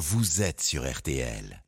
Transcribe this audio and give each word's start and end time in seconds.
vous 0.00 0.40
êtes 0.40 0.62
sur 0.62 0.90
RTL. 0.90 1.62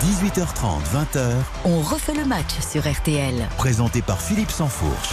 18h30, 0.00 0.80
20h, 0.90 1.34
On 1.66 1.80
refait 1.80 2.14
le 2.14 2.24
match 2.24 2.60
sur 2.66 2.90
RTL. 2.90 3.46
présenté 3.58 4.00
par 4.00 4.22
Philippe 4.22 4.50
Sansfourche. 4.50 5.12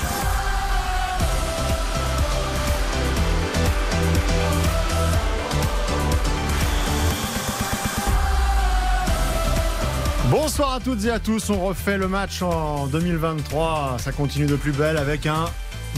Bonsoir 10.29 10.75
à 10.75 10.79
toutes 10.79 11.03
et 11.03 11.11
à 11.11 11.19
tous, 11.19 11.49
on 11.49 11.59
refait 11.65 11.97
le 11.97 12.07
match 12.07 12.41
en 12.41 12.87
2023, 12.87 13.97
ça 13.99 14.13
continue 14.13 14.45
de 14.45 14.55
plus 14.55 14.71
belle 14.71 14.95
avec 14.95 15.25
un 15.25 15.49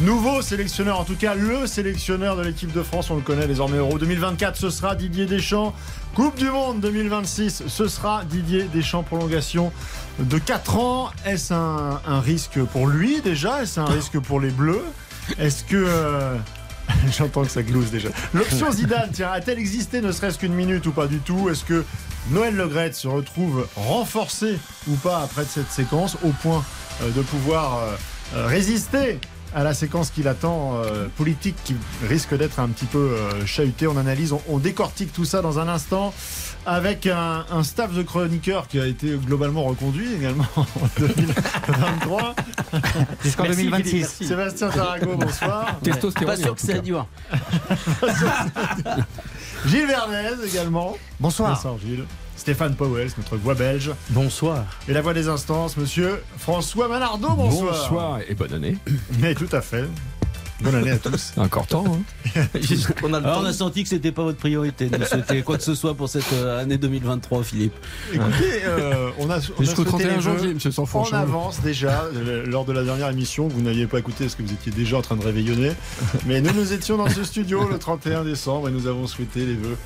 nouveau 0.01 0.41
sélectionneur, 0.41 0.99
en 0.99 1.03
tout 1.03 1.15
cas 1.15 1.35
le 1.35 1.67
sélectionneur 1.67 2.35
de 2.35 2.41
l'équipe 2.41 2.71
de 2.71 2.81
France, 2.81 3.09
on 3.11 3.15
le 3.15 3.21
connaît 3.21 3.47
désormais 3.47 3.77
Euro 3.77 3.99
2024, 3.99 4.55
ce 4.57 4.69
sera 4.69 4.95
Didier 4.95 5.25
Deschamps, 5.25 5.73
Coupe 6.15 6.37
du 6.37 6.49
Monde 6.49 6.79
2026, 6.81 7.63
ce 7.67 7.87
sera 7.87 8.25
Didier 8.25 8.63
Deschamps, 8.73 9.03
prolongation 9.03 9.71
de 10.19 10.37
4 10.37 10.77
ans, 10.77 11.11
est-ce 11.25 11.53
un, 11.53 12.19
risque 12.19 12.59
pour 12.63 12.87
lui 12.87 13.21
déjà, 13.21 13.61
est-ce 13.61 13.79
un 13.79 13.85
risque 13.85 14.19
pour 14.19 14.39
les 14.39 14.49
Bleus? 14.49 14.83
Est-ce 15.37 15.63
que... 15.63 15.75
euh, 15.75 16.35
J'entends 17.17 17.43
que 17.43 17.51
ça 17.51 17.63
glousse 17.63 17.91
déjà. 17.91 18.09
L'option 18.33 18.71
Zidane, 18.71 19.09
tiens, 19.13 19.31
a-t-elle 19.31 19.59
existé 19.59 20.01
ne 20.01 20.11
serait-ce 20.11 20.37
qu'une 20.37 20.53
minute 20.53 20.85
ou 20.85 20.91
pas 20.91 21.07
du 21.07 21.19
tout? 21.19 21.49
Est-ce 21.49 21.63
que 21.63 21.85
Noël 22.29 22.55
Legrette 22.55 22.95
se 22.95 23.07
retrouve 23.07 23.67
renforcé 23.77 24.57
ou 24.89 24.95
pas 24.95 25.21
après 25.21 25.45
cette 25.45 25.71
séquence 25.71 26.17
au 26.23 26.29
point 26.29 26.63
euh, 27.01 27.09
de 27.11 27.21
pouvoir 27.21 27.79
euh, 28.35 28.47
résister 28.47 29.19
à 29.55 29.63
la 29.63 29.73
séquence 29.73 30.09
qui 30.09 30.23
l'attend 30.23 30.73
euh, 30.75 31.07
politique 31.17 31.55
qui 31.63 31.75
risque 32.07 32.35
d'être 32.35 32.59
un 32.59 32.69
petit 32.69 32.85
peu 32.85 32.97
euh, 32.97 33.45
chahutée. 33.45 33.87
On 33.87 33.97
analyse, 33.97 34.33
on, 34.33 34.41
on 34.49 34.57
décortique 34.57 35.13
tout 35.13 35.25
ça 35.25 35.41
dans 35.41 35.59
un 35.59 35.67
instant 35.67 36.13
avec 36.65 37.07
un, 37.07 37.45
un 37.51 37.63
staff 37.63 37.93
de 37.93 38.03
chroniqueurs 38.03 38.67
qui 38.67 38.79
a 38.79 38.87
été 38.87 39.17
globalement 39.17 39.63
reconduit 39.63 40.13
également 40.13 40.45
en 40.55 40.65
2023. 40.99 42.35
Jusqu'en 43.23 43.43
Merci, 43.43 43.57
2026. 43.63 43.89
Philippe. 43.89 44.05
Sébastien 44.29 44.69
Tarago, 44.69 45.15
bonsoir. 45.17 45.79
Pas 46.25 46.37
sûr 46.37 46.55
que 46.55 46.61
c'est 46.61 46.81
dur. 46.81 47.05
Gilles 49.65 49.87
Verdez 49.87 50.47
également. 50.47 50.97
Bonsoir. 51.19 51.53
Bonsoir 51.55 51.77
Gilles. 51.79 52.05
Stéphane 52.43 52.75
Powell, 52.75 53.07
notre 53.17 53.37
voix 53.37 53.53
belge. 53.53 53.91
Bonsoir. 54.09 54.65
Et 54.89 54.91
la 54.91 55.01
voix 55.01 55.13
des 55.13 55.29
instances, 55.29 55.77
monsieur 55.77 56.21
François 56.37 56.89
Manardot, 56.89 57.29
bonsoir. 57.29 57.71
Bonsoir 57.73 58.19
et 58.27 58.35
bonne 58.35 58.53
année. 58.53 58.75
Mais 59.21 59.33
tout 59.33 59.47
à 59.53 59.61
fait. 59.61 59.85
Bonne 60.59 60.75
année 60.75 60.91
à 60.91 60.97
tous. 60.97 61.31
Encore 61.37 61.65
temps. 61.67 61.85
hein. 62.35 62.41
On 63.03 63.13
a 63.13 63.21
le 63.21 63.25
Alors 63.25 63.37
temps. 63.37 63.43
on 63.43 63.45
a 63.45 63.53
senti 63.53 63.83
que 63.83 63.87
c'était 63.89 64.11
pas 64.11 64.23
votre 64.23 64.39
priorité 64.39 64.89
de 64.89 65.05
souhaiter 65.05 65.41
quoi 65.41 65.55
que 65.55 65.63
ce 65.63 65.73
soit 65.73 65.93
pour 65.95 66.09
cette 66.09 66.33
euh, 66.33 66.61
année 66.61 66.77
2023, 66.77 67.43
Philippe. 67.45 67.73
Écoutez, 68.11 68.65
euh, 68.65 69.09
on 69.19 69.29
a, 69.29 69.37
on 69.37 69.37
a 69.37 69.39
Jusqu'au 69.63 69.83
souhaité 69.85 70.03
31 70.03 70.07
les 70.09 70.15
vœux 70.15 70.21
janvier, 70.21 70.53
monsieur 70.53 70.69
En 70.71 70.73
Sanfourche. 70.73 71.13
avance 71.13 71.61
déjà, 71.61 72.03
euh, 72.13 72.45
lors 72.45 72.65
de 72.65 72.73
la 72.73 72.83
dernière 72.83 73.09
émission, 73.09 73.47
vous 73.47 73.61
n'aviez 73.61 73.87
pas 73.87 73.99
écouté 73.99 74.25
parce 74.25 74.35
que 74.35 74.43
vous 74.43 74.51
étiez 74.51 74.73
déjà 74.73 74.97
en 74.97 75.01
train 75.01 75.15
de 75.15 75.23
réveillonner. 75.23 75.71
Mais 76.25 76.41
nous, 76.41 76.51
nous 76.51 76.73
étions 76.73 76.97
dans 76.97 77.09
ce 77.09 77.23
studio 77.23 77.69
le 77.69 77.79
31 77.79 78.25
décembre 78.25 78.67
et 78.67 78.71
nous 78.71 78.87
avons 78.87 79.07
souhaité 79.07 79.45
les 79.45 79.55
vœux 79.55 79.77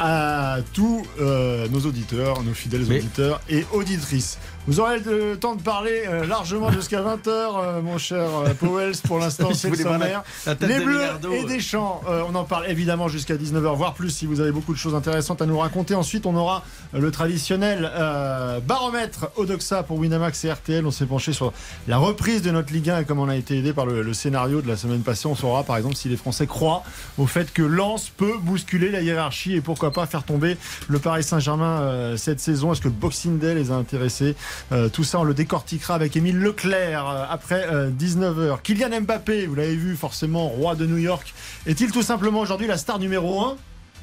à 0.00 0.56
tous 0.72 1.02
euh, 1.20 1.68
nos 1.68 1.80
auditeurs, 1.80 2.42
nos 2.42 2.54
fidèles 2.54 2.82
auditeurs 2.84 3.40
et 3.50 3.66
auditrices. 3.72 4.38
Vous 4.66 4.78
aurez 4.78 4.98
le 5.00 5.36
temps 5.36 5.56
de 5.56 5.62
parler 5.62 6.04
euh, 6.06 6.26
largement 6.26 6.70
jusqu'à 6.70 7.00
20h, 7.00 7.80
mon 7.82 7.98
cher 7.98 8.28
euh, 8.46 8.54
Powell. 8.54 8.92
Pour 9.08 9.18
l'instant, 9.20 9.52
c'est 9.54 9.70
le 9.70 9.76
la- 9.82 10.22
la 10.46 10.66
Les 10.68 10.78
Bleus 10.84 11.02
et 11.32 11.44
Deschamps, 11.44 12.02
euh, 12.08 12.22
on 12.30 12.34
en 12.34 12.44
parle 12.44 12.66
évidemment 12.68 13.08
jusqu'à 13.08 13.36
19h, 13.36 13.74
voire 13.74 13.94
plus 13.94 14.10
si 14.10 14.26
vous 14.26 14.38
avez 14.40 14.52
beaucoup 14.52 14.72
de 14.72 14.78
choses 14.78 14.94
intéressantes 14.94 15.40
à 15.42 15.46
nous 15.46 15.58
raconter. 15.58 15.94
Ensuite, 15.94 16.26
on 16.26 16.36
aura 16.36 16.62
le 16.92 17.10
traditionnel 17.10 17.90
euh, 17.94 18.60
baromètre 18.60 19.30
Odoxa 19.36 19.82
pour 19.82 19.96
Winamax 19.98 20.44
et 20.44 20.52
RTL. 20.52 20.86
On 20.86 20.90
s'est 20.90 21.06
penché 21.06 21.32
sur 21.32 21.52
la 21.88 21.96
reprise 21.98 22.42
de 22.42 22.50
notre 22.50 22.72
Ligue 22.72 22.90
1 22.90 23.00
et 23.00 23.04
comme 23.06 23.18
on 23.18 23.28
a 23.30 23.36
été 23.36 23.58
aidé 23.58 23.72
par 23.72 23.86
le, 23.86 24.02
le 24.02 24.14
scénario 24.14 24.60
de 24.60 24.68
la 24.68 24.76
semaine 24.76 25.00
passée, 25.00 25.26
on 25.26 25.34
saura 25.34 25.64
par 25.64 25.78
exemple 25.78 25.96
si 25.96 26.08
les 26.08 26.16
Français 26.16 26.46
croient 26.46 26.82
au 27.18 27.26
fait 27.26 27.50
que 27.52 27.62
Lens 27.62 28.10
peut 28.16 28.36
bousculer 28.40 28.90
la 28.90 29.00
hiérarchie 29.00 29.54
et 29.56 29.60
pourquoi 29.62 29.90
pas 29.90 30.06
faire 30.06 30.22
tomber 30.22 30.56
le 30.88 30.98
Paris 30.98 31.24
Saint-Germain 31.24 31.80
euh, 31.80 32.16
cette 32.18 32.40
saison. 32.40 32.72
Est-ce 32.72 32.82
que 32.82 32.88
le 32.88 32.94
Boxing 32.94 33.38
Day 33.38 33.54
les 33.54 33.70
a 33.72 33.74
intéressés 33.74 34.36
Euh, 34.72 34.88
Tout 34.88 35.04
ça, 35.04 35.18
on 35.20 35.24
le 35.24 35.34
décortiquera 35.34 35.94
avec 35.94 36.16
Émile 36.16 36.38
Leclerc 36.38 37.06
euh, 37.08 37.24
après 37.28 37.66
19h. 37.90 38.62
Kylian 38.62 39.00
Mbappé, 39.02 39.46
vous 39.46 39.54
l'avez 39.54 39.76
vu 39.76 39.96
forcément, 39.96 40.48
roi 40.48 40.74
de 40.74 40.86
New 40.86 40.98
York, 40.98 41.32
est-il 41.66 41.90
tout 41.92 42.02
simplement 42.02 42.40
aujourd'hui 42.40 42.66
la 42.66 42.76
star 42.76 42.98
numéro 42.98 43.40
1 43.44 43.56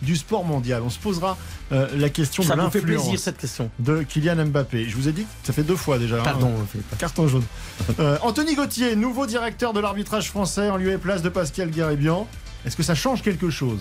du 0.03 0.15
sport 0.15 0.43
mondial? 0.45 0.81
On 0.85 0.89
se 0.91 0.99
posera 0.99 1.37
euh, 1.71 1.87
la 1.97 2.09
question 2.09 2.43
Ça 2.43 2.55
de 2.55 2.61
vous 2.61 2.69
fait 2.69 2.81
plaisir 2.81 2.99
l'influence 2.99 3.21
cette 3.21 3.37
question? 3.37 3.71
de 3.79 4.03
Kylian 4.03 4.45
Mbappé. 4.47 4.87
Je 4.87 4.95
vous 4.95 5.07
ai 5.07 5.11
dit 5.11 5.23
que 5.23 5.27
ça 5.47 5.53
fait 5.53 5.63
deux 5.63 5.75
fois 5.75 5.97
déjà. 5.97 6.17
hein. 6.17 6.23
Pardon. 6.23 6.51
Carton 6.99 7.27
jaune. 7.27 7.43
Euh, 7.99 8.17
Anthony 8.21 8.53
Gauthier, 8.55 8.95
nouveau 8.95 9.25
directeur 9.25 9.73
de 9.73 9.79
l'arbitrage 9.79 10.29
français 10.29 10.69
en 10.69 10.77
lieu 10.77 10.91
et 10.91 10.97
place 10.97 11.21
de 11.23 11.29
Pascal 11.29 11.69
Guéribian. 11.71 12.27
Est-ce 12.65 12.75
que 12.75 12.83
ça 12.83 12.95
change 12.95 13.21
quelque 13.23 13.49
chose? 13.49 13.79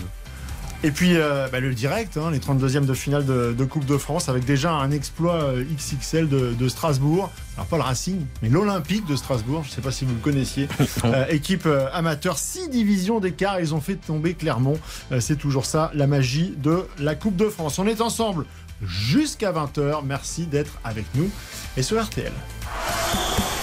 Et 0.87 0.93
puis 0.93 1.17
euh, 1.17 1.49
bah, 1.51 1.59
le 1.59 1.75
direct, 1.75 2.17
hein, 2.17 2.31
les 2.31 2.39
32e 2.39 2.87
de 2.87 2.95
finale 2.95 3.27
de, 3.27 3.53
de 3.53 3.65
Coupe 3.65 3.85
de 3.87 3.99
France, 3.99 4.29
avec 4.29 4.45
déjà 4.45 4.71
un 4.71 4.93
exploit 4.93 5.35
euh, 5.35 5.65
XXL 5.65 6.29
de, 6.29 6.55
de 6.55 6.69
Strasbourg. 6.69 7.29
Alors 7.57 7.67
pas 7.67 7.77
le 7.77 7.83
Racing, 7.83 8.25
mais 8.41 8.49
l'Olympique 8.49 9.05
de 9.05 9.17
Strasbourg. 9.17 9.63
Je 9.65 9.71
ne 9.71 9.75
sais 9.75 9.81
pas 9.81 9.91
si 9.91 10.05
vous 10.05 10.15
le 10.15 10.21
connaissiez. 10.21 10.69
Euh, 11.05 11.27
équipe 11.29 11.67
euh, 11.67 11.89
amateur, 11.93 12.39
6 12.39 12.69
divisions 12.69 13.21
d'écart. 13.21 13.61
Ils 13.61 13.75
ont 13.75 13.81
fait 13.81 13.97
tomber 13.97 14.35
Clermont. 14.35 14.79
Euh, 15.13 15.21
C'est 15.21 15.37
toujours 15.37 15.67
ça, 15.67 15.91
la 15.95 16.07
magie 16.07 16.55
de 16.57 16.87
la 16.99 17.15
Coupe 17.15 17.37
de 17.37 17.49
France. 17.49 17.79
On 17.79 17.87
est 17.87 18.01
ensemble 18.01 18.47
jusqu'à 18.83 19.53
20h. 19.53 20.01
Merci 20.05 20.47
d'être 20.47 20.73
avec 20.85 21.05
nous 21.15 21.31
et 21.77 21.83
sur 21.83 22.03
RTL. 22.03 22.33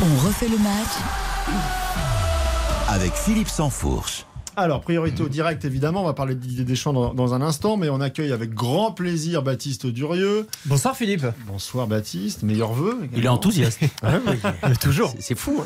On 0.01 0.27
refait 0.27 0.47
le 0.47 0.57
match 0.57 0.93
Avec 2.87 3.13
Philippe 3.13 3.49
Sansfourche. 3.49 4.25
Alors, 4.55 4.81
priorité 4.81 5.23
au 5.23 5.29
direct, 5.29 5.65
évidemment. 5.65 6.01
On 6.03 6.05
va 6.05 6.13
parler 6.13 6.35
de 6.35 6.39
Didier 6.39 6.63
Deschamps 6.63 6.93
dans, 6.93 7.13
dans 7.13 7.33
un 7.33 7.41
instant, 7.41 7.75
mais 7.75 7.89
on 7.89 7.99
accueille 8.01 8.31
avec 8.31 8.53
grand 8.53 8.91
plaisir 8.91 9.41
Baptiste 9.41 9.87
Durieux. 9.87 10.45
Bonsoir 10.65 10.95
Philippe. 10.95 11.25
Bonsoir 11.47 11.87
Baptiste, 11.87 12.43
meilleurs 12.43 12.73
vœux. 12.73 12.97
également. 12.99 13.17
Il 13.17 13.25
est 13.25 13.29
enthousiaste. 13.29 13.79
Toujours. 14.81 15.09
C'est- 15.15 15.21
C'est 15.21 15.35
fou. 15.35 15.57
hein. 15.61 15.65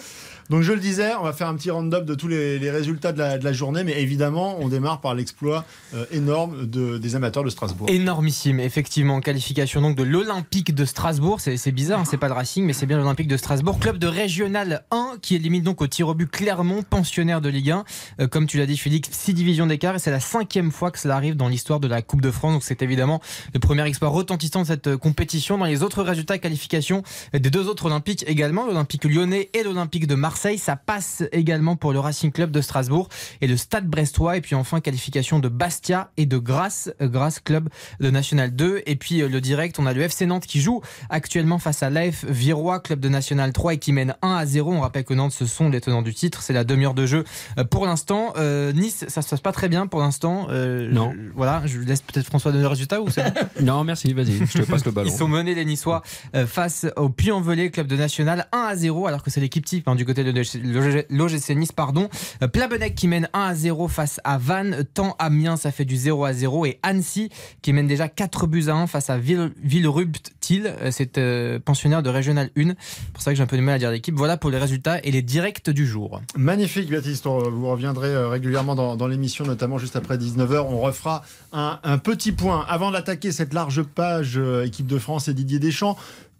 Donc, 0.50 0.62
je 0.62 0.74
le 0.74 0.80
disais, 0.80 1.14
on 1.20 1.24
va 1.24 1.34
faire 1.34 1.48
un 1.48 1.56
petit 1.56 1.70
round-up 1.72 2.06
de 2.06 2.16
tous 2.16 2.28
les, 2.28 2.58
résultats 2.72 3.12
de 3.12 3.44
la, 3.44 3.54
journée, 3.54 3.84
mais 3.84 4.02
évidemment, 4.02 4.58
on 4.60 4.68
démarre 4.68 5.02
par 5.02 5.14
l'exploit 5.16 5.66
euh, 5.94 6.06
énorme 6.12 6.66
de- 6.66 6.98
des 6.98 7.16
amateurs 7.16 7.44
de 7.44 7.50
Strasbourg. 7.50 7.88
Énormissime, 7.90 8.60
effectivement. 8.60 9.20
Qualification 9.22 9.82
donc 9.82 9.96
de 9.96 10.04
l'Olympique 10.04 10.74
de 10.74 10.86
Strasbourg. 10.86 11.40
C'est 11.42 11.58
c'est 11.58 11.72
bizarre, 11.72 12.00
hein, 12.00 12.04
c'est 12.10 12.18
pas 12.18 12.28
le 12.28 12.34
Racing, 12.34 12.66
mais 12.66 12.72
c'est 12.74 12.86
bien 12.86 12.98
l'Olympique 12.98 13.28
de 13.28 13.36
Strasbourg. 13.36 13.78
Club 13.80 13.98
de 13.98 14.08
Régional 14.08 14.84
1 14.92 15.16
qui 15.22 15.36
élimine 15.36 15.64
donc 15.64 15.82
au 15.82 15.88
tir 15.88 16.08
au 16.08 16.14
but 16.14 16.30
Clermont, 16.30 16.82
pensionnaire 16.82 17.42
de 17.42 17.50
Ligue 17.50 17.72
1. 17.72 17.84
Euh, 18.22 18.28
comme 18.28 18.48
tu 18.48 18.58
l'as 18.58 18.66
dit, 18.66 18.78
Félix, 18.78 19.10
6 19.12 19.34
divisions 19.34 19.68
d'écart 19.68 19.96
et 19.96 20.00
c'est 20.00 20.12
la 20.12 20.20
cinquième 20.22 20.72
fois 20.72 20.92
que 20.92 21.00
cela 21.00 21.16
arrive 21.16 21.36
dans 21.36 21.50
l'histoire 21.50 21.80
de 21.82 21.88
la 21.88 22.02
Coupe 22.02 22.22
de 22.22 22.32
France. 22.32 22.54
Donc 22.54 22.64
c'est 22.64 22.82
évidemment 22.82 23.22
le 23.54 23.60
premier 23.60 23.84
exploit 23.86 24.10
retentissant 24.10 24.62
de 24.62 24.68
cette 24.68 24.88
euh, 24.88 24.98
compétition. 24.98 25.58
Dans 25.58 25.66
les 25.66 25.84
autres 25.84 26.04
résultats, 26.04 26.38
qualification 26.38 27.04
des 27.34 27.50
deux 27.50 27.68
autres 27.68 27.88
Olympiques 27.88 28.24
également, 28.28 28.66
l'Olympique 28.66 29.04
lyonnais 29.04 29.50
et 29.54 29.64
l'Olympique 29.64 30.08
de 30.08 30.16
Marseille. 30.16 30.37
Ça 30.38 30.76
passe 30.76 31.24
également 31.32 31.76
pour 31.76 31.94
le 31.94 32.00
Racing 32.00 32.32
Club 32.32 32.52
de 32.52 32.62
Strasbourg 32.62 33.10
et 33.42 33.48
le 33.48 33.58
Stade 33.58 33.88
Brestois. 33.88 34.38
Et 34.38 34.42
puis 34.42 34.56
enfin, 34.56 34.80
qualification 34.80 35.40
de 35.40 35.50
Bastia 35.50 36.12
et 36.18 36.26
de 36.26 36.38
Grasse, 36.38 36.90
euh, 37.02 37.08
Grasse 37.08 37.40
Club 37.40 37.70
de 38.00 38.10
National 38.10 38.56
2. 38.56 38.84
Et 38.86 38.96
puis 38.96 39.22
euh, 39.22 39.28
le 39.30 39.42
direct, 39.42 39.80
on 39.80 39.86
a 39.86 39.94
le 39.94 40.02
FC 40.02 40.26
Nantes 40.26 40.46
qui 40.46 40.62
joue 40.62 40.82
actuellement 41.10 41.58
face 41.60 41.84
à 41.84 41.90
l'AF 41.90 42.26
Virois, 42.26 42.80
club 42.80 43.00
de 43.00 43.10
National 43.10 43.52
3 43.54 43.74
et 43.74 43.78
qui 43.80 43.92
mène 43.94 44.16
1 44.22 44.36
à 44.36 44.46
0. 44.46 44.72
On 44.74 44.82
rappelle 44.82 45.04
que 45.04 45.14
Nantes, 45.14 45.32
ce 45.32 45.46
sont 45.46 45.70
les 45.70 45.82
tenants 45.82 46.02
du 46.02 46.14
titre. 46.14 46.42
C'est 46.42 46.54
la 46.54 46.64
demi-heure 46.64 46.94
de 46.94 47.06
jeu 47.06 47.24
euh, 47.58 47.64
pour 47.64 47.86
l'instant. 47.86 48.34
Euh, 48.38 48.72
nice, 48.74 49.06
ça 49.08 49.22
se 49.22 49.30
passe 49.30 49.42
pas 49.42 49.52
très 49.52 49.70
bien 49.70 49.88
pour 49.88 50.00
l'instant. 50.02 50.48
Euh, 50.50 50.90
Non. 50.92 51.12
je- 51.14 51.32
voilà, 51.36 51.62
je 51.66 51.80
laisse 51.80 52.02
peut-être 52.02 52.26
François 52.28 52.52
donner 52.52 52.64
le 52.64 52.68
résultat 52.70 53.02
ou 53.02 53.10
c'est 53.10 53.24
bon 53.24 53.32
Non, 53.66 53.84
merci, 53.84 54.14
vas-y, 54.14 54.38
je 54.46 54.60
te 54.60 54.70
passe 54.70 54.86
le 54.86 54.92
ballon. 54.92 55.10
Ils 55.12 55.18
sont 55.18 55.28
menés 55.28 55.56
les 55.56 55.66
Niçois 55.66 56.02
euh, 56.36 56.46
face 56.46 56.86
au 56.96 57.10
Puy-en-Velay, 57.10 57.72
club 57.72 57.88
de 57.88 57.96
National 57.96 58.48
1 58.52 58.58
à 58.58 58.76
0, 58.76 59.08
alors 59.08 59.24
que 59.24 59.30
c'est 59.32 59.40
l'équipe 59.42 59.66
type 59.66 59.88
hein, 59.88 59.96
du 59.96 60.06
côté 60.06 60.24
de 60.24 60.27
l'OGC 60.32 61.50
Nice. 61.56 61.72
Pardon. 61.72 62.10
Euh, 62.42 62.48
Plabenec 62.48 62.96
qui 62.96 63.08
mène 63.08 63.30
1 63.34 63.40
à 63.40 63.56
0 63.56 63.88
face 63.88 64.20
à 64.24 64.38
Vannes. 64.38 64.86
Tant 64.94 65.16
Amiens, 65.20 65.58
ça 65.58 65.72
fait 65.72 65.86
du 65.86 65.96
0 65.96 66.26
à 66.26 66.34
0. 66.34 66.66
Et 66.66 66.80
Annecy 66.84 67.30
qui 67.62 67.74
mène 67.74 67.88
déjà 67.88 68.08
4 68.08 68.48
buts 68.48 68.66
à 68.68 68.76
1 68.76 68.88
face 68.88 69.10
à 69.10 69.18
Ville- 69.18 69.52
Villerupt-Til. 69.62 70.68
Euh, 70.82 70.92
C'est 70.92 71.18
euh, 71.18 71.60
pensionnaire 71.60 72.04
de 72.04 72.10
Régional 72.10 72.50
1. 72.58 72.70
C'est 72.70 72.76
pour 73.14 73.22
ça 73.22 73.32
que 73.32 73.38
j'ai 73.38 73.44
un 73.44 73.48
peu 73.48 73.58
de 73.58 73.62
mal 73.62 73.76
à 73.76 73.80
dire 73.80 73.92
l'équipe. 73.92 74.16
Voilà 74.16 74.38
pour 74.38 74.50
les 74.50 74.58
résultats 74.58 75.00
et 75.04 75.12
les 75.12 75.22
directs 75.22 75.70
du 75.70 75.86
jour. 75.86 76.22
Magnifique, 76.36 76.90
Baptiste. 76.90 77.26
Vous 77.26 77.68
reviendrez 77.68 78.16
régulièrement 78.28 78.76
dans, 78.76 79.08
l'émission, 79.08 79.46
notamment 79.46 79.78
juste 79.78 79.96
après 79.96 80.18
19h. 80.18 80.66
On 80.70 80.80
refera 80.80 81.24
un, 81.52 81.98
petit 81.98 82.32
point 82.32 82.66
avant 82.68 82.92
d'attaquer 82.92 83.32
cette 83.32 83.54
large 83.54 83.84
page 83.84 84.40
équipe 84.64 84.88
de 84.88 84.98
France 84.98 85.28
et 85.28 85.34
Didier 85.34 85.60
Deschamps. 85.60 85.98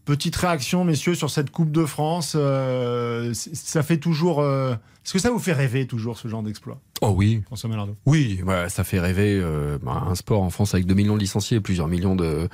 Petite 0.08 0.38
réaction, 0.38 0.86
messieurs, 0.86 1.16
sur 1.16 1.30
cette 1.30 1.52
Coupe 1.52 1.70
de 1.70 1.86
France. 1.86 2.32
euh, 2.38 3.34
ça 3.34 3.84
fait 3.84 3.98
toujours. 3.98 4.40
euh, 4.40 4.72
Est-ce 5.04 5.12
que 5.12 5.20
ça 5.20 5.30
vous 5.32 5.38
fait 5.38 5.52
rêver 5.52 5.86
toujours 5.86 6.18
ce 6.18 6.30
genre 6.30 6.42
d'exploit? 6.44 6.80
Oh 7.02 7.14
oui. 7.16 7.42
François 7.46 7.70
Malardo. 7.70 7.96
Oui, 8.08 8.42
ouais, 8.46 8.70
ça 8.70 8.84
fait 8.84 9.00
rêver 9.00 9.40
euh, 9.40 9.78
bah, 9.84 10.04
un 10.10 10.16
sport 10.16 10.42
en 10.42 10.50
France 10.50 10.74
avec 10.74 10.88
2 10.88 10.96
millions 10.96 11.14
de 11.16 11.20
licenciés, 11.20 11.60
plusieurs 11.60 11.88
millions 11.88 12.16
de, 12.16 12.50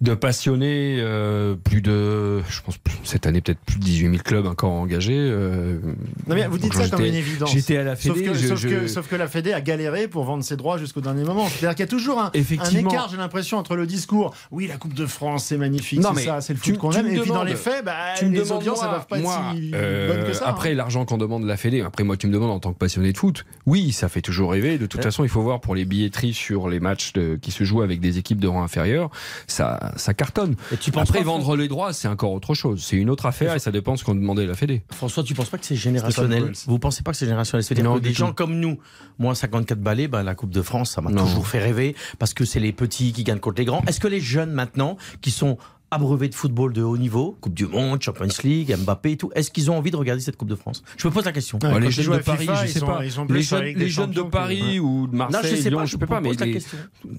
de 0.00 0.14
passionnés, 0.14 0.96
euh, 1.00 1.54
plus 1.54 1.80
de, 1.80 2.42
je 2.48 2.60
pense, 2.62 2.76
plus- 2.78 2.96
cette 3.04 3.26
année 3.26 3.40
peut-être 3.40 3.60
plus 3.60 3.78
de 3.78 3.84
18 3.84 4.10
000 4.10 4.22
clubs 4.24 4.46
encore 4.46 4.72
engagés. 4.72 5.16
euh, 5.16 5.78
Non, 6.26 6.34
mais 6.34 6.46
vous 6.48 6.58
dites 6.58 6.74
ça 6.74 6.88
comme 6.88 7.04
une 7.04 7.14
évidence. 7.14 7.52
J'étais 7.52 7.76
à 7.76 7.84
la 7.84 7.94
Sauf 7.94 8.16
Fédé. 8.16 8.26
que, 8.28 8.34
je- 8.34 8.48
sauf, 8.48 8.58
je- 8.58 8.68
que, 8.68 8.86
sauf 8.88 9.06
que 9.08 9.14
la 9.16 9.28
Fédé 9.28 9.52
a 9.52 9.60
galéré 9.60 10.08
pour 10.08 10.24
vendre 10.24 10.42
ses 10.42 10.56
droits 10.56 10.76
jusqu'au 10.78 11.00
dernier 11.00 11.22
moment. 11.22 11.46
C'est-à-dire 11.46 11.76
qu'il 11.76 11.84
y 11.84 11.88
a 11.88 11.90
toujours 11.90 12.20
un, 12.20 12.30
écart, 12.32 13.08
j'ai 13.10 13.16
l'impression, 13.16 13.58
entre 13.58 13.76
le 13.76 13.86
discours 13.86 14.34
oui, 14.50 14.66
la 14.66 14.76
Coupe 14.76 14.94
de 14.94 15.06
France, 15.06 15.44
c'est 15.46 15.56
magnifique, 15.56 16.00
Non, 16.00 16.08
c'est 16.10 16.14
mais 16.16 16.24
ça, 16.24 16.40
c'est 16.40 16.52
le 16.52 16.58
foot 16.58 16.78
qu'on 16.78 16.90
aime. 16.92 17.06
me 17.06 17.12
Et 17.16 17.20
puis 17.20 17.30
dans 17.30 17.44
les 17.44 17.54
faits, 17.54 17.84
bah, 17.84 17.94
tu 18.18 18.26
me 18.26 18.32
les 18.32 18.40
demandes, 18.40 18.58
audiences, 18.58 18.80
elles 18.82 18.88
moi, 18.88 18.96
peuvent 18.98 19.06
pas 19.06 19.18
moi, 19.18 19.52
si 19.54 19.70
euh, 19.74 20.08
bonnes 20.16 20.26
que 20.26 20.32
ça. 20.32 20.48
Après, 20.48 20.72
hein. 20.72 20.74
l'argent 20.74 21.04
qu'on 21.04 21.18
demande 21.18 21.44
de 21.44 21.48
la 21.48 21.56
Fédé, 21.56 21.80
après, 21.82 22.02
moi, 22.02 22.16
tu 22.16 22.26
me 22.26 22.32
demandes 22.32 22.50
en 22.50 22.58
tant 22.58 22.72
que 22.72 22.78
passionné 22.78 23.12
de 23.12 23.18
foot, 23.18 23.44
oui, 23.68 23.92
ça 23.92 24.08
fait 24.08 24.22
toujours 24.22 24.50
rêver. 24.52 24.78
De 24.78 24.86
toute 24.86 25.02
façon, 25.02 25.24
il 25.24 25.28
faut 25.28 25.42
voir 25.42 25.60
pour 25.60 25.74
les 25.74 25.84
billetteries 25.84 26.32
sur 26.32 26.68
les 26.68 26.80
matchs 26.80 27.12
de- 27.12 27.36
qui 27.40 27.50
se 27.50 27.64
jouent 27.64 27.82
avec 27.82 28.00
des 28.00 28.16
équipes 28.18 28.40
de 28.40 28.48
rang 28.48 28.62
inférieur, 28.62 29.10
ça, 29.46 29.92
ça 29.96 30.14
cartonne. 30.14 30.56
Et 30.72 30.76
tu 30.78 30.90
penses 30.90 31.08
Après, 31.10 31.22
vendre 31.22 31.54
les 31.56 31.68
droits, 31.68 31.92
c'est 31.92 32.08
encore 32.08 32.32
autre 32.32 32.54
chose. 32.54 32.82
C'est 32.84 32.96
une 32.96 33.10
autre 33.10 33.26
affaire 33.26 33.54
et 33.54 33.58
ça 33.58 33.70
dépend 33.70 33.96
ce 33.96 34.04
qu'on 34.04 34.14
demandait 34.14 34.44
à 34.44 34.46
la 34.46 34.54
Fédé. 34.54 34.82
François, 34.90 35.22
tu 35.22 35.34
penses 35.34 35.50
pas 35.50 35.58
que 35.58 35.66
c'est 35.66 35.76
générationnel. 35.76 36.52
Vous 36.66 36.78
pensez 36.78 37.02
pas 37.02 37.10
que 37.12 37.16
c'est 37.18 37.26
générationnel 37.26 37.62
C'est-à-dire 37.62 37.84
Non, 37.84 37.94
que 37.96 38.00
du 38.00 38.08
des 38.08 38.14
tout. 38.14 38.20
gens 38.20 38.32
comme 38.32 38.58
nous, 38.58 38.78
moi 39.18 39.34
54 39.34 39.78
balais, 39.80 40.08
bah, 40.08 40.22
la 40.22 40.34
Coupe 40.34 40.50
de 40.50 40.62
France, 40.62 40.92
ça 40.92 41.00
m'a 41.02 41.10
Non. 41.10 41.24
toujours 41.26 41.46
fait 41.46 41.58
rêver 41.58 41.94
parce 42.18 42.32
que 42.34 42.44
c'est 42.44 42.60
les 42.60 42.72
petits 42.72 43.12
qui 43.12 43.24
gagnent 43.24 43.38
contre 43.38 43.58
les 43.58 43.64
grands. 43.66 43.82
Est-ce 43.86 44.00
que 44.00 44.08
les 44.08 44.20
jeunes 44.20 44.52
maintenant, 44.52 44.96
qui 45.20 45.30
sont 45.30 45.58
abreuvés 45.90 46.28
de 46.28 46.34
football 46.34 46.72
de 46.72 46.82
haut 46.82 46.98
niveau, 46.98 47.36
Coupe 47.40 47.54
du 47.54 47.66
Monde, 47.66 48.02
Champions 48.02 48.26
League, 48.44 48.74
Mbappé 48.76 49.12
et 49.12 49.16
tout, 49.16 49.30
est-ce 49.34 49.50
qu'ils 49.50 49.70
ont 49.70 49.78
envie 49.78 49.90
de 49.90 49.96
regarder 49.96 50.20
cette 50.20 50.36
Coupe 50.36 50.48
de 50.50 50.54
France? 50.54 50.82
Je 50.96 51.08
me 51.08 51.12
pose 51.12 51.24
la 51.24 51.32
question. 51.32 51.58
Ouais, 51.62 51.80
les 51.80 51.90
jeunes 51.90 52.06
de 52.06 52.12
à 52.14 52.18
Paris, 52.22 52.40
FIFA, 52.46 52.66
je 52.66 52.70
sais 52.72 52.78
sont- 52.80 52.86
pas. 52.86 53.04
ils 53.04 53.18
ont 53.20 53.26
plus 53.26 53.36
Les 53.36 53.42
jeunes, 53.42 54.08
les 54.08 54.14
de 54.14 54.22
Paris 54.22 54.80
ou 54.80 55.06
de 55.06 55.16
Marseille, 55.16 55.56
je 55.56 55.62
sais 55.62 55.70
Lyon, 55.70 55.78
pas, 55.78 55.84
je 55.86 55.92
sais 55.92 55.98
pas, 56.06 56.20
mais 56.20 56.32
les- 56.34 56.58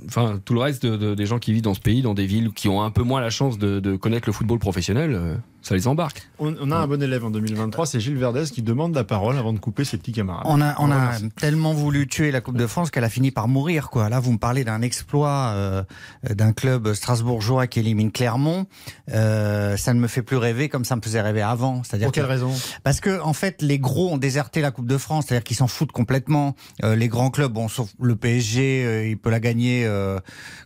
enfin 0.07 0.39
tout 0.45 0.53
le 0.53 0.59
reste 0.59 0.85
de- 0.85 0.97
de- 0.97 1.15
des 1.15 1.25
gens 1.25 1.39
qui 1.39 1.51
vivent 1.53 1.63
dans 1.63 1.73
ce 1.73 1.79
pays, 1.79 2.01
dans 2.01 2.13
des 2.13 2.25
villes 2.25 2.51
qui 2.53 2.67
ont 2.67 2.81
un 2.83 2.91
peu 2.91 3.01
moins 3.03 3.21
la 3.21 3.29
chance 3.29 3.57
de, 3.57 3.79
de 3.79 3.95
connaître 3.95 4.27
le 4.27 4.33
football 4.33 4.59
professionnel, 4.59 5.13
euh, 5.13 5.35
ça 5.69 5.75
les 5.75 5.87
embarque. 5.87 6.27
On, 6.39 6.55
on 6.59 6.71
a 6.71 6.77
un 6.77 6.87
bon 6.87 7.01
élève 7.01 7.23
en 7.23 7.29
2023, 7.29 7.85
c'est 7.85 7.99
Gilles 7.99 8.17
Verdez 8.17 8.45
qui 8.51 8.61
demande 8.61 8.95
la 8.95 9.03
parole 9.03 9.37
avant 9.37 9.53
de 9.53 9.59
couper 9.59 9.83
ses 9.85 9.97
petits 9.97 10.11
camarades. 10.11 10.45
On 10.47 10.59
a, 10.61 10.73
on 10.79 10.89
a 10.91 10.95
remercie. 10.95 11.29
tellement 11.39 11.73
voulu 11.73 12.07
tuer 12.07 12.31
la 12.31 12.41
Coupe 12.41 12.57
de 12.57 12.65
France 12.67 12.89
qu'elle 12.91 13.03
a 13.03 13.09
fini 13.09 13.29
par 13.31 13.47
mourir. 13.47 13.89
Quoi. 13.89 14.09
Là, 14.09 14.19
vous 14.19 14.31
me 14.31 14.37
parlez 14.39 14.63
d'un 14.63 14.81
exploit 14.81 15.51
euh, 15.53 15.83
d'un 16.29 16.53
club 16.53 16.93
strasbourgeois 16.93 17.67
qui 17.67 17.79
élimine 17.79 18.11
Clermont. 18.11 18.65
Euh, 19.13 19.77
ça 19.77 19.93
ne 19.93 19.99
me 19.99 20.07
fait 20.07 20.21
plus 20.23 20.37
rêver 20.37 20.69
comme 20.69 20.85
ça 20.85 20.95
me 20.95 21.01
faisait 21.01 21.21
rêver 21.21 21.41
avant. 21.41 21.83
C'est-à-dire 21.83 22.07
Pour 22.07 22.13
quelle 22.13 22.23
que- 22.25 22.29
raison? 22.29 22.51
Parce 22.83 22.99
que 22.99 23.21
en 23.21 23.33
fait, 23.33 23.61
les 23.61 23.77
gros 23.79 24.11
ont 24.11 24.17
déserté 24.17 24.61
la 24.61 24.71
Coupe 24.71 24.87
de 24.87 24.97
France, 24.97 25.25
c'est-à-dire 25.27 25.43
qu'ils 25.43 25.57
s'en 25.57 25.67
foutent 25.67 25.91
complètement. 25.91 26.55
Euh, 26.83 26.95
les 26.95 27.07
grands 27.07 27.29
clubs, 27.29 27.51
bon, 27.51 27.67
sauf 27.67 27.89
le 28.01 28.15
PSG, 28.15 28.83
euh, 28.85 29.07
il 29.07 29.17
peut 29.17 29.29
la 29.29 29.39
gagner 29.39 29.85
euh, 29.85 30.19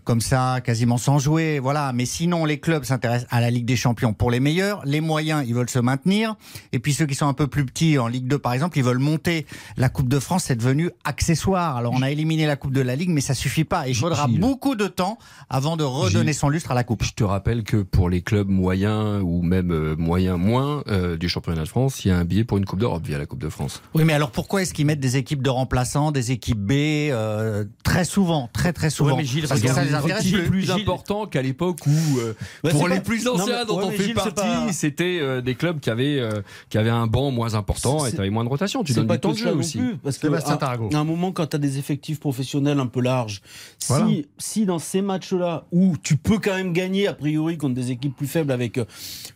comme 0.05 0.21
ça, 0.21 0.59
quasiment 0.63 0.97
sans 0.97 1.19
jouer, 1.19 1.59
voilà. 1.59 1.91
Mais 1.93 2.05
sinon, 2.05 2.45
les 2.45 2.59
clubs 2.59 2.83
s'intéressent 2.85 3.27
à 3.31 3.41
la 3.41 3.49
Ligue 3.49 3.65
des 3.65 3.75
Champions 3.75 4.13
pour 4.13 4.31
les 4.31 4.39
meilleurs. 4.39 4.85
Les 4.93 5.01
moyens, 5.01 5.43
ils 5.47 5.55
veulent 5.55 5.69
se 5.71 5.79
maintenir. 5.79 6.35
Et 6.71 6.77
puis 6.79 6.93
ceux 6.93 7.05
qui 7.07 7.15
sont 7.15 7.27
un 7.27 7.33
peu 7.33 7.47
plus 7.47 7.65
petits, 7.65 7.97
en 7.97 8.07
Ligue 8.07 8.27
2 8.27 8.37
par 8.37 8.53
exemple, 8.53 8.77
ils 8.77 8.83
veulent 8.83 8.99
monter. 8.99 9.47
La 9.75 9.89
Coupe 9.89 10.07
de 10.07 10.19
France, 10.19 10.43
c'est 10.45 10.55
devenu 10.55 10.91
accessoire. 11.03 11.77
Alors 11.77 11.93
on 11.95 12.01
a 12.03 12.11
éliminé 12.11 12.45
la 12.45 12.55
Coupe 12.55 12.73
de 12.73 12.81
la 12.81 12.95
Ligue, 12.95 13.09
mais 13.09 13.21
ça 13.21 13.33
suffit 13.33 13.63
pas. 13.63 13.87
Il 13.87 13.95
faudra 13.95 14.27
Gilles. 14.27 14.39
beaucoup 14.39 14.75
de 14.75 14.87
temps 14.87 15.17
avant 15.49 15.77
de 15.77 15.83
redonner 15.83 16.25
Gilles. 16.31 16.35
son 16.35 16.49
lustre 16.49 16.71
à 16.71 16.75
la 16.75 16.83
Coupe. 16.83 17.03
Je 17.03 17.13
te 17.13 17.23
rappelle 17.23 17.63
que 17.63 17.77
pour 17.77 18.07
les 18.09 18.21
clubs 18.21 18.47
moyens 18.49 19.21
ou 19.23 19.41
même 19.41 19.71
euh, 19.71 19.95
moyens 19.97 20.37
moins 20.37 20.83
euh, 20.87 21.17
du 21.17 21.27
championnat 21.27 21.63
de 21.63 21.67
France, 21.69 22.05
il 22.05 22.09
y 22.09 22.11
a 22.11 22.17
un 22.17 22.23
billet 22.25 22.43
pour 22.43 22.57
une 22.59 22.65
Coupe 22.65 22.79
d'Europe 22.79 23.03
via 23.05 23.17
la 23.17 23.25
Coupe 23.25 23.39
de 23.41 23.49
France. 23.49 23.81
Oui, 23.95 24.03
mais 24.03 24.13
alors 24.13 24.29
pourquoi 24.31 24.61
est-ce 24.61 24.73
qu'ils 24.75 24.85
mettent 24.85 24.99
des 24.99 25.17
équipes 25.17 25.41
de 25.41 25.49
remplaçants, 25.49 26.11
des 26.11 26.31
équipes 26.31 26.59
B 26.59 26.71
euh, 26.73 27.65
très 27.83 28.05
souvent, 28.05 28.49
très 28.53 28.73
très 28.73 28.89
souvent? 28.91 29.11
Ouais, 29.15 29.17
mais 29.17 29.25
Gilles, 29.25 29.47
Parce 29.47 29.59
que 29.61 29.67
ça 29.67 29.83
les 29.83 29.93
intéresse 29.95 30.23
C'est 30.23 30.31
plus. 30.31 30.49
plus 30.49 30.61
Gilles- 30.61 30.71
important 30.71 31.25
qu'à 31.25 31.41
l'époque 31.41 31.79
où, 31.87 32.19
euh, 32.19 32.35
Ouais, 32.63 32.71
pour 32.71 32.87
les 32.87 32.95
pas- 32.97 33.01
plus 33.01 33.23
Non, 33.25 33.33
anciens 33.35 33.59
mais- 33.61 33.65
dont 33.65 33.77
ouais, 33.79 33.85
on 33.85 33.91
fait 33.91 34.03
Gilles, 34.03 34.13
partie, 34.13 34.72
c'était 34.73 35.19
euh, 35.21 35.41
des 35.41 35.55
clubs 35.55 35.79
qui 35.79 35.89
avaient, 35.89 36.19
euh, 36.19 36.41
qui 36.69 36.77
avaient 36.77 36.89
un 36.89 37.07
banc 37.07 37.31
moins 37.31 37.53
important 37.55 38.05
et 38.05 38.11
tu 38.11 38.19
avais 38.19 38.29
moins 38.29 38.43
de 38.43 38.49
rotation. 38.49 38.83
Tu 38.83 38.93
donnes 38.93 39.07
pas 39.07 39.15
du 39.15 39.21
temps 39.21 39.31
de 39.31 39.37
jeu 39.37 39.51
non 39.53 39.59
aussi. 39.59 39.77
plus, 39.77 39.95
parce 39.97 40.17
que 40.17 40.27
à, 40.27 40.37
à 40.59 40.97
un 40.99 41.03
moment, 41.03 41.31
quand 41.31 41.47
tu 41.47 41.55
as 41.55 41.59
des 41.59 41.77
effectifs 41.79 42.19
professionnels 42.19 42.79
un 42.79 42.87
peu 42.87 43.01
larges, 43.01 43.41
Voilà. 43.87 44.07
si, 44.07 44.25
si 44.37 44.65
dans 44.65 44.79
ces 44.79 45.01
matchs-là, 45.01 45.65
où 45.71 45.95
tu 46.03 46.17
peux 46.17 46.39
quand 46.39 46.55
même 46.55 46.73
gagner 46.73 47.07
a 47.07 47.13
priori 47.13 47.57
contre 47.57 47.75
des 47.75 47.91
équipes 47.91 48.15
plus 48.15 48.27
faibles 48.27 48.51
avec 48.51 48.77
euh, 48.77 48.85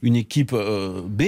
une 0.01 0.15
équipe 0.15 0.51
euh, 0.53 1.01
B, 1.05 1.23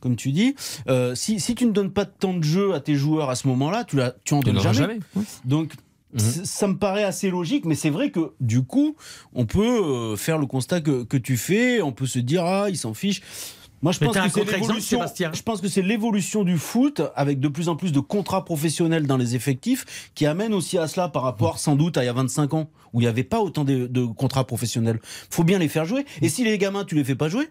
comme 0.00 0.16
tu 0.16 0.30
dis, 0.32 0.54
euh, 0.88 1.14
si, 1.14 1.40
si 1.40 1.54
tu 1.54 1.66
ne 1.66 1.72
donnes 1.72 1.90
pas 1.92 2.04
de 2.04 2.12
temps 2.18 2.34
de 2.34 2.44
jeu 2.44 2.74
à 2.74 2.80
tes 2.80 2.94
joueurs 2.94 3.30
à 3.30 3.34
ce 3.34 3.48
moment-là, 3.48 3.84
tu, 3.84 3.96
la- 3.96 4.14
tu 4.24 4.34
en 4.34 4.40
donnes 4.40 4.60
jamais. 4.60 4.74
jamais. 4.74 4.98
Donc, 5.44 5.72
c- 6.20 6.40
ça 6.44 6.66
me 6.68 6.76
paraît 6.76 7.04
assez 7.04 7.30
logique, 7.30 7.64
mais 7.64 7.74
c'est 7.74 7.90
vrai 7.90 8.10
que 8.10 8.32
du 8.40 8.62
coup, 8.62 8.96
on 9.34 9.46
peut 9.46 9.60
euh, 10.12 10.16
faire 10.16 10.38
le 10.38 10.46
constat 10.46 10.80
que, 10.80 11.04
que 11.04 11.16
tu 11.16 11.36
fais, 11.36 11.82
on 11.82 11.92
peut 11.92 12.06
se 12.06 12.18
dire, 12.18 12.44
ah, 12.44 12.66
il 12.70 12.76
s'en 12.76 12.94
fiche. 12.94 13.20
Moi, 13.82 13.92
je 13.92 13.98
Mais 14.00 14.06
pense 14.06 14.14
Je 15.34 15.42
pense 15.42 15.60
que 15.60 15.68
c'est 15.68 15.82
l'évolution 15.82 16.42
du 16.42 16.56
foot 16.56 17.02
avec 17.16 17.38
de 17.38 17.48
plus 17.48 17.68
en 17.68 17.76
plus 17.76 17.92
de 17.92 18.00
contrats 18.00 18.42
professionnels 18.44 19.06
dans 19.06 19.18
les 19.18 19.34
effectifs 19.36 20.10
qui 20.14 20.24
amène 20.24 20.54
aussi 20.54 20.78
à 20.78 20.88
cela 20.88 21.08
par 21.10 21.22
rapport 21.22 21.58
sans 21.58 21.76
doute 21.76 21.98
à 21.98 22.02
il 22.02 22.06
y 22.06 22.08
a 22.08 22.14
25 22.14 22.54
ans 22.54 22.70
où 22.94 23.00
il 23.02 23.04
n'y 23.04 23.08
avait 23.08 23.24
pas 23.24 23.40
autant 23.40 23.62
de, 23.64 23.86
de 23.86 24.04
contrats 24.06 24.44
professionnels. 24.46 25.00
Faut 25.28 25.44
bien 25.44 25.58
les 25.58 25.68
faire 25.68 25.84
jouer. 25.84 26.06
Et 26.22 26.30
si 26.30 26.44
les 26.44 26.56
gamins 26.56 26.84
tu 26.84 26.94
les 26.94 27.04
fais 27.04 27.14
pas 27.16 27.28
jouer, 27.28 27.46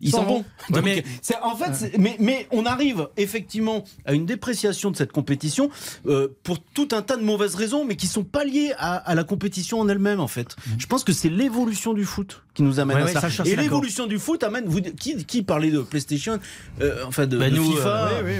ils 0.00 0.10
s'en 0.10 0.24
vont. 0.24 0.44
Donc, 0.70 0.84
mais- 0.84 1.04
c'est- 1.22 1.36
en 1.42 1.56
fait, 1.56 1.74
c'est- 1.74 1.98
mais, 1.98 2.16
mais 2.20 2.46
on 2.50 2.66
arrive 2.66 3.08
effectivement 3.16 3.84
à 4.04 4.12
une 4.14 4.26
dépréciation 4.26 4.90
de 4.90 4.96
cette 4.96 5.12
compétition 5.12 5.70
euh, 6.06 6.28
pour 6.42 6.58
tout 6.62 6.88
un 6.92 7.02
tas 7.02 7.16
de 7.16 7.22
mauvaises 7.22 7.54
raisons, 7.54 7.84
mais 7.84 7.96
qui 7.96 8.06
sont 8.06 8.24
pas 8.24 8.44
liées 8.44 8.72
à, 8.78 8.96
à 8.96 9.14
la 9.14 9.24
compétition 9.24 9.80
en 9.80 9.88
elle-même 9.88 10.20
en 10.20 10.28
fait. 10.28 10.56
Je 10.78 10.86
pense 10.86 11.04
que 11.04 11.12
c'est 11.12 11.28
l'évolution 11.28 11.94
du 11.94 12.04
foot 12.04 12.42
qui 12.54 12.62
nous 12.62 12.80
amène 12.80 12.96
Ouais, 12.96 13.02
à 13.02 13.06
ouais, 13.06 13.12
ça. 13.12 13.20
ça, 13.30 13.44
Et 13.44 13.50
d'accord. 13.50 13.62
l'évolution 13.62 14.06
du 14.06 14.18
foot 14.18 14.42
amène. 14.42 14.64
Vous, 14.66 14.80
qui, 14.80 15.24
qui 15.24 15.42
parlait 15.42 15.70
de 15.70 15.80
PlayStation, 15.80 16.38
euh, 16.80 17.04
enfin 17.06 17.26
de, 17.26 17.38
Bah, 17.38 17.50
de 17.50 17.56
nous, 17.56 17.70
FIFA. 17.72 18.10
Oui, 18.24 18.32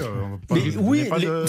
oui, 0.50 0.58
euh, 0.60 0.70
oui, 0.80 1.08
de, 1.24 1.44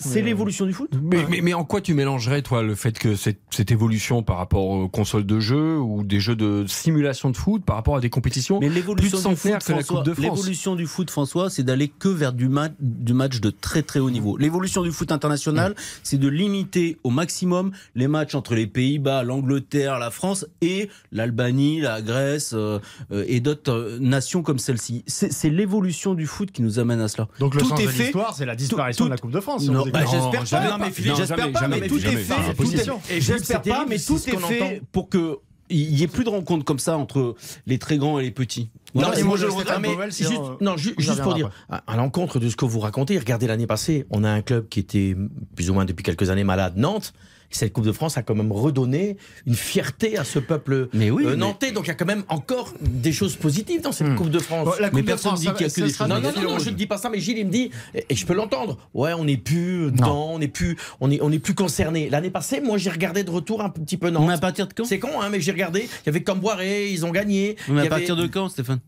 c'est 0.00 0.20
l'évolution 0.22 0.66
du 0.66 0.72
foot. 0.74 0.90
Mais, 1.02 1.24
mais, 1.28 1.40
mais 1.40 1.54
en 1.54 1.64
quoi 1.64 1.80
tu 1.80 1.94
mélangerais, 1.94 2.42
toi, 2.42 2.62
le 2.62 2.74
fait 2.74 2.98
que 2.98 3.16
cette, 3.16 3.40
cette 3.50 3.70
évolution 3.70 4.22
par 4.22 4.36
rapport 4.36 4.64
aux 4.64 4.88
consoles 4.88 5.24
de 5.26 5.40
jeux 5.40 5.78
ou 5.78 6.04
des 6.04 6.20
jeux 6.20 6.36
de 6.36 6.64
simulation 6.66 7.30
de 7.30 7.36
foot 7.36 7.64
par 7.64 7.76
rapport 7.76 7.96
à 7.96 8.00
des 8.00 8.10
compétitions 8.10 8.58
Mais 8.60 8.68
plus 8.68 9.14
l'évolution 9.28 9.30
du 9.30 9.36
foot, 9.36 9.50
la 9.52 9.60
François, 9.60 9.96
Coupe 9.96 10.04
de 10.06 10.14
France 10.14 10.24
l'évolution 10.24 10.74
du 10.76 10.86
foot, 10.86 11.10
François, 11.10 11.50
c'est 11.50 11.62
d'aller 11.62 11.88
que 11.88 12.08
vers 12.08 12.32
du, 12.32 12.48
ma- 12.48 12.68
du 12.80 13.14
match 13.14 13.40
de 13.40 13.50
très 13.50 13.82
très 13.82 14.00
haut 14.00 14.10
niveau. 14.10 14.36
L'évolution 14.36 14.82
du 14.82 14.90
foot 14.92 15.12
international, 15.12 15.74
c'est 16.02 16.18
de 16.18 16.28
limiter 16.28 16.98
au 17.04 17.10
maximum 17.10 17.72
les 17.94 18.08
matchs 18.08 18.34
entre 18.34 18.54
les 18.54 18.66
Pays-Bas, 18.66 19.22
l'Angleterre, 19.22 19.98
la 19.98 20.10
France 20.10 20.46
et 20.60 20.88
l'Albanie, 21.12 21.80
la 21.80 22.02
Grèce 22.02 22.52
euh, 22.54 22.78
euh, 23.12 23.24
et 23.28 23.40
d'autres 23.40 23.72
euh, 23.72 23.98
nations 24.00 24.42
comme 24.42 24.58
celle-ci. 24.58 25.04
C'est 25.06 25.50
l'évolution 25.50 26.14
du 26.14 26.26
foot 26.26 26.50
qui 26.50 26.62
nous 26.62 26.78
amène 26.78 27.00
à 27.00 27.08
cela. 27.08 27.28
Donc 27.38 27.54
le 27.54 27.60
Tout 27.62 27.68
sens 27.68 27.80
est 27.80 27.86
de 27.86 27.90
fait- 27.90 28.02
l'histoire, 28.04 28.34
c'est 28.34 28.46
la 28.46 28.56
disparition 28.56 29.04
tout- 29.04 29.08
de 29.08 29.14
la 29.14 29.18
Coupe 29.18 29.32
de 29.32 29.40
France. 29.40 29.66
Non, 29.68 29.84
bah, 29.86 30.00
écoute. 30.02 30.12
j'espère 30.12 30.46
jamais. 30.46 30.66
pas. 30.68 30.78
Non, 30.78 30.84
mais 30.84 30.90
Philippe, 30.90 31.14
j'espère 31.16 31.52
pas, 31.52 31.68
mais 31.68 31.86
tout 31.86 31.98
est 31.98 32.16
fait. 32.16 33.20
J'espère 33.20 33.62
pas, 33.62 33.86
mais 33.88 33.98
tout 33.98 34.16
est 34.16 34.36
fait 34.36 34.82
pour 34.92 35.08
que 35.08 35.38
il 35.74 35.98
y 35.98 36.02
ait 36.02 36.08
plus 36.08 36.24
de 36.24 36.28
rencontres 36.28 36.64
comme 36.66 36.78
ça 36.78 36.98
entre 36.98 37.34
les 37.66 37.78
très 37.78 37.96
grands 37.96 38.18
et 38.18 38.24
les 38.24 38.30
petits. 38.30 38.68
Non, 38.94 39.02
Voilà, 39.02 39.16
mais 39.16 39.22
moi 39.22 39.36
je 39.38 39.46
le 39.46 39.52
regrette. 39.52 39.78
Mais 39.80 39.94
Powell, 39.94 40.12
juste, 40.12 40.32
un- 40.32 40.56
non, 40.60 40.76
ju- 40.76 40.94
juste 40.98 41.22
pour 41.22 41.32
dire, 41.34 41.50
à, 41.70 41.82
à 41.86 41.96
l'encontre 41.96 42.38
de 42.38 42.48
ce 42.50 42.56
que 42.56 42.64
vous 42.66 42.80
racontez, 42.80 43.18
regardez 43.18 43.46
l'année 43.46 43.66
passée, 43.66 44.06
on 44.10 44.22
a 44.22 44.28
un 44.30 44.42
club 44.42 44.68
qui 44.68 44.80
était 44.80 45.16
plus 45.56 45.70
ou 45.70 45.74
moins 45.74 45.84
depuis 45.86 46.02
quelques 46.02 46.28
années 46.30 46.44
malade, 46.44 46.74
Nantes. 46.76 47.14
Cette 47.56 47.72
Coupe 47.72 47.84
de 47.84 47.92
France 47.92 48.16
a 48.18 48.22
quand 48.22 48.34
même 48.34 48.52
redonné 48.52 49.16
une 49.46 49.54
fierté 49.54 50.16
à 50.18 50.24
ce 50.24 50.38
peuple 50.38 50.88
Mais 50.92 51.10
oui, 51.10 51.24
euh, 51.26 51.30
mais- 51.30 51.36
nantais. 51.36 51.72
Donc 51.72 51.84
il 51.84 51.88
y 51.88 51.90
a 51.90 51.94
quand 51.94 52.06
même 52.06 52.24
encore 52.28 52.72
des 52.80 53.12
choses 53.12 53.36
positives 53.36 53.80
dans 53.82 53.92
cette 53.92 54.08
Hmm. 54.08 54.16
Coupe 54.16 54.30
de 54.30 54.38
France. 54.38 54.64
Bon, 54.66 54.72
la 54.80 54.88
Coupe 54.88 54.96
Mais 54.96 55.02
de 55.02 55.06
personne 55.06 55.30
France, 55.30 55.40
dit 55.40 55.46
ça 55.46 55.52
qu'il 55.52 55.66
y 55.66 55.70
a 55.70 55.72
que 55.72 55.80
des 55.80 55.88
choses 55.92 56.08
Non, 56.08 56.20
non, 56.20 56.32
non, 56.34 56.42
non, 56.54 56.58
je 56.58 56.70
ne 56.70 56.74
dis 56.74 56.86
pas 56.86 56.98
ça, 56.98 57.08
mais 57.10 57.20
Gilles, 57.20 57.38
il 57.38 57.46
me 57.46 57.50
dit, 57.52 57.70
et 57.94 58.04
et 58.10 58.14
je 58.14 58.26
peux 58.26 58.34
l'entendre, 58.34 58.78
ouais, 58.94 59.12
on 59.14 59.24
n'est 59.24 59.36
plus 59.36 59.90
dedans, 59.90 60.30
on 60.32 60.38
n'est 60.38 60.48
plus, 60.48 60.76
on 61.00 61.10
est, 61.10 61.20
on 61.22 61.30
est 61.32 61.38
plus 61.38 61.54
concerné. 61.54 62.10
L'année 62.10 62.30
passée, 62.30 62.60
moi, 62.60 62.76
j'ai 62.78 62.90
regardé 62.90 63.24
de 63.24 63.30
retour 63.30 63.62
un 63.62 63.70
petit 63.70 63.96
peu 63.96 64.10
Nantes. 64.10 64.26
Mais 64.26 64.34
à 64.34 64.38
partir 64.38 64.66
de 64.68 64.72
quand? 64.74 64.84
C'est 64.84 64.98
con, 64.98 65.20
hein, 65.20 65.28
mais 65.30 65.40
j'ai 65.40 65.52
regardé, 65.52 65.80
il 65.82 66.06
y 66.06 66.08
avait 66.08 66.22
Camboiré, 66.22 66.90
ils 66.90 67.04
ont 67.06 67.10
gagné. 67.10 67.56
Mais 67.68 67.76
à 67.76 67.80
avait- 67.80 67.88
partir 67.88 68.16
de 68.16 68.26
quand, 68.26 68.48
Stéphane? 68.48 68.80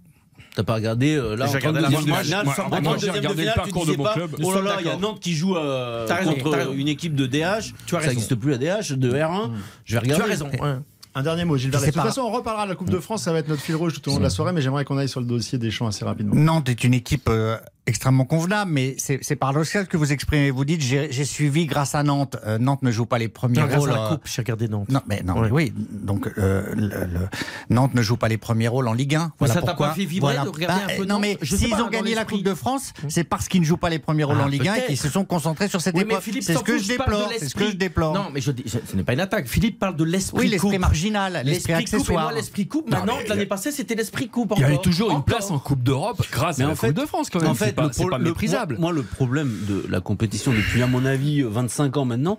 T'as 0.54 0.62
pas 0.62 0.74
regardé 0.74 1.16
euh, 1.16 1.34
là 1.36 1.48
en 1.48 1.52
regardé 1.52 1.80
la 1.80 1.88
32e 1.88 1.92
fin 1.94 2.00
de 2.00 2.04
de 2.06 2.10
match. 2.10 2.24
finale, 2.26 2.44
Moi, 2.44 2.54
en 2.58 2.68
moi, 2.82 2.96
32e 2.96 3.00
j'ai 3.00 3.10
regardé 3.10 3.28
le 3.44 3.50
finale, 3.50 3.54
tu 3.54 3.60
parcours 3.60 3.86
de 3.86 3.96
mon 3.96 4.04
pas, 4.04 4.14
club. 4.14 4.36
Oh 4.42 4.54
là 4.54 4.60
là, 4.62 4.76
il 4.80 4.86
y 4.86 4.88
a. 4.90 4.96
Nantes 4.96 5.20
qui 5.20 5.34
joue 5.34 5.56
euh, 5.56 6.06
contre 6.24 6.50
raison. 6.50 6.72
une 6.72 6.88
équipe 6.88 7.14
de 7.14 7.26
DH. 7.26 7.32
Tu 7.32 7.40
as 7.42 7.50
Ça 7.50 7.96
raison. 7.98 8.08
n'existe 8.10 8.34
plus 8.36 8.50
la 8.52 8.58
DH, 8.58 8.92
de 8.92 9.10
R1. 9.12 9.50
Je 9.84 9.94
vais 9.96 10.00
Tu 10.00 10.12
regarder. 10.12 10.24
as 10.24 10.26
raison. 10.28 10.48
ouais. 10.50 10.74
Un 11.16 11.22
dernier 11.22 11.44
mot, 11.44 11.56
Gilles 11.56 11.70
De 11.70 11.78
toute 11.78 11.92
façon, 11.94 12.22
on 12.22 12.30
reparlera 12.32 12.64
de 12.64 12.70
la 12.70 12.74
Coupe 12.76 12.90
de 12.90 12.98
France, 12.98 13.22
ça 13.22 13.32
va 13.32 13.38
être 13.38 13.46
notre 13.48 13.62
fil 13.62 13.76
rouge 13.76 13.92
tout 14.00 14.08
au 14.08 14.12
long 14.14 14.18
de 14.18 14.24
la 14.24 14.30
soirée, 14.30 14.50
mais 14.52 14.60
j'aimerais 14.60 14.84
qu'on 14.84 14.98
aille 14.98 15.08
sur 15.08 15.20
le 15.20 15.26
dossier 15.26 15.58
des 15.58 15.70
champs 15.70 15.86
assez 15.86 16.04
rapidement. 16.04 16.34
Nantes 16.34 16.68
est 16.68 16.82
une 16.82 16.92
équipe 16.94 17.28
euh, 17.28 17.56
extrêmement 17.86 18.24
convenable, 18.24 18.70
mais 18.70 18.94
c'est 18.98 19.18
c'est 19.22 19.36
paradoxal 19.36 19.86
que 19.86 19.96
vous 19.96 20.12
exprimez. 20.12 20.50
Vous 20.50 20.64
dites 20.64 20.80
j'ai 20.80 21.12
j'ai 21.12 21.24
suivi 21.24 21.66
grâce 21.66 21.94
à 21.94 22.02
Nantes. 22.02 22.36
Euh, 22.46 22.58
Nantes 22.58 22.82
ne 22.82 22.90
joue 22.90 23.06
pas 23.06 23.18
les 23.18 23.28
premiers 23.28 23.60
Non, 23.60 23.66
grâce 23.66 23.80
rôles. 23.80 23.90
à 23.90 23.94
la 23.94 24.04
euh, 24.06 24.08
coupe, 24.10 24.22
j'ai 24.24 24.40
regardé 24.42 24.68
Nantes. 24.68 24.88
Non, 24.88 25.00
mais 25.06 25.22
non, 25.22 25.34
Ouais. 25.34 25.42
mais 25.48 25.50
oui. 25.52 25.72
Donc 25.90 26.26
euh, 26.38 26.64
le- 26.74 26.88
le- 26.88 27.28
Nantes 27.70 27.94
ne 27.94 28.02
joue 28.02 28.16
pas 28.16 28.28
les 28.28 28.38
premiers 28.38 28.68
rôles 28.68 28.88
en 28.88 28.92
Ligue 28.94 29.14
1. 29.16 29.24
Mais 29.24 29.30
Voilà 29.40 29.54
ça 29.54 29.60
t'a 29.60 29.66
pourquoi. 29.68 29.88
pas 29.88 29.94
fait 29.94 30.04
vibrer 30.06 30.34
de 30.34 30.48
regarder 30.48 30.82
un 30.94 30.96
peu 30.96 31.04
Non, 31.04 31.14
Nantes 31.14 31.22
mais 31.22 31.38
Je 31.42 31.56
s'ils 31.56 31.74
ont 31.74 31.88
gagné 31.88 32.14
la. 32.14 32.24
Coupe 32.24 32.42
de 32.42 32.54
France, 32.54 32.94
c'est 33.08 33.24
parce 33.24 33.48
qu'ils 33.48 33.60
ne 33.60 33.66
jouent 33.66 33.76
pas 33.76 33.90
les 33.90 33.98
premiers 33.98 34.24
rôles 34.24 34.38
Ah, 34.40 34.44
en 34.44 34.48
Ligue 34.48 34.66
1 34.66 34.74
et 34.76 34.86
qu'ils 34.86 34.96
se 34.98 35.10
sont 35.10 35.24
concentrés 35.26 35.68
sur 35.68 35.80
cette 35.82 35.94
Oui, 35.94 36.04
mais. 36.06 36.18
Philippe 36.20 36.42
C'est 36.42 36.54
ce 36.54 36.60
que 36.60 36.78
je 36.78 36.94
parle 36.94 37.10
de 37.10 37.16
déplore. 37.16 37.32
C'est 37.38 37.48
ce 37.48 37.54
que 37.54 37.60
je 37.60 37.64
l'esprit. 37.64 37.76
déplore. 37.78 38.14
Non, 38.14 38.30
mais 38.32 38.40
je 38.40 38.50
dis, 38.50 38.64
ce 38.66 38.96
n'est 38.96 39.02
pas 39.04 39.12
une 39.12 39.20
attaque. 39.20 39.46
Philippe 39.46 39.78
parle 39.78 39.96
de 39.96 40.04
l'esprit 40.04 40.38
Oui, 40.40 40.48
l'esprit 40.48 40.70
coupe. 40.70 40.78
marginal, 40.80 41.42
l'esprit 41.44 41.74
accessoire. 41.74 42.24
moi, 42.24 42.32
l'esprit 42.32 42.66
coupe, 42.66 42.90
Non, 42.90 42.96
maintenant, 42.98 43.16
mais- 43.22 43.28
l'année 43.28 43.44
passée, 43.46 43.72
c'était 43.72 43.94
l'esprit 43.94 44.28
coupe. 44.28 44.54
Il 44.56 44.62
y 44.62 44.64
avait 44.64 44.78
toujours 44.78 45.10
une 45.10 45.22
place 45.22 45.50
en 45.50 45.58
Coupe 45.58 45.82
d'Europe 45.82 46.22
grâce 46.32 46.56
Mais 46.58 46.64
à 46.64 46.68
la 46.68 46.74
Coupe 46.76 46.92
de 46.92 47.04
France 47.06 47.28
quand 47.30 47.40
même. 47.42 47.54
C'est 47.74 47.82
pas, 47.82 47.86
le, 47.86 47.92
c'est 47.92 48.02
pro- 48.02 48.10
pas 48.10 48.18
le- 48.18 48.24
méprisable. 48.24 48.74
moi, 48.78 48.92
moi, 48.92 49.02
le 49.02 49.02
problème 49.02 49.52
de 49.68 49.84
la 49.88 50.00
compétition 50.00 50.52
depuis, 50.52 50.82
à 50.82 50.86
mon 50.86 51.04
avis, 51.04 51.42
25 51.42 51.96
ans 51.96 52.04
maintenant, 52.04 52.38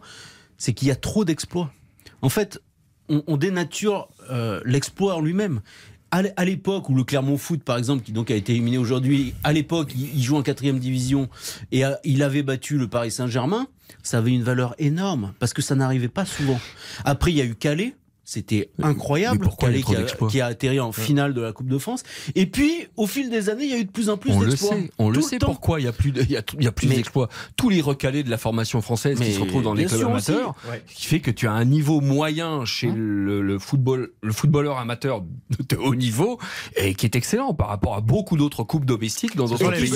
c'est 0.58 0.74
qu'il 0.74 0.88
y 0.88 0.92
a 0.92 0.96
trop 0.96 1.26
d'exploits. 1.26 1.72
En 2.22 2.30
fait, 2.30 2.62
on, 3.10 3.24
on 3.28 3.38
dénature 3.38 4.08
euh, 4.32 4.62
l'exploit 4.66 5.16
en 5.16 5.22
lui-même. 5.22 5.62
À 6.12 6.46
l'époque 6.46 6.88
où 6.90 6.96
le 6.96 7.04
Clermont 7.04 7.38
Foot, 7.38 7.62
par 7.62 7.78
exemple, 7.78 8.02
qui 8.04 8.14
donc 8.14 8.32
a 8.32 8.36
été 8.36 8.54
éliminé 8.54 8.78
aujourd'hui, 8.78 9.34
à 9.44 9.52
l'époque, 9.52 9.92
il, 9.98 10.24
joue 10.24 10.38
en 10.38 10.44
quatrième 10.44 10.80
division 10.80 11.28
et 11.74 11.84
euh, 11.84 11.92
il 12.06 12.24
avait 12.24 12.42
battu 12.44 12.78
le 12.78 12.88
Paris 12.88 13.12
Saint-Germain, 13.12 13.68
ça 14.02 14.20
avait 14.20 14.32
une 14.32 14.44
valeur 14.44 14.76
énorme 14.78 15.34
parce 15.40 15.52
que 15.54 15.62
ça 15.62 15.76
n'arrivait 15.76 16.08
pas 16.08 16.24
souvent. 16.24 16.58
Après, 17.04 17.32
il 17.32 17.38
y 17.38 17.42
a 17.42 17.44
eu 17.46 17.56
Calais. 17.56 17.96
C'était 18.28 18.72
incroyable. 18.82 19.48
Calais 19.60 19.84
qui 19.84 19.96
a, 19.96 20.00
d'exploits 20.00 20.30
qui 20.30 20.42
a 20.42 20.48
atterri 20.48 20.80
en 20.80 20.92
finale 20.92 21.36
de 21.36 21.42
la 21.42 21.54
Coupe 21.54 21.68
de 21.70 21.78
France. 21.78 22.02
Et 22.34 22.48
puis, 22.48 22.88
au 22.98 23.06
fil 23.06 23.30
des 23.30 23.50
années, 23.50 23.66
il 23.66 23.70
y 23.70 23.74
a 23.74 23.78
eu 23.78 23.86
de 23.86 23.92
plus 23.92 24.10
en 24.10 24.18
plus 24.18 24.32
On 24.32 24.40
le 24.40 24.48
d'exploits. 24.50 24.74
sait, 24.76 24.90
on 24.98 25.10
le 25.12 25.22
sait 25.22 25.38
temps. 25.38 25.46
pourquoi 25.46 25.80
il 25.80 25.84
y 25.86 25.88
a 25.88 25.92
plus 25.94 26.12
de- 26.12 26.22
il 26.24 26.32
y 26.32 26.36
a, 26.36 26.42
tout- 26.42 26.56
il 26.60 26.66
y 26.66 26.68
a 26.68 26.72
plus 26.72 26.88
d'exploits. 26.88 27.30
Tous 27.56 27.70
les 27.70 27.82
recalés 27.82 28.24
de 28.24 28.30
la 28.32 28.38
formation 28.40 28.82
française 28.82 29.20
qui 29.20 29.32
se 29.32 29.40
retrouvent 29.40 29.62
dans 29.64 29.74
les 29.76 29.86
clubs 29.86 30.02
amateurs, 30.08 30.56
Ouais. 30.70 30.84
qui 30.88 31.06
fait 31.06 31.20
que 31.20 31.30
tu 31.30 31.48
as 31.48 31.52
un 31.52 31.66
niveau 31.66 32.02
moyen 32.02 32.66
chez 32.66 32.88
le, 32.92 33.42
le 33.44 33.60
football, 33.60 34.12
le 34.24 34.34
footballeur 34.34 34.80
amateur 34.80 35.22
de, 35.22 35.28
de 35.70 35.76
haut 35.76 35.94
niveau 35.96 36.40
et 36.76 36.96
qui 36.96 37.06
est 37.06 37.16
excellent 37.16 37.54
par 37.54 37.68
rapport 37.68 37.96
à 37.96 38.02
beaucoup 38.02 38.38
d'autres 38.38 38.64
coupes 38.64 38.86
domestiques 38.86 39.36
dans 39.36 39.46
d'autres 39.46 39.70
pays. 39.72 39.92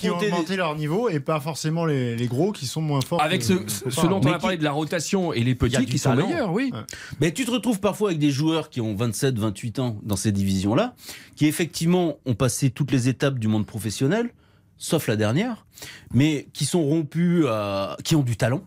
qui 0.00 0.08
ont 0.10 0.18
augmenté 0.18 0.56
leur 0.56 0.76
niveau 0.76 1.08
et 1.08 1.18
pas 1.20 1.40
forcément 1.40 1.84
les, 1.84 2.14
les 2.16 2.26
gros 2.28 2.52
qui 2.52 2.66
sont 2.66 2.80
moins 2.80 3.00
forts. 3.00 3.20
Avec 3.20 3.40
que- 3.40 3.46
ce, 3.66 3.90
ce 3.90 4.06
dont 4.06 4.20
on 4.22 4.32
a 4.32 4.38
parlé 4.38 4.56
de 4.56 4.64
la 4.64 4.72
rotation 4.72 5.32
et 5.32 5.42
les 5.42 5.54
petits 5.56 5.84
qui 5.86 5.98
sont 5.98 6.14
meilleurs, 6.14 6.52
oui. 6.52 6.72
Mais 7.20 7.32
tu 7.32 7.44
te 7.44 7.50
retrouves 7.56 7.80
parfois 7.80 8.10
avec 8.10 8.18
des 8.20 8.30
joueurs 8.30 8.70
qui 8.70 8.80
ont 8.80 8.94
27, 8.94 9.38
28 9.38 9.78
ans 9.80 9.98
dans 10.02 10.16
ces 10.16 10.32
divisions-là, 10.32 10.94
qui 11.34 11.46
effectivement 11.46 12.16
ont 12.26 12.34
passé 12.34 12.70
toutes 12.70 12.90
les 12.92 13.08
étapes 13.08 13.38
du 13.38 13.48
monde 13.48 13.66
professionnel, 13.66 14.30
sauf 14.78 15.06
la 15.08 15.16
dernière, 15.16 15.66
mais 16.12 16.46
qui 16.52 16.64
sont 16.64 16.82
rompus 16.84 17.44
à, 17.48 17.96
qui 18.04 18.14
ont 18.14 18.22
du 18.22 18.36
talent, 18.36 18.62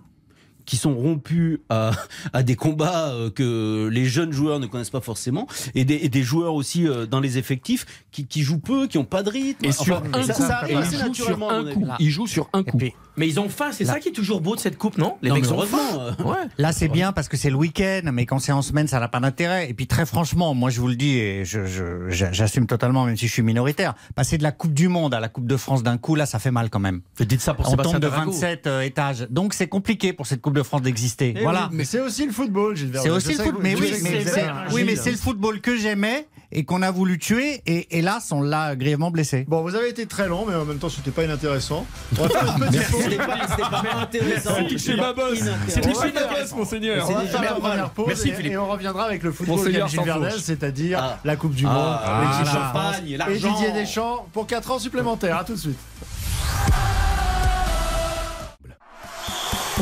qui 0.66 0.78
sont 0.78 0.96
rompus 0.96 1.60
à, 1.70 1.92
à 2.34 2.44
des 2.44 2.56
combats 2.56 3.10
euh, 3.10 3.30
que 3.32 3.88
les 3.92 4.06
jeunes 4.06 4.32
joueurs 4.32 4.60
ne 4.60 4.68
connaissent 4.68 4.90
pas 4.92 5.02
forcément, 5.02 5.48
et 5.74 5.84
des, 5.86 5.96
et 5.96 6.10
des 6.10 6.22
joueurs 6.22 6.54
aussi 6.54 6.88
euh, 6.88 7.06
dans 7.08 7.20
les 7.20 7.38
effectifs 7.40 7.86
qui, 8.12 8.28
qui 8.28 8.42
jouent 8.42 8.60
peu, 8.60 8.88
qui 8.88 8.98
ont 9.00 9.06
pas 9.06 9.24
de 9.24 9.30
rythme. 9.32 9.66
Et 9.66 9.72
sur 9.72 9.98
Enfin, 9.98 10.20
un 10.20 10.24
ça, 10.24 10.34
coup, 10.34 10.42
ça 10.44 10.70
et 10.70 10.86
sur 10.86 11.00
naturellement, 11.08 11.50
un 11.50 11.64
mon 11.64 11.74
coup. 11.74 11.86
avis. 11.92 12.06
Il 12.06 12.10
joue 12.12 12.28
sur 12.28 12.50
un 12.54 12.64
coup. 12.64 12.78
Mais 13.20 13.28
ils 13.28 13.40
ont 13.40 13.50
faim, 13.50 13.70
c'est 13.74 13.84
ça 13.86 14.00
qui 14.00 14.08
est 14.10 14.14
toujours 14.14 14.40
beau 14.42 14.56
de 14.56 14.62
cette 14.62 14.78
coupe, 14.78 14.98
non? 14.98 15.18
Les 15.22 15.30
Non, 15.30 15.36
mecs 15.36 15.44
mais 15.44 15.52
ont 15.52 15.62
faim. 15.64 15.78
heureusement, 15.94 16.26
euh, 16.26 16.32
Ouais. 16.32 16.48
Là, 16.58 16.72
c'est 16.72 16.88
bien 16.88 17.12
parce 17.12 17.28
que 17.28 17.36
c'est 17.38 17.50
le 17.50 17.58
week-end, 17.58 18.02
mais 18.14 18.26
quand 18.26 18.40
c'est 18.40 18.52
en 18.54 18.62
semaine, 18.62 18.88
ça 18.88 19.00
n'a 19.00 19.10
pas 19.10 19.20
d'intérêt. 19.20 19.70
Et 19.70 19.74
puis, 19.74 19.88
très 19.88 20.06
franchement, 20.06 20.54
moi, 20.56 20.70
je 20.70 20.80
vous 20.80 20.88
le 20.88 20.96
dis, 20.96 21.18
et 21.18 21.44
je- 21.46 21.66
je- 21.66 22.10
j'a- 22.10 22.32
j'assume 22.32 22.66
totalement, 22.66 23.06
même 23.06 23.18
si 23.18 23.28
je 23.28 23.34
suis 23.34 23.42
minoritaire, 23.42 23.94
passer 24.16 24.38
de 24.38 24.44
la 24.44 24.52
Coupe 24.54 24.74
du 24.74 24.88
Monde 24.88 25.14
à 25.14 25.20
la 25.20 25.28
Coupe 25.28 25.48
de 25.48 25.58
France 25.58 25.84
d'un 25.84 25.98
coup, 25.98 26.16
là, 26.16 26.26
ça 26.26 26.40
fait 26.40 26.50
mal 26.52 26.70
quand 26.70 26.80
même. 26.80 27.02
Dites 27.20 27.42
ça 27.42 27.54
pour 27.54 27.68
On 27.68 27.72
Sébastien 27.72 27.94
tombe 28.00 28.02
de 28.04 28.08
Tarago. 28.08 28.32
27 28.32 28.68
euh, 28.68 28.82
étages. 28.82 29.28
Donc, 29.30 29.54
c'est 29.54 29.68
compliqué 29.68 30.14
pour 30.14 30.26
cette 30.26 30.40
Coupe 30.42 30.56
de 30.56 30.64
France 30.64 30.82
d'exister. 30.82 31.34
Eh 31.36 31.42
voilà. 31.44 31.68
oui, 31.72 31.78
mais 31.78 31.84
c'est 31.84 32.00
aussi 32.00 32.26
le 32.26 32.32
football, 32.32 32.76
Gilbert. 32.78 33.02
C'est 33.02 33.10
aussi 33.10 33.30
le 33.30 33.34
sais 33.36 33.44
foot, 33.44 33.58
que- 33.58 33.62
mais 33.62 33.72
je 33.76 33.82
oui, 33.84 33.92
mais 34.02 34.90
Gilles. 34.92 34.98
c'est 34.98 35.12
le 35.12 35.18
football 35.18 35.60
que 35.60 35.76
j'aimais 35.76 36.26
et 36.52 36.66
qu'on 36.66 36.82
a 36.82 36.90
voulu 36.92 37.20
tuer, 37.20 37.62
et 37.68 37.98
hélas, 37.98 38.32
on 38.32 38.42
l'a 38.42 38.76
grièvement 38.76 39.12
blessé. 39.12 39.46
Bon, 39.48 39.62
vous 39.62 39.76
avez 39.76 39.90
été 39.90 40.06
très 40.08 40.28
long, 40.28 40.46
mais 40.48 40.56
en 40.56 40.66
même 40.66 40.80
temps, 40.80 40.90
c'était 40.90 41.12
pas 41.12 41.24
inintéressant. 41.24 41.86
On 42.18 42.24
va 42.24 42.30
faire 42.30 42.56
une 42.58 42.66
petite 42.68 42.90
pause. 42.90 43.02
C'était 43.04 43.18
pas, 43.18 43.38
c'était 43.48 43.62
pas 43.70 43.96
intéressant. 44.02 44.52
C'est 44.78 44.96
ma 44.96 45.14
bosse. 45.14 45.40
Ma 45.42 46.28
bosse, 46.42 46.54
monseigneur. 46.56 47.08
On 47.10 47.14
va 47.14 47.22
faire 47.22 47.34
la 47.34 47.48
Merci, 47.50 47.62
première 47.62 47.90
pause 47.92 48.26
et, 48.26 48.34
Philippe. 48.34 48.52
et 48.54 48.58
on 48.58 48.68
reviendra 48.68 49.06
avec 49.06 49.22
le 49.24 49.32
football 49.32 49.64
de 49.66 49.72
Gilles 49.72 49.90
Sanfourche. 49.90 50.38
c'est-à-dire 50.40 51.00
Ah. 51.02 51.20
la 51.24 51.36
Coupe 51.36 51.54
du 51.54 51.66
Monde, 51.66 51.74
Ah, 51.78 52.22
voilà. 52.22 52.32
France 52.46 52.56
Champagne, 52.56 53.10
et 53.10 53.18
l'argent. 53.18 53.54
Didier 53.60 53.72
Deschamps 53.72 54.26
pour 54.34 54.48
4 54.48 54.72
ans 54.72 54.80
supplémentaires. 54.80 55.38
À 55.38 55.44
tout 55.44 55.54
de 55.54 55.60
suite. 55.60 55.78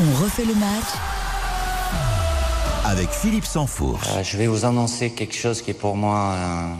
On 0.00 0.22
refait 0.22 0.44
le 0.44 0.54
match 0.54 0.84
Avec 2.88 3.10
Philippe 3.10 3.44
Sansfourche. 3.44 4.08
Euh, 4.16 4.22
je 4.22 4.38
vais 4.38 4.46
vous 4.46 4.64
annoncer 4.64 5.10
quelque 5.10 5.34
chose 5.34 5.60
qui 5.60 5.72
est 5.72 5.74
pour 5.74 5.94
moi 5.94 6.34
un, 6.34 6.70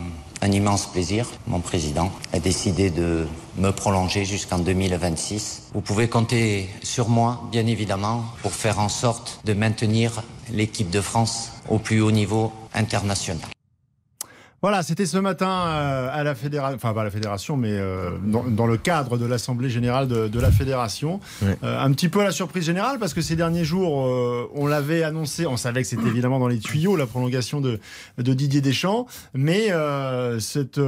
un 0.41 0.51
immense 0.51 0.87
plaisir. 0.87 1.27
Mon 1.45 1.59
président 1.59 2.11
a 2.33 2.39
décidé 2.39 2.89
de 2.89 3.27
me 3.59 3.69
prolonger 3.69 4.25
jusqu'en 4.25 4.57
2026. 4.57 5.69
Vous 5.71 5.81
pouvez 5.81 6.09
compter 6.09 6.67
sur 6.81 7.09
moi, 7.09 7.43
bien 7.51 7.67
évidemment, 7.67 8.25
pour 8.41 8.53
faire 8.53 8.79
en 8.79 8.89
sorte 8.89 9.39
de 9.45 9.53
maintenir 9.53 10.23
l'équipe 10.51 10.89
de 10.89 10.99
France 10.99 11.51
au 11.69 11.77
plus 11.77 12.01
haut 12.01 12.11
niveau 12.11 12.51
international. 12.73 13.37
Voilà, 14.61 14.83
c'était 14.83 15.05
ce 15.05 15.17
matin 15.17 15.47
euh, 15.47 16.09
à 16.11 16.23
la 16.23 16.35
fédération, 16.35 16.75
enfin 16.75 16.93
pas 16.93 17.01
à 17.01 17.03
la 17.05 17.11
fédération, 17.11 17.55
mais 17.55 17.71
euh, 17.71 18.09
dans, 18.25 18.43
dans 18.43 18.67
le 18.67 18.75
cadre 18.75 19.17
de 19.17 19.25
l'Assemblée 19.25 19.69
générale 19.69 20.07
de, 20.09 20.27
de 20.27 20.39
la 20.39 20.51
fédération. 20.51 21.21
Euh, 21.43 21.53
un 21.63 21.91
petit 21.93 22.09
peu 22.09 22.19
à 22.19 22.25
la 22.25 22.31
surprise 22.31 22.65
générale, 22.65 22.99
parce 22.99 23.13
que 23.13 23.21
ces 23.21 23.37
derniers 23.37 23.63
jours, 23.63 23.93
on 24.53 24.67
l'avait 24.67 25.03
annoncé, 25.03 25.45
on 25.45 25.55
savait 25.57 25.81
que 25.81 25.87
c'était 25.87 26.07
évidemment 26.07 26.39
dans 26.39 26.47
les 26.49 26.59
tuyaux 26.59 26.95
la 26.97 27.05
prolongation 27.05 27.61
de, 27.61 27.79
de 28.17 28.33
Didier 28.33 28.59
Deschamps, 28.61 29.07
mais 29.33 29.69
cette, 30.39 30.79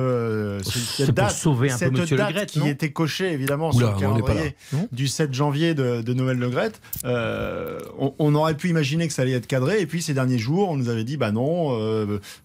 cette 0.64 1.12
date, 1.12 1.32
sauver 1.32 1.72
un 1.72 1.78
peu 1.78 2.06
cette 2.06 2.18
date 2.18 2.48
qui 2.48 2.68
était 2.68 2.92
cochée 2.92 3.32
évidemment 3.32 3.70
Oula, 3.70 3.88
sur 3.88 3.96
le 3.96 4.00
calendrier 4.00 4.56
du 4.92 5.08
7 5.08 5.34
janvier 5.34 5.74
de, 5.74 6.02
de 6.02 6.14
Noël 6.14 6.38
Le 6.38 6.50
Gret, 6.50 6.72
euh, 7.06 7.80
on, 7.98 8.14
on 8.20 8.36
aurait 8.36 8.56
pu 8.56 8.70
imaginer 8.70 9.08
que 9.08 9.14
ça 9.14 9.22
allait 9.22 9.32
être 9.32 9.48
cadré, 9.48 9.80
et 9.82 9.86
puis 9.86 10.02
ces 10.02 10.14
derniers 10.14 10.38
jours, 10.40 10.70
on 10.70 10.76
nous 10.76 10.90
avait 10.90 11.04
dit, 11.06 11.16
bah 11.18 11.32
non, 11.32 11.78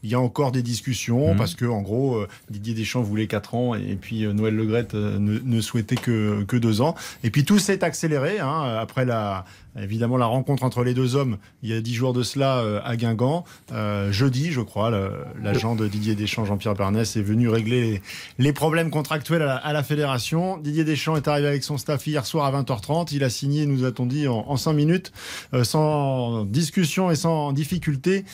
il 0.02 0.10
y 0.10 0.14
a 0.14 0.20
encore 0.20 0.52
des 0.52 0.62
discussions, 0.62 1.15
Mhm. 1.16 1.36
parce 1.36 1.54
que 1.54 1.64
en 1.64 1.82
gros, 1.82 2.16
euh, 2.16 2.28
Didier 2.50 2.74
Deschamps 2.74 3.02
voulait 3.02 3.26
4 3.26 3.54
ans, 3.54 3.74
et 3.74 3.96
puis 4.00 4.24
euh, 4.24 4.32
Noël 4.32 4.54
Le 4.54 4.66
Gret 4.66 4.88
euh, 4.94 5.18
ne, 5.18 5.38
ne 5.38 5.60
souhaitait 5.60 5.96
que, 5.96 6.44
que 6.44 6.56
2 6.56 6.80
ans. 6.80 6.94
Et 7.24 7.30
puis 7.30 7.44
tout 7.44 7.58
s'est 7.58 7.82
accéléré, 7.84 8.40
hein, 8.40 8.76
après 8.80 9.04
la, 9.04 9.44
évidemment 9.82 10.16
la 10.16 10.26
rencontre 10.26 10.62
entre 10.62 10.82
les 10.84 10.94
deux 10.94 11.16
hommes, 11.16 11.36
il 11.62 11.70
y 11.70 11.72
a 11.72 11.80
10 11.80 11.94
jours 11.94 12.12
de 12.12 12.22
cela 12.22 12.58
euh, 12.58 12.80
à 12.84 12.96
Guingamp. 12.96 13.44
Euh, 13.72 14.10
jeudi, 14.12 14.50
je 14.52 14.60
crois, 14.60 14.90
l'agent 15.42 15.74
de 15.76 15.86
Didier 15.88 16.14
Deschamps, 16.14 16.44
Jean-Pierre 16.44 16.74
Bernès, 16.74 17.16
est 17.16 17.22
venu 17.22 17.48
régler 17.48 17.80
les, 17.80 18.02
les 18.38 18.52
problèmes 18.52 18.90
contractuels 18.90 19.42
à 19.42 19.46
la, 19.46 19.56
à 19.56 19.72
la 19.72 19.82
fédération. 19.82 20.58
Didier 20.58 20.84
Deschamps 20.84 21.16
est 21.16 21.28
arrivé 21.28 21.48
avec 21.48 21.64
son 21.64 21.78
staff 21.78 22.06
hier 22.06 22.24
soir 22.26 22.46
à 22.54 22.62
20h30. 22.62 23.08
Il 23.14 23.24
a 23.24 23.30
signé, 23.30 23.66
nous 23.66 23.84
a-t-on 23.84 24.06
dit, 24.06 24.28
en, 24.28 24.44
en 24.48 24.56
5 24.56 24.72
minutes, 24.72 25.12
euh, 25.54 25.64
sans 25.64 26.44
discussion 26.44 27.10
et 27.10 27.16
sans 27.16 27.52
difficulté, 27.52 28.24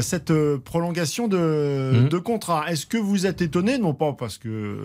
cette 0.00 0.32
prolongation 0.64 1.28
de, 1.28 1.92
Mhm. 1.94 2.08
de 2.08 2.18
contrat. 2.18 2.70
Est-ce 2.70 2.86
que 2.86 2.96
vous 2.98 3.26
êtes 3.26 3.40
étonné? 3.42 3.78
Non 3.78 3.94
pas 3.94 4.12
parce 4.12 4.38
que 4.38 4.78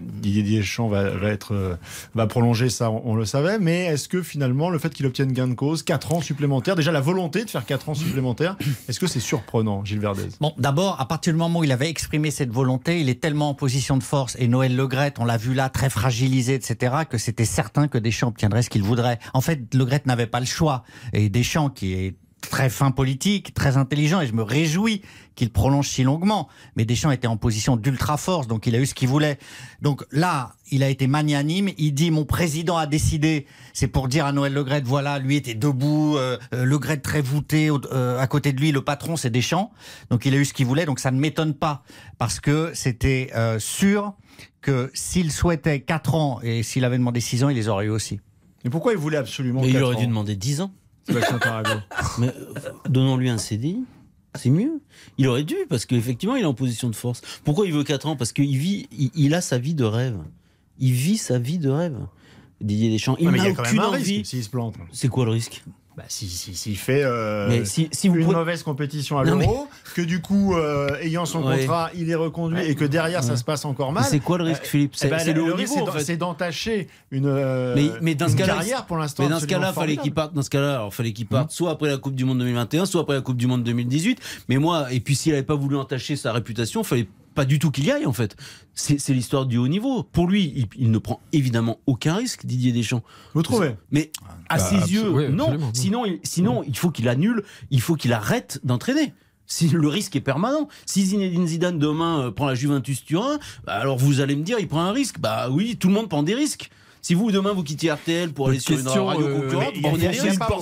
Didier 0.00 0.42
Deschamps 0.42 0.88
va, 0.88 1.10
va 1.10 1.28
être, 1.28 1.78
va 2.14 2.26
prolonger 2.26 2.68
ça, 2.68 2.90
on, 2.90 3.02
on 3.04 3.14
le 3.14 3.24
savait, 3.24 3.58
mais 3.58 3.86
est-ce 3.86 4.08
que 4.08 4.22
finalement 4.22 4.70
le 4.70 4.78
fait 4.78 4.92
qu'il 4.92 5.06
obtienne 5.06 5.32
gain 5.46 5.50
de 5.50 5.56
cause, 5.56 5.82
4 5.82 6.12
ans 6.12 6.20
supplémentaires, 6.20 6.76
déjà 6.76 6.92
la 6.92 7.00
volonté 7.00 7.44
de 7.44 7.50
faire 7.50 7.64
4 7.64 7.88
ans 7.88 7.94
supplémentaires, 7.94 8.56
est-ce 8.88 9.00
que 9.00 9.06
c'est 9.06 9.20
surprenant, 9.20 9.84
Gilles 9.84 10.00
Verdez? 10.00 10.28
Bon, 10.40 10.52
d'abord, 10.58 11.00
à 11.00 11.06
partir 11.06 11.32
du 11.32 11.38
moment 11.38 11.60
où 11.60 11.64
il 11.64 11.72
avait 11.72 11.88
exprimé 11.88 12.30
cette 12.30 12.50
volonté, 12.50 13.00
il 13.00 13.08
est 13.08 13.20
tellement 13.20 13.50
en 13.50 13.54
position 13.54 13.96
de 13.96 14.02
force, 14.02 14.36
et 14.38 14.48
Noël 14.48 14.74
Le 14.74 14.86
Gret, 14.86 15.14
on 15.18 15.24
l'a 15.24 15.36
vu 15.36 15.54
là, 15.54 15.68
très 15.68 15.90
fragilisé, 15.90 16.54
etc., 16.54 16.94
que 17.08 17.18
c'était 17.18 17.44
certain 17.44 17.88
que 17.88 17.98
Deschamps 17.98 18.28
obtiendrait 18.28 18.62
ce 18.62 18.70
qu'il 18.70 18.82
voudrait. 18.82 19.18
En 19.34 19.40
fait, 19.40 19.74
Le 19.74 19.84
Gret 19.84 20.02
n'avait 20.06 20.26
pas 20.26 20.40
le 20.40 20.46
choix. 20.46 20.82
Et 21.12 21.28
Deschamps, 21.28 21.70
qui 21.70 21.94
est 21.94 22.16
très 22.48 22.70
fin 22.70 22.90
politique, 22.90 23.54
très 23.54 23.76
intelligent, 23.76 24.20
et 24.20 24.26
je 24.26 24.32
me 24.32 24.42
réjouis 24.42 25.02
qu'il 25.34 25.50
prolonge 25.50 25.88
si 25.88 26.02
longuement. 26.02 26.48
Mais 26.76 26.84
Deschamps 26.84 27.10
était 27.10 27.26
en 27.26 27.36
position 27.36 27.76
d'ultra 27.76 28.16
force, 28.16 28.46
donc 28.46 28.66
il 28.66 28.74
a 28.74 28.78
eu 28.78 28.86
ce 28.86 28.94
qu'il 28.94 29.08
voulait. 29.08 29.38
Donc 29.82 30.04
là, 30.10 30.54
il 30.70 30.82
a 30.82 30.88
été 30.88 31.06
magnanime. 31.06 31.68
Il 31.78 31.92
dit 31.92 32.10
mon 32.10 32.24
président 32.24 32.76
a 32.76 32.86
décidé. 32.86 33.46
C'est 33.74 33.88
pour 33.88 34.08
dire 34.08 34.24
à 34.26 34.32
Noël 34.32 34.52
Le 34.52 34.64
Gret, 34.64 34.82
voilà, 34.84 35.18
lui 35.18 35.36
était 35.36 35.54
debout, 35.54 36.16
euh, 36.16 36.38
euh, 36.54 36.64
Le 36.64 36.78
Gret 36.78 36.96
très 36.98 37.20
voûté, 37.20 37.70
euh, 37.70 38.18
à 38.18 38.26
côté 38.26 38.52
de 38.52 38.60
lui, 38.60 38.72
le 38.72 38.80
patron 38.82 39.16
c'est 39.16 39.30
Deschamps. 39.30 39.70
Donc 40.10 40.24
il 40.26 40.34
a 40.34 40.38
eu 40.38 40.44
ce 40.44 40.54
qu'il 40.54 40.66
voulait. 40.66 40.86
Donc 40.86 40.98
ça 41.00 41.10
ne 41.10 41.18
m'étonne 41.20 41.54
pas 41.54 41.82
parce 42.18 42.40
que 42.40 42.72
c'était 42.74 43.30
euh, 43.36 43.58
sûr 43.58 44.14
que 44.62 44.90
s'il 44.94 45.30
souhaitait 45.30 45.80
4 45.80 46.14
ans 46.14 46.40
et 46.42 46.62
s'il 46.62 46.84
avait 46.84 46.98
demandé 46.98 47.20
6 47.20 47.44
ans, 47.44 47.48
il 47.50 47.56
les 47.56 47.68
aurait 47.68 47.86
eu 47.86 47.90
aussi. 47.90 48.20
Mais 48.64 48.70
pourquoi 48.70 48.92
il 48.92 48.98
voulait 48.98 49.16
absolument 49.18 49.60
Mais 49.60 49.68
il 49.68 49.74
4 49.74 49.82
aurait 49.84 49.96
ans? 49.96 50.00
dû 50.00 50.06
demander 50.06 50.34
10 50.34 50.62
ans. 50.62 50.72
Sébastien 51.06 51.38
Tarago 51.38 51.80
Mais 52.18 52.28
euh, 52.28 52.54
donnons-lui 52.88 53.28
un 53.30 53.38
CDI. 53.38 53.78
C'est 54.34 54.50
mieux. 54.50 54.80
Il 55.18 55.28
aurait 55.28 55.44
dû, 55.44 55.56
parce 55.68 55.86
qu'effectivement, 55.86 56.36
il 56.36 56.42
est 56.42 56.46
en 56.46 56.52
position 56.54 56.90
de 56.90 56.94
force. 56.96 57.22
Pourquoi 57.44 57.66
il 57.66 57.72
veut 57.72 57.84
4 57.84 58.06
ans? 58.06 58.16
Parce 58.16 58.32
qu'il 58.32 58.56
vit, 58.58 58.86
il, 58.92 59.10
il 59.14 59.34
a 59.34 59.40
sa 59.40 59.56
vie 59.58 59.74
de 59.74 59.84
rêve. 59.84 60.18
Il 60.78 60.92
vit 60.92 61.16
sa 61.16 61.38
vie 61.38 61.58
de 61.58 61.70
rêve. 61.70 61.96
Didier 62.60 62.90
Deschamps. 62.90 63.16
Il 63.18 63.28
Ouais, 63.28 63.36
n'a 63.38 63.48
aucune 63.50 63.80
envie. 63.80 64.24
s'il 64.24 64.42
se 64.44 64.50
plante. 64.50 64.74
C'est 64.92 65.08
quoi 65.08 65.24
le 65.24 65.30
risque? 65.30 65.62
Bah, 65.96 66.02
si, 66.08 66.28
si, 66.28 66.74
fait 66.76 67.02
euh, 67.04 67.46
Mais 67.48 67.64
si, 67.64 67.88
si 67.90 68.08
vous 68.08 68.16
une 68.16 68.24
prenez- 68.24 68.36
mauvaise 68.38 68.62
compétition 68.62 69.18
à 69.18 69.24
l'euro, 69.24 69.66
que 69.94 70.02
du 70.02 70.20
coup, 70.20 70.54
euh, 70.54 70.90
ayant 71.00 71.24
son 71.24 71.42
Ouais. 71.42 71.60
contrat, 71.60 71.90
il 71.94 72.10
est 72.10 72.14
reconduit 72.14 72.62
et 72.66 72.74
que 72.74 72.84
derrière 72.84 73.24
ça 73.24 73.34
se 73.38 73.44
passe 73.44 73.64
encore 73.64 73.92
mal. 73.92 74.04
c'est 74.04 74.20
quoi 74.20 74.36
le 74.36 74.44
risque, 74.44 74.64
euh, 74.64 74.68
Philippe 74.68 74.92
eh 74.96 74.98
C'est 74.98 75.18
c'est 75.20 75.32
le, 75.32 75.42
haut 75.42 75.56
niveau, 75.56 75.88
c'est 75.98 76.18
d'entacher 76.18 76.88
une, 77.10 77.32
mais, 77.74 77.90
mais 78.02 78.14
dans 78.14 78.26
ce 78.26 78.32
une 78.32 78.38
cas-là, 78.40 78.54
carrière 78.56 78.84
pour 78.84 78.98
l'instant. 78.98 79.22
Mais 79.22 79.30
dans 79.30 79.40
ce 79.40 79.46
cas-là, 79.46 79.72
fallait 79.72 79.96
qu'il 79.96 80.12
parte. 80.12 80.34
Dans 80.34 80.42
ce 80.42 80.50
cas-là, 80.50 80.74
alors 80.74 80.92
fallait 80.92 81.12
qu'il 81.14 81.26
parte 81.26 81.50
soit 81.50 81.70
après 81.70 81.88
la 81.88 81.96
Coupe 81.96 82.14
du 82.14 82.26
Monde 82.26 82.40
2021, 82.40 82.84
soit 82.84 83.00
après 83.00 83.14
la 83.14 83.22
Coupe 83.22 83.38
du 83.38 83.46
Monde 83.46 83.62
2018. 83.64 84.20
Mais 84.50 84.58
moi, 84.58 84.92
et 84.92 85.00
puis 85.00 85.16
s'il 85.16 85.32
n'avait 85.32 85.44
pas 85.44 85.54
voulu 85.54 85.76
entacher 85.76 86.16
sa 86.16 86.32
réputation, 86.32 86.84
fallait 86.84 87.08
pas 87.36 87.44
du 87.44 87.60
tout 87.60 87.70
qu'il 87.70 87.84
y 87.84 87.92
aille 87.92 88.06
en 88.06 88.12
fait. 88.12 88.34
C'est 88.74 89.10
l'histoire 89.10 89.46
du 89.46 89.56
haut 89.58 89.68
niveau. 89.68 90.02
Pour 90.02 90.26
lui, 90.26 90.52
il, 90.56 90.66
il 90.76 90.90
ne 90.90 90.98
prend 90.98 91.20
évidemment 91.32 91.78
aucun 91.86 92.16
risque, 92.16 92.44
Didier 92.44 92.72
Deschamps. 92.72 93.04
Vous 93.34 93.42
trouvez? 93.42 93.76
Mais 93.92 94.10
à 94.48 94.56
Bah, 94.56 94.64
ses 94.64 94.76
abso- 94.76 94.90
yeux, 94.90 95.10
oui, 95.10 95.28
non. 95.30 95.56
Sinon, 95.72 96.04
il, 96.04 96.18
sinon 96.24 96.64
il 96.66 96.76
faut 96.76 96.90
qu'il 96.90 97.08
annule, 97.08 97.44
il 97.70 97.80
faut 97.80 97.94
qu'il 97.94 98.12
arrête 98.12 98.60
d'entraîner. 98.64 99.14
Si 99.46 99.68
le 99.68 99.86
risque 99.86 100.16
est 100.16 100.20
permanent. 100.20 100.66
Si 100.86 101.06
Zinedine 101.06 101.46
Zidane 101.46 101.78
demain 101.78 102.20
euh, 102.20 102.30
prend 102.32 102.46
la 102.46 102.56
Juventus 102.56 103.04
Turin, 103.04 103.38
bah, 103.64 103.74
alors 103.74 103.96
vous 103.96 104.20
allez 104.20 104.34
me 104.34 104.42
dire, 104.42 104.58
il 104.58 104.66
prend 104.66 104.80
un 104.82 104.90
risque. 104.92 105.20
Bah 105.20 105.48
oui, 105.50 105.76
tout 105.76 105.86
le 105.86 105.94
monde 105.94 106.08
prend 106.08 106.24
des 106.24 106.34
risques. 106.34 106.68
Si 107.00 107.14
vous 107.14 107.30
demain 107.30 107.52
vous 107.52 107.62
quittez 107.62 107.92
RTL 107.92 108.32
pour 108.32 108.48
aller 108.48 108.58
sur 108.58 108.76
une 108.76 108.88
radio 108.88 109.26
euh, 109.28 109.40
concurrente, 109.42 109.74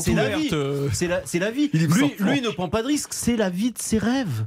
C'est 0.00 0.12
la 0.12 0.36
vie. 0.36 0.50
C'est 0.92 1.08
la, 1.08 1.22
c'est 1.24 1.38
la 1.38 1.50
vie. 1.50 1.70
Lui, 1.72 2.12
lui 2.18 2.40
ne 2.42 2.50
prend 2.50 2.68
pas 2.68 2.82
de 2.82 2.88
risque. 2.88 3.14
C'est 3.14 3.36
la 3.36 3.48
vie 3.48 3.72
de 3.72 3.78
ses 3.78 3.96
rêves. 3.96 4.44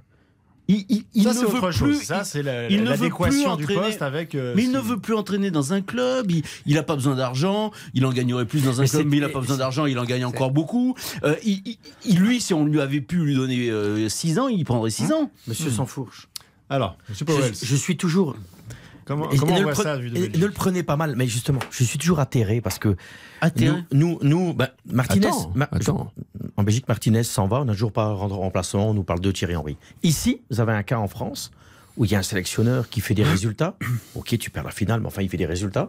Il, 0.69 0.85
il- 0.89 1.03
il 1.13 1.23
ça, 1.23 1.29
ne 1.29 1.33
c'est 1.35 1.41
veut 1.45 1.47
autre 1.57 1.69
plus. 1.69 1.77
chose. 1.77 2.01
Ça, 2.03 2.23
c'est 2.25 2.43
la- 2.43 2.69
il 2.69 2.77
ne 2.77 2.83
veut 2.83 2.89
l'adéquation 2.89 3.29
plus 3.29 3.39
du 3.41 3.45
entraîner. 3.73 3.79
poste 3.81 4.01
avec. 4.01 4.35
euh, 4.35 4.53
Mais 4.55 4.63
il 4.63 4.71
ce 4.71 4.75
ne 4.75 4.79
veut 4.81 4.97
plus 4.99 5.13
entraîner 5.15 5.49
dans 5.49 5.71
un 5.73 5.81
club. 5.81 6.29
Il, 6.29 6.43
il 6.65 6.77
a 6.77 6.83
pas 6.83 6.95
besoin 6.95 7.15
d'argent. 7.15 7.71
Il 7.93 8.05
en 8.05 8.11
gagnerait 8.11 8.45
plus 8.45 8.63
dans 8.63 8.79
un 8.79 8.83
Mais 8.83 8.89
club, 8.89 9.07
mais 9.07 9.17
il 9.17 9.23
a 9.23 9.29
pas 9.29 9.39
besoin 9.39 9.55
d'argent. 9.57 9.85
Il 9.85 9.97
en 9.97 10.03
gagne 10.03 10.25
encore 10.25 10.51
beaucoup. 10.51 10.95
Euh, 11.23 11.35
il- 11.45 11.61
il- 11.65 11.77
il- 12.05 12.19
lui, 12.19 12.41
si 12.41 12.53
on 12.53 12.65
lui 12.65 12.81
avait 12.81 12.99
pu 13.01 13.17
lui 13.17 13.35
donner 13.35 14.09
6 14.09 14.39
ans, 14.39 14.47
il 14.49 14.65
prendrait 14.65 14.89
6 14.89 15.11
ans. 15.13 15.31
Monsieur 15.47 15.69
Sansfourche. 15.71 16.27
Alors, 16.69 16.97
Monsieur 17.07 17.23
Powell, 17.25 17.53
Je, 17.55 17.65
je 17.65 17.75
suis 17.77 17.95
toujours. 17.95 18.35
comment, 19.05 19.31
et- 19.31 19.37
comment 19.37 19.55
et 19.55 19.59
on 19.61 19.63
voit 19.63 19.71
pre- 19.71 19.83
ça 19.83 19.95
vu 19.95 20.09
de 20.09 20.17
et- 20.17 20.29
ne 20.37 20.45
le 20.47 20.51
prenez 20.51 20.83
pas 20.83 20.97
mal, 20.97 21.13
mais 21.15 21.27
justement, 21.27 21.59
je 21.71 21.85
suis 21.85 21.97
toujours 21.97 22.19
atterré 22.19 22.59
parce 22.59 22.77
que 22.77 22.97
Atterré 23.41 23.83
nous, 23.91 24.19
nous, 24.21 24.29
nous, 24.47 24.53
bah, 24.53 24.71
Martinez, 24.85 25.27
Attends, 25.27 25.51
Ma- 25.55 25.69
attends. 25.71 26.11
en 26.55 26.63
Belgique, 26.63 26.87
Martinez 26.87 27.23
s'en 27.23 27.47
va, 27.47 27.61
on 27.61 27.65
n'a 27.65 27.73
toujours 27.73 27.91
pas 27.91 28.11
rendre 28.13 28.35
remplaçant, 28.37 28.89
on 28.89 28.93
nous 28.93 29.03
parle 29.03 29.19
de 29.19 29.31
Thierry 29.31 29.55
Henry. 29.55 29.77
Ici, 30.03 30.41
vous 30.49 30.59
avez 30.59 30.73
un 30.73 30.83
cas 30.83 30.97
en 30.97 31.07
France 31.07 31.51
où 31.97 32.05
il 32.05 32.11
y 32.11 32.15
a 32.15 32.19
un 32.19 32.23
sélectionneur 32.23 32.89
qui 32.89 33.01
fait 33.01 33.13
des 33.15 33.23
résultats. 33.23 33.75
Ok, 34.15 34.37
tu 34.37 34.49
perds 34.49 34.63
la 34.63 34.71
finale, 34.71 34.99
mais 35.01 35.07
enfin, 35.07 35.21
il 35.21 35.29
fait 35.29 35.37
des 35.37 35.45
résultats. 35.45 35.87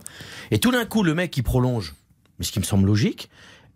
Et 0.51 0.59
tout 0.59 0.71
d'un 0.71 0.85
coup, 0.87 1.03
le 1.03 1.15
mec, 1.15 1.37
il 1.37 1.43
prolonge, 1.43 1.95
mais 2.39 2.45
ce 2.45 2.53
qui 2.53 2.59
me 2.61 2.65
semble 2.65 2.87
logique. 2.87 3.29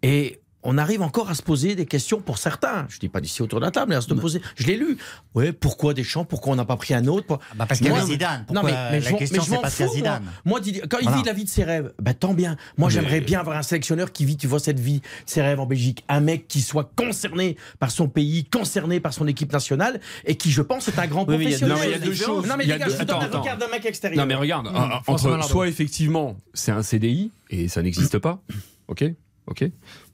Et 0.02 0.40
on 0.62 0.78
arrive 0.78 1.02
encore 1.02 1.28
à 1.30 1.34
se 1.34 1.42
poser 1.42 1.74
des 1.74 1.86
questions 1.86 2.20
pour 2.20 2.38
certains. 2.38 2.86
Je 2.88 2.98
dis 2.98 3.08
pas 3.08 3.20
d'ici 3.20 3.42
autour 3.42 3.60
de 3.60 3.64
la 3.64 3.70
table, 3.70 3.90
mais 3.90 3.96
à 3.96 4.00
se 4.00 4.12
poser. 4.14 4.40
Je 4.56 4.66
l'ai 4.66 4.76
lu. 4.76 4.96
Ouais, 5.34 5.52
pourquoi 5.52 5.94
Deschamps 5.94 6.24
Pourquoi 6.24 6.52
on 6.52 6.56
n'a 6.56 6.64
pas 6.64 6.76
pris 6.76 6.94
un 6.94 7.06
autre? 7.06 7.38
Bah 7.56 7.66
parce 7.66 7.80
qu'il 7.80 7.88
y 7.88 7.90
avait 7.90 8.04
Zidane. 8.04 8.46
non, 8.52 8.62
mais, 8.62 8.72
mais 8.90 9.00
la 9.00 9.10
je 9.10 9.16
question 9.16 9.42
c'est 9.42 9.60
parce 9.60 9.74
qu'il 9.74 9.84
y 9.84 9.88
a 9.88 9.90
fous, 9.90 9.94
Zidane. 9.96 10.22
Moi, 10.44 10.60
quand 10.88 10.98
il 10.98 11.04
Voilà. 11.04 11.16
vit 11.18 11.22
la 11.24 11.32
vie 11.32 11.44
de 11.44 11.48
ses 11.48 11.64
rêves, 11.64 11.92
ben 12.00 12.14
tant 12.14 12.34
bien. 12.34 12.56
Moi, 12.76 12.90
j'aimerais 12.90 13.20
bien 13.20 13.40
avoir 13.40 13.56
un 13.56 13.62
sélectionneur 13.62 14.12
qui 14.12 14.24
vit, 14.24 14.36
tu 14.36 14.46
vois, 14.46 14.60
cette 14.60 14.78
vie, 14.80 15.02
ses 15.26 15.42
rêves 15.42 15.60
en 15.60 15.66
Belgique. 15.66 16.04
Un 16.08 16.20
mec 16.20 16.46
qui 16.48 16.60
soit 16.60 16.90
concerné 16.96 17.56
par 17.78 17.90
son 17.90 18.08
pays, 18.08 18.44
concerné 18.44 19.00
par 19.00 19.12
son 19.14 19.26
équipe 19.26 19.52
nationale 19.52 20.00
et 20.24 20.36
qui, 20.36 20.50
je 20.50 20.62
pense, 20.62 20.88
est 20.88 20.98
un 20.98 21.06
grand 21.06 21.26
Oui, 21.28 21.38
mais 21.38 21.44
il 21.44 21.50
y 21.50 21.54
a 21.54 21.58
deux- 21.58 21.66
professionnel. 21.68 21.70
non, 21.70 21.80
mais 21.80 21.86
il 21.86 21.90
y 21.90 21.94
a 21.94 22.06
deux 22.06 22.14
choses. 22.14 22.46
Non, 22.46 22.54
mais 22.56 22.64
Il 22.64 22.68
y 22.68 22.72
a 22.72 22.74
les 22.76 22.80
gars, 22.80 22.86
deux- 22.86 22.92
je 22.92 22.98
donne 22.98 23.16
attends, 23.16 23.30
le 23.32 23.38
regard 23.40 23.58
d'un 23.58 23.68
mec 23.68 23.84
extérieur. 23.84 24.20
Non 24.20 24.26
mais 24.26 24.34
regarde, 24.34 24.66
Mmh, 24.68 25.00
entre 25.06 25.42
soit 25.44 25.68
effectivement 25.68 26.36
c'est 26.54 26.72
un 26.72 26.82
CDI 26.82 27.30
et 27.50 27.68
ça 27.68 27.82
n'existe 27.82 28.18
pas, 28.18 28.40
ok, 28.88 29.04
ok, 29.46 29.64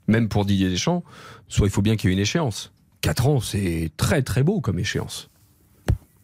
même 0.09 0.27
pour 0.27 0.45
Didier 0.45 0.69
Deschamps, 0.69 1.03
soit 1.47 1.67
il 1.67 1.71
faut 1.71 1.81
bien 1.81 1.95
qu'il 1.95 2.09
y 2.09 2.13
ait 2.13 2.15
une 2.15 2.21
échéance. 2.21 2.71
4 3.01 3.27
ans, 3.27 3.39
c'est 3.39 3.91
très 3.95 4.21
très 4.23 4.43
beau 4.43 4.59
comme 4.59 4.79
échéance. 4.79 5.29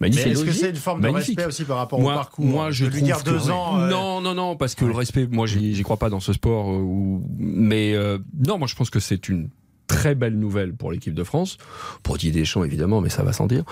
Mais 0.02 0.10
Magnifique. 0.10 0.28
est-ce 0.34 0.44
que 0.44 0.52
c'est 0.52 0.70
une 0.72 0.76
forme 0.76 1.00
de 1.00 1.08
Magnifique. 1.08 1.38
respect 1.38 1.48
aussi 1.48 1.64
par 1.64 1.78
rapport 1.78 2.02
moi, 2.02 2.12
au 2.14 2.16
parcours 2.18 2.44
Moi, 2.46 2.70
je 2.72 2.86
de 2.86 2.90
lui 2.92 3.02
dire 3.02 3.24
deux 3.24 3.38
que- 3.38 3.50
ans. 3.50 3.80
euh, 3.80 3.90
Non, 3.90 4.20
non, 4.20 4.34
non, 4.36 4.58
parce 4.58 4.76
que 4.76 4.84
le 4.84 4.92
respect, 4.92 5.26
moi, 5.32 5.48
j'y 5.48 5.74
j'y 5.74 5.84
crois 5.84 5.96
pas 5.98 6.10
dans 6.10 6.20
ce 6.20 6.34
sport. 6.34 6.70
euh, 6.70 6.80
où- 6.80 7.24
Mais 7.38 7.94
euh, 7.94 8.18
non, 8.46 8.58
moi, 8.58 8.68
je 8.68 8.76
pense 8.76 8.90
que 8.90 9.00
c'est 9.00 9.30
une 9.30 9.50
très 9.88 10.14
belle 10.16 10.38
nouvelle 10.38 10.74
pour 10.76 10.92
l'équipe 10.92 11.14
de 11.14 11.24
France, 11.24 11.58
pour 12.04 12.18
Didier 12.18 12.42
Deschamps 12.42 12.64
évidemment, 12.66 13.00
mais 13.00 13.10
ça 13.10 13.24
va 13.24 13.32
sans 13.32 13.48
dire. 13.48 13.64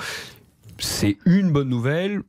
C'est 0.79 1.17
une 1.25 1.51
bonne 1.51 1.67
nouvelle 1.70 2.22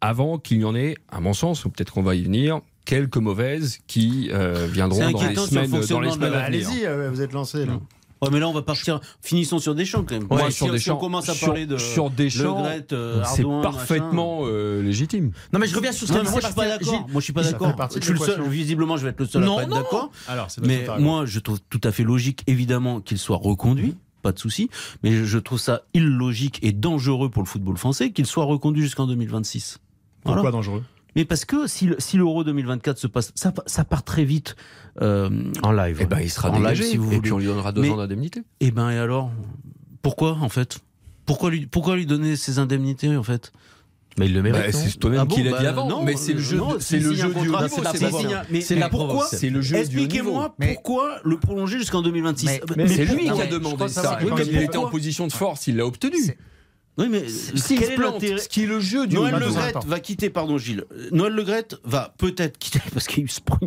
avant 0.00 0.38
qu'il 0.38 0.58
y 0.60 0.64
en 0.64 0.74
ait, 0.76 0.96
à 1.10 1.20
mon 1.20 1.32
sens, 1.32 1.64
ou 1.64 1.70
peut-être 1.70 1.92
qu'on 1.92 2.02
va 2.02 2.14
y 2.14 2.22
venir, 2.22 2.60
quelques 2.84 3.16
mauvaises 3.16 3.78
qui 3.86 4.28
euh, 4.32 4.66
viendront 4.70 4.98
dans 5.00 5.06
les 5.06 5.12
le 5.12 5.18
semaines, 5.18 5.34
dans 5.34 5.60
les 5.60 5.68
fonctionnement 5.68 6.08
de 6.08 6.14
semaines 6.14 6.34
à 6.34 6.46
venir. 6.50 6.68
Allez-y, 6.68 6.86
euh, 6.86 7.10
vous 7.10 7.20
êtes 7.20 7.32
lancé 7.32 7.64
là. 7.66 7.74
Ouais, 8.20 8.28
mais 8.30 8.38
là, 8.38 8.48
on 8.48 8.52
va 8.52 8.62
partir. 8.62 9.00
Finissons 9.20 9.58
sur 9.58 9.74
Deschamps 9.74 10.04
quand 10.04 10.14
même. 10.14 10.28
Moi, 10.30 10.44
Ouais, 10.44 10.50
sur 10.52 10.66
si, 10.66 10.70
si 10.70 10.70
Deschamps, 10.70 10.94
on 10.96 11.00
commence 11.00 11.28
à 11.28 11.34
sur- 11.34 11.48
parler 11.48 11.66
de 11.66 11.76
sur 11.76 12.08
Deschamps, 12.08 12.56
Le 12.56 12.62
Gret, 12.62 12.86
euh, 12.92 13.20
C'est 13.26 13.42
parfaitement 13.42 14.42
euh, 14.44 14.80
légitime. 14.80 15.32
Non, 15.52 15.58
mais 15.58 15.66
je 15.66 15.74
reviens 15.74 15.90
sur 15.90 16.06
ce 16.06 16.12
Non, 16.12 16.22
dit 16.22 16.30
moi, 16.30 16.40
je 16.40 16.46
suis 16.46 16.54
pas 16.54 16.68
d'accord. 16.68 17.00
Moi, 17.10 17.20
je 17.20 17.24
suis 17.24 17.32
pas 17.32 17.42
d'accord. 17.42 18.48
Visiblement, 18.48 18.96
je 18.96 19.02
vais 19.02 19.10
être 19.10 19.18
le 19.18 19.26
seul 19.26 19.42
Non, 19.42 19.54
à 19.58 19.62
pas 19.62 19.62
être 19.64 19.70
d'accord. 19.74 20.10
Mais 20.62 20.86
moi, 21.00 21.26
je 21.26 21.40
trouve 21.40 21.58
tout 21.68 21.80
à 21.82 21.90
fait 21.90 22.04
logique, 22.04 22.44
évidemment, 22.46 23.00
qu'il 23.00 23.18
soit 23.18 23.38
reconduit. 23.38 23.96
Pas 24.22 24.30
de 24.30 24.38
souci, 24.38 24.70
mais 25.02 25.10
je- 25.10 25.24
je 25.24 25.38
trouve 25.38 25.58
ça 25.58 25.82
illogique 25.94 26.60
et 26.62 26.70
dangereux 26.70 27.28
pour 27.28 27.42
le 27.42 27.48
football 27.48 27.76
français 27.76 28.12
qu'il 28.12 28.24
soit 28.26 28.44
reconduit 28.44 28.82
jusqu'en 28.84 29.08
2026. 29.08 29.78
pourquoi 30.22 30.42
Voilà. 30.42 30.52
dangereux? 30.56 30.84
Mais 31.16 31.24
parce 31.24 31.44
que 31.44 31.66
si, 31.66 31.86
le- 31.86 31.96
si 31.98 32.16
l'Euro 32.16 32.42
2024 32.44 32.96
se 32.98 33.06
passe, 33.06 33.32
ça, 33.34 33.52
ça 33.66 33.84
part 33.84 34.02
très 34.02 34.24
vite 34.24 34.56
euh, 35.02 35.28
En 35.62 35.72
live. 35.72 35.98
Eh 36.00 36.06
ben, 36.06 36.20
il 36.20 36.30
sera 36.30 36.48
En 36.50 36.52
live, 36.54 36.62
dégagé, 36.62 36.84
si 36.84 36.96
vous 36.96 37.04
et 37.04 37.06
voulez. 37.06 37.20
puis 37.20 37.32
on 37.32 37.38
lui 37.38 37.46
donnera 37.46 37.72
deux 37.72 37.82
Mais- 37.82 37.90
ans 37.90 37.96
d'indemnité. 37.96 38.42
Et 38.60 38.70
ben 38.70 38.90
et 38.90 38.98
alors? 38.98 39.30
Pourquoi 40.00 40.32
en 40.40 40.48
fait? 40.48 40.78
Pourquoi 41.26 41.50
lui, 41.50 41.66
pourquoi 41.66 41.96
lui 41.96 42.06
donner 42.06 42.36
ces 42.36 42.58
indemnités 42.58 43.14
en 43.16 43.22
fait? 43.22 43.52
Mais 44.18 44.26
il 44.26 44.34
le 44.34 44.42
mérite. 44.42 44.60
Bah, 44.62 44.72
c'est 44.72 44.98
toi-même 44.98 45.20
Ah 45.20 45.24
bon 45.24 45.34
qui 45.34 45.42
l'a 45.42 45.52
Bah, 45.52 45.60
dit 45.60 45.66
avant. 45.66 45.88
non, 45.88 46.02
mais 46.02 46.16
c'est 46.16 46.34
le 46.34 46.40
jeu, 46.40 46.58
non, 46.58 46.74
de- 46.74 46.78
c'est 46.80 46.98
le 46.98 47.14
jeu 47.14 47.28
du 47.32 47.40
niveau. 47.40 47.56
c'est 47.70 47.82
la 47.82 48.42
Mais- 48.50 48.62
mais 48.70 48.88
pourquoi. 48.90 49.26
C'est 49.30 49.48
le 49.48 49.62
jeu. 49.62 49.76
Expliquez-moi 49.76 50.54
Mais- 50.58 50.74
pourquoi 50.74 51.18
le 51.24 51.38
prolonger 51.38 51.78
jusqu'en 51.78 52.02
2026 52.02 52.46
Mais- 52.46 52.60
Euh, 52.62 52.74
mais 52.76 52.88
C'est 52.88 53.04
lui 53.06 53.24
qui 53.30 53.40
a 53.40 53.46
demandé 53.46 53.88
ça. 53.88 54.18
quand 54.20 54.36
mais 54.36 54.46
il 54.46 54.56
était 54.62 54.76
en 54.76 54.88
position 54.90 55.26
de 55.26 55.32
force, 55.32 55.66
il 55.66 55.76
l'a 55.76 55.86
obtenu. 55.86 56.18
Oui, 56.98 57.08
mais 57.10 57.26
S'il 57.28 57.78
quel 57.78 57.88
se 57.88 57.92
est 57.92 57.96
l'intérêt 57.96 58.38
ce 58.38 58.48
qui 58.48 58.64
est 58.64 58.66
le 58.66 58.78
jeu 58.80 59.06
du 59.06 59.14
Noël 59.16 59.32
pas 59.32 59.38
Le 59.38 59.46
niveau. 59.46 59.54
besoin 59.54 59.70
Gret 59.70 59.78
de 59.80 59.80
temps. 59.80 59.88
va 59.88 60.00
quitter, 60.00 60.28
pardon 60.30 60.58
Gilles. 60.58 60.84
Noël 61.10 61.32
Le 61.32 61.42
Gret 61.42 61.68
va 61.84 62.14
peut-être 62.18 62.58
quitter 62.58 62.80
parce 62.92 63.06
qu'il 63.06 63.30
se 63.30 63.40
prend- 63.40 63.58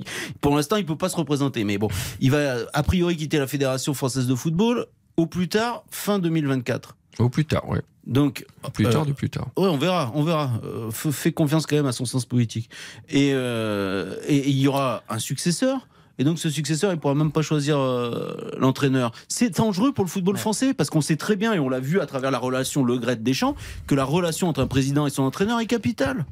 pour 0.42 0.56
l'instant 0.56 0.76
il 0.76 0.86
peut 0.86 0.96
pas 0.98 1.10
se 1.10 1.16
représenter, 1.16 1.64
mais 1.64 1.78
bon, 1.80 1.88
il 2.20 2.30
va 2.32 2.58
a 2.74 2.84
priori 2.84 3.18
quitter 3.18 3.40
la 3.40 3.48
Fédération 3.48 3.94
française 3.96 4.28
de 4.28 4.36
football 4.36 4.86
au 5.18 5.26
plus 5.26 5.48
tard 5.50 5.84
fin 5.90 6.20
2024. 6.20 6.96
Au 7.20 7.30
plus 7.30 7.46
tard, 7.46 7.68
ouais. 7.70 7.82
Donc 8.06 8.46
Au 8.64 8.70
plus 8.70 8.86
Euh, 8.86 8.92
tard, 8.92 9.06
du 9.08 9.14
plus 9.16 9.30
tard. 9.32 9.48
Ouais, 9.58 9.68
on 9.68 9.78
verra, 9.78 10.12
on 10.14 10.22
verra. 10.24 10.52
Euh, 10.64 10.92
fais 10.92 11.32
confiance 11.32 11.66
quand 11.66 11.76
même 11.78 11.86
à 11.88 11.94
son 11.94 12.06
sens 12.06 12.26
politique. 12.26 12.70
Et, 13.10 13.32
euh, 13.34 14.18
et- 14.28 14.36
et 14.38 14.50
il 14.50 14.60
y 14.60 14.68
aura 14.68 15.02
un 15.10 15.18
successeur. 15.18 15.88
Et 16.18 16.24
donc 16.24 16.40
ce 16.40 16.50
successeur, 16.50 16.94
il 16.94 17.00
pourra 17.00 17.14
même 17.16 17.32
pas 17.32 17.42
choisir 17.42 17.78
euh, 17.78 18.52
l'entraîneur. 18.58 19.12
C'est 19.28 19.58
dangereux 19.58 19.92
pour 19.92 20.06
le 20.06 20.10
football 20.10 20.38
français 20.38 20.74
parce 20.74 20.90
qu'on 20.90 21.02
sait 21.02 21.18
très 21.18 21.36
bien 21.36 21.54
et 21.54 21.60
on 21.60 21.68
l'a 21.70 21.80
vu 21.82 22.00
à 22.00 22.06
travers 22.06 22.32
la 22.32 22.38
relation 22.40 22.84
Le 22.86 22.98
Gret 22.98 23.18
Deschamps 23.18 23.56
que 23.88 23.96
la 23.96 24.06
relation 24.06 24.48
entre 24.48 24.62
un 24.62 24.68
président 24.68 25.06
et 25.08 25.10
son 25.10 25.24
entraîneur 25.24 25.60
est 25.60 25.66
capitale. 25.66 26.26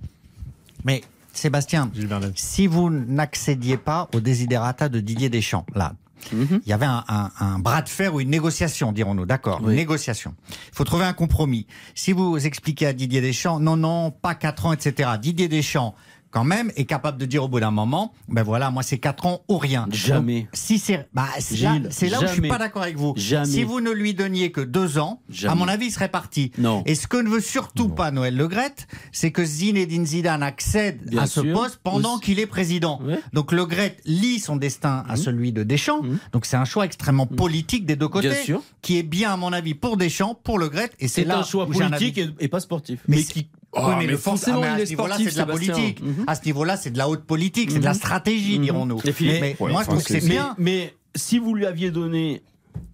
Mais 0.85 1.03
Sébastien, 1.33 1.91
si 2.35 2.67
vous 2.67 2.89
n'accédiez 2.89 3.77
pas 3.77 4.07
au 4.13 4.19
desiderata 4.19 4.87
de 4.89 4.99
Didier 4.99 5.29
Deschamps, 5.29 5.65
là, 5.75 5.93
Mhm. 6.31 6.61
il 6.65 6.69
y 6.69 6.71
avait 6.73 6.85
un, 6.85 7.03
un- 7.09 7.31
un 7.41 7.59
bras 7.59 7.81
de 7.81 7.89
fer 7.89 8.13
ou 8.15 8.21
une 8.21 8.29
négociation, 8.29 8.93
dirons-nous, 8.93 9.25
d'accord, 9.25 9.59
Oui. 9.61 9.71
une 9.71 9.75
négociation. 9.75 10.33
Il 10.49 10.75
faut 10.75 10.85
trouver 10.85 11.03
un 11.03 11.11
compromis. 11.11 11.67
Si 11.95 12.13
vous 12.13 12.37
expliquez 12.45 12.85
à 12.87 12.93
Didier 12.93 13.19
Deschamps, 13.19 13.59
non, 13.59 13.75
non, 13.75 14.11
pas 14.11 14.33
4 14.33 14.67
ans, 14.67 14.71
etc., 14.71 15.09
Didier 15.21 15.49
Deschamps, 15.49 15.95
quand 16.33 16.43
même, 16.43 16.71
est 16.75 16.85
capable 16.85 17.19
de 17.19 17.25
dire 17.25 17.43
au 17.43 17.47
bout 17.47 17.59
d'un 17.59 17.69
moment, 17.71 18.11
ben 18.27 18.41
voilà, 18.41 18.71
moi 18.71 18.81
c'est 18.81 18.97
4 18.97 19.25
ans 19.27 19.41
ou 19.47 19.57
rien. 19.59 19.87
Jamais. 19.91 20.41
Donc, 20.41 20.49
si 20.53 20.79
c'est 20.79 21.07
bah, 21.13 21.27
c'est 21.39 21.57
là, 21.57 21.77
c'est 21.91 22.09
là 22.09 22.17
où 22.19 22.27
je 22.27 22.33
suis 22.33 22.47
pas 22.47 22.57
d'accord 22.57 22.81
avec 22.81 22.97
vous. 22.97 23.13
Jamais. 23.15 23.45
Si 23.45 23.63
vous 23.63 23.79
ne 23.81 23.91
lui 23.91 24.15
donniez 24.15 24.51
que 24.51 24.61
2 24.61 24.97
ans, 24.97 25.21
à 25.45 25.53
mon 25.55 25.67
avis, 25.67 25.85
il 25.87 25.91
serait 25.91 26.09
parti. 26.09 26.51
Non. 26.57 26.81
Et 26.87 26.95
ce 26.95 27.05
que 27.07 27.17
ne 27.17 27.29
veut 27.29 27.39
surtout 27.39 27.87
pas 27.89 28.09
Noël 28.11 28.35
Le 28.35 28.47
Gret, 28.47 28.73
c'est 29.11 29.31
que 29.31 29.45
Zinedine 29.45 30.05
Zidane 30.07 30.41
accède 30.43 31.05
Bien 31.07 31.21
à 31.21 31.27
ce 31.27 31.41
sûr. 31.41 31.53
poste 31.53 31.79
pendant 31.83 32.17
qu'il 32.17 32.39
est 32.39 32.47
président. 32.47 32.99
Ouais. 33.03 33.19
Donc 33.33 33.51
Le 33.51 33.65
Gret 33.65 33.97
lie 34.05 34.39
son 34.39 34.55
destin 34.55 35.03
à 35.07 35.11
Mhm. 35.13 35.17
celui 35.17 35.51
de 35.51 35.61
Deschamps. 35.63 36.01
Mhm. 36.01 36.17
Donc 36.31 36.45
c'est 36.47 36.57
un 36.57 36.65
choix 36.65 36.85
extrêmement 36.85 37.27
politique 37.27 37.85
des 37.85 37.95
deux 37.95 38.07
côtés, 38.07 38.29
Bien 38.29 38.43
sûr. 38.43 38.61
qui 38.81 38.97
est 38.97 39.03
bien 39.03 39.31
à 39.33 39.37
mon 39.37 39.53
avis 39.53 39.75
pour 39.75 39.97
Deschamps, 39.97 40.33
pour 40.43 40.57
Le 40.57 40.67
Gret. 40.69 40.89
Et 40.99 41.07
c'est 41.07 41.25
là 41.25 41.37
un 41.37 41.43
choix 41.43 41.67
politique 41.67 42.17
et, 42.17 42.29
et 42.39 42.47
pas 42.47 42.59
sportif. 42.59 43.01
Mais, 43.07 43.17
Mais 43.17 43.21
c'est- 43.21 43.45
Oui, 43.75 43.81
Ah, 43.83 43.95
mais, 43.97 44.05
mais 44.05 44.11
le 44.11 44.17
forcément, 44.17 44.57
ah, 44.57 44.61
mais 44.61 44.67
il 44.67 44.69
à 44.71 44.81
est 44.81 44.85
ce 44.85 44.89
niveau-là, 44.91 45.17
c'est 45.17 45.33
de 45.33 45.37
la 45.37 45.45
politique. 45.47 46.01
Mhm. 46.03 46.23
À 46.27 46.35
ce 46.35 46.45
niveau-là, 46.45 46.77
c'est 46.77 46.91
de 46.91 46.97
la 46.97 47.09
haute 47.09 47.23
politique, 47.23 47.71
c'est 47.71 47.79
de 47.79 47.83
la 47.83 47.91
Mhm. 47.91 47.97
stratégie, 47.97 48.57
Mhm. 48.59 48.63
dirons-nous. 48.65 48.99
Mais 49.21 49.55
Ouais, 49.59 49.71
moi, 49.71 49.71
enfin, 49.71 49.81
je 49.81 49.85
trouve 49.89 50.03
que 50.03 50.19
c'est 50.19 50.27
bien. 50.27 50.55
Mais, 50.59 50.63
mais 50.71 50.93
si 51.15 51.39
vous 51.39 51.55
lui 51.55 51.65
aviez 51.65 51.89
donné 51.89 52.43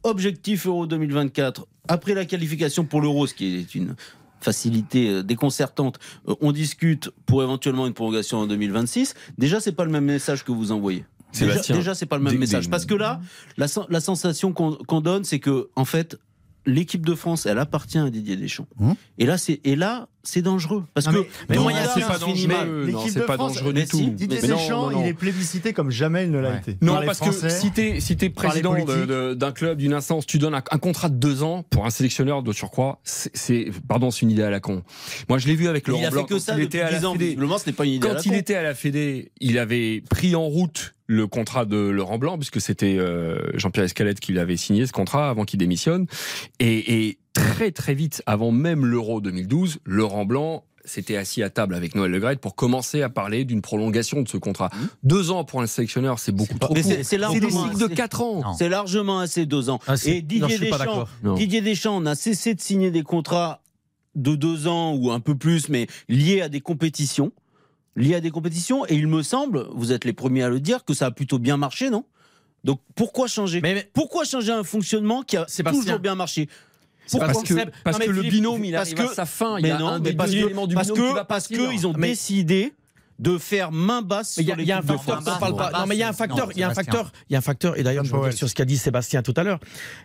objectif 0.03 0.67
Euro 0.67 0.87
2024 0.87 1.67
après 1.87 2.13
la 2.13 2.25
qualification 2.25 2.85
pour 2.85 3.01
l'Euro, 3.01 3.27
ce 3.27 3.33
qui 3.33 3.57
est 3.57 3.75
une 3.75 3.95
facilité 4.41 5.09
euh, 5.09 5.23
déconcertante, 5.23 5.99
euh, 6.29 6.35
on 6.41 6.51
discute 6.53 7.09
pour 7.25 7.43
éventuellement 7.43 7.85
une 7.87 7.93
prolongation 7.93 8.37
en 8.39 8.47
2026, 8.47 9.15
déjà 9.37 9.59
c'est 9.59 9.73
pas 9.73 9.83
le 9.83 9.91
même 9.91 10.05
message 10.05 10.45
que 10.45 10.51
vous 10.51 10.71
envoyez. 10.71 11.05
Déjà, 11.33 11.45
Sébastien, 11.51 11.75
déjà 11.75 11.93
c'est 11.93 12.05
pas 12.05 12.17
le 12.17 12.23
même 12.23 12.33
des- 12.33 12.39
message. 12.39 12.65
des- 12.65 12.71
Parce 12.71 12.85
que 12.85 12.95
là, 12.95 13.19
la, 13.57 13.67
sen- 13.67 13.85
la 13.89 13.99
sensation 13.99 14.53
qu'on 14.53 14.71
qu'on 14.75 15.01
donne, 15.01 15.25
c'est 15.25 15.39
que 15.39 15.69
en 15.75 15.85
fait, 15.85 16.17
l'équipe 16.65 17.05
de 17.05 17.15
France, 17.15 17.45
elle 17.45 17.59
appartient 17.59 17.97
à 17.99 18.09
Didier 18.09 18.35
Deschamps. 18.37 18.67
Hum. 18.79 18.95
Et 19.17 19.25
là, 19.25 19.37
c'est 19.37 19.59
et 19.63 19.75
là, 19.75 20.07
c'est 20.29 20.41
dangereux 20.41 20.83
parce 20.93 21.07
Non, 21.07 21.13
que 21.13 21.17
mais- 21.49 21.57
mais 21.57 21.73
la 21.73 21.87
c'est 21.89 22.01
pas 22.01 22.17
dangereux. 22.17 22.87
non, 22.91 23.05
c'est 23.07 23.25
pas 23.25 23.37
dangereux 23.37 23.73
mais 23.73 23.81
du 23.83 23.87
tout. 23.87 23.97
Didier 23.99 24.39
Mais 24.41 24.47
Deschamps, 24.47 24.91
il 25.01 25.07
est 25.07 25.13
plébiscité 25.13 25.73
comme 25.73 25.91
jamais 25.91 26.25
il 26.25 26.31
ne 26.31 26.39
l'a 26.39 26.57
été. 26.57 26.77
Non, 26.81 26.99
parce 27.05 27.19
que 27.19 27.31
si 27.49 27.71
t'es 27.71 27.99
si 27.99 28.15
président 28.29 28.75
d'un 29.35 29.51
club, 29.51 29.77
d'une 29.77 29.93
instance, 29.93 30.25
tu 30.25 30.37
donnes 30.37 30.55
un, 30.55 30.61
contrat 30.77 31.09
de 31.09 31.15
deux 31.15 31.43
ans 31.43 31.63
pour 31.69 31.85
un 31.85 31.89
sélectionneur 31.89 32.43
de 32.43 32.51
surcroît, 32.53 32.99
c'est- 33.03 33.71
pardon, 33.87 34.11
c'est 34.11 34.21
une 34.21 34.31
idée 34.31 34.43
à 34.43 34.49
la 34.49 34.59
con. 34.59 34.83
Moi, 35.27 35.37
je 35.37 35.47
l'ai 35.47 35.55
vu 35.55 35.67
avec 35.67 35.85
il 35.87 35.91
Laurent 35.91 36.05
a 36.05 36.09
Blanc 36.09 36.21
fait 36.21 36.27
que 36.27 36.33
quand 36.35 36.39
ça 36.39 36.55
il 36.57 36.63
était 36.63 36.81
à 36.81 36.89
10 36.89 37.01
la. 37.01 37.11
Fédé. 37.11 37.25
Visiblement, 37.25 37.57
ce 37.57 37.65
n'est 37.67 37.73
pas 37.73 37.85
une 37.85 37.91
idée. 37.93 38.07
Quand 38.07 38.25
il 38.25 38.33
était 38.33 38.55
à 38.55 38.63
la 38.63 38.73
Fédé, 38.75 39.31
il 39.39 39.57
avait 39.57 40.03
pris 40.09 40.35
en 40.35 40.43
route 40.45 40.95
le 41.07 41.25
contrat 41.25 41.65
de 41.65 41.77
Laurent 41.77 42.19
Blanc, 42.19 42.37
puisque 42.37 42.61
c'était 42.61 42.97
euh, 42.99 43.39
Jean-Pierre 43.55 43.85
Escalette 43.85 44.19
qui 44.19 44.31
l'avait 44.31 44.57
signé 44.57 44.85
ce 44.85 44.91
contrat 44.91 45.29
avant 45.29 45.43
qu'il 45.43 45.57
démissionne. 45.57 46.05
Et, 46.59 47.07
et 47.07 47.17
très 47.39 47.71
très 47.71 47.93
vite, 47.93 48.21
avant 48.25 48.52
même 48.52 48.86
l'Euro 48.86 49.21
2012, 49.21 49.80
Laurent 49.86 50.25
Blanc 50.25 50.63
s'était 50.86 51.17
assis 51.17 51.43
à 51.43 51.49
table 51.49 51.75
avec 51.75 51.93
Noël 51.93 52.10
Le 52.12 52.19
Graët 52.19 52.39
pour 52.39 52.56
commencer 52.56 53.02
à 53.02 53.10
parler 53.10 53.45
d'une 53.45 53.62
prolongation 53.62 54.21
de 54.21 54.28
ce 54.28 54.38
contrat. 54.38 54.69
Deux 55.04 55.30
ans 55.30 55.43
pour 55.43 55.62
un 55.62 55.67
sélectionneur, 55.67 56.17
c'est 56.19 56.32
beaucoup 56.32 56.58
trop 56.58 56.73
court. 56.73 56.84
c'est- 56.84 57.04
des 57.39 57.52
cycles 57.52 57.78
de 57.78 57.88
quatre 57.95 58.21
ans. 58.21 58.54
C'est 58.58 58.69
largement 58.69 59.19
assez 59.19 59.45
deux 59.45 59.69
ans. 59.69 59.80
Ah, 59.88 59.95
Et 60.06 60.21
Didier 60.21 60.39
non, 60.41 60.47
Deschamps. 60.78 61.08
Didier 61.36 61.62
Deschamps 61.62 62.02
n'a 62.02 62.15
cessé 62.15 62.56
de 62.56 62.62
signer 62.62 62.91
des 62.91 63.04
contrats 63.04 63.62
de 64.15 64.36
deux 64.36 64.67
ans 64.67 64.95
ou 64.95 65.12
un 65.12 65.19
peu 65.19 65.36
plus, 65.36 65.69
mais 65.69 65.88
liés 66.08 66.41
à 66.41 66.49
des 66.49 66.62
compétitions. 66.62 67.32
Liés 67.95 68.15
à 68.15 68.21
des 68.21 68.32
compétitions. 68.32 68.86
Et 68.88 68.95
il 68.95 69.08
me 69.08 69.21
semble, 69.21 69.67
vous 69.75 69.91
êtes 69.91 70.06
les 70.06 70.13
premiers 70.13 70.43
à 70.43 70.49
le 70.49 70.60
dire, 70.60 70.86
que 70.86 70.93
ça 70.93 71.08
a 71.08 71.12
plutôt 71.12 71.38
bien 71.39 71.58
marché, 71.58 71.89
non? 71.89 72.06
Donc 72.63 72.80
pourquoi 72.95 73.28
changer? 73.28 73.62
Mais, 73.62 73.73
mais- 73.75 73.89
Pourquoi 73.93 74.23
changer 74.25 74.52
un 74.52 74.63
fonctionnement 74.63 75.21
qui 75.23 75.38
a 75.38 75.45
toujours 75.45 75.99
bien 75.99 76.15
marché? 76.15 76.49
C'est 77.10 77.19
Parce 77.19 77.43
que, 77.43 77.54
Seb- 77.56 77.72
parce 77.84 77.98
que 78.00 78.10
le 78.10 78.22
binôme, 78.22 78.63
il 78.63 78.76
arrive 78.76 79.00
à 79.02 79.08
sa 79.08 79.26
fin. 79.26 79.58
Il 79.60 79.67
y 79.67 79.72
a 79.72 79.78
non, 79.80 79.88
un 79.88 80.00
des 80.00 80.13
parce 80.13 80.32
deux 80.32 80.39
que, 80.41 80.45
éléments 80.45 80.67
du 80.67 80.76
parce 80.76 80.88
binôme 80.89 81.06
qui 81.08 81.10
que, 81.12 81.15
va 81.15 81.26
parce 81.26 81.48
partir. 81.48 81.67
que 81.69 81.74
ils 81.74 81.88
ont 81.88 81.93
Mais- 81.98 82.10
décidé 82.10 82.74
de 83.17 83.38
faire 83.38 83.72
main 83.74 84.02
basse 84.02 84.38
Mais 84.38 84.43
il 84.43 84.45
y 84.45 84.50
sur 84.52 84.60
a, 84.60 84.62
il 84.62 84.67
y 84.67 84.72
a 84.72 84.78
un 84.78 84.82
facteur 84.82 85.02
France. 85.02 85.17
qu'on 85.26 85.39
parle 85.39 85.39
pas. 85.39 85.48
Barbara, 85.63 85.80
Non, 85.82 85.88
mais 85.88 85.95
il 85.95 86.00
y 86.00 86.04
a 86.04 86.08
un 86.10 86.13
facteur, 86.13 86.50
il 86.54 86.60
y 86.60 86.63
a 86.63 86.69
un 86.69 86.74
facteur, 86.74 87.12
il 87.30 87.34
y 87.34 87.36
a 87.36 87.39
un 87.39 87.41
facteur, 87.41 87.78
et 87.78 87.84
d'ailleurs, 87.84 88.06
je 88.06 88.15
reviens 88.15 88.32
sur 88.32 88.48
ce 88.48 88.56
qu'a 88.56 88.63
dit 88.63 88.78
Sébastien 88.78 89.22
tout 89.24 89.34
à 89.36 89.43
l'heure. 89.43 89.60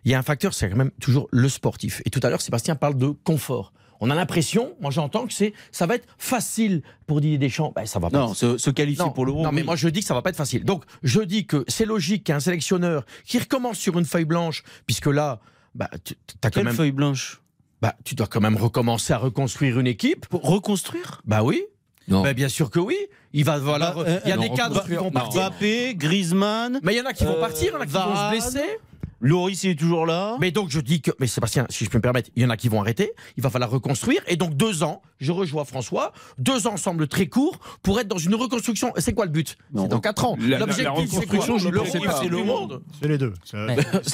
Il 0.04 0.10
y 0.10 0.14
a 0.14 0.18
un 0.18 0.22
facteur, 0.22 0.52
c'est 0.54 0.68
quand 0.68 0.74
même 0.76 0.90
toujours 1.00 1.28
le 1.30 1.48
sportif. 1.48 2.02
Et 2.06 2.10
tout 2.10 2.18
à 2.24 2.30
l'heure, 2.30 2.40
Sébastien 2.40 2.74
parle 2.74 2.96
de 2.96 3.08
confort. 3.08 3.72
On 4.00 4.10
a 4.10 4.16
l'impression, 4.16 4.74
moi 4.80 4.90
j'entends 4.90 5.26
que 5.28 5.32
c'est, 5.32 5.52
ça 5.70 5.86
va 5.86 5.94
être 5.94 6.06
facile 6.18 6.82
pour 7.06 7.20
Didier 7.20 7.38
Deschamps. 7.38 7.72
Ben, 7.76 7.86
ça 7.86 8.00
va 8.00 8.10
pas. 8.10 8.18
Non, 8.18 8.34
se, 8.34 8.58
se 8.58 8.70
qualifier 8.70 9.04
Non, 9.04 9.12
pour 9.12 9.24
l'Euro. 9.24 9.44
non, 9.44 9.52
mais 9.52 9.60
oui. 9.60 9.66
moi 9.66 9.76
je 9.76 9.88
dis 9.88 10.00
que 10.00 10.06
ça 10.06 10.14
va 10.14 10.20
pas 10.20 10.30
être 10.30 10.36
facile. 10.36 10.64
Donc 10.64 10.82
je 11.04 11.20
dis 11.20 11.46
que 11.46 11.64
c'est 11.68 11.84
logique 11.86 12.24
qu'un 12.24 12.40
sélectionneur 12.40 13.06
qui 13.24 13.38
recommence 13.38 13.78
sur 13.78 13.96
une 13.96 14.04
feuille 14.04 14.24
blanche, 14.24 14.64
puisque 14.86 15.06
là, 15.06 15.38
bah, 15.74 15.90
tu, 16.04 16.14
as 16.14 16.16
quand 16.42 16.50
Quelle 16.50 16.64
même, 16.64 16.74
feuille 16.74 16.92
blanche 16.92 17.40
bah, 17.82 17.94
tu 18.04 18.14
dois 18.14 18.26
quand 18.26 18.40
même 18.40 18.56
recommencer 18.56 19.12
à 19.12 19.18
reconstruire 19.18 19.78
une 19.78 19.86
équipe. 19.86 20.26
Pour 20.28 20.42
reconstruire 20.42 21.20
Bah 21.26 21.42
oui. 21.42 21.64
Non. 22.08 22.22
Bah, 22.22 22.32
bien 22.32 22.48
sûr 22.48 22.70
que 22.70 22.78
oui. 22.78 22.96
Il 23.34 23.44
va 23.44 23.58
voilà. 23.58 23.90
Bah, 23.90 24.04
euh, 24.06 24.20
il 24.24 24.30
y 24.30 24.32
a 24.32 24.36
non, 24.36 24.42
des 24.42 24.50
cadres 24.50 24.84
qui 24.84 24.94
vont 24.94 25.10
partir. 25.10 25.42
Mbappé, 25.42 25.94
Griezmann, 25.94 26.80
Mais 26.82 26.94
il 26.94 26.98
y 26.98 27.00
en 27.02 27.06
a 27.06 27.12
qui 27.12 27.24
vont 27.24 27.36
Euh, 27.36 27.40
partir, 27.40 27.72
il 27.72 27.74
y 27.74 27.76
en 27.76 27.80
a 27.80 27.86
qui 27.86 27.92
vont 27.92 28.16
se 28.16 28.30
blesser. 28.30 28.78
Loris 29.24 29.64
il 29.64 29.70
est 29.70 29.74
toujours 29.74 30.04
là. 30.06 30.36
Mais 30.40 30.50
donc 30.50 30.68
je 30.70 30.80
dis 30.80 31.00
que, 31.00 31.10
mais 31.18 31.26
Sébastien, 31.26 31.66
si 31.70 31.84
je 31.84 31.90
peux 31.90 31.98
me 31.98 32.02
permettre, 32.02 32.30
il 32.36 32.42
y 32.42 32.46
en 32.46 32.50
a 32.50 32.56
qui 32.56 32.68
vont 32.68 32.80
arrêter, 32.80 33.12
il 33.36 33.42
va 33.42 33.48
falloir 33.50 33.70
reconstruire, 33.70 34.20
et 34.28 34.36
donc 34.36 34.54
deux 34.54 34.82
ans, 34.82 35.00
je 35.18 35.32
rejoins 35.32 35.64
François, 35.64 36.12
deux 36.38 36.66
ans 36.66 36.76
semble 36.76 37.08
très 37.08 37.26
court 37.26 37.58
pour 37.82 37.98
être 37.98 38.08
dans 38.08 38.18
une 38.18 38.34
reconstruction. 38.34 38.92
Et 38.96 39.00
C'est 39.00 39.14
quoi 39.14 39.24
le 39.24 39.30
but? 39.30 39.56
Non. 39.72 39.82
C'est 39.84 39.88
dans 39.88 40.00
quatre 40.00 40.24
ans. 40.26 40.36
L'objectif, 40.38 40.84
la 40.84 41.20
c'est 41.20 41.26
quoi? 41.26 42.14
c'est 42.20 42.28
le 42.28 42.44
monde. 42.44 42.82
C'est 43.00 43.08
les 43.08 43.18
deux. 43.18 43.32
C'est 43.44 43.56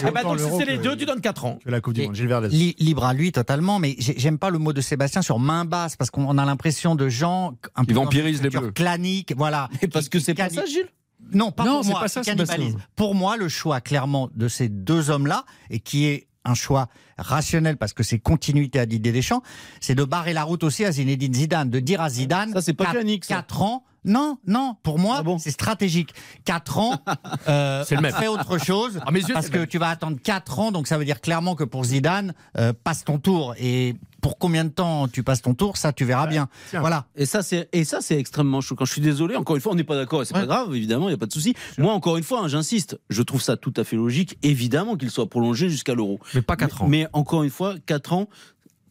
Ah 0.06 0.10
bah 0.12 0.22
donc 0.22 0.38
si 0.38 0.64
les 0.64 0.78
deux, 0.78 0.96
tu 0.96 1.06
donnes 1.06 1.20
quatre 1.20 1.44
ans. 1.44 1.58
que 1.64 1.70
la 1.70 1.80
Coupe 1.80 1.94
du 1.94 2.02
Monde. 2.02 2.14
Gilles 2.14 2.28
Verdez. 2.28 2.48
Libre 2.78 3.04
à 3.04 3.12
lui 3.12 3.32
totalement, 3.32 3.78
mais 3.80 3.96
j'ai- 3.98 4.18
j'aime 4.18 4.38
pas 4.38 4.50
le 4.50 4.58
mot 4.58 4.72
de 4.72 4.80
Sébastien 4.80 5.22
sur 5.22 5.38
main 5.40 5.64
basse 5.64 5.96
parce 5.96 6.10
qu'on 6.10 6.38
a 6.38 6.44
l'impression 6.44 6.94
de 6.94 7.08
gens 7.08 7.56
un 7.74 7.84
peu 7.84 7.92
dans 7.94 8.02
une 8.02 8.04
vampirisent 8.06 8.42
les 8.42 8.50
Bleus. 8.50 8.70
clanique, 8.72 9.34
voilà. 9.36 9.68
Et 9.82 9.88
parce 9.88 10.08
que 10.08 10.18
c'est 10.20 10.34
pas 10.34 10.48
ça, 10.50 10.64
Gilles? 10.66 10.86
Non, 11.32 11.52
pas 11.52 11.64
Non, 11.64 11.74
pour 11.76 11.84
c'est 11.84 11.90
moi. 11.90 12.00
pas 12.00 12.08
ça. 12.08 12.22
Pour 12.96 13.14
moi, 13.14 13.36
le 13.36 13.48
choix 13.48 13.80
clairement 13.80 14.28
de 14.34 14.48
ces 14.48 14.68
deux 14.68 15.10
hommes-là 15.10 15.44
et 15.70 15.80
qui 15.80 16.06
est 16.06 16.26
un 16.44 16.54
choix 16.54 16.88
rationnel 17.18 17.76
parce 17.76 17.92
que 17.92 18.02
c'est 18.02 18.18
continuité 18.18 18.78
à 18.80 18.86
Didier 18.86 19.12
Deschamps, 19.12 19.42
c'est 19.80 19.94
de 19.94 20.04
barrer 20.04 20.32
la 20.32 20.42
route 20.42 20.64
aussi 20.64 20.84
à 20.84 20.92
Zinedine 20.92 21.34
Zidane, 21.34 21.68
de 21.70 21.80
dire 21.80 22.00
à 22.00 22.08
Zidane, 22.08 22.52
Ça, 22.54 22.62
c'est 22.62 22.72
pas 22.72 22.84
quatre- 22.84 22.94
clanique, 22.94 23.24
ça. 23.26 23.34
quatre 23.36 23.62
ans. 23.62 23.84
Non, 24.02 24.38
non, 24.46 24.76
pour 24.82 24.98
moi, 24.98 25.16
Ah 25.18 25.22
bon 25.22 25.36
c'est 25.38 25.50
stratégique. 25.50 26.14
4 26.46 26.78
ans, 26.78 26.94
euh, 27.48 27.84
C'est 27.86 27.96
le 27.96 28.00
même. 28.00 28.14
fais 28.14 28.28
autre 28.28 28.56
chose. 28.56 28.98
À 29.06 29.10
mes 29.10 29.20
yeux, 29.20 29.34
parce 29.34 29.50
que 29.50 29.58
même. 29.58 29.66
tu 29.66 29.76
vas 29.76 29.90
attendre 29.90 30.16
4 30.24 30.58
ans, 30.58 30.72
donc 30.72 30.86
ça 30.88 30.96
veut 30.96 31.04
dire 31.04 31.20
clairement 31.20 31.54
que 31.54 31.64
pour 31.64 31.84
Zidane, 31.84 32.32
euh, 32.56 32.72
passe 32.72 33.04
ton 33.04 33.18
tour. 33.18 33.54
Et 33.58 33.94
pour 34.20 34.38
combien 34.38 34.64
de 34.64 34.70
temps 34.70 35.08
tu 35.08 35.22
passes 35.22 35.42
ton 35.42 35.54
tour, 35.54 35.76
ça 35.76 35.92
tu 35.92 36.04
verras 36.04 36.26
bien. 36.26 36.48
tiens. 36.70 36.80
Voilà. 36.80 37.06
Et 37.16 37.26
ça, 37.26 37.42
c'est 37.42 37.68
et 37.72 37.84
ça, 37.84 38.00
c'est 38.00 38.18
extrêmement 38.18 38.60
choquant. 38.60 38.84
Je 38.84 38.92
suis 38.92 39.00
désolé. 39.00 39.36
Encore 39.36 39.56
une 39.56 39.62
fois, 39.62 39.72
on 39.72 39.76
n'est 39.76 39.84
pas 39.84 39.96
d'accord. 39.96 40.22
et 40.22 40.24
C'est 40.24 40.34
Ouais. 40.34 40.40
pas 40.40 40.46
grave, 40.46 40.74
évidemment. 40.74 41.08
Il 41.08 41.12
y 41.12 41.14
a 41.14 41.18
pas 41.18 41.26
de 41.26 41.32
souci. 41.32 41.54
Moi, 41.78 41.92
encore 41.92 42.16
une 42.16 42.22
fois, 42.24 42.40
hein, 42.42 42.48
j'insiste. 42.48 42.98
Je 43.10 43.22
trouve 43.22 43.40
ça 43.42 43.56
tout 43.56 43.72
à 43.76 43.84
fait 43.84 43.96
logique. 43.96 44.38
Évidemment 44.42 44.96
qu'il 44.96 45.10
soit 45.10 45.28
prolongé 45.28 45.68
jusqu'à 45.70 45.94
l'Euro. 45.94 46.20
Mais 46.34 46.42
pas 46.42 46.56
quatre 46.56 46.82
ans. 46.82 46.88
Mais 46.88 47.06
encore 47.12 47.42
une 47.42 47.50
fois, 47.50 47.74
4 47.86 48.12
ans. 48.12 48.28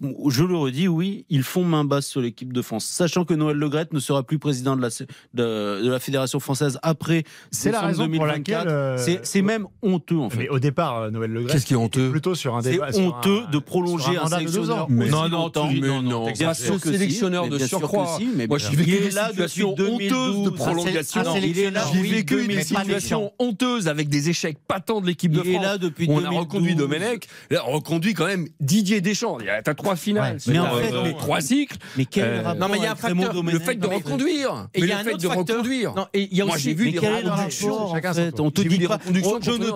Je 0.01 0.43
le 0.45 0.55
redis, 0.55 0.87
oui, 0.87 1.25
ils 1.29 1.43
font 1.43 1.65
main 1.65 1.83
basse 1.83 2.07
sur 2.07 2.21
l'équipe 2.21 2.53
de 2.53 2.61
France, 2.61 2.85
sachant 2.85 3.25
que 3.25 3.33
Noël 3.33 3.57
Legrette 3.57 3.91
ne 3.91 3.99
sera 3.99 4.23
plus 4.23 4.39
président 4.39 4.77
de 4.77 4.81
la, 4.81 4.87
de, 4.87 5.83
de 5.83 5.89
la 5.91 5.99
Fédération 5.99 6.39
française 6.39 6.79
après 6.83 7.23
C'est 7.51 7.71
la 7.71 7.81
raison 7.81 8.03
pour 8.05 8.11
2024. 8.25 8.57
laquelle, 8.65 8.67
euh, 8.73 8.97
C'est- 8.97 9.19
C'est 9.23 9.41
même 9.41 9.67
honteux, 9.81 10.17
en 10.17 10.29
fait. 10.29 10.37
Mais 10.37 10.49
au 10.49 10.59
départ, 10.59 10.97
euh, 10.97 11.09
Noël 11.11 11.31
Le 11.31 11.41
Graët 11.41 11.51
Qu'est-ce 11.53 11.65
qui 11.65 11.73
est 11.73 11.77
honteux 11.77 12.11
Plutôt 12.11 12.33
sur 12.33 12.55
un 12.55 12.61
C'est 12.61 12.71
débat. 12.71 12.93
sur 12.93 13.03
honteux 13.03 13.41
un- 13.47 13.51
de 13.51 13.59
prolonger 13.59 14.15
un, 14.17 14.23
de 14.25 14.29
deux 14.29 14.37
sélectionneur. 14.37 14.77
ans. 14.83 14.87
aussi 14.89 15.09
Non, 15.11 15.29
non, 15.29 15.49
tu- 15.49 15.81
mais 15.81 16.01
non, 16.01 16.31
Bien 16.31 16.53
sûr 16.53 16.79
que 16.79 16.91
si, 16.91 16.97
sélectionneur 16.97 17.43
mais 17.49 17.57
de 17.57 17.65
surcroît. 17.65 18.15
si, 18.17 18.29
mais 18.35 18.47
Moi, 18.47 18.57
j'ai 18.57 18.75
vécu 18.77 18.91
des 18.91 19.11
situations 19.11 19.73
depuis 19.77 19.91
honteuses 20.07 20.09
de 20.09 20.49
2012. 20.49 20.55
prolongation. 20.55 21.21
Un 21.21 21.33
J'ai 21.35 22.01
vécu 22.01 22.35
2000, 22.35 22.47
des 22.47 22.55
mais 22.55 22.63
situations 22.63 23.31
honteuses 23.37 23.87
avec 23.89 24.07
des 24.07 24.29
échecs 24.29 24.57
patents 24.67 25.01
de 25.01 25.07
l'équipe 25.07 25.31
de 25.33 25.41
Il 25.43 25.49
est 25.49 25.53
France. 25.55 25.65
là 25.65 25.77
depuis 25.77 26.07
où 26.07 26.13
on 26.13 26.17
a 26.19 26.21
2012. 26.21 26.39
reconduit 26.39 26.75
Domenech, 26.75 27.27
là, 27.51 27.63
on 27.67 27.71
reconduit 27.73 28.13
quand 28.13 28.25
même 28.27 28.47
Didier 28.61 29.01
Deschamps. 29.01 29.37
Il 29.41 29.45
y 29.45 29.49
a- 29.49 29.61
T'as 29.61 29.73
trois 29.73 29.88
finales, 29.95 30.33
Ouais. 30.33 30.39
sur, 30.39 30.51
Mais 30.51 30.59
en 30.59 30.75
euh, 30.75 30.81
fait, 30.81 30.91
les 30.91 31.01
mais- 31.03 31.13
trois 31.17 31.41
cycles. 31.41 31.77
Mais 31.97 32.05
quel 32.05 32.23
Euh, 32.25 32.41
rapport 32.41 32.59
non, 32.59 32.67
mais 32.73 32.77
il 32.79 32.83
y 32.83 32.87
a 32.87 32.91
un 32.91 32.95
facteur, 32.95 33.33
Le 33.43 33.59
fait 33.59 33.75
de 33.75 33.87
reconduire, 33.87 34.67
Et 34.73 34.81
mais 34.81 34.87
il 34.87 34.89
y 34.89 34.91
a 34.91 34.95
le 34.95 35.01
un 35.01 35.03
fait 35.03 35.09
autre 35.13 35.21
de 35.23 35.27
facteur. 35.27 35.57
reconduire. 35.57 35.93
Non, 35.95 36.07
et 36.13 36.27
il 36.31 36.37
y 36.37 36.41
a 36.41 36.45
Moi, 36.45 36.55
aussi. 36.55 36.63
j'ai 36.63 36.73
vu 36.73 36.91
des 36.91 36.99
reconductions. 36.99 37.73
en 37.89 37.93
chacun 37.93 38.13
son 38.13 38.19
fait. 38.19 38.39
On 38.39 38.51
te 38.51 38.61
dit 38.61 38.87
pas, 38.87 38.99
je 39.05 39.09
ne 39.11 39.13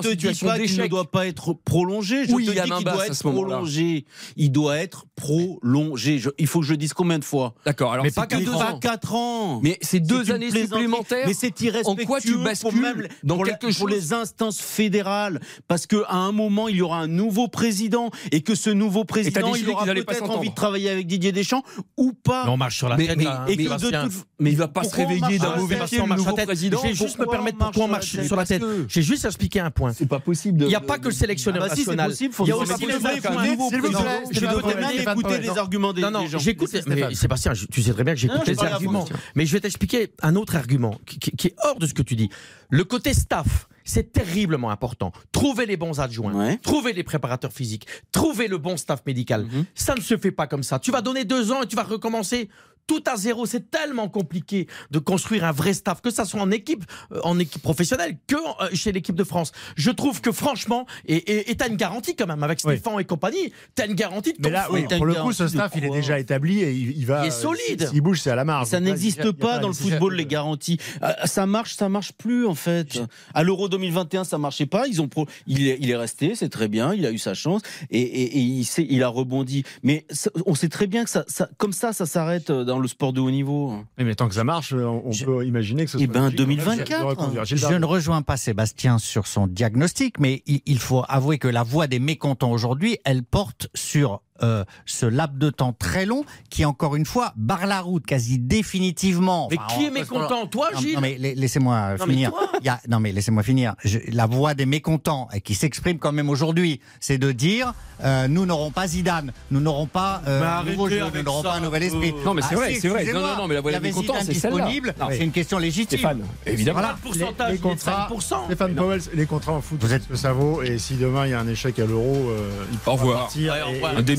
te 0.02 0.14
dis 0.14 0.34
pas 0.44 0.60
qu'il 0.60 0.78
ne 0.82 0.88
doit 0.88 1.10
pas 1.12 1.28
être 1.28 1.54
prolongé. 1.54 2.26
Je 2.28 2.34
Oui, 2.34 2.46
te 2.46 2.52
dis 2.52 2.58
qu'il 2.62 2.84
doit 2.86 3.06
être 3.08 3.20
prolongé. 3.24 4.06
Il 4.38 4.52
doit 4.52 4.78
être 4.78 5.06
prolongé. 5.16 6.22
Il 6.38 6.48
faut 6.48 6.60
que 6.62 6.66
je 6.66 6.74
dise 6.76 6.94
combien 6.94 7.20
de 7.20 7.24
fois 7.26 7.54
D'accord, 7.66 7.94
alors 7.94 8.04
Mais 8.06 8.12
pas 8.12 8.26
deux 8.26 8.38
quatre 8.46 8.58
Pas 8.58 8.72
ans. 8.74 8.80
4 8.80 9.14
ans. 9.16 9.60
Mais 9.64 9.78
c'est 9.82 10.00
deux 10.00 10.32
années 10.32 10.52
supplémentaires. 10.52 11.26
Mais 11.28 11.34
c'est 11.34 11.60
irrespectueux 11.62 12.04
En 12.04 12.06
quoi 12.08 12.20
tu 12.22 12.34
pour, 12.34 12.44
bascules 12.44 13.08
dans 13.24 13.38
pour, 13.78 13.88
les 13.88 14.14
instances 14.14 14.60
fédérales? 14.62 15.40
Parce 15.68 15.88
qu'à 15.88 15.98
un 16.10 16.32
moment, 16.32 16.68
il 16.68 16.78
y 16.78 16.82
aura 16.82 17.00
un 17.00 17.08
nouveau 17.08 17.48
président 17.48 18.10
et 18.32 18.42
que 18.42 18.56
ce 18.56 18.70
nouveau 18.70 19.04
président, 19.06 19.56
il 19.56 19.70
aura 19.70 19.86
peut-être 20.04 20.30
envie 20.30 20.50
de 20.50 20.56
travailler 20.56 20.90
avec 20.90 21.08
Didier 21.08 21.32
Deschamps 21.32 21.64
ou 21.98 22.14
pas. 22.14 22.44
Mais 22.46 22.52
on 22.52 22.58
marche 22.58 22.78
sur 22.78 22.90
la 22.90 22.98
Mais- 22.98 23.08
tête. 23.08 23.18
mais- 23.18 23.24
là, 23.24 23.46
et 23.48 23.58
que 23.58 23.62
de 23.64 24.08
toute- 24.10 24.26
Mais 24.40 24.52
il 24.52 24.58
va 24.58 24.68
pas 24.68 24.84
se 24.84 24.96
réveiller 24.96 25.40
d'un 25.40 25.56
mauvais 25.56 25.76
pied, 25.76 25.76
le 25.76 25.80
marche 25.80 25.90
sur 25.90 26.08
nouveau 26.18 26.30
la 26.32 26.36
tête. 26.36 26.46
président. 26.46 26.80
Je 26.84 26.88
vais 26.88 26.94
juste 26.94 27.20
me 27.20 27.26
permettre 27.26 27.58
pourquoi 27.58 27.84
on 27.84 27.86
sur 27.86 27.88
la 27.88 27.92
marche 27.92 28.12
tête 28.16 28.26
sur 28.26 28.36
la 28.36 28.46
tête. 28.46 28.64
J'ai 28.88 29.02
juste 29.02 29.26
expliqué 29.26 29.60
un 29.60 29.72
point. 29.72 29.94
C'est 29.94 30.06
pas 30.08 30.20
possible. 30.20 30.64
Il 30.64 30.68
n'y 30.68 30.76
a 30.76 30.82
pas 30.82 30.98
que 30.98 31.06
le 31.06 31.12
sélectionneur 31.14 31.64
Ah 31.64 31.70
bah 31.70 31.76
national. 31.76 32.12
Il 32.20 32.24
y 32.24 32.28
a 32.28 32.32
faut 32.32 32.44
aussi 32.44 32.86
les 32.86 32.94
vous 32.94 33.00
plaît, 33.00 33.12
autres 33.14 33.22
qu'un 33.22 33.32
points. 33.32 33.46
nouveau 33.48 33.70
S'il 33.70 33.78
vous 33.82 33.82
président. 33.92 34.02
plaît, 34.02 34.24
Je 34.32 34.40
devrais 34.40 34.94
Stéphane 34.94 35.20
écouter 35.20 35.38
les 35.40 35.50
arguments 35.58 35.94
des 35.94 36.02
Non, 36.02 36.12
non, 36.12 36.22
des 36.24 36.28
gens. 36.30 36.40
j'écoute. 36.40 36.70
Mais. 36.88 37.14
Sébastien, 37.16 37.54
tu 37.72 37.82
sais 37.82 37.94
très 37.94 38.04
bien 38.04 38.14
que 38.16 38.20
Non, 38.28 38.34
j'écoute 38.34 38.42
je 38.46 38.52
les 38.52 38.60
arguments. 38.64 39.06
Mais 39.36 39.46
je 39.46 39.54
vais 39.54 39.60
t'expliquer 39.62 40.12
un 40.22 40.36
autre 40.36 40.56
argument 40.56 41.00
qui 41.06 41.48
est 41.48 41.56
hors 41.64 41.80
de 41.80 41.86
ce 41.88 41.94
que 41.94 42.02
tu 42.02 42.16
dis. 42.16 42.30
Le 42.70 42.84
côté 42.84 43.14
staff, 43.14 43.68
c'est 43.84 44.12
terriblement 44.14 44.70
important. 44.70 45.12
Trouver 45.32 45.66
les 45.66 45.78
bons 45.78 46.00
adjoints, 46.00 46.34
Ouais. 46.34 46.58
trouver 46.58 46.94
les 46.94 47.04
préparateurs 47.04 47.52
physiques, 47.52 47.88
trouver 48.12 48.48
le 48.48 48.58
bon 48.58 48.78
staff 48.78 49.02
médical. 49.06 49.44
Mhm. 49.44 49.66
Ça 49.76 49.96
ne 49.96 50.02
se 50.02 50.18
fait 50.18 50.32
pas 50.32 50.48
comme 50.48 50.64
ça. 50.64 50.80
Tu 50.80 50.92
vas 50.92 51.02
donner 51.02 51.26
deux 51.26 51.52
ans 51.52 51.64
et 51.64 51.68
tu 51.68 51.76
vas 51.76 51.84
recommencer 51.84 52.50
tout 52.88 53.04
à 53.08 53.16
zéro. 53.18 53.46
C'est 53.46 53.70
tellement 53.72 54.10
compliqué 54.10 54.68
de 54.92 55.00
construire 55.00 55.46
un 55.46 55.52
vrai 55.52 55.74
staff, 55.74 56.02
que 56.02 56.12
ça 56.12 56.26
soit 56.26 56.42
en 56.42 56.52
équipe, 56.52 56.84
euh, 57.12 57.20
en 57.24 57.40
équipe 57.40 57.62
professionnelle, 57.62 58.18
que 58.28 58.36
euh, 58.36 58.70
chez 58.74 58.92
l'équipe 58.92 59.16
de 59.16 59.24
France. 59.24 59.52
Je 59.76 59.92
trouve 59.92 60.22
que 60.22 60.32
franchement, 60.32 60.86
et 61.08 61.56
tu 61.56 61.64
as 61.64 61.68
une 61.68 61.76
garantie 61.78 62.16
quand 62.16 62.28
même 62.28 62.44
avec 62.44 62.60
Oui. 62.66 62.78
Stéphane 62.78 63.00
et 63.00 63.06
compagnie, 63.06 63.52
tu 63.76 63.82
as 63.82 63.86
une 63.86 63.94
garantie 63.96 64.34
de 64.34 64.38
Mais 64.40 64.48
ton 64.50 64.54
là, 64.54 64.64
fond. 64.64 64.74
oui, 64.74 64.84
pour 64.98 65.06
le 65.06 65.14
coup, 65.16 65.32
ce 65.34 65.48
staff, 65.48 65.72
il 65.76 65.86
est 65.86 65.90
déjà 65.90 66.20
établi 66.20 66.60
et 66.62 66.72
il, 66.72 66.98
il 66.98 67.06
va. 67.06 67.24
Il 67.24 67.28
est 67.28 67.32
solide. 67.32 67.88
S'il 67.90 68.02
bouge, 68.02 68.22
c'est 68.22 68.32
à 68.32 68.36
la 68.36 68.46
marge. 68.46 68.68
Ça 68.68 68.80
là, 68.80 68.86
n'existe 68.88 69.32
pas 69.32 69.60
dans 69.60 69.68
le 69.70 69.74
football, 69.74 70.16
les 70.16 70.26
garanties. 70.26 70.78
Euh, 71.02 71.12
Ça 71.26 71.46
marche, 71.46 71.76
ça 71.76 71.90
marche 71.90 72.12
plus, 72.14 72.46
en 72.46 72.56
fait. 72.56 73.02
À 73.34 73.44
l'Euro 73.44 73.70
2021, 73.70 74.24
ça 74.24 74.38
marchait 74.38 74.66
pas. 74.66 74.88
Ils 74.88 75.02
ont 75.02 75.08
pro... 75.08 75.26
il, 75.48 75.68
est, 75.68 75.78
il 75.80 75.90
est 75.90 75.96
resté, 75.96 76.36
c'est 76.36 76.50
très 76.50 76.68
bien. 76.68 76.94
Il 76.94 77.06
a 77.06 77.12
eu 77.12 77.18
sa 77.18 77.34
chance 77.34 77.62
et, 77.90 78.00
et- 78.02 78.38
et 78.40 78.64
il, 78.78 79.04
a 79.04 79.08
rebondi. 79.08 79.64
Mais 79.84 80.06
ça- 80.10 80.30
on 80.46 80.56
sait 80.56 80.70
très 80.70 80.88
bien 80.88 81.04
que 81.04 81.10
ça, 81.10 81.24
ça- 81.28 81.50
comme 81.58 81.74
ça, 81.74 81.94
ça 81.94 82.06
s'arrête 82.06 82.52
dans 82.52 82.73
le 82.80 82.88
sport 82.88 83.14
de 83.14 83.20
haut 83.22 83.32
niveau. 83.32 83.74
Mais 83.98 84.16
tant 84.16 84.28
que 84.28 84.36
ça 84.36 84.44
marche, 84.44 84.74
on, 84.74 85.04
on 85.06 85.12
peut 85.26 85.46
imaginer 85.46 85.86
que 85.86 85.92
ce 85.92 85.98
Eh 85.98 86.06
soit. 86.06 86.14
ben, 86.14 86.24
logique. 86.24 86.38
2024. 86.38 87.00
De 87.02 87.06
reconduire. 87.06 87.46
Gilles 87.46 87.58
Je 87.58 87.74
ne 87.74 87.86
rejoins 87.86 88.22
pas 88.22 88.38
Sébastien 88.38 88.98
sur 89.00 89.28
son 89.28 89.48
diagnostic, 89.48 90.20
mais 90.20 90.44
il, 90.46 90.62
il 90.66 90.80
faut 90.80 91.04
avouer 91.08 91.38
que 91.38 91.48
la 91.48 91.64
voix 91.64 91.88
des 91.88 92.00
mécontents 92.00 92.52
aujourd'hui, 92.52 92.98
elle 93.06 93.24
porte 93.24 93.68
sur 93.74 94.22
euh, 94.42 94.64
ce 94.86 95.06
laps 95.06 95.38
de 95.38 95.50
temps 95.50 95.74
très 95.74 96.06
long 96.06 96.26
qui, 96.50 96.66
encore 96.66 96.96
une 96.96 97.06
fois, 97.06 97.34
barre 97.36 97.68
la 97.68 97.82
route 97.82 98.06
quasi 98.06 98.40
définitivement. 98.40 99.48
Mais 99.52 99.58
Enfin, 99.60 99.78
qui 99.78 99.86
est 99.86 99.92
mécontent 99.92 100.48
Toi, 100.48 100.70
Gilles 100.80 100.96
non, 100.96 101.02
mais 101.02 101.18
la- 101.20 101.34
laissez-moi 101.34 101.98
finir. 102.04 102.32
toi 102.32 102.50
Il 102.60 102.66
y 102.66 102.70
a- 102.70 102.80
non 102.90 103.00
mais 103.00 103.12
laissez-moi 103.12 103.44
finir. 103.44 103.76
Je- 103.84 104.00
la 104.12 104.26
voix 104.26 104.54
des 104.54 104.66
mécontents 104.66 105.28
et 105.34 105.42
qui 105.42 105.54
s'exprime 105.56 106.00
quand 106.00 106.12
même 106.12 106.30
aujourd'hui, 106.30 106.80
c'est 107.00 107.18
de 107.18 107.32
dire 107.32 107.74
euh, 108.04 108.28
nous 108.28 108.46
n'aurons 108.46 108.72
pas 108.72 108.88
Zidane, 108.88 109.32
nous 109.52 109.60
n'aurons 109.60 109.86
pas 109.86 110.22
euh, 110.28 110.64
nouveau 110.64 110.90
jeu, 110.90 111.02
nous 111.14 111.22
n'aurons 111.22 111.44
pas 111.44 111.54
un 111.56 111.60
nouvel 111.62 111.84
esprit. 111.84 112.14
Non, 112.26 112.34
mais 112.34 112.42
c'est 112.42 112.50
Ah, 112.54 112.58
vrai, 112.58 112.74
si, 112.74 112.82
c'est 112.82 112.88
vrai. 112.90 113.06
Non, 113.14 113.22
non, 113.22 113.38
non, 113.38 113.48
mais 113.48 113.54
la 113.56 113.62
voix 113.62 113.72
des 113.72 113.80
mécontents, 113.80 114.16
c'est 114.22 114.34
celle-là. 114.34 114.66
disponible. 114.66 114.96
C'est 115.12 115.24
une 115.24 115.32
question 115.32 115.58
légitime. 115.60 115.98
Stéphane, 116.00 116.22
évidemment. 116.46 116.80
Voilà, 116.80 116.96
le 116.96 117.02
pourcentage, 117.10 117.52
les 117.54 117.58
contrats, 117.60 118.08
5%. 118.10 118.46
Stéphane 118.46 118.76
Powell, 118.76 119.02
les 119.14 119.26
contrats 119.26 119.54
en 119.54 119.62
foot, 119.62 119.78
Vous 119.82 119.94
êtes- 119.94 120.04
ce 120.04 120.08
que 120.10 120.16
ça 120.16 120.34
vaut. 120.34 120.62
Et 120.64 120.78
si 120.80 120.96
demain 120.96 121.26
il 121.28 121.32
y 121.32 121.34
a 121.34 121.40
un 121.40 121.48
échec 121.48 121.78
à 121.80 121.86
l'euro, 121.86 122.30
euh, 122.30 122.66
il 122.72 122.78
revoir. 122.90 123.20
partir. 123.22 123.54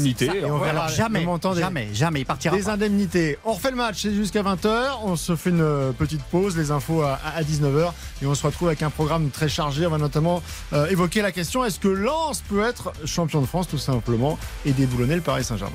Et- 0.07 0.45
on 0.45 0.59
verra 0.59 0.85
Alors 0.85 0.89
jamais, 0.89 1.27
jamais, 1.59 1.89
jamais, 1.93 2.21
il 2.21 2.27
partira 2.27 2.57
des 2.57 2.63
pas. 2.63 2.73
indemnités. 2.73 3.39
On 3.45 3.53
refait 3.53 3.71
le 3.71 3.77
match, 3.77 4.03
c'est 4.03 4.15
jusqu'à 4.15 4.43
20h. 4.43 4.99
On 5.05 5.17
se 5.17 5.35
fait 5.37 5.51
une 5.51 5.61
euh, 5.61 5.93
petite 5.93 6.23
pause, 6.25 6.57
les 6.57 6.71
infos 6.71 7.03
à, 7.03 7.19
à 7.37 7.43
19h. 7.43 7.93
Et 8.23 8.27
on 8.27 8.35
se 8.35 8.47
retrouve 8.47 8.69
avec 8.69 8.83
un 8.83 8.91
programme 8.91 9.31
très 9.31 9.49
chargé. 9.49 9.87
On 9.87 9.91
va 9.91 9.99
notamment 9.99 10.43
euh, 10.73 10.87
évoquer 10.89 11.23
la 11.23 11.33
question 11.33 11.65
est-ce 11.65 11.79
que 11.81 11.89
Lens 11.89 12.43
peut 12.49 12.63
être 12.65 12.93
champion 13.05 13.41
de 13.41 13.47
France, 13.47 13.69
tout 13.69 13.79
simplement, 13.79 14.39
et 14.67 14.73
déboulonner 14.73 15.15
le 15.17 15.21
Paris 15.23 15.45
Saint-Germain? 15.45 15.73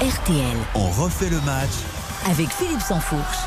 RTL 0.00 0.56
On 0.74 0.88
refait 0.90 1.28
le 1.30 1.40
match 1.40 1.70
avec 2.30 2.48
Philippe 2.50 2.80
Sansfourche. 2.80 3.38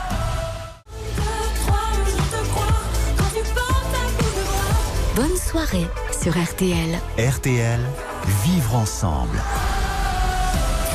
Bonne 5.16 5.36
soirée 5.38 5.88
sur 6.22 6.32
RTL. 6.38 6.98
RTL, 7.18 7.80
vivre 8.28 8.76
ensemble. 8.76 9.42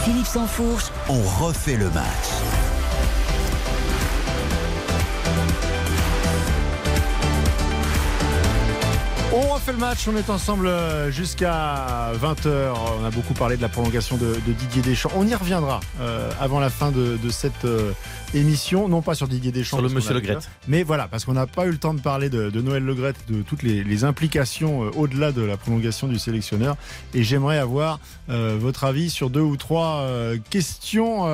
Philippe 0.05 0.27
Sansfourche, 0.27 0.93
On 1.09 1.23
refait 1.45 1.77
le 1.77 1.91
match. 1.91 2.56
On 9.39 9.53
refait 9.53 9.73
le 9.73 9.79
match, 9.79 10.09
on 10.09 10.17
est 10.17 10.31
ensemble 10.31 10.67
euh, 10.67 11.11
jusqu'à 11.11 12.11
20h. 12.15 12.73
On 13.01 13.05
a 13.05 13.11
beaucoup 13.11 13.35
parlé 13.35 13.59
de 13.59 13.63
la 13.63 13.69
prolongation 13.69 14.17
de, 14.17 14.29
de 14.47 14.53
Didier 14.53 14.81
Deschamps. 14.81 15.11
On 15.15 15.27
y 15.27 15.35
reviendra 15.35 15.81
euh, 16.01 16.31
avant 16.41 16.59
la 16.59 16.71
fin 16.71 16.91
de, 16.91 17.19
de 17.23 17.29
cette 17.29 17.67
euh, 17.67 17.93
émission. 18.33 18.89
Non 18.89 19.03
pas 19.03 19.15
sur 19.15 19.29
Didier 19.29 19.53
Deschamps. 19.53 19.77
Sur 19.77 19.87
le 19.87 19.93
monsieur 19.93 20.13
a 20.13 20.15
Le 20.15 20.21
vu 20.21 20.27
Graët. 20.29 20.41
ça, 20.41 20.49
Mais 20.69 20.85
voilà, 20.85 21.07
parce 21.07 21.27
qu'on 21.27 21.35
n'a 21.35 21.47
pas 21.47 21.67
eu 21.67 21.71
le 21.71 21.77
temps 21.77 21.93
de 21.93 22.01
parler 22.01 22.31
de, 22.31 22.49
de 22.49 22.61
Noël 22.63 22.83
Le 22.83 22.95
Graët, 22.95 23.15
de 23.29 23.43
toutes 23.43 23.63
les, 23.63 23.85
les 23.85 24.05
implications 24.05 24.85
euh, 24.87 24.91
au-delà 24.97 25.33
de 25.33 25.43
la 25.43 25.59
prolongation 25.59 26.09
du 26.09 26.19
sélectionneur. 26.19 26.77
Et 27.13 27.23
j'aimerais 27.23 27.59
avoir 27.59 28.01
votre 28.29 28.85
avis 28.85 29.09
sur 29.11 29.31
deux 29.31 29.41
ou 29.41 29.57
trois 29.57 30.05
questions 30.51 31.27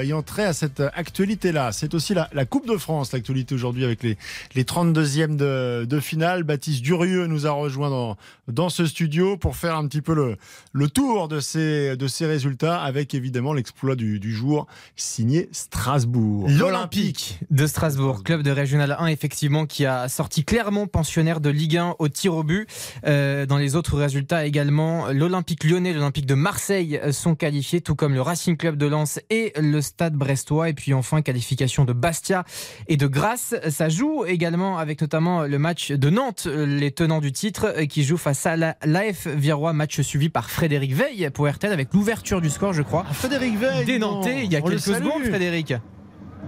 ayant 0.00 0.22
trait 0.22 0.44
à 0.44 0.52
cette 0.52 0.80
actualité-là. 0.80 1.70
C'est 1.72 1.94
aussi 1.94 2.12
la, 2.14 2.28
la 2.32 2.44
Coupe 2.44 2.66
de 2.66 2.76
France, 2.76 3.12
l'actualité 3.12 3.54
aujourd'hui 3.54 3.84
avec 3.84 4.02
les, 4.02 4.16
les 4.54 4.64
32e 4.64 5.36
de, 5.36 5.84
de 5.88 6.00
finale. 6.00 6.42
Baptiste 6.42 6.82
Durieux 6.82 7.26
nous 7.26 7.46
a 7.46 7.49
rejoint 7.52 7.90
dans, 7.90 8.16
dans 8.48 8.68
ce 8.68 8.86
studio 8.86 9.36
pour 9.36 9.56
faire 9.56 9.76
un 9.76 9.86
petit 9.86 10.02
peu 10.02 10.14
le, 10.14 10.36
le 10.72 10.88
tour 10.88 11.28
de 11.28 11.40
ces, 11.40 11.96
de 11.96 12.06
ces 12.06 12.26
résultats 12.26 12.80
avec 12.80 13.14
évidemment 13.14 13.52
l'exploit 13.52 13.96
du, 13.96 14.20
du 14.20 14.32
jour 14.32 14.66
signé 14.96 15.48
Strasbourg. 15.52 16.48
L'Olympique 16.48 17.40
de 17.50 17.66
Strasbourg, 17.66 18.22
club 18.22 18.42
de 18.42 18.50
Régional 18.50 18.96
1, 18.98 19.06
effectivement, 19.06 19.66
qui 19.66 19.86
a 19.86 20.08
sorti 20.08 20.44
clairement 20.44 20.86
pensionnaire 20.86 21.40
de 21.40 21.50
Ligue 21.50 21.76
1 21.76 21.96
au 21.98 22.08
tir 22.08 22.34
au 22.34 22.42
but. 22.42 22.68
Euh, 23.06 23.46
dans 23.46 23.58
les 23.58 23.76
autres 23.76 23.96
résultats 23.96 24.46
également, 24.46 25.08
l'Olympique 25.08 25.64
lyonnais, 25.64 25.92
l'Olympique 25.92 26.26
de 26.26 26.34
Marseille 26.34 27.00
sont 27.12 27.34
qualifiés, 27.34 27.80
tout 27.80 27.94
comme 27.94 28.14
le 28.14 28.22
Racing 28.22 28.56
Club 28.56 28.76
de 28.76 28.86
Lens 28.86 29.20
et 29.30 29.52
le 29.56 29.80
Stade 29.80 30.14
brestois. 30.14 30.68
Et 30.68 30.74
puis 30.74 30.94
enfin, 30.94 31.22
qualification 31.22 31.84
de 31.84 31.92
Bastia 31.92 32.44
et 32.88 32.96
de 32.96 33.06
Grasse. 33.06 33.54
Ça 33.68 33.88
joue 33.88 34.24
également 34.24 34.78
avec 34.78 35.00
notamment 35.00 35.42
le 35.44 35.58
match 35.58 35.92
de 35.92 36.10
Nantes, 36.10 36.46
les 36.46 36.90
tenants 36.90 37.20
du 37.20 37.32
titre, 37.40 37.72
euh, 37.74 37.86
qui 37.86 38.04
jouent 38.04 38.18
face 38.18 38.44
à 38.44 38.54
la- 38.56 38.76
l'AF 38.84 39.26
Virois, 39.26 39.72
match 39.72 40.00
suivi 40.02 40.28
par 40.28 40.50
Frédéric 40.50 40.92
Veil 40.92 41.30
pour 41.32 41.48
RTL 41.48 41.72
avec 41.72 41.88
l'ouverture 41.94 42.42
du 42.42 42.50
score, 42.50 42.74
je 42.74 42.82
crois. 42.82 43.04
Frédéric 43.12 43.56
Veil. 43.56 43.98
Nantais, 43.98 44.44
il 44.44 44.52
y 44.52 44.56
a 44.56 44.60
quelques 44.60 44.80
secondes, 44.80 45.24
Frédéric. 45.24 45.72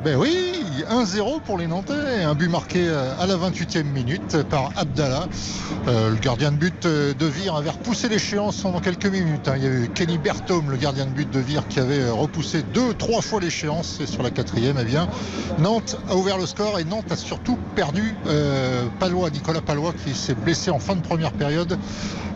Ben 0.00 0.16
oui, 0.16 0.64
1-0 0.90 1.42
pour 1.42 1.58
les 1.58 1.68
Nantais, 1.68 2.24
un 2.24 2.34
but 2.34 2.48
marqué 2.48 2.88
euh, 2.88 3.14
à 3.20 3.26
la 3.26 3.36
28e 3.36 3.84
minute 3.84 4.42
par 4.48 4.72
Abdallah. 4.74 5.28
Euh, 5.86 6.10
le 6.10 6.16
gardien 6.16 6.50
de 6.50 6.56
but 6.56 6.86
euh, 6.86 7.14
de 7.14 7.26
Vire 7.26 7.54
avait 7.54 7.70
repoussé 7.70 8.08
l'échéance 8.08 8.62
pendant 8.62 8.80
quelques 8.80 9.06
minutes. 9.06 9.46
hein. 9.46 9.54
Il 9.58 9.62
y 9.62 9.66
a 9.66 9.70
eu 9.70 9.88
Kenny 9.94 10.18
Berthomme, 10.18 10.70
le 10.70 10.76
gardien 10.76 11.04
de 11.04 11.10
but 11.10 11.30
de 11.30 11.38
Vire, 11.38 11.68
qui 11.68 11.78
avait 11.78 12.08
repoussé 12.10 12.64
deux, 12.74 12.94
trois 12.94 13.20
fois 13.20 13.38
l'échéance. 13.40 14.00
Et 14.00 14.06
sur 14.06 14.24
la 14.24 14.30
quatrième, 14.30 14.76
eh 14.80 14.84
bien, 14.84 15.08
Nantes 15.60 15.96
a 16.10 16.16
ouvert 16.16 16.38
le 16.38 16.46
score 16.46 16.80
et 16.80 16.84
Nantes 16.84 17.12
a 17.12 17.16
surtout 17.16 17.58
perdu 17.76 18.16
Nicolas 19.32 19.60
Palois, 19.60 19.92
qui 20.04 20.14
s'est 20.14 20.34
blessé 20.34 20.70
en 20.70 20.78
fin 20.78 20.96
de 20.96 21.00
première 21.00 21.32
période, 21.32 21.78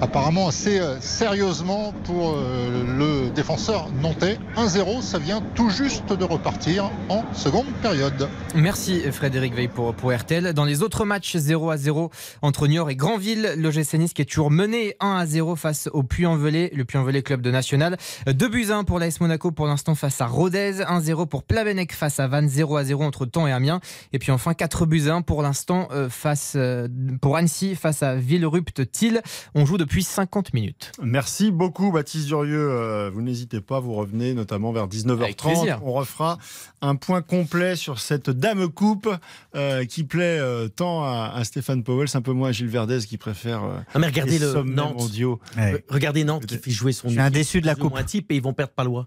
apparemment 0.01 0.47
assez 0.49 0.81
sérieusement 1.01 1.93
pour 2.05 2.37
le 2.37 3.31
défenseur 3.31 3.89
nantais. 4.03 4.39
1-0, 4.57 5.03
ça 5.03 5.19
vient 5.19 5.43
tout 5.55 5.71
juste 5.71 6.13
de 6.13 6.25
repartir 6.25 6.91
en 7.09 7.23
seconde 7.47 7.73
période. 7.81 8.29
Merci 8.57 9.03
Frédéric 9.13 9.55
Veil 9.55 9.69
pour, 9.69 9.95
pour 9.95 10.13
RTL. 10.13 10.53
Dans 10.53 10.65
les 10.65 10.83
autres 10.83 11.05
matchs 11.05 11.37
0 11.37 11.71
à 11.71 11.77
0 11.77 12.11
entre 12.43 12.67
Niort 12.67 12.91
et 12.91 12.97
Granville, 12.97 13.55
l'OGC 13.57 13.95
Nice 13.95 14.15
qui 14.15 14.23
est 14.23 14.25
toujours 14.25 14.51
mené 14.51 14.97
1 14.99 15.15
à 15.15 15.27
0 15.27 15.55
face 15.55 15.89
au 15.93 16.03
Puy-en-Velay, 16.03 16.73
le 16.75 16.85
Puy-en-Velay 16.85 17.23
club 17.23 17.43
de 17.43 17.53
national. 17.53 17.99
2 18.27 18.49
buts 18.49 18.67
1 18.73 18.83
pour 18.83 18.99
l'AS 18.99 19.21
Monaco 19.21 19.53
pour 19.53 19.69
l'instant 19.69 19.95
face 19.95 20.21
à 20.21 20.27
Rodez, 20.27 20.81
1-0 20.81 21.29
pour 21.29 21.45
Plavenec 21.45 21.93
face 21.93 22.19
à 22.19 22.27
Vannes, 22.27 22.49
0 22.49 22.79
à 22.79 22.83
0 22.83 23.05
entre 23.05 23.29
Caen 23.33 23.47
et 23.47 23.53
Amiens. 23.53 23.79
Et 24.13 24.19
puis 24.19 24.33
enfin 24.33 24.53
4 24.53 24.85
buts 24.85 25.09
1 25.09 25.23
pour 25.23 25.43
l'instant 25.43 25.87
euh, 25.93 26.09
face 26.09 26.55
euh, 26.57 26.89
pour 27.23 27.37
Annecy 27.37 27.77
face 27.77 28.03
à 28.03 28.17
Villerupt-Til. 28.17 29.23
On 29.55 29.67
joue 29.67 29.79
depuis 29.79 30.03
50 30.03 30.53
minutes. 30.53 30.91
Merci 31.01 31.53
beaucoup 31.53 31.93
Baptiste 31.93 32.27
Durieux. 32.27 32.71
Euh, 32.73 33.09
vous 33.15 33.23
n'hésitez 33.23 33.61
pas, 33.61 33.79
vous 33.79 33.95
revenez 33.95 34.35
notamment 34.35 34.73
vers 34.73 34.83
Avec 34.85 34.97
19h30. 34.97 35.37
plaisir. 35.37 35.81
On 35.85 35.93
refera 35.93 36.39
un 36.83 36.97
point 36.97 37.23
complet 37.23 37.36
sur 37.77 37.99
cette 37.99 38.31
Dame 38.31 38.69
Coupe 38.69 39.09
euh, 39.55 39.85
qui 39.85 40.05
plaît 40.05 40.39
euh, 40.41 40.69
tant 40.69 41.05
à, 41.05 41.33
à 41.35 41.45
Stéphane 41.45 41.83
Powell, 41.83 42.09
un 42.15 42.23
peu 42.23 42.33
moins 42.33 42.49
à 42.51 42.53
Gilles 42.53 42.69
Verdez 42.69 43.01
qui 43.07 43.19
préfère 43.19 43.65
euh, 43.65 43.79
Ah, 43.95 43.99
mais 43.99 44.07
regardez 44.07 44.39
les 44.39 44.47
le 44.47 44.63
Nantes. 44.63 45.11
Ouais. 45.57 45.85
Regardez 45.89 46.25
Nantes 46.25 46.47
qui 46.47 46.59
fait 46.59 46.71
jouer 46.71 46.93
son 46.93 47.09
Je 47.09 47.13
suis 47.13 47.21
un 47.21 47.27
équipe 47.27 47.35
déçu 47.35 47.61
de 47.61 47.67
la 47.67 47.75
coupe. 47.75 47.91
moins 47.93 48.05
type 48.05 48.31
et 48.33 48.37
ils 48.37 48.43
vont 48.43 48.53
perdre 48.55 48.73
Palois. 48.73 49.07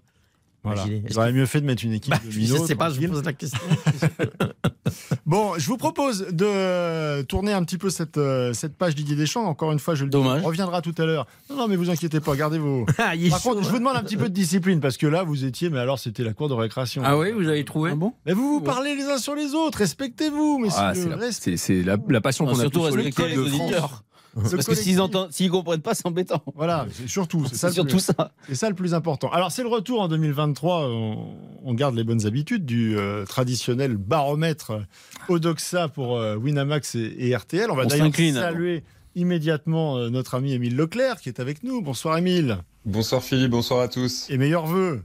Voilà. 0.62 0.84
Auraient 1.16 1.32
mieux 1.32 1.46
fait 1.46 1.60
de 1.60 1.66
mettre 1.66 1.84
une 1.84 1.92
équipe 1.94 2.10
Bah, 2.12 2.20
de 2.24 2.30
je 2.30 2.38
minots, 2.38 2.66
sais 2.66 2.74
pas, 2.74 2.90
je 2.90 3.00
vous 3.00 3.08
pose 3.08 3.24
la 3.24 3.32
question. 3.32 3.58
Bon, 5.26 5.52
je 5.58 5.66
vous 5.66 5.76
propose 5.76 6.26
de 6.32 7.22
tourner 7.22 7.52
un 7.52 7.62
petit 7.62 7.78
peu 7.78 7.90
cette, 7.90 8.18
euh, 8.18 8.52
cette 8.52 8.76
page 8.76 8.94
Didier 8.96 9.14
Deschamps. 9.14 9.44
Encore 9.44 9.70
une 9.70 9.78
fois, 9.78 9.94
je 9.94 10.04
le 10.04 10.10
dis, 10.10 10.16
Dommage. 10.16 10.42
on 10.42 10.46
reviendra 10.48 10.82
tout 10.82 10.94
à 10.98 11.04
l'heure. 11.04 11.26
Non, 11.48 11.56
non, 11.56 11.68
mais 11.68 11.76
vous 11.76 11.90
inquiétez 11.90 12.18
pas, 12.20 12.34
gardez 12.34 12.58
vos. 12.58 12.84
Ah, 12.98 13.12
Par 13.30 13.40
chaud, 13.40 13.50
contre, 13.50 13.62
je 13.62 13.68
hein. 13.68 13.70
vous 13.72 13.78
demande 13.78 13.96
un 13.96 14.02
petit 14.02 14.16
peu 14.16 14.28
de 14.28 14.34
discipline 14.34 14.80
parce 14.80 14.96
que 14.96 15.06
là, 15.06 15.22
vous 15.22 15.44
étiez, 15.44 15.70
mais 15.70 15.78
alors 15.78 15.98
c'était 15.98 16.24
la 16.24 16.32
cour 16.32 16.48
de 16.48 16.54
récréation. 16.54 17.02
Ah 17.04 17.16
oui, 17.16 17.30
vous 17.30 17.46
avez 17.48 17.64
trouvé 17.64 17.94
bon 17.94 18.12
Mais 18.26 18.32
vous 18.32 18.54
vous 18.54 18.60
parlez 18.60 18.96
les 18.96 19.04
uns 19.04 19.18
sur 19.18 19.34
les 19.36 19.54
autres, 19.54 19.78
respectez-vous, 19.78 20.58
messieurs. 20.58 20.80
Ah, 20.82 20.92
c'est 20.94 21.08
la, 21.08 21.16
Reste- 21.16 21.42
c'est- 21.44 21.56
c'est 21.56 21.82
la- 21.82 21.96
la 22.08 22.20
passion 22.20 22.44
Non, 22.46 22.52
qu'on 22.52 22.58
a 22.58 22.62
surtout 22.62 22.80
tous 22.80 22.86
sur 22.88 22.96
les 22.96 23.04
de 23.10 23.44
France. 23.44 24.02
Parce 24.50 24.64
que 24.66 24.74
s'ils 24.74 25.00
entendent, 25.00 25.32
s'ils 25.32 25.50
comprennent 25.50 25.80
pas, 25.82 25.94
c'est 25.94 26.06
embêtant. 26.06 26.42
Voilà, 26.54 26.86
c'est 26.92 27.08
surtout, 27.08 27.44
c'est 27.48 27.56
ça, 27.56 27.72
surtout 27.72 27.96
plus- 27.96 28.00
ça. 28.00 28.32
c'est 28.46 28.54
ça 28.54 28.68
le 28.68 28.74
plus 28.74 28.94
important. 28.94 29.30
Alors, 29.30 29.50
c'est 29.50 29.62
le 29.62 29.68
retour 29.68 30.00
en 30.00 30.08
2023. 30.08 30.86
On, 30.88 31.34
on 31.64 31.74
garde 31.74 31.94
les 31.96 32.04
bonnes 32.04 32.26
habitudes 32.26 32.64
du 32.64 32.96
euh, 32.96 33.24
traditionnel 33.24 33.96
baromètre 33.96 34.72
Odoxa 35.28 35.88
pour 35.88 36.16
euh, 36.16 36.36
Winamax 36.36 36.94
et, 36.94 37.14
et 37.18 37.36
RTL. 37.36 37.70
On 37.70 37.74
va 37.74 37.84
On 37.84 37.86
d'ailleurs 37.86 38.06
s'incline. 38.06 38.34
saluer 38.34 38.84
immédiatement 39.16 39.96
euh, 39.98 40.08
notre 40.10 40.34
ami 40.36 40.52
Émile 40.52 40.76
Leclerc 40.76 41.20
qui 41.20 41.28
est 41.28 41.40
avec 41.40 41.62
nous. 41.64 41.82
Bonsoir 41.82 42.16
Émile 42.18 42.58
Bonsoir 42.86 43.22
Philippe, 43.22 43.50
bonsoir 43.50 43.80
à 43.80 43.88
tous. 43.88 44.26
et 44.30 44.38
meilleurs 44.38 44.66
vœux. 44.66 45.02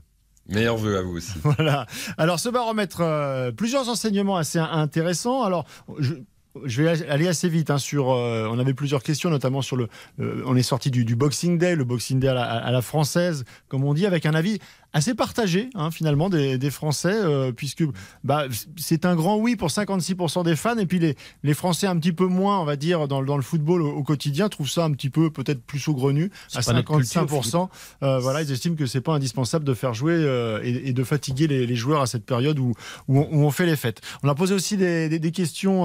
Meilleurs 0.48 0.76
vœux 0.76 0.96
à 0.96 1.02
vous 1.02 1.16
aussi. 1.16 1.32
Voilà. 1.42 1.86
Alors 2.16 2.38
ce 2.38 2.48
baromètre, 2.48 3.00
euh, 3.00 3.50
plusieurs 3.52 3.88
enseignements 3.88 4.36
assez 4.36 4.58
intéressants. 4.60 5.42
Alors 5.42 5.66
je, 5.98 6.14
je 6.64 6.82
vais 6.82 7.08
aller 7.08 7.28
assez 7.28 7.48
vite 7.48 7.70
hein, 7.70 7.78
sur. 7.78 8.10
euh, 8.10 8.48
on 8.50 8.58
avait 8.58 8.74
plusieurs 8.74 9.02
questions, 9.02 9.30
notamment 9.30 9.62
sur 9.62 9.76
le. 9.76 9.88
euh, 10.20 10.42
on 10.46 10.56
est 10.56 10.62
sorti 10.62 10.90
du, 10.90 11.16
Boxing 11.16 11.58
Day, 11.58 11.76
le 11.76 11.84
Boxing 11.84 12.20
Day 12.20 12.28
à 12.28 12.70
la 12.70 12.82
française, 12.82 13.44
comme 13.68 13.84
on 13.84 13.94
dit, 13.94 14.06
avec 14.06 14.26
un 14.26 14.34
avis 14.34 14.58
assez 14.96 15.14
partagé 15.14 15.68
hein, 15.74 15.90
finalement 15.90 16.30
des, 16.30 16.56
des 16.58 16.70
Français, 16.70 17.12
euh, 17.12 17.52
puisque 17.52 17.84
bah, 18.24 18.44
c'est 18.76 19.04
un 19.04 19.14
grand 19.14 19.36
oui 19.36 19.54
pour 19.56 19.68
56% 19.68 20.42
des 20.44 20.56
fans, 20.56 20.78
et 20.78 20.86
puis 20.86 20.98
les, 20.98 21.16
les 21.42 21.52
Français 21.54 21.86
un 21.86 21.96
petit 21.98 22.12
peu 22.12 22.26
moins, 22.26 22.60
on 22.60 22.64
va 22.64 22.76
dire, 22.76 23.06
dans, 23.06 23.20
le- 23.20 23.26
dans 23.26 23.36
le 23.36 23.42
football 23.42 23.82
au, 23.82 23.90
au 23.90 24.02
quotidien, 24.02 24.48
trouvent 24.48 24.70
ça 24.70 24.84
un 24.84 24.92
petit 24.92 25.10
peu 25.10 25.30
peut-être 25.30 25.62
plus 25.62 25.78
saugrenu, 25.80 26.30
à 26.54 26.62
C'est 26.62 26.70
pas 26.72 26.72
notre 26.78 26.96
culture, 26.96 27.22
55%. 27.26 27.68
Euh, 28.02 28.18
voilà, 28.20 28.40
ils 28.42 28.50
estiment 28.50 28.74
que 28.74 28.86
c'est 28.86 29.00
pas 29.02 29.12
indispensable 29.14 29.64
de 29.66 29.74
faire 29.74 29.92
jouer 29.92 30.14
euh, 30.14 30.60
et, 30.62 30.88
et 30.88 30.92
de 30.94 31.04
fatiguer 31.04 31.46
les, 31.46 31.66
les 31.66 31.76
joueurs 31.76 32.00
à 32.00 32.06
cette 32.06 32.24
période 32.24 32.58
où, 32.58 32.72
où, 33.08 33.18
on, 33.20 33.28
où 33.30 33.44
on 33.44 33.50
fait 33.50 33.66
les 33.66 33.76
fêtes. 33.76 34.00
On 34.22 34.28
a 34.30 34.34
posé 34.34 34.54
aussi 34.54 34.76
des, 34.78 35.08
des- 35.10 35.18
des 35.18 35.30
questions 35.32 35.84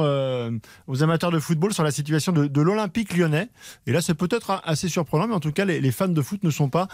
aux 0.88 1.04
amateurs 1.04 1.32
de 1.32 1.40
football 1.40 1.74
sur 1.74 1.84
la 1.84 1.92
situation 1.92 2.32
de, 2.32 2.48
de 2.48 2.62
l'Olympique 2.62 3.16
lyonnais. 3.18 3.50
Et 3.88 3.92
là, 3.92 4.02
c'est 4.02 4.14
peut-être 4.14 4.62
assez 4.64 4.88
surprenant, 4.88 5.28
mais 5.28 5.34
en 5.36 5.40
tout 5.42 5.52
cas, 5.52 5.66
les, 5.66 5.82
les 5.82 5.92
fans 5.92 6.08
de 6.08 6.22
foot 6.22 6.44
ne 6.44 6.50
sont 6.50 6.70
pas 6.70 6.88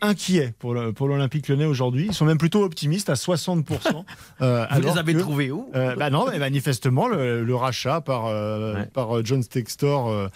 inquiets 0.00 0.54
pour 0.58 0.74
le- 0.74 0.92
pour 0.92 1.08
l'Olympique 1.20 1.48
lyonnais 1.48 1.64
aujourd'hui. 1.66 2.06
Ils 2.06 2.14
sont 2.14 2.24
même 2.24 2.38
plutôt 2.38 2.64
optimistes 2.64 3.10
à 3.10 3.14
60%. 3.14 4.04
euh, 4.42 4.66
Vous 4.72 4.80
les 4.80 4.98
avez 4.98 5.14
que- 5.14 5.18
trouvés 5.20 5.50
où 5.50 5.68
euh, 5.74 5.94
bah 5.96 6.10
non, 6.10 6.26
mais 6.30 6.38
manifestement, 6.38 7.06
le, 7.08 7.44
le 7.44 7.54
rachat 7.54 8.00
par, 8.00 8.26
euh, 8.26 8.82
par 8.92 9.18
euh, 9.18 9.22
John 9.24 9.44
Textor 9.44 10.28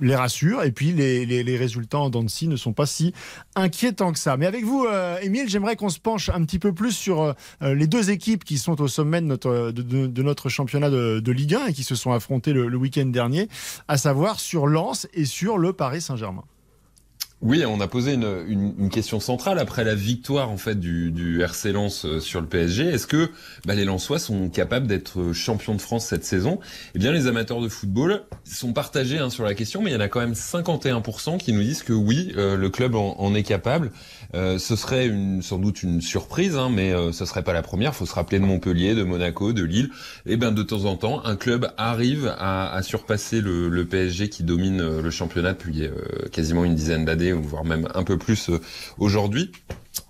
les 0.00 0.16
rassure. 0.16 0.64
Et 0.64 0.72
puis, 0.72 0.92
les, 0.92 1.24
les- 1.24 1.44
les 1.44 1.56
résultats 1.56 1.98
en 2.00 2.10
Dancy 2.10 2.48
ne 2.48 2.56
sont 2.56 2.72
pas 2.72 2.84
si 2.84 3.14
inquiétants 3.54 4.12
que 4.12 4.18
ça. 4.18 4.36
Mais 4.36 4.46
avec 4.46 4.64
vous, 4.64 4.84
euh, 4.84 5.18
Émile, 5.22 5.48
j'aimerais 5.48 5.76
qu'on 5.76 5.88
se 5.88 6.00
penche 6.00 6.28
un 6.30 6.44
petit 6.44 6.58
peu 6.58 6.72
plus 6.72 6.90
sur 6.92 7.22
euh, 7.62 7.74
les 7.74 7.86
deux 7.86 8.10
équipes 8.10 8.42
qui 8.44 8.58
sont 8.58 8.80
au 8.80 8.88
sommet 8.88 9.20
de 9.20 9.26
notre, 9.26 9.70
de, 9.70 9.82
de- 9.82 10.06
de 10.08 10.22
notre 10.24 10.48
championnat 10.48 10.90
de, 10.90 11.20
de 11.20 11.32
Ligue 11.32 11.54
1 11.54 11.66
et 11.66 11.72
qui 11.72 11.84
se 11.84 11.94
sont 11.94 12.10
affrontées 12.12 12.52
le, 12.52 12.66
le 12.66 12.76
week-end 12.76 13.06
dernier, 13.06 13.48
à 13.86 13.96
savoir 13.96 14.40
sur 14.40 14.66
Lens 14.66 15.06
et 15.14 15.24
sur 15.24 15.58
le 15.58 15.72
Paris 15.72 16.00
Saint-Germain. 16.00 16.42
Oui, 17.44 17.62
on 17.66 17.78
a 17.80 17.88
posé 17.88 18.14
une, 18.14 18.88
question 18.90 19.20
centrale 19.20 19.58
après 19.58 19.84
la 19.84 19.94
victoire 19.94 20.50
en 20.50 20.56
fait 20.56 20.80
du, 20.80 21.10
du 21.10 21.42
RC 21.42 21.72
Lens 21.72 22.06
euh, 22.06 22.18
sur 22.18 22.40
le 22.40 22.46
PSG. 22.46 22.86
Est-ce 22.86 23.06
que 23.06 23.30
bah, 23.66 23.74
les 23.74 23.84
Lensois 23.84 24.18
sont 24.18 24.48
capables 24.48 24.86
d'être 24.86 25.34
champions 25.34 25.74
de 25.74 25.80
France 25.82 26.06
cette 26.06 26.24
saison? 26.24 26.58
Eh 26.94 26.98
bien, 26.98 27.12
les 27.12 27.26
amateurs 27.26 27.60
de 27.60 27.68
football 27.68 28.22
sont 28.44 28.72
partagés 28.72 29.18
hein, 29.18 29.28
sur 29.28 29.44
la 29.44 29.52
question, 29.52 29.82
mais 29.82 29.90
il 29.90 29.92
y 29.92 29.96
en 29.96 30.00
a 30.00 30.08
quand 30.08 30.20
même 30.20 30.32
51% 30.32 31.36
qui 31.36 31.52
nous 31.52 31.62
disent 31.62 31.82
que 31.82 31.92
oui, 31.92 32.32
euh, 32.38 32.56
le 32.56 32.70
club 32.70 32.94
en 32.94 33.34
est 33.34 33.42
capable. 33.42 33.90
Euh, 34.34 34.58
ce 34.58 34.74
serait 34.74 35.12
sans 35.42 35.58
doute 35.58 35.82
une 35.82 36.00
surprise, 36.00 36.56
hein, 36.56 36.68
mais 36.68 36.92
euh, 36.92 37.12
ce 37.12 37.24
serait 37.24 37.42
pas 37.42 37.52
la 37.52 37.62
première. 37.62 37.94
faut 37.94 38.06
se 38.06 38.14
rappeler 38.14 38.40
de 38.40 38.44
Montpellier, 38.44 38.94
de 38.94 39.04
Monaco, 39.04 39.52
de 39.52 39.62
Lille. 39.62 39.90
Et 40.26 40.36
ben 40.36 40.50
de 40.50 40.62
temps 40.62 40.86
en 40.86 40.96
temps, 40.96 41.24
un 41.24 41.36
club 41.36 41.72
arrive 41.76 42.34
à, 42.38 42.80
surpasser 42.82 43.40
le, 43.40 43.68
le 43.68 43.84
PSG 43.84 44.28
qui 44.28 44.42
domine 44.42 44.80
euh, 44.80 45.02
le 45.02 45.10
championnat 45.10 45.52
depuis 45.52 45.84
euh, 45.84 45.92
quasiment 46.32 46.64
une 46.64 46.74
dizaine 46.74 47.04
d'années, 47.04 47.32
voire 47.32 47.64
même 47.64 47.88
un 47.94 48.02
peu 48.02 48.18
plus 48.18 48.50
aujourd'hui. 48.98 49.52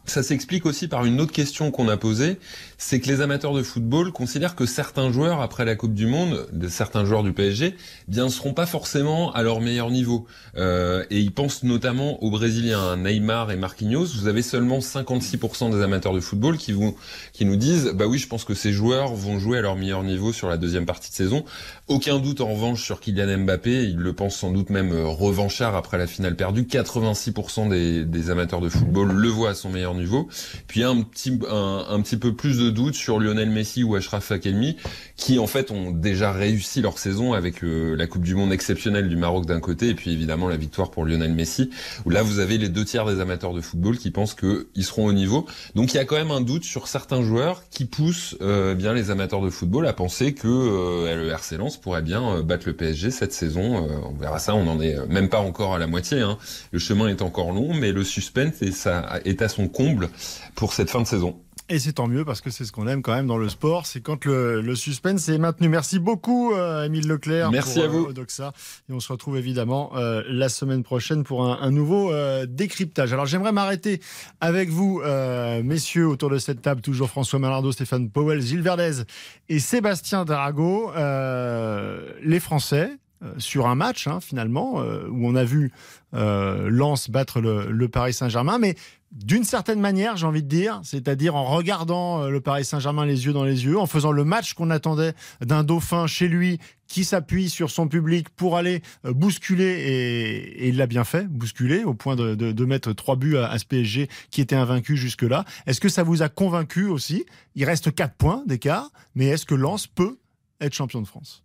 Ça 0.07 0.23
s'explique 0.23 0.67
aussi 0.67 0.89
par 0.89 1.05
une 1.05 1.21
autre 1.21 1.33
question 1.33 1.71
qu'on 1.71 1.89
a 1.89 1.97
posée, 1.97 2.39
c'est 2.87 3.01
que 3.01 3.09
les 3.09 3.23
amateurs 3.23 3.55
de 3.55 3.63
football 3.63 4.13
considèrent 4.13 4.55
que 4.55 4.67
certains 4.67 5.11
joueurs, 5.11 5.41
après 5.41 5.65
la 5.65 5.75
Coupe 5.75 5.95
du 5.95 6.07
Monde, 6.07 6.47
de 6.53 6.69
certains 6.69 7.07
joueurs 7.07 7.23
du 7.23 7.33
PSG, 7.33 7.77
bien, 8.09 8.29
seront 8.29 8.53
pas 8.53 8.67
forcément 8.67 9.33
à 9.33 9.43
leur 9.43 9.63
meilleur 9.63 9.91
niveau. 9.91 10.27
Euh, 10.59 11.03
et 11.09 11.19
ils 11.19 11.33
pensent 11.33 11.63
notamment 11.63 12.23
aux 12.23 12.31
Brésiliens, 12.31 12.79
hein, 12.79 12.97
Neymar 12.99 13.51
et 13.51 13.57
Marquinhos. 13.57 14.09
Vous 14.19 14.29
avez 14.29 14.43
seulement 14.43 14.81
56% 14.81 15.75
des 15.75 15.83
amateurs 15.83 16.13
de 16.13 16.21
football 16.21 16.59
qui 16.59 16.73
vous, 16.73 16.95
qui 17.33 17.47
nous 17.47 17.57
disent, 17.57 17.91
bah 17.95 18.05
oui, 18.07 18.19
je 18.19 18.29
pense 18.29 18.45
que 18.45 18.53
ces 18.53 18.75
joueurs 18.75 19.15
vont 19.15 19.39
jouer 19.39 19.57
à 19.57 19.63
leur 19.63 19.77
meilleur 19.77 20.03
niveau 20.03 20.35
sur 20.35 20.51
la 20.51 20.59
deuxième 20.59 20.85
partie 20.85 21.09
de 21.09 21.17
saison. 21.17 21.47
Aucun 21.89 22.19
doute 22.19 22.43
en 22.43 22.53
revanche 22.53 22.83
sur 22.83 23.01
Kylian 23.01 23.39
Mbappé, 23.45 23.85
ils 23.85 23.97
le 23.97 24.13
pensent 24.13 24.37
sans 24.37 24.51
doute 24.51 24.69
même 24.69 24.93
euh, 24.93 25.07
revanchard 25.07 25.75
après 25.75 25.97
la 25.97 26.07
finale 26.07 26.37
perdue. 26.37 26.65
86% 26.65 27.71
des, 27.71 28.05
des 28.05 28.29
amateurs 28.29 28.61
de 28.61 28.69
football 28.69 29.11
le 29.11 29.29
voient 29.29 29.51
à 29.51 29.55
son 29.55 29.71
meilleur 29.71 29.95
niveau. 29.95 30.29
Puis 30.67 30.83
un 30.83 31.01
petit, 31.01 31.39
un, 31.51 31.87
un 31.89 32.03
petit 32.03 32.19
peu 32.19 32.35
plus 32.35 32.59
de 32.59 32.74
doute 32.75 32.95
sur 32.95 33.19
Lionel 33.19 33.49
Messi 33.49 33.83
ou 33.83 33.95
Achraf 33.95 34.31
Hakimi, 34.31 34.77
qui 35.17 35.39
en 35.39 35.47
fait 35.47 35.71
ont 35.71 35.91
déjà 35.91 36.33
réussi 36.33 36.83
leur 36.83 36.99
saison 36.99 37.33
avec 37.33 37.65
euh, 37.65 37.97
la 37.97 38.07
Coupe 38.07 38.25
du 38.25 38.35
Monde 38.35 38.53
exceptionnelle 38.53 39.09
du 39.09 39.17
Maroc 39.17 39.47
d'un 39.47 39.61
côté, 39.61 39.89
et 39.89 39.95
puis 39.95 40.13
évidemment 40.13 40.49
la 40.49 40.57
victoire 40.57 40.91
pour 40.91 41.07
Lionel 41.07 41.33
Messi, 41.33 41.71
où 42.05 42.11
là 42.11 42.23
vous 42.23 42.39
avez 42.39 42.59
les 42.59 42.69
deux 42.69 42.85
tiers 42.85 43.07
des 43.07 43.21
amateurs 43.21 43.55
de 43.55 43.61
football 43.61 43.97
qui 43.97 44.11
pensent 44.11 44.35
qu'ils 44.35 44.85
seront 44.85 45.07
au 45.07 45.13
niveau. 45.13 45.47
Donc 45.75 45.95
il 45.95 45.97
y 45.97 46.01
a 46.01 46.05
quand 46.05 46.17
même 46.17 46.31
un 46.31 46.41
doute 46.41 46.65
sur 46.65 46.89
certains 46.89 47.23
joueurs 47.23 47.63
qui 47.71 47.85
poussent 47.85 48.37
euh, 48.41 48.75
bien 48.75 48.93
les 48.93 49.11
amateurs 49.11 49.41
de 49.41 49.51
football 49.51 49.87
à 49.87 49.93
penser 49.93 50.35
que 50.35 50.49
euh, 50.49 51.15
le 51.17 51.29
RC 51.29 51.57
Lens 51.57 51.77
pourrait 51.77 52.03
bien 52.03 52.37
euh, 52.37 52.43
battre 52.43 52.67
le 52.67 52.75
PSG 52.75 53.11
cette 53.11 53.33
saison. 53.33 53.89
On 54.05 54.17
verra 54.19 54.39
ça, 54.39 54.55
on 54.55 54.65
n'en 54.65 54.81
est 54.81 54.97
même 55.07 55.29
pas 55.29 55.41
encore 55.41 55.75
à 55.75 55.79
la 55.79 55.87
moitié. 55.87 56.21
Hein. 56.21 56.39
Le 56.73 56.79
chemin 56.79 57.09
est 57.09 57.23
encore 57.23 57.53
long, 57.53 57.75
mais 57.75 57.93
le 57.93 58.05
suspense 58.05 58.63
est, 58.63 58.73
ça, 58.73 59.21
est 59.25 59.43
à 59.43 59.49
son 59.49 59.69
comble 59.69 60.09
pour 60.55 60.73
cette 60.73 60.91
fin 60.91 61.01
de 61.01 61.07
saison. 61.07 61.37
Et 61.71 61.79
c'est 61.79 61.95
tant 61.95 62.09
mieux 62.09 62.27
parce 62.27 62.43
que 62.43 62.51
c'est 62.51 62.67
ce 62.67 62.73
qu'on 62.73 62.87
aime 62.87 63.01
quand 63.01 63.15
même 63.15 63.27
dans 63.27 63.39
le 63.39 63.49
sport, 63.49 63.87
c'est 63.87 64.03
quand 64.03 64.27
le, 64.27 64.61
le 64.61 64.75
suspense 64.75 65.31
est 65.31 65.39
maintenu. 65.39 65.71
Merci 65.71 65.99
beaucoup, 65.99 66.53
euh, 66.53 66.85
Émile 66.85 67.09
Leclerc. 67.09 67.51
Merci 67.51 67.77
pour, 67.77 67.85
à 67.85 67.89
vous. 67.89 68.05
euh, 68.05 68.09
Odoxa. 68.11 68.53
Et 68.91 68.93
on 68.93 69.01
se 69.01 69.11
retrouve 69.11 69.39
évidemment 69.39 69.93
euh, 69.97 70.23
la 70.29 70.51
semaine 70.51 70.83
prochaine 70.83 71.25
pour 71.25 71.43
un, 71.47 71.59
un 71.63 71.71
nouveau 71.71 72.13
euh, 72.13 72.45
décryptage. 72.47 73.15
Alors 73.15 73.25
j'aimerais 73.25 73.53
m'arrêter 73.53 74.03
avec 74.43 74.69
vous, 74.69 75.01
euh, 75.07 75.63
messieurs, 75.63 76.07
autour 76.07 76.29
de 76.29 76.37
cette 76.37 76.61
table, 76.61 76.83
toujours 76.83 77.09
François 77.09 77.39
Malardo, 77.39 77.73
Stéphane 77.73 78.11
Powell, 78.11 78.43
Gilles 78.43 78.61
Verdez 78.61 79.05
et 79.49 79.59
Sébastien 79.59 80.27
Darago. 80.27 80.91
Les 80.95 82.41
Français, 82.41 82.91
sur 83.39 83.69
un 83.69 83.75
match 83.75 84.07
hein, 84.07 84.21
finalement 84.21 84.83
euh, 84.83 85.09
où 85.09 85.27
on 85.27 85.35
a 85.35 85.45
vu 85.45 85.73
euh, 86.15 86.69
Lens 86.71 87.11
battre 87.11 87.41
le, 87.41 87.71
le 87.71 87.89
Paris 87.89 88.13
Saint-Germain, 88.13 88.59
mais 88.59 88.75
d'une 89.13 89.45
certaine 89.45 89.79
manière, 89.81 90.17
j'ai 90.17 90.27
envie 90.27 90.43
de 90.43 90.49
dire, 90.49 90.81
c'est-à-dire 90.83 91.37
en 91.37 91.45
regardant 91.45 92.23
euh, 92.23 92.31
le 92.31 92.41
Paris 92.41 92.65
Saint-Germain 92.65 93.07
les 93.07 93.27
yeux 93.27 93.33
dans 93.33 93.45
les 93.45 93.65
yeux, 93.65 93.79
en 93.79 93.87
faisant 93.87 94.11
le 94.11 94.25
match 94.25 94.55
qu'on 94.55 94.71
attendait 94.71 95.13
d'un 95.41 95.63
dauphin 95.63 96.07
chez 96.09 96.27
lui 96.27 96.59
qui 96.89 97.05
s'appuie 97.05 97.49
sur 97.49 97.71
son 97.71 97.87
public 97.89 98.29
pour 98.31 98.57
aller 98.57 98.83
euh, 99.05 99.13
bousculer, 99.13 99.65
et, 99.65 100.65
et 100.65 100.69
il 100.69 100.77
l'a 100.77 100.87
bien 100.87 101.05
fait, 101.05 101.29
bousculer, 101.29 101.85
au 101.85 101.95
point 101.95 102.17
de, 102.17 102.35
de- 102.35 102.51
de 102.53 102.65
mettre 102.65 102.93
trois 102.93 103.15
buts 103.17 103.37
à, 103.37 103.49
à 103.51 103.59
ce 103.59 103.65
PSG 103.65 104.09
qui 104.31 104.41
était 104.41 104.57
invaincu 104.57 104.97
jusque-là. 104.97 105.45
Est-ce 105.67 105.81
que 105.81 105.89
ça 105.89 106.03
vous 106.03 106.23
a 106.23 106.29
convaincu 106.29 106.87
aussi? 106.87 107.25
Il 107.55 107.65
reste 107.65 107.95
quatre 107.95 108.15
points 108.15 108.43
d'écart, 108.47 108.91
mais 109.15 109.27
est-ce 109.27 109.47
que 109.47 109.55
Lens 109.55 109.87
peut 109.87 110.19
être 110.61 110.75
champion 110.75 111.01
de 111.01 111.07
France? 111.07 111.43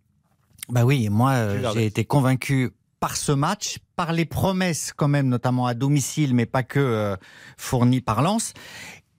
Bah 0.68 0.84
oui, 0.84 1.08
moi 1.08 1.30
euh, 1.32 1.70
j'ai 1.74 1.86
été 1.86 2.04
convaincu 2.04 2.70
par 3.00 3.16
ce 3.16 3.32
match, 3.32 3.78
par 3.96 4.12
les 4.12 4.26
promesses 4.26 4.92
quand 4.94 5.08
même, 5.08 5.28
notamment 5.28 5.66
à 5.66 5.74
domicile, 5.74 6.34
mais 6.34 6.46
pas 6.46 6.62
que 6.62 6.78
euh, 6.78 7.16
fournies 7.56 8.02
par 8.02 8.22
Lens, 8.22 8.52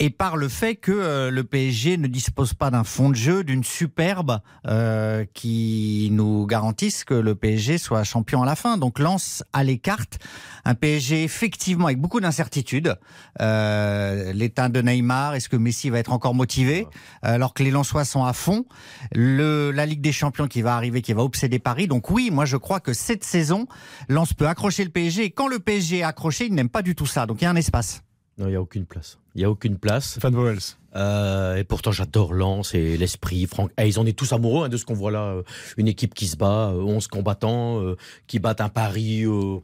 et 0.02 0.10
par 0.10 0.36
le 0.36 0.50
fait 0.50 0.78
que 0.78 0.92
euh, 0.92 1.30
le 1.30 1.44
PSG 1.44 1.96
ne 1.98 2.08
dispose 2.08 2.56
pas 2.56 2.72
d'un 2.72 2.84
fond 2.84 3.12
de 3.12 3.16
jeu, 3.16 3.44
d'une 3.44 3.64
superbe 3.64 4.40
euh, 4.66 5.26
qui 5.36 6.10
nous 6.12 6.48
garantisse 6.48 7.04
que 7.04 7.14
le 7.14 7.36
PSG 7.36 7.78
soit 7.78 8.04
champion 8.04 8.42
à 8.42 8.48
la 8.48 8.56
fin. 8.56 8.80
Donc 8.80 8.98
Lens 8.98 9.44
a 9.54 9.64
les 9.64 9.78
cartes, 9.78 10.18
un 10.66 10.74
PSG 10.74 11.24
effectivement 11.24 11.86
avec 11.86 12.00
beaucoup 12.00 12.20
d'incertitudes. 12.20 12.98
Euh, 13.42 14.34
L'état 14.34 14.70
de 14.70 14.82
Neymar, 14.82 15.36
est-ce 15.36 15.50
que 15.50 15.56
Messi 15.56 15.92
va 15.92 16.00
être 16.00 16.14
encore 16.14 16.34
motivé 16.34 16.88
alors 17.22 17.54
que 17.54 17.62
les 17.62 17.70
Lensois 17.70 18.04
sont 18.04 18.26
à 18.26 18.34
fond 18.34 18.66
le, 19.12 19.70
la 19.70 19.86
Ligue 19.86 20.02
des 20.02 20.12
Champions 20.12 20.48
qui 20.48 20.64
va 20.64 20.76
arriver, 20.76 21.04
qui 21.04 21.14
va 21.14 21.22
obséder 21.22 21.60
Paris. 21.60 21.88
Donc 21.88 22.10
oui, 22.10 22.32
moi 22.32 22.46
je 22.46 22.58
crois 22.58 22.80
que 22.80 22.94
cette 22.94 23.24
saison, 23.24 23.68
Lens 24.10 24.34
peut 24.34 24.48
accrocher 24.48 24.84
le 24.84 24.90
PSG. 24.90 25.26
Et 25.26 25.30
quand 25.30 25.48
le 25.48 25.60
PSG 25.60 26.00
est 26.00 26.04
accroché, 26.04 26.48
il 26.48 26.56
n'aime 26.56 26.70
pas 26.70 26.82
du 26.82 26.96
tout 26.96 27.06
ça. 27.06 27.28
Donc 27.28 27.42
il 27.42 27.44
y 27.44 27.48
a 27.48 27.52
un 27.52 27.56
espace. 27.56 28.02
Non, 28.42 28.48
il 28.48 28.52
n'y 28.52 28.56
a 28.58 28.62
aucune 28.62 28.86
place. 28.86 29.20
Il 29.36 29.38
n'y 29.40 29.46
a 29.46 29.50
aucune 29.52 29.78
place. 29.78 30.10
Stéphane 30.12 30.34
Powell. 30.34 30.58
Euh, 30.96 31.56
et 31.56 31.64
pourtant, 31.64 31.92
j'adore 31.92 32.34
Lens 32.34 32.74
et 32.74 32.98
l'esprit. 32.98 33.46
Franck, 33.46 33.72
Eh, 33.78 33.88
ils 33.88 34.00
en 34.00 34.06
est 34.06 34.18
tous 34.18 34.34
amoureux 34.34 34.66
hein, 34.66 34.70
de 34.70 34.76
ce 34.78 34.84
qu'on 34.86 34.96
voit 34.96 35.12
là. 35.12 35.26
euh, 35.28 35.44
Une 35.78 35.88
équipe 35.88 36.14
qui 36.16 36.26
se 36.28 36.36
bat, 36.36 36.72
euh, 36.72 36.82
11 36.82 37.08
combattants, 37.08 37.80
euh, 37.82 37.96
qui 38.28 38.40
battent 38.40 38.62
un 38.62 38.70
Paris 38.70 39.24
euh, 39.26 39.60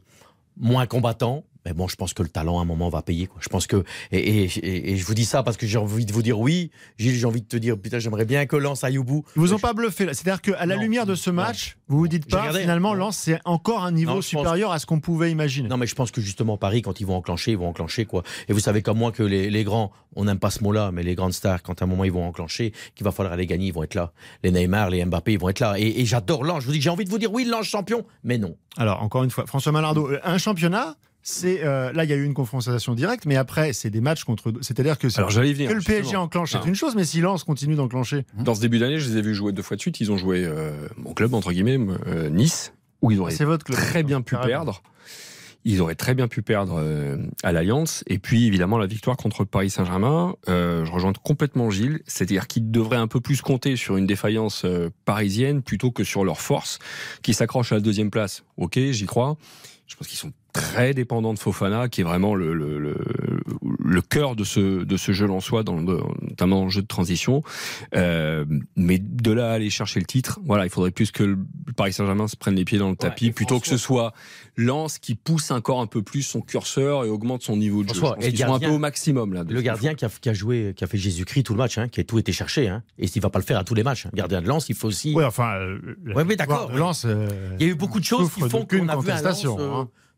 moins 0.56 0.86
combattant. 0.86 1.44
Mais 1.68 1.74
bon, 1.74 1.86
je 1.86 1.96
pense 1.96 2.14
que 2.14 2.22
le 2.22 2.30
talent, 2.30 2.58
à 2.58 2.62
un 2.62 2.64
moment, 2.64 2.88
va 2.88 3.02
payer. 3.02 3.26
Quoi. 3.26 3.40
Je 3.42 3.48
pense 3.50 3.66
que. 3.66 3.84
Et, 4.10 4.18
et- 4.18 4.44
et- 4.44 4.92
et 4.92 4.96
je 4.96 5.04
vous 5.04 5.12
dis 5.12 5.26
ça 5.26 5.42
parce 5.42 5.58
que 5.58 5.66
j'ai 5.66 5.76
envie 5.76 6.06
de 6.06 6.12
vous 6.14 6.22
dire 6.22 6.40
oui. 6.40 6.70
Gilles, 6.96 7.14
j'ai 7.14 7.26
envie 7.26 7.42
de 7.42 7.46
te 7.46 7.58
dire, 7.58 7.76
putain, 7.78 7.98
j'aimerais 7.98 8.24
bien 8.24 8.46
que 8.46 8.56
Lens 8.56 8.84
aille 8.84 8.96
au 8.96 9.04
bout. 9.04 9.22
Ils 9.36 9.40
vous 9.40 9.52
ont 9.52 9.58
pas 9.58 9.74
bluffé 9.74 10.06
là. 10.06 10.14
C'est-à-dire 10.14 10.40
qu'à 10.40 10.64
la 10.64 10.76
Non. 10.76 10.80
lumière 10.80 11.04
de 11.04 11.14
ce 11.14 11.28
match, 11.28 11.76
vous 11.88 11.98
vous 11.98 12.08
dites 12.08 12.26
pas 12.30 12.38
regardé. 12.40 12.60
finalement 12.60 12.94
Non. 12.94 13.00
Lens 13.00 13.18
c'est 13.18 13.38
encore 13.44 13.84
un 13.84 13.92
niveau 13.92 14.14
pense- 14.14 14.26
supérieur 14.26 14.72
à 14.72 14.78
ce 14.78 14.86
qu'on 14.86 14.98
pouvait 15.00 15.30
imaginer. 15.30 15.68
Non, 15.68 15.76
mais 15.76 15.86
je 15.86 15.94
pense 15.94 16.10
que 16.10 16.22
justement, 16.22 16.56
Paris, 16.56 16.80
quand 16.80 17.00
ils 17.00 17.06
vont 17.06 17.16
enclencher, 17.16 17.50
ils 17.52 17.58
vont 17.58 17.68
enclencher, 17.68 18.06
quoi. 18.06 18.22
Et 18.48 18.54
vous 18.54 18.60
savez 18.60 18.80
comme 18.80 18.96
moi 18.96 19.12
que 19.12 19.22
les, 19.22 19.50
les 19.50 19.64
grands, 19.64 19.92
on 20.16 20.24
n'aime 20.24 20.38
pas 20.38 20.50
ce 20.50 20.64
mot-là, 20.64 20.90
mais 20.90 21.02
les 21.02 21.14
grandes 21.14 21.34
stars, 21.34 21.62
quand 21.62 21.82
à 21.82 21.84
un 21.84 21.88
moment 21.88 22.04
ils 22.04 22.12
vont 22.12 22.24
enclencher, 22.26 22.72
qu'il 22.94 23.04
va 23.04 23.12
falloir 23.12 23.36
les 23.36 23.46
gagner, 23.46 23.66
ils 23.66 23.74
vont 23.74 23.82
être 23.82 23.94
là. 23.94 24.12
Les 24.42 24.50
Neymar, 24.50 24.88
les 24.88 25.04
Mbappé, 25.04 25.34
ils 25.34 25.38
vont 25.38 25.50
être 25.50 25.60
là. 25.60 25.74
Et, 25.78 26.06
j'adore 26.06 26.44
Lens. 26.44 26.60
Je 26.62 26.66
vous 26.66 26.72
dis, 26.72 26.80
j'ai 26.80 26.88
envie 26.88 27.04
de 27.04 27.10
vous 27.10 27.18
dire 27.18 27.30
oui, 27.30 27.44
Lens 27.44 27.66
champion, 27.66 28.06
mais 28.24 28.38
non. 28.38 28.56
Alors 28.78 29.02
encore 29.02 29.24
une 29.24 29.30
fois, 29.30 29.44
François 29.46 29.72
Malardo, 29.72 30.08
euh, 30.08 30.20
un 30.22 30.38
championnat, 30.38 30.94
c'est 31.30 31.62
euh, 31.64 31.92
là 31.92 32.04
il 32.04 32.10
y 32.10 32.12
a 32.12 32.16
eu 32.16 32.24
une 32.24 32.32
confrontation 32.34 32.94
directe, 32.94 33.26
mais 33.26 33.36
après 33.36 33.72
c'est 33.74 33.90
des 33.90 34.00
matchs 34.00 34.24
contre. 34.24 34.52
C'est-à-dire 34.62 34.98
que, 34.98 35.08
c'est- 35.10 35.18
Alors, 35.18 35.30
j'allais 35.30 35.52
venir, 35.52 35.68
que 35.68 35.74
le 35.74 35.80
PSG 35.82 36.02
justement. 36.04 36.22
enclenche, 36.22 36.52
c'est 36.52 36.58
Non. 36.58 36.64
une 36.64 36.74
chose, 36.74 36.94
mais 36.96 37.04
si 37.04 37.20
Lens 37.20 37.44
continue 37.44 37.74
d'enclencher. 37.74 38.24
Dans 38.38 38.54
ce 38.54 38.60
début 38.60 38.78
d'année, 38.78 38.98
je 38.98 39.10
les 39.10 39.18
ai 39.18 39.22
vus 39.22 39.34
jouer 39.34 39.52
deux 39.52 39.62
fois 39.62 39.76
de 39.76 39.80
suite. 39.82 40.00
Ils 40.00 40.10
ont 40.10 40.16
joué 40.16 40.44
euh, 40.44 40.70
mon 40.96 41.12
club, 41.12 41.34
entre 41.34 41.52
guillemets, 41.52 41.78
euh, 42.06 42.30
Nice, 42.30 42.72
où 43.02 43.10
ils 43.10 43.20
auraient 43.20 43.32
C'est 43.34 43.44
votre 43.44 43.64
club. 43.64 43.78
très 43.78 44.02
bien 44.02 44.22
pu 44.22 44.34
Carrément. 44.36 44.48
perdre. 44.48 44.82
Ils 45.64 45.82
auraient 45.82 45.96
très 45.96 46.14
bien 46.14 46.28
pu 46.28 46.40
perdre 46.40 46.82
à 47.42 47.52
l'Alliance. 47.52 48.02
Et 48.06 48.18
puis, 48.18 48.46
évidemment, 48.46 48.78
la 48.78 48.86
victoire 48.86 49.16
contre 49.18 49.42
le 49.42 49.46
Paris 49.46 49.68
Saint-Germain. 49.68 50.34
Je 50.46 50.90
rejoins 50.90 51.12
complètement 51.12 51.68
Gilles. 51.68 52.00
C'est-à-dire 52.06 52.46
qu'ils 52.46 52.70
devraient 52.70 52.96
un 52.96 53.08
peu 53.08 53.20
plus 53.20 53.42
compter 53.42 53.76
sur 53.76 53.96
une 53.98 54.06
défaillance 54.06 54.64
parisienne 55.04 55.60
plutôt 55.62 55.90
que 55.90 56.04
sur 56.04 56.24
leur 56.24 56.40
force, 56.40 56.78
qui 57.22 57.34
s'accroche 57.34 57.72
à 57.72 57.74
la 57.74 57.80
deuxième 57.82 58.10
place. 58.10 58.44
Ok, 58.56 58.78
j'y 58.78 59.04
crois. 59.06 59.36
Je 59.88 59.96
pense 59.96 60.06
qu'ils 60.06 60.18
sont 60.18 60.32
très 60.60 60.94
dépendants 60.94 61.34
de 61.34 61.38
Fofana, 61.38 61.88
qui 61.88 62.00
est 62.00 62.04
vraiment 62.04 62.34
le, 62.34 62.52
le, 62.54 62.78
le, 62.78 62.96
le 63.84 64.00
cœur 64.02 64.36
de 64.36 64.44
ce, 64.44 64.84
de 64.84 64.96
ce 64.96 65.12
jeu 65.12 65.28
en 65.30 65.40
soi, 65.40 65.62
dans 65.62 65.76
le, 65.76 65.82
notamment 66.22 66.58
dans 66.60 66.64
le 66.64 66.70
jeu 66.70 66.82
de 66.82 66.86
transition. 66.86 67.42
Euh, 67.94 68.44
mais 68.76 68.98
de 68.98 69.32
là 69.32 69.50
à 69.50 69.54
aller 69.54 69.70
chercher 69.70 70.00
le 70.00 70.06
titre, 70.06 70.40
voilà, 70.44 70.64
il 70.64 70.70
faudrait 70.70 70.90
plus 70.90 71.10
que 71.10 71.22
le 71.24 71.38
Paris 71.76 71.92
Saint-Germain 71.92 72.28
se 72.28 72.36
prenne 72.36 72.54
les 72.54 72.64
pieds 72.64 72.78
dans 72.78 72.90
le 72.90 72.96
tapis, 72.96 73.30
plutôt 73.30 73.60
que 73.60 73.66
ce 73.68 73.76
soit 73.76 74.12
Lens 74.56 74.98
qui 74.98 75.14
pousse 75.14 75.50
encore 75.50 75.80
un 75.80 75.86
peu 75.86 76.02
plus 76.02 76.22
son 76.22 76.40
curseur 76.40 77.04
et 77.04 77.08
augmente 77.08 77.42
son 77.42 77.56
niveau 77.56 77.82
de 77.84 77.88
jeu. 77.88 77.94
Je 77.94 77.98
François, 78.00 78.16
pense 78.16 78.24
et 78.24 78.36
sont 78.36 78.44
un 78.44 78.46
peu 78.46 78.50
gardien- 78.52 78.72
au 78.72 78.78
maximum 78.78 79.32
là. 79.32 79.44
Le 79.48 79.60
gardien 79.62 79.94
qui 79.94 80.04
a, 80.04 80.08
qui 80.08 80.28
a 80.28 80.34
joué, 80.34 80.72
qui 80.76 80.84
a 80.84 80.86
fait 80.86 80.98
Jésus-Christ 80.98 81.44
tout 81.44 81.52
le 81.54 81.58
match, 81.58 81.78
hein, 81.78 81.88
qui 81.88 82.00
a 82.00 82.04
tout 82.04 82.18
été 82.18 82.32
cherché, 82.32 82.68
hein, 82.68 82.82
et 82.98 83.06
il 83.06 83.22
va 83.22 83.30
pas 83.30 83.38
le 83.38 83.44
faire 83.44 83.58
à 83.58 83.64
tous 83.64 83.74
les 83.74 83.84
matchs. 83.84 84.06
hein. 84.06 84.10
Gardien 84.14 84.42
de 84.42 84.48
lance, 84.48 84.68
il 84.68 84.74
faut 84.74 84.88
aussi. 84.88 85.12
Oui, 85.14 85.24
enfin. 85.24 85.54
euh, 85.56 85.78
Ouais, 86.14 86.24
mais 86.24 86.36
d'accord. 86.36 86.72
Lens, 86.72 87.04
euh, 87.04 87.28
Il 87.60 87.66
y 87.66 87.68
a 87.68 87.72
eu 87.72 87.76
beaucoup 87.76 88.00
de 88.00 88.04
choses 88.04 88.30
qui 88.32 88.40
font 88.40 88.64
qu'on 88.64 88.88
a 88.88 88.96
vu 88.96 89.10
un 89.10 89.22
Lens. 89.22 89.46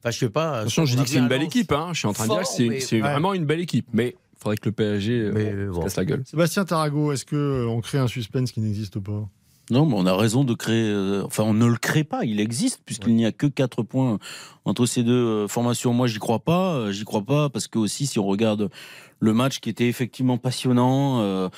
Euh. 0.04 0.08
Enfin, 0.08 0.10
je 0.10 0.18
sais 0.18 0.30
pas. 0.30 0.60
Attention, 0.60 0.84
je 0.86 0.94
dis 0.94 1.00
a 1.00 1.04
que 1.04 1.10
c'est 1.10 1.18
un 1.18 1.22
une 1.22 1.28
belle 1.28 1.42
équipe. 1.42 1.72
Hein. 1.72 1.90
Je 1.92 1.98
suis 1.98 2.08
en 2.08 2.12
train 2.12 2.26
de 2.26 2.30
dire 2.30 2.40
que 2.40 2.80
c'est 2.80 3.00
vraiment 3.00 3.34
une 3.34 3.44
belle 3.44 3.60
équipe. 3.60 3.86
Mais 3.92 4.16
il 4.34 4.42
faudrait 4.42 4.56
que 4.56 4.68
le 4.68 4.72
PSG 4.72 5.12
euh, 5.12 5.32
Mais 5.34 5.74
se 5.74 5.80
casse 5.82 5.96
la 5.96 6.04
gueule. 6.04 6.22
Sébastien 6.26 6.64
Tarago, 6.64 7.12
est-ce 7.12 7.24
que 7.24 7.36
euh, 7.36 7.66
on 7.68 7.80
crée 7.80 7.98
un 7.98 8.06
suspense 8.08 8.52
qui 8.52 8.60
n'existe 8.60 8.98
pas? 8.98 9.28
Non, 9.70 9.86
mais 9.86 9.94
on 9.96 10.04
a 10.06 10.16
raison 10.16 10.42
de 10.42 10.54
créer. 10.54 10.88
euh, 10.88 11.22
enfin, 11.24 11.44
on 11.44 11.54
ne 11.54 11.66
le 11.66 11.76
crée 11.76 12.02
pas. 12.02 12.24
Il 12.24 12.40
existe 12.40 12.80
puisqu'il 12.84 13.14
n'y 13.14 13.24
a 13.26 13.30
que 13.32 13.46
4 13.46 13.82
points 13.84 14.18
entre 14.64 14.84
ces 14.86 15.02
deux 15.04 15.12
euh, 15.12 15.46
formations. 15.48 15.92
Moi, 15.92 16.06
j'y 16.08 16.18
crois 16.18 16.40
pas. 16.40 16.72
euh, 16.74 16.92
J'y 16.92 17.04
crois 17.04 17.22
pas 17.22 17.50
parce 17.50 17.68
que 17.68 17.78
aussi, 17.78 18.06
si 18.06 18.18
on 18.18 18.24
regarde 18.26 18.68
le 19.20 19.32
match 19.34 19.60
qui 19.60 19.68
était 19.70 19.86
effectivement 19.88 20.38
passionnant. 20.38 21.20
euh, 21.20 21.48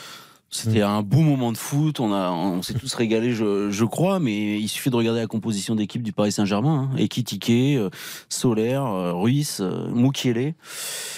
c'était 0.54 0.82
un 0.82 1.00
beau 1.02 1.20
moment 1.20 1.50
de 1.50 1.56
foot, 1.56 1.98
on, 1.98 2.12
a, 2.12 2.30
on 2.30 2.60
s'est 2.60 2.74
tous 2.74 2.92
régalés, 2.94 3.32
je, 3.32 3.70
je 3.70 3.84
crois, 3.86 4.20
mais 4.20 4.60
il 4.60 4.68
suffit 4.68 4.90
de 4.90 4.96
regarder 4.96 5.20
la 5.20 5.26
composition 5.26 5.74
d'équipe 5.74 6.02
du 6.02 6.12
Paris 6.12 6.30
Saint-Germain. 6.30 6.90
Hein. 6.92 6.96
Ekitike, 6.98 7.48
euh, 7.50 7.88
Solaire, 8.28 8.84
euh, 8.84 9.12
Ruiz, 9.14 9.58
euh. 9.60 9.88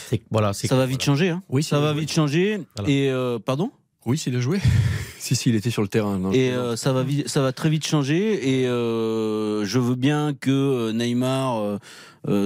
C'est- 0.08 0.22
Voilà, 0.30 0.52
c'est 0.52 0.68
Ça 0.68 0.76
va 0.76 0.86
vite 0.86 1.02
changer. 1.02 1.30
Hein. 1.30 1.42
Oui, 1.50 1.64
ça 1.64 1.80
va 1.80 1.92
vite 1.92 2.12
changer. 2.12 2.60
Voilà. 2.76 2.90
Et 2.90 3.10
euh, 3.10 3.40
pardon? 3.40 3.70
Oui, 4.06 4.18
s'il 4.18 4.36
a 4.36 4.40
joué. 4.40 4.60
si, 5.18 5.34
si, 5.34 5.48
il 5.48 5.56
était 5.56 5.70
sur 5.70 5.82
le 5.82 5.88
terrain. 5.88 6.18
non, 6.18 6.30
et 6.30 6.50
euh, 6.52 6.76
ça 6.76 6.92
va 6.92 7.02
vite, 7.02 7.28
ça 7.28 7.42
va 7.42 7.52
très 7.52 7.70
vite 7.70 7.86
changer 7.86 8.60
et 8.60 8.68
euh, 8.68 9.64
je 9.64 9.78
veux 9.80 9.96
bien 9.96 10.32
que 10.32 10.92
Neymar 10.92 11.78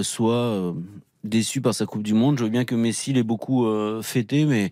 soit 0.02 0.74
déçu 1.24 1.60
par 1.60 1.74
sa 1.74 1.84
Coupe 1.84 2.02
du 2.02 2.14
Monde. 2.14 2.38
Je 2.38 2.44
veux 2.44 2.50
bien 2.50 2.64
que 2.64 2.74
Messi 2.74 3.12
l'ait 3.12 3.22
beaucoup 3.22 3.66
euh, 3.66 4.02
fêté, 4.02 4.44
mais 4.44 4.70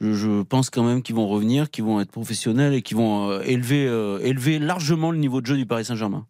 je, 0.00 0.12
je 0.12 0.42
pense 0.42 0.70
quand 0.70 0.82
même 0.84 1.02
qu'ils 1.02 1.14
vont 1.14 1.28
revenir, 1.28 1.70
qu'ils 1.70 1.84
vont 1.84 2.00
être 2.00 2.10
professionnels 2.10 2.74
et 2.74 2.82
qu'ils 2.82 2.96
vont 2.96 3.30
euh, 3.30 3.42
élever, 3.42 3.86
euh, 3.86 4.18
élever 4.22 4.58
largement 4.58 5.10
le 5.10 5.18
niveau 5.18 5.40
de 5.40 5.46
jeu 5.46 5.56
du 5.56 5.66
Paris 5.66 5.84
Saint-Germain. 5.84 6.26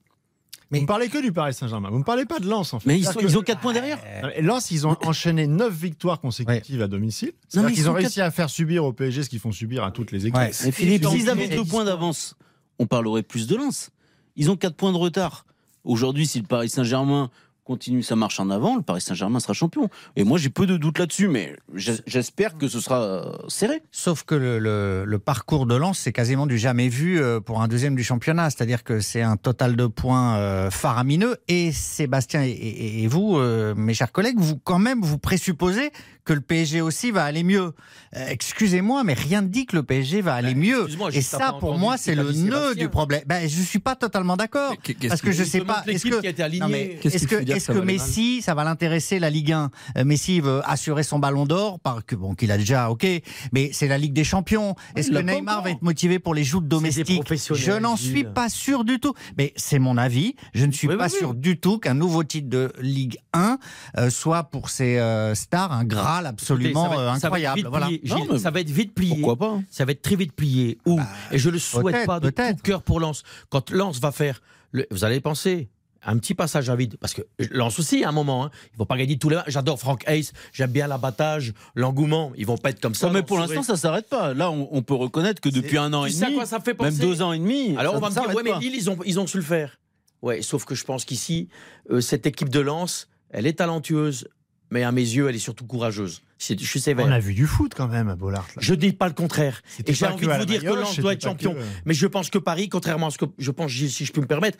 Vous 0.73 0.81
ne 0.81 0.87
parlez 0.87 1.09
que 1.09 1.21
du 1.21 1.33
Paris 1.33 1.53
Saint-Germain. 1.53 1.91
Vous 1.91 1.99
ne 1.99 2.05
parlez 2.05 2.27
pas 2.27 2.39
de 2.39 2.47
Lens, 2.49 2.73
en 2.75 2.79
fait. 2.79 2.89
Mais 2.89 2.97
ils, 2.97 3.03
C'est-à-dire 3.03 3.23
sont- 3.23 3.27
que- 3.27 3.33
ils 3.33 3.39
ont 3.39 3.43
4 3.43 3.61
points 3.61 3.73
derrière. 3.73 3.99
Non, 4.23 4.29
mais 4.29 4.41
Lens, 4.41 4.71
ils 4.71 4.87
ont 4.87 4.97
enchaîné 5.05 5.49
9 5.49 5.73
victoires 5.75 6.21
consécutives 6.21 6.81
à 6.81 6.87
domicile. 6.87 7.31
Non, 7.31 7.35
C'est-à-dire 7.49 7.67
mais 7.69 7.73
ils 7.73 7.77
qu'ils 7.77 7.91
ont 7.91 7.93
réussi 7.93 8.21
à 8.21 8.31
faire 8.31 8.49
subir 8.51 8.85
au 8.85 8.93
PSG 8.93 9.25
ce 9.25 9.29
qu'ils 9.31 9.41
font 9.41 9.51
subir 9.51 9.83
à 9.83 9.91
toutes 9.91 10.13
les 10.13 10.27
équipes. 10.27 10.37
Ouais. 10.37 10.53
Mais 10.65 10.71
Philippe, 10.71 11.07
s'ils 11.07 11.29
avaient 11.29 11.49
mais- 11.49 11.57
deux 11.57 11.65
points 11.65 11.85
d'avance, 11.85 12.37
on 12.79 12.87
parlerait 12.87 13.25
plus 13.25 13.49
de 13.49 13.57
Lens. 13.57 13.91
Ils 14.37 14.49
ont 14.49 14.57
4 14.57 14.77
points 14.77 14.93
de 14.93 14.97
retard. 14.97 15.45
Aujourd'hui, 15.83 16.25
si 16.29 16.39
le 16.39 16.47
Paris 16.47 16.69
Saint-Germain 16.69 17.31
continue 17.71 18.03
sa 18.03 18.17
marche 18.17 18.41
en 18.41 18.51
avant, 18.51 18.75
le 18.75 18.83
Paris 18.83 19.01
Saint-Germain 19.01 19.39
sera 19.39 19.53
champion. 19.53 19.89
Et 20.17 20.25
moi, 20.25 20.39
j'ai 20.39 20.51
peu 20.51 20.67
de 20.67 20.77
doutes 20.77 20.99
là-dessus, 20.99 21.29
mais 21.29 21.55
j'es- 21.77 22.03
j'espère 22.05 22.59
que 22.59 22.67
ce 22.67 22.81
sera 22.81 23.01
euh, 23.01 23.33
serré. 23.47 23.81
Sauf 23.93 24.25
que 24.25 24.35
le, 24.35 25.19
parcours 25.19 25.67
de 25.67 25.77
Lens, 25.77 26.01
c'est 26.01 26.13
quasiment 26.13 26.49
du 26.49 26.59
jamais 26.59 26.89
vu 26.89 27.21
euh, 27.21 27.39
pour 27.39 27.63
un 27.63 27.69
deuxième 27.69 27.95
du 27.95 28.03
championnat. 28.03 28.51
C'est-à-dire 28.51 28.83
que 28.83 28.99
c'est 28.99 29.23
un 29.23 29.37
total 29.37 29.77
de 29.77 29.87
points 29.87 30.37
euh, 30.39 30.69
faramineux. 30.71 31.37
Et 31.47 31.71
Sébastien 31.71 32.43
et, 32.43 33.07
vous, 33.07 33.39
mes 33.77 33.95
chers 33.95 34.11
collègues, 34.11 34.39
vous 34.41 34.57
quand 34.57 34.81
même 34.81 35.01
vous 35.03 35.19
présupposez 35.19 35.91
que 36.25 36.33
le 36.33 36.41
PSG 36.41 36.81
aussi 36.81 37.11
va 37.11 37.25
aller 37.25 37.43
mieux. 37.43 37.73
Euh, 38.17 38.27
Excusez-moi, 38.29 39.05
mais 39.05 39.15
rien 39.15 39.43
ne 39.43 39.49
dit 39.49 39.67
que 39.67 39.77
le 39.77 39.83
PSG 39.83 40.21
va 40.21 40.35
aller 40.35 40.55
mieux. 40.55 40.79
excuse-moi, 40.81 41.11
Et 41.13 41.23
ça, 41.23 41.55
pour 41.59 41.79
moi, 41.79 41.97
ce 41.97 42.05
c'est 42.05 42.15
le 42.15 42.33
nœud 42.33 42.75
du 42.75 42.89
problème. 42.89 43.23
Ben, 43.27 43.49
je 43.49 43.63
suis 43.63 43.79
pas 43.79 43.97
totalement 43.97 44.37
d'accord. 44.37 44.75
Parce 45.09 45.21
que 45.23 45.33
je 45.33 45.45
sais 45.45 45.61
pas. 45.61 45.83
Est-ce 45.87 46.05
que 46.05 46.27
est-ce 46.27 47.27
que, 47.27 47.37
que 47.45 47.73
que 47.73 47.79
Messi, 47.79 48.43
ça 48.43 48.55
va 48.55 48.65
l'intéresser 48.65 49.19
la 49.19 49.31
Ligue 49.31 49.53
1 49.53 49.71
Euh, 49.97 50.05
Messi 50.05 50.41
veut 50.41 50.61
assurer 50.65 51.03
son 51.03 51.19
Ballon 51.19 51.47
d'Or, 51.47 51.79
que 52.07 52.17
bon, 52.17 52.35
qu'il 52.35 52.51
a 52.53 52.59
déjà, 52.59 52.91
ok. 52.91 53.07
Mais 53.53 53.71
c'est 53.73 53.89
la 53.89 53.99
Ligue 53.99 54.13
des 54.13 54.25
Champions. 54.25 54.75
Est-ce 54.97 55.11
que 55.11 55.19
Neymar 55.19 55.63
va 55.63 55.71
être 55.71 55.83
motivé 55.83 56.19
pour 56.19 56.35
les 56.35 56.45
joutes 56.45 56.69
domestiques? 56.69 57.23
Je 57.55 57.73
n'en 57.73 57.97
suis 57.97 58.25
pas 58.25 58.49
sûr 58.49 58.85
du 58.85 58.99
tout. 59.01 59.15
Mais 59.39 59.53
c'est 59.57 59.79
mon 59.79 59.97
avis. 59.97 60.35
Je 60.55 60.67
ne 60.67 60.73
suis 60.73 60.89
Oui, 60.89 60.97
pas 60.97 61.07
oui, 61.07 61.11
oui. 61.13 61.19
sûr 61.19 61.35
du 61.35 61.59
tout 61.61 61.79
qu'un 61.79 61.95
nouveau 61.95 62.25
titre 62.25 62.49
de 62.49 62.73
Ligue 62.81 63.19
1 63.33 63.59
euh, 63.99 64.11
soit 64.11 64.45
pour 64.45 64.71
ces 64.71 64.99
stars 65.35 65.73
un 65.73 65.85
Absolument 66.29 66.85
Écoutez, 66.87 66.89
ça 66.89 66.89
va 66.89 66.95
être- 66.95 67.01
euh, 67.17 67.19
ça 67.19 67.31
va 67.31 67.39
être 67.41 67.47
incroyable. 67.49 67.69
Voilà. 67.71 67.89
Non, 68.05 68.27
mais 68.33 68.39
ça 68.39 68.51
va 68.51 68.61
être 68.61 68.71
vite 68.71 68.95
plié. 68.95 69.15
Pourquoi 69.17 69.37
pas 69.37 69.49
hein. 69.55 69.65
Ça 69.71 69.85
va 69.85 69.93
être 69.93 70.03
très 70.03 70.17
vite 70.17 70.33
plié. 70.35 70.79
Ou, 70.87 71.01
et 71.33 71.39
je 71.39 71.51
le 71.51 71.59
souhaite 71.59 72.07
pas 72.07 72.21
de 72.21 72.31
tout 72.31 72.63
cœur 72.63 72.83
pour 72.83 73.01
Lens. 73.01 73.23
Quand 73.49 73.71
Lens 73.71 73.99
va 74.01 74.13
faire, 74.13 74.43
le- 74.73 74.87
vous 74.91 75.05
allez 75.05 75.21
penser, 75.21 75.69
un 76.03 76.17
petit 76.17 76.33
passage 76.35 76.71
à 76.71 76.77
vide, 76.77 76.97
parce 76.99 77.13
que 77.13 77.21
Lens 77.51 77.79
aussi, 77.79 78.05
à 78.05 78.09
un 78.09 78.13
moment, 78.13 78.47
hein, 78.47 78.51
ils 78.73 78.79
vont 78.79 78.87
pas 78.87 78.97
gagner 78.97 79.19
tous 79.19 79.29
les 79.29 79.37
matchs. 79.37 79.51
J'adore 79.51 79.79
Frank 79.79 80.03
Hayes, 80.07 80.31
j'aime 80.53 80.71
bien 80.71 80.87
l'abattage, 80.87 81.53
l'engouement. 81.75 82.33
Ils 82.39 82.47
vont 82.47 82.57
pas 82.57 82.71
être 82.71 82.81
comme 82.81 82.95
ça. 82.95 83.07
Non, 83.09 83.13
mais 83.13 83.23
pour 83.23 83.39
l'instant, 83.39 83.63
ça 83.63 83.77
s'arrête 83.77 84.09
pas. 84.09 84.33
Là, 84.33 84.51
on, 84.51 84.67
on 84.73 84.81
peut 84.83 84.95
reconnaître 84.95 85.43
que 85.43 85.51
depuis 85.51 85.77
un 85.77 85.93
an 85.93 86.07
et 86.07 86.11
demi, 86.11 86.35
quoi 86.37 86.47
ça 86.47 86.59
fait 86.61 86.81
même 86.81 86.95
deux 86.97 87.21
ans 87.21 87.33
et 87.35 87.39
demi, 87.39 87.77
Alors 87.77 87.93
ça 87.93 87.99
on 87.99 88.01
va 88.01 88.09
ne 88.09 88.15
me 88.15 88.21
dire, 88.27 88.35
ouais, 88.35 88.43
mais. 88.43 88.59
Lille, 88.61 88.75
ils 88.77 88.89
ont, 88.89 88.97
ils 89.05 89.21
ont 89.21 89.27
su 89.27 89.37
le 89.37 89.43
faire. 89.43 89.79
Ouais, 90.23 90.41
sauf 90.41 90.65
que 90.65 90.75
je 90.75 90.85
pense 90.85 91.05
qu'ici, 91.05 91.49
euh, 91.91 92.01
cette 92.01 92.27
équipe 92.27 92.49
de 92.49 92.61
Lens, 92.61 93.09
elle 93.31 93.47
est 93.47 93.55
talentueuse, 93.59 94.27
mais 94.71 94.83
à 94.85 94.93
mes 94.93 95.01
yeux, 95.03 95.29
elle 95.29 95.35
est 95.37 95.39
surtout 95.41 95.65
courageuse. 95.67 96.23
Je 96.39 96.55
suis 96.65 96.81
sévère. 96.81 97.07
On 97.07 97.11
a 97.11 97.19
vu 97.19 97.35
du 97.35 97.47
foot 97.47 97.73
quand 97.77 97.89
même 97.89 98.09
à 98.09 98.17
Bollard. 98.17 98.47
là. 98.57 98.63
Je 98.63 98.73
dis 98.75 98.93
pas 98.93 99.09
le 99.09 99.15
contraire. 99.15 99.61
Et 99.87 99.93
j'ai 99.93 100.07
envie 100.07 100.27
de 100.27 100.33
vous 100.41 100.47
dire 100.47 100.61
que 100.63 100.67
Lens 100.81 100.99
doit 101.03 101.13
être 101.13 101.23
champion. 101.23 101.55
que- 101.55 101.59
Mais 101.85 101.93
je 101.95 102.07
pense 102.07 102.31
que 102.31 102.39
Paris, 102.39 102.69
contrairement 102.71 103.09
à 103.09 103.11
ce 103.11 103.19
que 103.19 103.27
je 103.39 103.51
pense, 103.51 103.71
si 103.73 104.07
je 104.07 104.13
peux 104.13 104.21
me 104.23 104.27
permettre, 104.27 104.57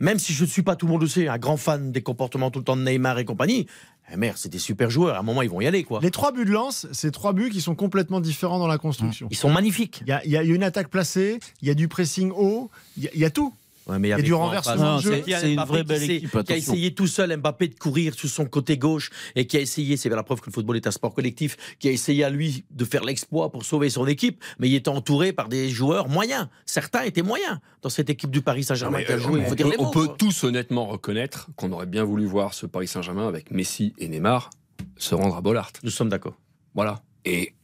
même 0.00 0.18
si 0.18 0.32
je 0.32 0.42
ne 0.44 0.48
suis 0.48 0.62
pas 0.62 0.74
tout 0.76 0.86
le 0.86 0.92
monde 0.92 1.02
le 1.02 1.08
sait, 1.08 1.28
un 1.28 1.38
grand 1.38 1.56
fan 1.56 1.92
des 1.92 2.02
comportements 2.02 2.50
tout 2.50 2.58
le 2.58 2.64
temps 2.64 2.76
de 2.76 2.82
Neymar 2.82 3.18
et 3.20 3.24
compagnie, 3.24 3.66
eh 4.12 4.16
merde, 4.16 4.36
c'est 4.38 4.48
des 4.48 4.58
super 4.58 4.90
joueurs. 4.90 5.14
À 5.14 5.20
un 5.20 5.22
moment, 5.22 5.42
ils 5.42 5.50
vont 5.50 5.60
y 5.60 5.66
aller, 5.68 5.84
quoi. 5.84 6.00
Les 6.02 6.10
trois 6.10 6.32
buts 6.32 6.44
de 6.44 6.50
Lens, 6.50 6.88
c'est 6.90 7.12
trois 7.12 7.32
buts 7.32 7.50
qui 7.50 7.60
sont 7.60 7.76
complètement 7.76 8.20
différents 8.20 8.58
dans 8.58 8.66
la 8.66 8.78
construction. 8.78 9.28
Ils 9.30 9.36
sont 9.36 9.50
magnifiques. 9.50 10.00
Il 10.04 10.08
y 10.08 10.12
a, 10.12 10.24
il 10.24 10.30
y 10.32 10.36
a 10.36 10.42
une 10.42 10.64
attaque 10.64 10.88
placée, 10.88 11.38
il 11.62 11.68
y 11.68 11.70
a 11.70 11.74
du 11.74 11.86
pressing 11.86 12.32
haut, 12.34 12.70
il 12.96 13.04
y 13.04 13.06
a, 13.06 13.10
il 13.14 13.20
y 13.20 13.24
a 13.24 13.30
tout. 13.30 13.54
Ouais, 13.86 13.98
mais 13.98 14.08
Il 14.08 14.10
y 14.10 14.12
a 14.12 14.16
avec 14.16 14.24
du 14.26 14.34
renversement 14.34 14.96
de 14.96 15.02
jeu. 15.02 15.22
c'est- 15.26 15.52
une 15.54 15.60
vraie 15.60 15.80
qui 15.80 15.84
belle 15.86 16.10
équipe, 16.10 16.42
Qui 16.44 16.52
a 16.52 16.56
essayé 16.56 16.94
tout 16.94 17.06
seul 17.06 17.36
Mbappé 17.36 17.68
de 17.68 17.74
courir 17.74 18.14
sur 18.14 18.28
son 18.28 18.44
côté 18.44 18.76
gauche 18.76 19.10
et 19.34 19.46
qui 19.46 19.56
a 19.56 19.60
essayé, 19.60 19.96
c'est 19.96 20.08
la 20.08 20.22
preuve 20.22 20.40
que 20.40 20.46
le 20.46 20.52
football 20.52 20.76
est 20.76 20.86
un 20.86 20.90
sport 20.90 21.14
collectif, 21.14 21.56
qui 21.78 21.88
a 21.88 21.90
essayé 21.90 22.22
à 22.24 22.30
lui 22.30 22.64
de 22.70 22.84
faire 22.84 23.04
l'exploit 23.04 23.50
pour 23.50 23.64
sauver 23.64 23.90
son 23.90 24.06
équipe, 24.06 24.42
mais 24.58 24.68
il 24.68 24.74
était 24.74 24.88
entouré 24.90 25.32
par 25.32 25.48
des 25.48 25.70
joueurs 25.70 26.08
moyens. 26.08 26.48
Certains 26.66 27.02
étaient 27.02 27.22
moyens 27.22 27.58
dans 27.82 27.88
cette 27.88 28.10
équipe 28.10 28.30
du 28.30 28.42
Paris 28.42 28.64
Saint-Germain 28.64 29.02
qui 29.02 29.12
a 29.12 29.16
euh, 29.16 29.18
joué. 29.18 29.42
On 29.48 29.54
peut, 29.54 29.72
on 29.78 29.90
peut 29.90 30.08
tous 30.18 30.44
honnêtement 30.44 30.86
reconnaître 30.86 31.48
qu'on 31.56 31.72
aurait 31.72 31.86
bien 31.86 32.04
voulu 32.04 32.26
voir 32.26 32.54
ce 32.54 32.66
Paris 32.66 32.86
Saint-Germain 32.88 33.26
avec 33.26 33.50
Messi 33.50 33.94
et 33.98 34.08
Neymar 34.08 34.50
se 34.96 35.14
rendre 35.14 35.36
à 35.36 35.40
Bollard. 35.40 35.70
Nous 35.82 35.90
sommes 35.90 36.08
d'accord. 36.08 36.34
Voilà. 36.74 37.02
Et 37.24 37.54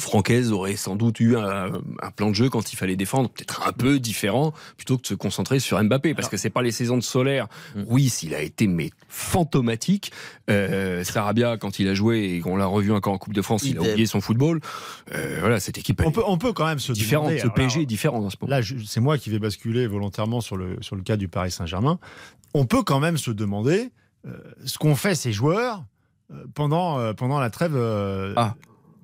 Francaise 0.00 0.52
aurait 0.52 0.76
sans 0.76 0.96
doute 0.96 1.20
eu 1.20 1.36
un, 1.36 1.72
un 2.02 2.10
plan 2.10 2.30
de 2.30 2.34
jeu 2.34 2.48
quand 2.48 2.72
il 2.72 2.76
fallait 2.76 2.96
défendre, 2.96 3.30
peut-être 3.30 3.66
un 3.66 3.72
peu 3.72 3.98
différent, 4.00 4.52
plutôt 4.76 4.96
que 4.96 5.02
de 5.02 5.06
se 5.06 5.14
concentrer 5.14 5.60
sur 5.60 5.82
Mbappé, 5.82 6.14
parce 6.14 6.28
que 6.28 6.36
c'est 6.36 6.50
pas 6.50 6.62
les 6.62 6.72
saisons 6.72 6.96
de 6.96 7.02
Solaire. 7.02 7.46
Mm. 7.76 7.82
Oui, 7.86 8.08
s'il 8.08 8.34
a 8.34 8.40
été 8.42 8.66
mais 8.66 8.90
fantomatique. 9.08 10.12
Euh, 10.48 11.04
Sarabia, 11.04 11.56
quand 11.56 11.78
il 11.78 11.88
a 11.88 11.94
joué 11.94 12.34
et 12.34 12.40
qu'on 12.40 12.56
l'a 12.56 12.66
revu 12.66 12.92
encore 12.92 13.12
en 13.12 13.18
Coupe 13.18 13.34
de 13.34 13.42
France, 13.42 13.62
il 13.64 13.78
a 13.78 13.82
oublié 13.82 14.06
son 14.06 14.20
football. 14.20 14.60
Euh, 15.14 15.38
voilà, 15.40 15.60
cette 15.60 15.78
équipe 15.78 16.02
On 16.04 16.10
peut, 16.10 16.22
on 16.26 16.38
peut 16.38 16.52
quand 16.52 16.66
même 16.66 16.78
se 16.78 16.92
est 16.92 16.94
différente. 16.94 17.28
demander, 17.28 17.42
Ce 17.42 17.48
PSG 17.48 17.82
est 17.82 17.86
différent 17.86 18.20
dans 18.20 18.30
ce 18.30 18.36
moment. 18.40 18.50
Là, 18.50 18.62
c'est 18.86 19.00
moi 19.00 19.18
qui 19.18 19.30
vais 19.30 19.38
basculer 19.38 19.86
volontairement 19.86 20.40
sur 20.40 20.56
le, 20.56 20.76
sur 20.80 20.96
le 20.96 21.02
cas 21.02 21.16
du 21.16 21.28
Paris 21.28 21.50
Saint-Germain. 21.50 21.98
On 22.54 22.66
peut 22.66 22.82
quand 22.82 23.00
même 23.00 23.16
se 23.16 23.30
demander 23.30 23.90
euh, 24.26 24.36
ce 24.64 24.78
qu'ont 24.78 24.96
fait 24.96 25.14
ces 25.14 25.32
joueurs 25.32 25.84
euh, 26.32 26.44
pendant, 26.54 26.98
euh, 26.98 27.12
pendant 27.12 27.38
la 27.40 27.50
trêve 27.50 27.74
euh, 27.74 28.34
Ah. 28.36 28.54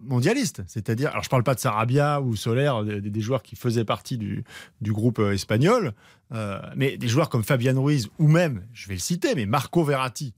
Mondialiste. 0.07 0.63
C'est-à-dire, 0.67 1.11
alors 1.11 1.23
je 1.23 1.29
parle 1.29 1.43
pas 1.43 1.55
de 1.55 1.61
Sarabia 1.61 2.21
ou 2.21 2.37
Solaire, 2.37 2.85
des, 2.85 3.01
des 3.01 3.21
joueurs 3.21 3.43
qui 3.43 3.57
faisaient 3.57 3.85
partie 3.85 4.19
du, 4.19 4.45
du 4.81 4.93
groupe 4.93 5.19
euh, 5.19 5.33
espagnol, 5.33 5.93
euh, 6.33 6.59
mais 6.77 6.97
des 6.97 7.09
joueurs 7.09 7.29
comme 7.29 7.45
Fabian 7.45 7.81
Ruiz 7.83 8.09
ou 8.19 8.29
même, 8.29 8.65
je 8.73 8.89
vais 8.89 8.95
le 8.95 9.01
citer, 9.01 9.35
mais 9.35 9.47
Marco 9.47 9.85
Verratti. 9.85 10.35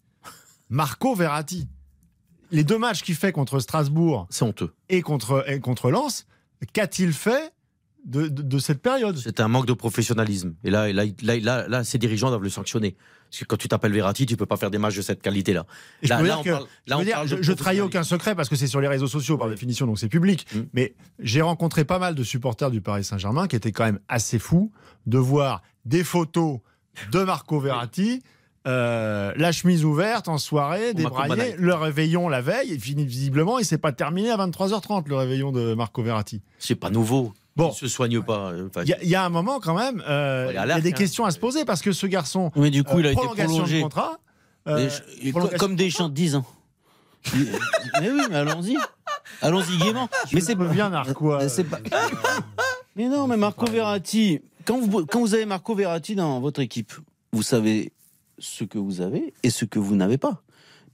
Marco 0.70 1.14
Verratti. 1.14 1.68
Les 2.50 2.64
deux 2.64 2.78
matchs 2.78 3.02
qu'il 3.02 3.14
fait 3.14 3.32
contre 3.32 3.58
Strasbourg 3.60 4.26
C'est 4.30 4.44
honteux. 4.44 4.72
et 4.88 5.02
contre, 5.02 5.44
et 5.48 5.60
contre 5.60 5.90
Lens, 5.90 6.26
qu'a-t-il 6.72 7.12
fait 7.12 7.52
de, 8.06 8.28
de- 8.28 8.42
de 8.42 8.58
cette 8.58 8.80
période? 8.80 9.16
C'est 9.18 9.40
un 9.40 9.48
manque 9.48 9.66
de 9.66 9.74
professionnalisme. 9.74 10.54
Et 10.64 10.70
là, 10.70 10.90
là, 10.92 11.04
là, 11.22 11.36
là, 11.40 11.68
là, 11.68 11.84
ces 11.84 11.98
dirigeants 11.98 12.28
doivent 12.28 12.42
le 12.42 12.48
sanctionner. 12.48 12.96
Parce 13.30 13.40
que 13.40 13.44
quand 13.44 13.56
tu 13.56 13.68
t'appelles 13.68 13.92
Verratti, 13.92 14.24
tu 14.26 14.36
peux 14.36 14.46
pas 14.46 14.56
faire 14.56 14.70
des 14.70 14.78
matchs 14.78 14.96
de 14.96 15.02
cette 15.02 15.20
qualité-là. 15.22 15.66
Et 16.02 16.06
je 16.06 16.10
Là, 16.10 16.22
là, 16.22 16.38
on 16.38 16.44
parle- 16.44 16.66
je 16.86 16.90
là, 16.90 16.96
veux 16.96 17.02
on 17.02 17.04
dire, 17.04 17.14
parle 17.14 17.28
je, 17.28 17.36
de 17.36 17.42
je 17.42 17.52
trahis 17.52 17.80
aucun 17.80 18.02
secret 18.02 18.34
parce 18.34 18.48
que 18.48 18.56
c'est 18.56 18.66
sur 18.66 18.80
les 18.80 18.88
réseaux 18.88 19.06
sociaux 19.06 19.36
par 19.36 19.48
définition, 19.48 19.86
donc 19.86 19.98
c'est 19.98 20.08
public. 20.08 20.46
Mm. 20.54 20.60
Mais 20.72 20.94
j'ai 21.18 21.42
rencontré 21.42 21.84
pas 21.84 21.98
mal 21.98 22.14
de 22.14 22.22
supporters 22.22 22.70
du 22.70 22.80
Paris 22.80 23.04
Saint-Germain 23.04 23.46
qui 23.46 23.56
étaient 23.56 23.72
quand 23.72 23.84
même 23.84 24.00
assez 24.08 24.38
fous 24.38 24.72
de 25.06 25.18
voir 25.18 25.62
des 25.84 26.04
photos 26.04 26.60
de 27.12 27.22
Marco 27.22 27.60
Verratti. 27.60 28.22
euh, 28.66 29.32
la 29.36 29.52
chemise 29.52 29.84
ouverte 29.84 30.28
en 30.28 30.36
soirée, 30.36 30.92
Banal. 30.92 31.54
le 31.58 31.74
réveillon 31.74 32.28
la 32.28 32.42
veille, 32.42 32.72
et 32.72 32.76
visiblement, 32.76 33.58
il 33.58 33.64
s'est 33.64 33.78
pas 33.78 33.92
terminé 33.92 34.30
à 34.30 34.36
23h30 34.36 35.08
le 35.08 35.16
réveillon 35.16 35.52
de 35.52 35.72
Marco 35.74 36.02
Verratti. 36.02 36.42
C'est 36.58 36.74
pas 36.74 36.90
nouveau. 36.90 37.32
Bon. 37.58 37.70
Il 37.72 37.74
se 37.76 37.88
soigne 37.88 38.22
pas. 38.22 38.52
Enfin, 38.66 38.82
Il 38.84 38.88
y, 38.88 38.92
a- 38.94 39.02
il 39.02 39.08
y 39.08 39.14
a 39.16 39.24
un 39.24 39.28
moment 39.28 39.58
quand 39.60 39.74
même, 39.76 40.02
euh, 40.08 40.46
il 40.50 40.54
y 40.54 40.58
a 40.58 40.80
des 40.80 40.88
hein. 40.90 40.92
questions 40.92 41.24
à 41.24 41.30
se 41.32 41.38
poser 41.38 41.64
parce 41.64 41.82
que 41.82 41.92
ce 41.92 42.06
garçon, 42.06 42.50
Mais 42.56 42.70
du 42.70 42.84
coup, 42.84 43.00
il 43.00 43.06
a 43.06 43.08
euh, 43.10 43.12
été 43.12 43.20
prolongé. 43.44 43.78
de 43.78 43.82
contrat, 43.82 44.18
euh, 44.68 44.76
Mais 44.76 44.88
je- 45.24 45.30
prolongation 45.32 45.58
comme 45.58 45.74
des 45.76 45.90
chants 45.90 46.08
de 46.08 46.14
10 46.14 46.36
ans. 46.36 46.44
mais 47.34 48.10
oui, 48.10 48.20
mais 48.30 48.36
allons-y. 48.36 48.76
Allons-y 49.42 49.76
gaiement. 49.78 50.08
Mais 50.32 50.40
c'est 50.40 50.54
bien 50.54 50.90
narquois. 50.90 51.38
mais 51.38 51.48
c'est 51.48 51.64
pas. 51.64 51.78
Mais 52.96 53.08
non, 53.08 53.26
mais 53.26 53.36
Marco 53.36 53.66
Verratti, 53.66 54.40
quand 54.64 54.78
vous, 54.80 55.04
quand 55.06 55.20
vous 55.20 55.34
avez 55.34 55.44
Marco 55.46 55.74
Verratti 55.74 56.14
dans 56.14 56.40
votre 56.40 56.60
équipe, 56.60 56.92
vous 57.32 57.42
savez 57.42 57.92
ce 58.38 58.64
que 58.64 58.78
vous 58.78 59.00
avez 59.00 59.34
et 59.42 59.50
ce 59.50 59.64
que 59.64 59.78
vous 59.80 59.96
n'avez 59.96 60.16
pas. 60.18 60.42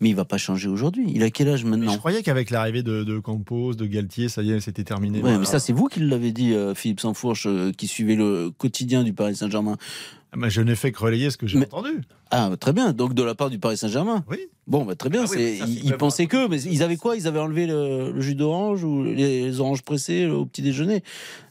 Mais 0.01 0.09
il 0.11 0.14
va 0.16 0.24
pas 0.24 0.38
changer 0.38 0.68
aujourd'hui. 0.68 1.07
Il 1.14 1.22
a 1.22 1.30
quel 1.30 1.49
âge 1.49 1.64
Mais 1.64 1.70
maintenant 1.70 1.92
je 1.92 1.99
croyais 1.99 2.22
qu'avec 2.22 2.51
l'arrivée 2.51 2.82
de, 2.82 3.05
de 3.05 3.18
Campos, 3.18 3.74
de 3.74 3.86
Galtier, 3.86 4.28
ça 4.28 4.42
y 4.42 4.51
est, 4.53 4.61
c'était 4.61 4.84
terminé. 4.84 5.18
Ouais, 5.18 5.22
Voilà. 5.22 5.38
mais 5.38 5.45
ça, 5.47 5.61
c'est 5.61 5.72
vous 5.72 5.86
qui 5.86 6.01
l'avez 6.01 6.32
dit, 6.32 6.53
euh, 6.53 6.74
Philippe 6.74 7.01
Sansfourche, 7.01 7.47
euh, 7.47 7.72
qui 7.72 7.86
suivait 7.86 8.16
le 8.16 8.51
quotidien 8.51 9.03
du 9.05 9.12
Paris 9.12 9.36
Saint-Germain. 9.36 9.76
Ah, 10.32 10.36
mais 10.36 10.51
je 10.51 10.61
n'ai 10.62 10.74
fait 10.74 10.90
que 10.90 10.99
relayer 10.99 11.30
ce 11.30 11.36
que 11.36 11.47
j'ai 11.47 11.59
Mais- 11.59 11.66
entendu. 11.66 12.01
Ah, 12.32 12.51
très 12.59 12.72
bien. 12.72 12.92
Donc, 12.92 13.14
de 13.14 13.22
la 13.22 13.36
part 13.36 13.51
du 13.51 13.61
Paris 13.61 13.76
Saint-Germain. 13.76 14.24
Oui. 14.28 14.38
Bon, 14.66 14.84
bah, 14.84 14.97
très 14.97 15.11
bien. 15.11 15.22
Ah 15.24 15.30
oui, 15.30 15.36
mais 15.38 15.57
ça, 15.59 15.64
ils, 15.68 15.92
pensaient 15.97 16.26
que, 16.26 16.49
mais 16.49 16.61
ils 16.62 16.82
avaient 16.82 16.97
quoi? 16.97 17.16
Ils 17.16 17.28
avaient 17.28 17.38
enlevé 17.38 17.66
le, 17.68 18.11
le 18.11 18.20
jus 18.20 18.34
d'orange 18.34 18.82
ou 18.82 19.05
les 19.05 19.61
oranges 19.61 19.82
pressées 19.82 20.26
au 20.26 20.45
petit 20.45 20.62
déjeuner? 20.62 21.05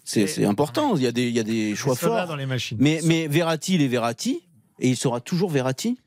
C'est 0.03 0.25
Mais- 0.39 0.45
important. 0.45 0.97
Il 0.97 1.03
y 1.03 1.07
a 1.07 1.13
des, 1.13 1.29
il 1.29 1.33
y 1.35 1.39
a 1.39 1.43
des 1.43 1.75
choix 1.75 1.95
forts. 1.95 2.27
dans 2.27 2.35
les 2.35 2.45
machines. 2.45 2.77
Mais, 2.81 2.99
mais 3.05 3.27
Verratti, 3.27 3.75
il 3.75 3.81
est 3.81 3.87
Verratti 3.87 4.41
et 4.79 4.89
il 4.89 4.97
sera 4.97 5.21
toujours 5.21 5.49
Verratti. 5.49 5.97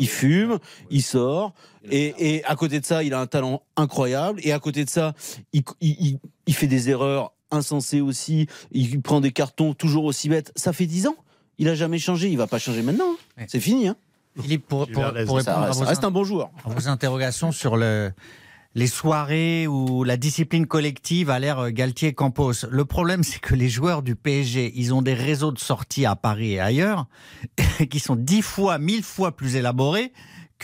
Il 0.00 0.08
fume, 0.08 0.58
il 0.90 1.02
sort, 1.02 1.54
et, 1.90 2.36
et 2.36 2.44
à 2.44 2.54
côté 2.56 2.80
de 2.80 2.84
ça, 2.86 3.02
il 3.02 3.12
a 3.14 3.20
un 3.20 3.26
talent 3.26 3.62
incroyable. 3.76 4.40
Et 4.42 4.52
à 4.52 4.58
côté 4.58 4.84
de 4.84 4.90
ça, 4.90 5.14
il, 5.52 5.62
il- 5.80 5.96
il- 6.00 6.18
il 6.46 6.54
fait 6.54 6.66
des 6.66 6.90
erreurs 6.90 7.32
insensées 7.50 8.00
aussi. 8.00 8.46
Il 8.72 9.00
prend 9.02 9.20
des 9.20 9.32
cartons 9.32 9.74
toujours 9.74 10.04
aussi 10.04 10.28
bêtes. 10.28 10.52
Ça 10.56 10.72
fait 10.72 10.86
10 10.86 11.06
ans. 11.06 11.16
Il 11.58 11.68
a 11.68 11.74
jamais 11.74 11.98
changé. 11.98 12.28
Il 12.28 12.36
va 12.38 12.46
pas 12.46 12.58
changer 12.58 12.82
maintenant. 12.82 13.12
hein. 13.12 13.16
Ouais. 13.42 13.46
C'est 13.48 13.60
fini. 13.60 13.88
Hein. 13.88 13.96
Philippe, 14.40 14.66
pour, 14.66 14.86
pour, 14.88 15.02
pour 15.04 15.12
répondre 15.12 15.38
à 15.38 15.42
ça 15.42 15.70
vos, 15.70 15.84
reste 15.84 16.02
un 16.04 16.10
bon 16.10 16.24
joueur. 16.24 16.50
à 16.64 16.68
vos 16.70 16.88
interrogations 16.88 17.52
sur 17.52 17.76
le, 17.76 18.10
les 18.74 18.88
soirées 18.88 19.68
où 19.68 20.02
la 20.02 20.16
discipline 20.16 20.66
collective 20.66 21.30
a 21.30 21.38
l'air 21.38 21.70
Galtier-Campos. 21.70 22.66
Le 22.68 22.84
problème, 22.84 23.22
c'est 23.22 23.38
que 23.38 23.54
les 23.54 23.68
joueurs 23.68 24.02
du 24.02 24.16
PSG, 24.16 24.72
ils 24.74 24.92
ont 24.92 25.02
des 25.02 25.14
réseaux 25.14 25.52
de 25.52 25.60
sortie 25.60 26.04
à 26.04 26.16
Paris 26.16 26.54
et 26.54 26.60
ailleurs 26.60 27.06
qui 27.90 28.00
sont 28.00 28.16
dix 28.16 28.42
fois, 28.42 28.78
mille 28.78 29.04
fois 29.04 29.36
plus 29.36 29.54
élaborés 29.54 30.12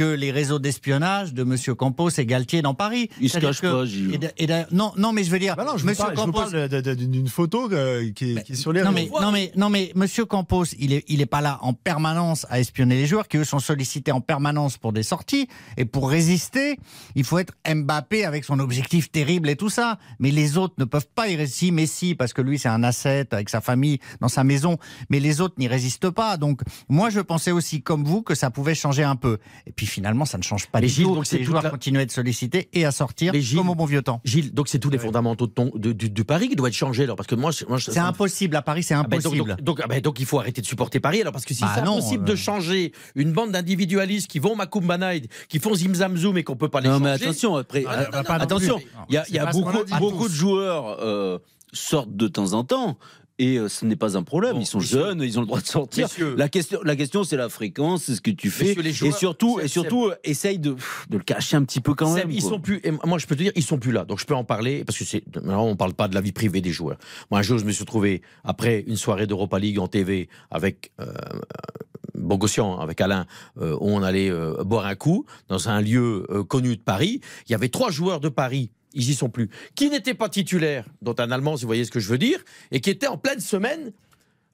que 0.01 0.15
les 0.15 0.31
réseaux 0.31 0.59
d'espionnage 0.59 1.35
de 1.35 1.45
Monsieur 1.45 1.75
Campos 1.75 2.09
et 2.17 2.25
Galtier 2.25 2.63
dans 2.63 2.73
Paris. 2.73 3.11
Il 3.21 3.29
se 3.29 3.39
cache 3.39 3.61
que- 3.61 3.67
pas, 3.71 3.85
Gilles. 3.85 4.15
et 4.15 4.19
de- 4.19 4.31
et 4.39 4.47
de- 4.47 4.65
non, 4.75 4.93
non, 4.97 5.13
mais 5.13 5.25
je 5.25 5.31
veux 5.31 5.39
dire, 5.39 5.57
Bah 5.57 5.65
non, 5.67 5.77
je 5.77 5.85
Monsieur 5.85 6.05
parle, 6.05 6.17
je 6.17 6.23
vous 6.23 6.33
Campos, 6.33 6.95
d'une 6.95 7.29
photo 7.29 7.71
euh, 7.71 8.11
qui, 8.13 8.33
est, 8.39 8.43
qui 8.45 8.53
est 8.53 8.55
sur 8.55 8.73
les 8.73 8.83
non 8.83 8.93
réseaux. 8.93 9.11
mais, 9.13 9.21
non 9.27 9.31
mais 9.31 9.53
non 9.57 9.69
mais 9.69 9.93
Monsieur 9.95 10.25
Campos, 10.25 10.65
il 10.79 10.95
est 10.95 11.05
il 11.09 11.21
est 11.21 11.27
pas 11.27 11.43
là 11.43 11.59
en 11.61 11.75
permanence 11.75 12.47
à 12.49 12.61
espionner 12.61 12.95
les 12.97 13.07
joueurs 13.07 13.29
qui 13.29 13.37
eux 13.37 13.45
sont 13.45 13.59
sollicités 13.59 14.11
en 14.11 14.23
permanence 14.23 14.79
pour 14.79 14.95
des 14.95 15.03
sorties 15.03 15.49
et 15.77 15.85
pour 15.85 16.09
résister, 16.09 16.79
il 17.15 17.25
faut 17.25 17.37
être 17.39 17.53
Mbappé 17.71 18.25
avec 18.25 18.45
son 18.45 18.59
objectif 18.59 19.11
terrible 19.13 19.51
et 19.51 19.57
tout 19.57 19.69
ça. 19.69 19.99
Mais 20.19 20.31
les 20.31 20.57
autres 20.57 20.77
ne 20.79 20.87
peuvent 20.87 21.09
pas 21.15 21.29
y 21.29 21.37
résister. 21.37 21.71
Messi 21.73 22.15
parce 22.15 22.33
que 22.33 22.41
lui 22.41 22.59
c'est 22.59 22.69
un 22.71 22.83
asset 22.85 23.27
avec 23.33 23.51
sa 23.51 23.61
famille 23.61 23.99
dans 24.23 24.29
sa 24.29 24.45
maison, 24.45 24.79
mais 25.11 25.21
les 25.21 25.43
autres 25.43 25.57
n'y 25.59 25.69
résistent 25.69 26.09
pas. 26.11 26.39
Donc 26.39 26.63
moi 26.89 27.11
je 27.11 27.21
pensais 27.21 27.51
aussi 27.51 27.83
comme 27.83 28.05
vous 28.05 28.23
que 28.23 28.35
ça 28.35 28.51
pouvait 28.51 28.75
changer 28.75 29.03
un 29.05 29.17
peu. 29.17 29.37
Et 29.67 29.73
puis 29.73 29.87
finalement 29.91 30.25
ça 30.25 30.39
ne 30.39 30.43
change 30.43 30.67
pas 30.69 30.81
du 30.81 30.89
Gilles, 30.89 31.05
donc 31.05 31.27
c'est 31.27 31.39
les 31.39 31.45
joueurs 31.45 31.63
la- 31.63 31.71
continuent 31.71 31.99
à 31.99 32.03
être 32.03 32.11
sollicités 32.13 32.69
et 32.73 32.85
à 32.85 32.93
sortir 32.93 33.33
Mais 33.33 33.41
Gilles- 33.41 33.59
comme 33.59 33.69
au 33.71 33.75
bon 33.75 33.85
vieux 33.85 34.03
temps. 34.03 34.21
Gilles, 34.25 34.55
donc 34.55 34.69
c'est 34.69 34.79
tous 34.79 34.91
les 34.91 34.99
fondamentaux 34.99 35.47
de 35.47 35.53
ton, 35.53 35.71
de- 35.75 35.93
du, 35.93 36.09
du 36.11 36.25
Paris 36.25 36.49
qui 36.49 36.57
doivent 36.57 36.69
être 36.69 36.75
changés 36.77 37.05
alors 37.05 37.17
parce 37.17 37.27
que 37.27 37.35
moi, 37.35 37.51
moi 37.69 37.79
je- 37.79 37.91
C'est 37.91 37.99
impossible 37.99 38.57
à 38.57 38.63
Paris, 38.63 38.83
c'est 38.83 38.95
Ah 38.95 39.03
ben 39.03 39.19
donc- 39.19 39.27
impossible. 39.35 39.49
donc, 39.57 39.61
donc, 39.63 39.81
ah 39.85 39.87
ben 39.89 40.01
donc 40.01 40.21
il 40.21 40.27
faut 40.27 40.39
arrêter 40.39 40.61
de 40.61 40.67
supporter 40.67 41.01
Paris 41.01 41.21
alors 41.21 41.33
parce 41.33 41.45
que 41.45 41.55
si 41.55 41.63
Bah 41.63 41.73
c'est 41.75 41.83
non, 41.83 41.99
impossible 41.99 42.25
euh. 42.25 42.33
de 42.33 42.37
changer 42.37 42.93
une 43.15 43.33
bande 43.33 43.53
d'individualistes 43.53 44.29
qui 44.31 44.39
vont 44.39 44.57
Macumba 44.57 44.97
Night, 44.99 45.31
qui 45.49 45.59
font 45.59 45.75
Zim 45.75 45.95
Zam 45.95 46.17
Zoom 46.17 46.39
et 46.39 46.45
qu'on 46.45 46.57
peut 46.57 46.69
pas 46.69 46.81
les 46.81 46.89
Non, 46.89 46.99
changer. 46.99 47.05
mais 47.05 47.11
attention, 47.11 47.57
après, 47.57 47.85
Ah, 47.89 47.97
non, 47.97 48.03
non, 48.03 48.09
non, 48.11 48.23
non 48.23 48.41
attention, 48.45 48.81
il 49.09 49.15
y 49.15 49.19
a, 49.19 49.25
y 49.29 49.99
beaucoup 49.99 50.29
de 50.29 50.33
joueurs 50.35 50.99
euh, 51.01 51.39
sortent 51.73 52.15
de 52.17 52.29
temps 52.29 52.53
en 52.53 52.65
temps. 52.65 52.99
Et 53.41 53.57
euh, 53.57 53.69
ce 53.71 53.87
n'est 53.87 53.97
pas 53.97 54.19
un 54.19 54.23
problème. 54.23 54.53
Bon, 54.57 54.61
ils 54.61 54.67
sont 54.67 54.81
messieurs- 54.81 54.99
jeunes, 55.01 55.23
ils 55.23 55.39
ont 55.39 55.41
le 55.41 55.47
droit 55.47 55.63
de 55.63 55.67
sortir. 55.67 56.05
Messieurs. 56.09 56.35
La 56.37 56.51
question, 56.51 56.79
la 56.85 56.95
question, 56.95 57.25
c'est 57.25 57.39
la 57.39 57.49
fréquence, 57.49 58.05
c'est 58.05 58.15
ce 58.15 58.21
que 58.21 58.31
tu 58.31 58.51
fais, 58.51 58.73
et 58.73 59.13
surtout, 59.13 59.61
et 59.61 59.67
surtout, 59.67 60.11
essaye 60.25 60.59
de, 60.59 60.77
de 61.09 61.17
le 61.17 61.25
cacher 61.25 61.57
un 61.57 61.65
petit 61.65 61.81
peu 61.81 61.95
quand 61.95 62.13
même. 62.13 62.31
ils 62.31 62.43
quoi. 62.43 62.51
sont 62.51 62.61
plus. 62.61 62.83
moi, 63.07 63.17
je 63.17 63.27
peux 63.27 63.35
te 63.35 63.43
dire, 63.43 63.53
ils 63.57 63.63
sont 63.63 63.79
plus 63.79 63.93
là. 63.93 64.05
Donc, 64.05 64.21
je 64.21 64.27
peux 64.27 64.35
en 64.35 64.45
parler 64.45 64.85
parce 64.85 64.99
que 64.99 65.05
c'est. 65.07 65.25
Maintenant, 65.37 65.65
on 65.65 65.75
parle 65.75 65.95
pas 65.95 66.07
de 66.07 66.15
la 66.15 66.21
vie 66.21 66.33
privée 66.33 66.61
des 66.61 66.71
joueurs. 66.71 66.99
Moi, 67.31 67.41
un 67.41 67.43
jour, 67.43 67.59
je 67.59 67.65
me 67.65 67.73
suis 67.73 67.87
trouvé 67.87 68.21
après 68.45 68.85
une 68.87 68.97
soirée 68.97 69.27
d'Europa 69.27 69.59
League 69.59 69.79
en 69.79 69.89
TV 69.89 70.29
avec 70.51 70.93
euh, 71.01 71.07
Bogossian, 72.15 72.79
avec 72.79 73.01
Alain, 73.01 73.27
euh, 73.59 73.77
où 73.81 73.89
on 73.89 74.03
allait 74.03 74.31
euh, 74.31 74.63
boire 74.65 74.85
un 74.87 74.95
coup 74.97 75.25
dans 75.49 75.69
un 75.69 75.81
lieu 75.81 76.27
euh, 76.31 76.45
connu 76.45 76.77
de 76.77 76.83
Paris. 76.83 77.21
Il 77.49 77.53
y 77.53 77.55
avait 77.55 77.71
trois 77.71 77.91
joueurs 77.91 78.21
de 78.21 78.29
Paris. 78.29 78.71
Ils 78.93 79.11
y 79.11 79.15
sont 79.15 79.29
plus. 79.29 79.49
Qui 79.75 79.91
n'étaient 79.91 80.15
pas 80.15 80.29
titulaires, 80.29 80.87
dont 81.03 81.15
un 81.19 81.31
Allemand, 81.31 81.57
si 81.57 81.63
vous 81.63 81.69
voyez 81.69 81.85
ce 81.85 81.91
que 81.91 82.01
je 82.01 82.09
veux 82.09 82.19
dire, 82.19 82.45
et 82.73 82.81
qui 82.81 82.91
étaient 82.91 83.07
en 83.07 83.19
pleine 83.19 83.41
semaine 83.41 83.93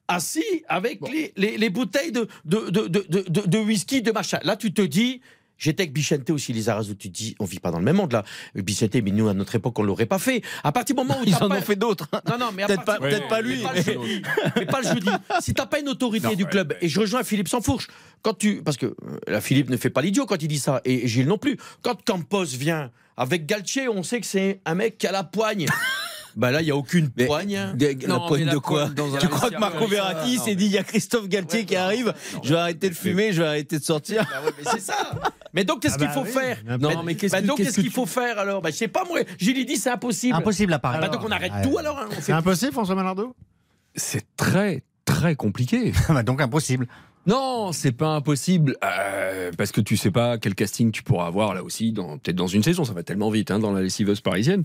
assis 0.07 0.63
avec 0.69 0.99
les, 1.09 1.33
les, 1.35 1.57
les 1.57 1.69
bouteilles 1.69 2.11
de, 2.11 2.27
de, 2.45 2.69
de, 2.69 2.87
de, 2.87 3.05
de, 3.09 3.47
de 3.47 3.57
whisky, 3.57 4.01
de 4.01 4.11
machin. 4.11 4.39
Là, 4.43 4.55
tu 4.55 4.73
te 4.73 4.81
dis, 4.81 5.21
j'étais 5.57 5.83
avec 5.83 5.93
Bichente 5.93 6.29
aussi, 6.29 6.53
les 6.53 6.69
Arras, 6.69 6.83
où 6.83 6.93
tu 6.95 7.09
te 7.11 7.17
dis, 7.17 7.35
on 7.39 7.45
vit 7.45 7.59
pas 7.59 7.71
dans 7.71 7.79
le 7.79 7.85
même 7.85 7.95
monde 7.97 8.13
là. 8.13 8.23
Bichente, 8.55 8.95
mais 8.95 9.11
nous, 9.11 9.27
à 9.29 9.33
notre 9.33 9.55
époque, 9.55 9.77
on 9.79 9.83
l'aurait 9.83 10.05
pas 10.05 10.19
fait. 10.19 10.41
À 10.63 10.71
partir 10.71 10.95
du 10.95 11.01
moment 11.01 11.19
où 11.19 11.23
Ils 11.27 11.35
en 11.35 11.49
pas- 11.49 11.57
ont 11.57 11.61
fait 11.61 11.75
d'autres. 11.75 12.07
hein. 12.13 12.21
non, 12.29 12.37
non, 12.37 12.49
mais 12.55 12.65
Peut-être 12.65 12.83
pas- 12.85 12.97
peut-être 12.99 13.27
pas 13.27 13.41
lui, 13.41 13.57
Mais 13.57 13.63
pas, 13.63 13.73
mais- 13.73 13.79
le 13.79 13.83
jeudi. 14.07 14.21
Mais 14.57 14.65
pas 14.65 14.81
le 14.81 14.87
jeudi. 14.87 15.09
Si 15.41 15.53
t'as 15.53 15.65
pas 15.65 15.79
une 15.79 15.89
autorité 15.89 16.35
du 16.35 16.45
club, 16.45 16.75
et 16.81 16.87
je 16.89 16.99
rejoins 16.99 17.23
Philippe 17.23 17.47
Sansfourche, 17.47 17.87
quand 18.21 18.33
tu, 18.37 18.61
parce 18.63 18.77
que 18.77 18.95
euh, 19.29 19.41
Philippe 19.41 19.69
ne 19.69 19.77
fait 19.77 19.89
pas 19.89 20.01
l'idiot 20.01 20.25
quand 20.25 20.41
il 20.41 20.47
dit 20.47 20.59
ça, 20.59 20.81
et 20.85 21.07
Gilles 21.07 21.27
non 21.27 21.37
plus. 21.37 21.57
Quand 21.81 21.95
Campos 22.03 22.45
vient 22.45 22.91
avec 23.15 23.45
Galtier, 23.45 23.87
on 23.89 24.03
sait 24.03 24.19
que 24.19 24.25
c'est 24.27 24.59
un 24.65 24.75
mec 24.75 24.97
qui 24.97 25.07
a 25.07 25.11
la 25.11 25.23
poigne. 25.23 25.65
Bah 26.37 26.51
là, 26.51 26.61
il 26.61 26.67
y 26.67 26.71
a 26.71 26.75
aucune 26.77 27.09
Mais- 27.17 27.25
poigne. 27.25 27.59
Des- 27.75 27.95
Non, 28.07 28.21
la 28.21 28.27
poigne 28.27 28.45
la 28.45 28.53
de 28.53 28.57
quoi 28.59 28.87
poigne 28.95 29.17
Tu 29.19 29.27
crois 29.27 29.49
que 29.49 29.57
Marco 29.59 29.85
Verratti 29.87 30.37
s'est 30.37 30.55
dit 30.55 30.67
il 30.67 30.71
y 30.71 30.77
a 30.77 30.83
Christophe 30.83 31.27
Galtier 31.27 31.65
qui 31.65 31.75
arrive, 31.75 32.13
je 32.43 32.53
vais 32.53 32.59
arrêter 32.59 32.89
de 32.89 32.95
fumer, 32.95 33.33
je 33.33 33.41
vais 33.41 33.47
arrêter 33.47 33.79
de 33.79 33.83
sortir 33.83 34.25
Bah 34.31 34.41
ouais, 34.45 34.51
mais 34.57 34.69
c'est 34.71 34.79
ça. 34.81 34.95
Mais 35.53 35.63
donc, 35.63 35.81
qu'est-ce 35.81 35.95
Ah 35.95 35.97
qu'il 35.97 36.07
bah 36.07 36.13
faut 36.13 36.21
oui. 36.21 36.29
faire 36.31 36.57
Non, 36.79 37.03
mais 37.03 37.15
qu'est-ce 37.15 37.31
bah 37.31 37.41
qu'il 37.41 37.85
tu- 37.85 37.89
faut 37.89 38.05
faire 38.05 38.37
alors 38.37 38.61
bah, 38.61 38.69
Je 38.69 38.75
sais 38.75 38.87
pas, 38.89 39.03
moi. 39.05 39.19
Gilles, 39.39 39.57
il 39.57 39.65
dit 39.65 39.77
c'est 39.77 39.89
impossible. 39.89 40.35
Impossible 40.35 40.71
à 40.73 40.77
Paris. 40.79 40.99
Bah, 41.01 41.07
donc, 41.09 41.21
on 41.25 41.31
arrête 41.31 41.51
Ouais. 41.53 41.61
tout 41.63 41.77
alors. 41.79 41.97
hein. 41.97 42.07
C'est 42.21 42.33
impossible, 42.33 42.73
François 42.73 42.93
Malardo 42.95 43.33
C'est 43.95 44.23
très, 44.35 44.83
très 45.05 45.35
compliqué. 45.35 45.93
Bah, 46.09 46.21
donc 46.21 46.41
impossible. 46.41 46.87
Non, 47.27 47.71
c'est 47.73 47.91
pas 47.91 48.15
impossible 48.15 48.77
euh, 48.83 49.51
parce 49.57 49.71
que 49.71 49.81
tu 49.81 49.97
sais 49.97 50.11
pas 50.11 50.37
quel 50.37 50.55
casting 50.55 50.91
tu 50.91 51.03
pourras 51.03 51.27
avoir 51.27 51.53
là 51.53 51.61
aussi, 51.63 51.91
dans 51.91 52.17
peut-être 52.17 52.35
dans 52.37 52.47
une 52.47 52.63
saison, 52.63 52.85
ça 52.85 52.93
va 52.93 53.03
tellement 53.03 53.29
vite 53.29 53.51
hein, 53.51 53.59
dans 53.59 53.73
la 53.73 53.81
lessiveuse 53.81 54.21
parisienne. 54.21 54.63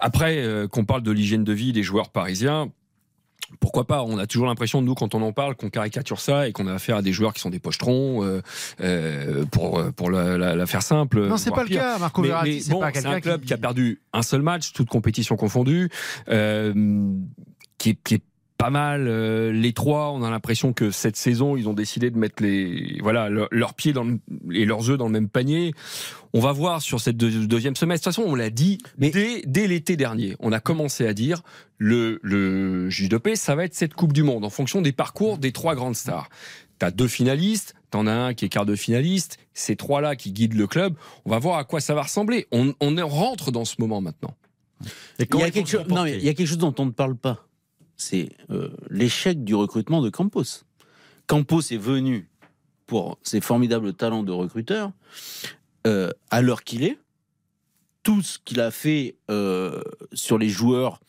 Après, 0.00 0.38
euh, 0.38 0.66
qu'on 0.66 0.84
parle 0.86 1.02
de 1.02 1.12
l'hygiène 1.12 1.44
de 1.44 1.52
vie 1.52 1.72
des 1.72 1.82
joueurs 1.82 2.08
parisiens. 2.10 2.70
Pourquoi 3.60 3.86
pas 3.86 4.02
On 4.02 4.18
a 4.18 4.26
toujours 4.26 4.46
l'impression, 4.46 4.82
nous, 4.82 4.94
quand 4.94 5.14
on 5.14 5.22
en 5.22 5.32
parle, 5.32 5.54
qu'on 5.54 5.70
caricature 5.70 6.20
ça 6.20 6.48
et 6.48 6.52
qu'on 6.52 6.66
a 6.66 6.74
affaire 6.74 6.96
à 6.96 7.02
des 7.02 7.12
joueurs 7.14 7.32
qui 7.32 7.40
sont 7.40 7.48
des 7.48 7.58
pochetrons, 7.60 8.22
euh, 8.22 8.42
euh, 8.82 9.46
pour, 9.46 9.82
pour 9.96 10.10
la, 10.10 10.36
la- 10.36 10.54
la 10.54 10.66
faire 10.66 10.82
simple. 10.82 11.26
Non, 11.26 11.38
c'est 11.38 11.50
pas 11.50 11.62
le 11.62 11.70
cas. 11.70 11.98
Marco 11.98 12.20
Mais, 12.20 12.28
Verratti, 12.28 12.60
c'est 12.60 12.72
bon, 12.72 12.82
un 12.82 12.90
club 13.20 13.40
qui... 13.40 13.46
qui 13.46 13.54
a 13.54 13.58
perdu 13.58 14.02
un 14.12 14.20
seul 14.22 14.42
match, 14.42 14.72
toute 14.74 14.88
compétition 14.88 15.36
confondue, 15.36 15.88
euh, 16.28 16.74
qui, 17.78 17.96
qui 17.96 18.14
est 18.16 18.22
pas 18.58 18.70
mal. 18.70 19.06
euh, 19.08 19.52
les 19.52 19.72
trois, 19.72 20.10
on 20.12 20.22
a 20.22 20.30
l'impression 20.30 20.72
que 20.72 20.90
cette 20.90 21.16
saison, 21.16 21.56
ils 21.56 21.68
ont 21.68 21.72
décidé 21.72 22.10
de 22.10 22.18
mettre 22.18 22.42
les, 22.42 22.98
voilà, 23.00 23.28
leur- 23.30 23.48
leurs 23.50 23.72
pieds 23.74 23.92
dans 23.92 24.04
le- 24.04 24.18
et 24.52 24.64
leurs 24.66 24.90
œufs 24.90 24.98
dans 24.98 25.06
le 25.06 25.12
même 25.12 25.28
panier. 25.28 25.72
On 26.34 26.40
va 26.40 26.52
voir 26.52 26.82
sur 26.82 27.00
cette 27.00 27.16
deux- 27.16 27.46
deuxième 27.46 27.76
semestre. 27.76 28.08
De 28.08 28.12
toute 28.12 28.16
façon, 28.22 28.30
on 28.30 28.34
l'a 28.34 28.50
dit 28.50 28.78
Mais- 28.98 29.10
dès, 29.10 29.42
dès 29.46 29.66
l'été 29.66 29.96
dernier. 29.96 30.36
On 30.40 30.52
a 30.52 30.60
commencé 30.60 31.06
à 31.06 31.14
dire 31.14 31.42
le, 31.78 32.18
le 32.22 32.90
J2P, 32.90 33.36
ça 33.36 33.54
va 33.54 33.64
être 33.64 33.74
cette 33.74 33.94
Coupe 33.94 34.12
du 34.12 34.22
Monde 34.24 34.44
en 34.44 34.50
fonction 34.50 34.82
des 34.82 34.92
parcours 34.92 35.38
des 35.38 35.52
trois 35.52 35.74
grandes 35.74 35.96
stars. 35.96 36.28
T'as 36.78 36.90
deux 36.90 37.08
finalistes, 37.08 37.74
T'en 37.90 38.06
as 38.06 38.12
un 38.12 38.34
qui 38.34 38.44
est 38.44 38.48
quart 38.50 38.66
de 38.66 38.76
finaliste. 38.76 39.38
Ces 39.54 39.74
trois-là 39.74 40.14
qui 40.14 40.30
guident 40.30 40.52
le 40.58 40.66
club. 40.66 40.94
On 41.24 41.30
va 41.30 41.38
voir 41.38 41.56
à 41.56 41.64
quoi 41.64 41.80
ça 41.80 41.94
va 41.94 42.02
ressembler. 42.02 42.46
On, 42.52 42.74
on 42.82 42.94
rentre 43.06 43.50
dans 43.50 43.64
ce 43.64 43.76
moment 43.78 44.02
maintenant. 44.02 44.34
Il 45.18 45.26
y, 45.34 45.42
a 45.42 45.50
quelque 45.50 45.70
chose, 45.70 45.86
non, 45.88 46.04
mais 46.04 46.18
il 46.18 46.22
y 46.24 46.28
a 46.28 46.34
quelque 46.34 46.46
chose 46.46 46.58
dont 46.58 46.74
on 46.78 46.84
ne 46.84 46.90
parle 46.90 47.16
pas. 47.16 47.47
C'est 47.98 48.30
euh, 48.50 48.70
l'échec 48.88 49.44
du 49.44 49.54
recrutement 49.54 50.00
de 50.00 50.08
Campos. 50.08 50.64
Campos 51.26 51.60
est 51.60 51.76
venu 51.76 52.30
pour 52.86 53.18
ses 53.22 53.40
formidables 53.40 53.92
talents 53.92 54.22
de 54.22 54.32
recruteur 54.32 54.92
euh, 55.86 56.10
à 56.30 56.40
l'heure 56.40 56.62
qu'il 56.64 56.84
est. 56.84 56.98
Tout 58.04 58.22
ce 58.22 58.38
qu'il 58.42 58.60
a 58.60 58.70
fait 58.70 59.16
euh, 59.30 59.82
sur 60.14 60.38
les 60.38 60.48
joueurs 60.48 61.00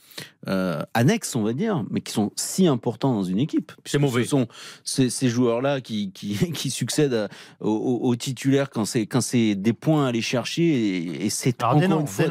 euh, 0.48 0.82
annexes, 0.94 1.36
on 1.36 1.44
va 1.44 1.54
dire, 1.54 1.86
mais 1.92 2.02
qui 2.02 2.12
sont 2.12 2.32
si 2.36 2.68
importants 2.68 3.14
dans 3.14 3.24
une 3.24 3.38
équipe. 3.40 3.72
C'est 3.86 4.00
mauvais. 4.00 4.24
Ce 4.24 4.30
sont 4.32 4.48
ces, 4.84 5.10
ces 5.10 5.30
joueurs-là 5.30 5.80
qui, 5.80 6.12
qui, 6.12 6.36
qui 6.54 6.70
succèdent 6.72 7.14
à- 7.14 7.30
aux, 7.62 8.16
titulaires 8.18 8.70
quand 8.70 8.84
c'est 8.84 9.06
quand 9.06 9.22
c'est 9.22 9.56
des 9.56 9.72
points 9.74 10.06
à 10.06 10.10
aller 10.10 10.22
chercher 10.22 10.64
et, 10.64 11.26
et 11.26 11.30
c'est 11.30 11.64
encore 11.88 12.02
une 12.02 12.08
fois. 12.08 12.26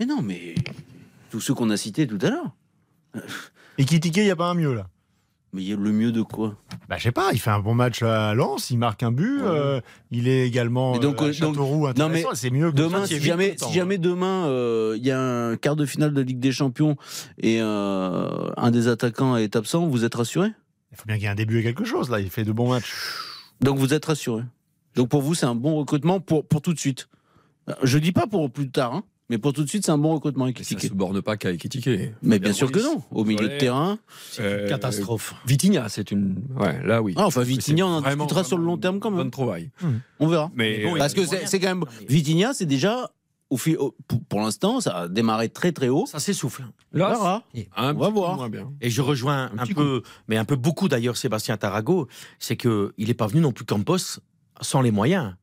Mais 0.00 0.06
non, 0.06 0.22
mais 0.22 0.54
tous 1.30 1.40
ceux 1.40 1.54
qu'on 1.54 1.70
a 1.70 1.76
cités 1.76 2.06
tout 2.06 2.18
à 2.22 2.30
l'heure. 2.30 2.50
Et 3.78 3.84
Kitike, 3.84 4.16
il 4.18 4.24
n'y 4.24 4.30
a 4.30 4.36
pas 4.36 4.50
un 4.50 4.54
mieux 4.54 4.74
là 4.74 4.88
Mais 5.52 5.62
il 5.62 5.68
y 5.68 5.72
a 5.72 5.76
le 5.76 5.92
mieux 5.92 6.12
de 6.12 6.22
quoi 6.22 6.56
Bah, 6.88 6.96
je 6.98 7.04
sais 7.04 7.12
pas, 7.12 7.30
il 7.32 7.40
fait 7.40 7.50
un 7.50 7.60
bon 7.60 7.74
match 7.74 8.02
à 8.02 8.34
Lens, 8.34 8.70
il 8.70 8.78
marque 8.78 9.02
un 9.02 9.12
but, 9.12 9.40
euh, 9.42 9.80
il 10.10 10.28
est 10.28 10.46
également 10.46 10.92
Mais 10.92 10.98
donc, 10.98 11.20
euh, 11.20 11.26
à 11.26 11.28
euh, 11.28 11.28
donc- 11.28 11.34
Châteauroux 11.54 11.86
non 11.88 11.92
mais 11.94 12.02
intéressant, 12.04 12.30
c'est 12.34 12.50
mieux 12.50 12.70
que 12.70 12.76
demain, 12.76 13.00
ça, 13.00 13.06
si 13.06 13.14
c'est 13.14 13.20
jamais, 13.20 13.56
si 13.58 13.78
demain 13.98 14.46
euh, 14.46 14.94
il 14.98 15.04
y 15.06 15.10
a 15.10 15.20
un 15.20 15.56
quart 15.56 15.76
de 15.76 15.86
finale 15.86 16.12
de 16.12 16.20
Ligue 16.20 16.40
des 16.40 16.52
Champions 16.52 16.96
et 17.38 17.60
un 17.60 18.70
des 18.70 18.88
attaquants 18.88 19.36
est 19.36 19.56
absent, 19.56 19.86
vous 19.86 20.04
êtes 20.04 20.14
rassuré 20.14 20.48
Il 20.92 20.96
faut 20.98 21.04
bien 21.06 21.16
qu'il 21.16 21.24
y 21.24 21.26
ait 21.26 21.30
un 21.30 21.34
début 21.34 21.60
à 21.60 21.62
quelque 21.62 21.84
chose 21.84 22.10
là, 22.10 22.20
il 22.20 22.30
fait 22.30 22.44
de 22.44 22.52
bons 22.52 22.68
matchs. 22.70 22.92
Donc 23.60 23.78
vous 23.78 23.94
êtes 23.94 24.04
rassuré. 24.04 24.42
Donc 24.96 25.08
pour 25.08 25.22
vous 25.22 25.34
c'est 25.34 25.46
un 25.46 25.54
bon 25.54 25.76
recrutement 25.76 26.20
pour 26.20 26.46
pour 26.46 26.60
tout 26.60 26.74
de 26.74 26.78
suite. 26.78 27.08
Je 27.82 27.98
dis 27.98 28.12
pas 28.12 28.26
pour 28.26 28.50
plus 28.50 28.70
tard, 28.70 28.92
hein, 28.94 29.04
mais 29.32 29.38
pour 29.38 29.54
tout 29.54 29.64
de 29.64 29.68
suite 29.70 29.86
c'est 29.86 29.92
un 29.92 29.96
bon 29.96 30.12
recrutement 30.12 30.44
avec 30.44 30.58
Ça 30.58 30.62
Ekitike. 30.74 30.90
se 30.90 30.94
borne 30.94 31.22
pas 31.22 31.38
qu'à 31.38 31.52
Ekitike. 31.52 31.88
Mais 32.20 32.38
bien 32.38 32.52
sûr 32.52 32.70
que 32.70 32.80
non. 32.80 33.02
Au 33.10 33.24
milieu 33.24 33.48
de 33.48 33.56
terrain, 33.56 33.98
Euh, 34.40 34.68
Catastrophe. 34.68 35.34
Vitinha, 35.46 35.88
c'est 35.88 36.10
une. 36.10 36.36
Ouais, 36.54 36.84
là 36.84 37.00
oui. 37.00 37.14
Ah, 37.16 37.24
enfin 37.24 37.40
Vitinha 37.42 37.86
on 37.86 37.88
en 37.88 38.00
Vraiment, 38.02 38.24
discutera 38.26 38.44
sur 38.44 38.58
le 38.58 38.64
long 38.64 38.76
terme 38.76 39.00
quand 39.00 39.08
même. 39.10 39.20
Bonne 39.20 39.30
trouvaille. 39.30 39.70
On 40.20 40.26
verra. 40.26 40.50
Mais 40.54 40.84
euh, 40.84 40.98
Parce 40.98 41.14
que 41.14 41.22
c'est 41.24 41.58
quand 41.58 41.68
même 41.68 41.84
Vitinha 42.06 42.52
c'est 42.52 42.66
déjà 42.66 43.10
pour, 44.28 44.40
l'instant 44.40 44.80
ça 44.80 44.96
a 44.98 45.08
démarré 45.08 45.48
très 45.48 45.72
très 45.72 45.88
haut. 45.88 46.04
Ça 46.06 46.18
s'essouffle. 46.18 46.64
On 46.92 46.98
verra. 46.98 47.42
un 47.76 47.94
On 47.94 47.98
va 47.98 48.08
voir. 48.10 48.50
Et 48.82 48.90
je 48.90 49.00
rejoins 49.00 49.50
un, 49.56 49.66
peu, 49.66 50.02
mais 50.28 50.36
un 50.36 50.44
peu 50.44 50.56
beaucoup 50.56 50.88
d'ailleurs 50.88 51.16
Sébastien 51.16 51.56
Tarago, 51.56 52.06
c'est 52.38 52.56
que 52.56 52.92
il 52.98 53.08
est 53.08 53.14
pas 53.14 53.26
venu 53.28 53.40
non 53.40 53.52
plus 53.52 53.64
Campos 53.64 54.20
sans 54.60 54.82
les 54.82 54.90
moyens. 54.90 55.34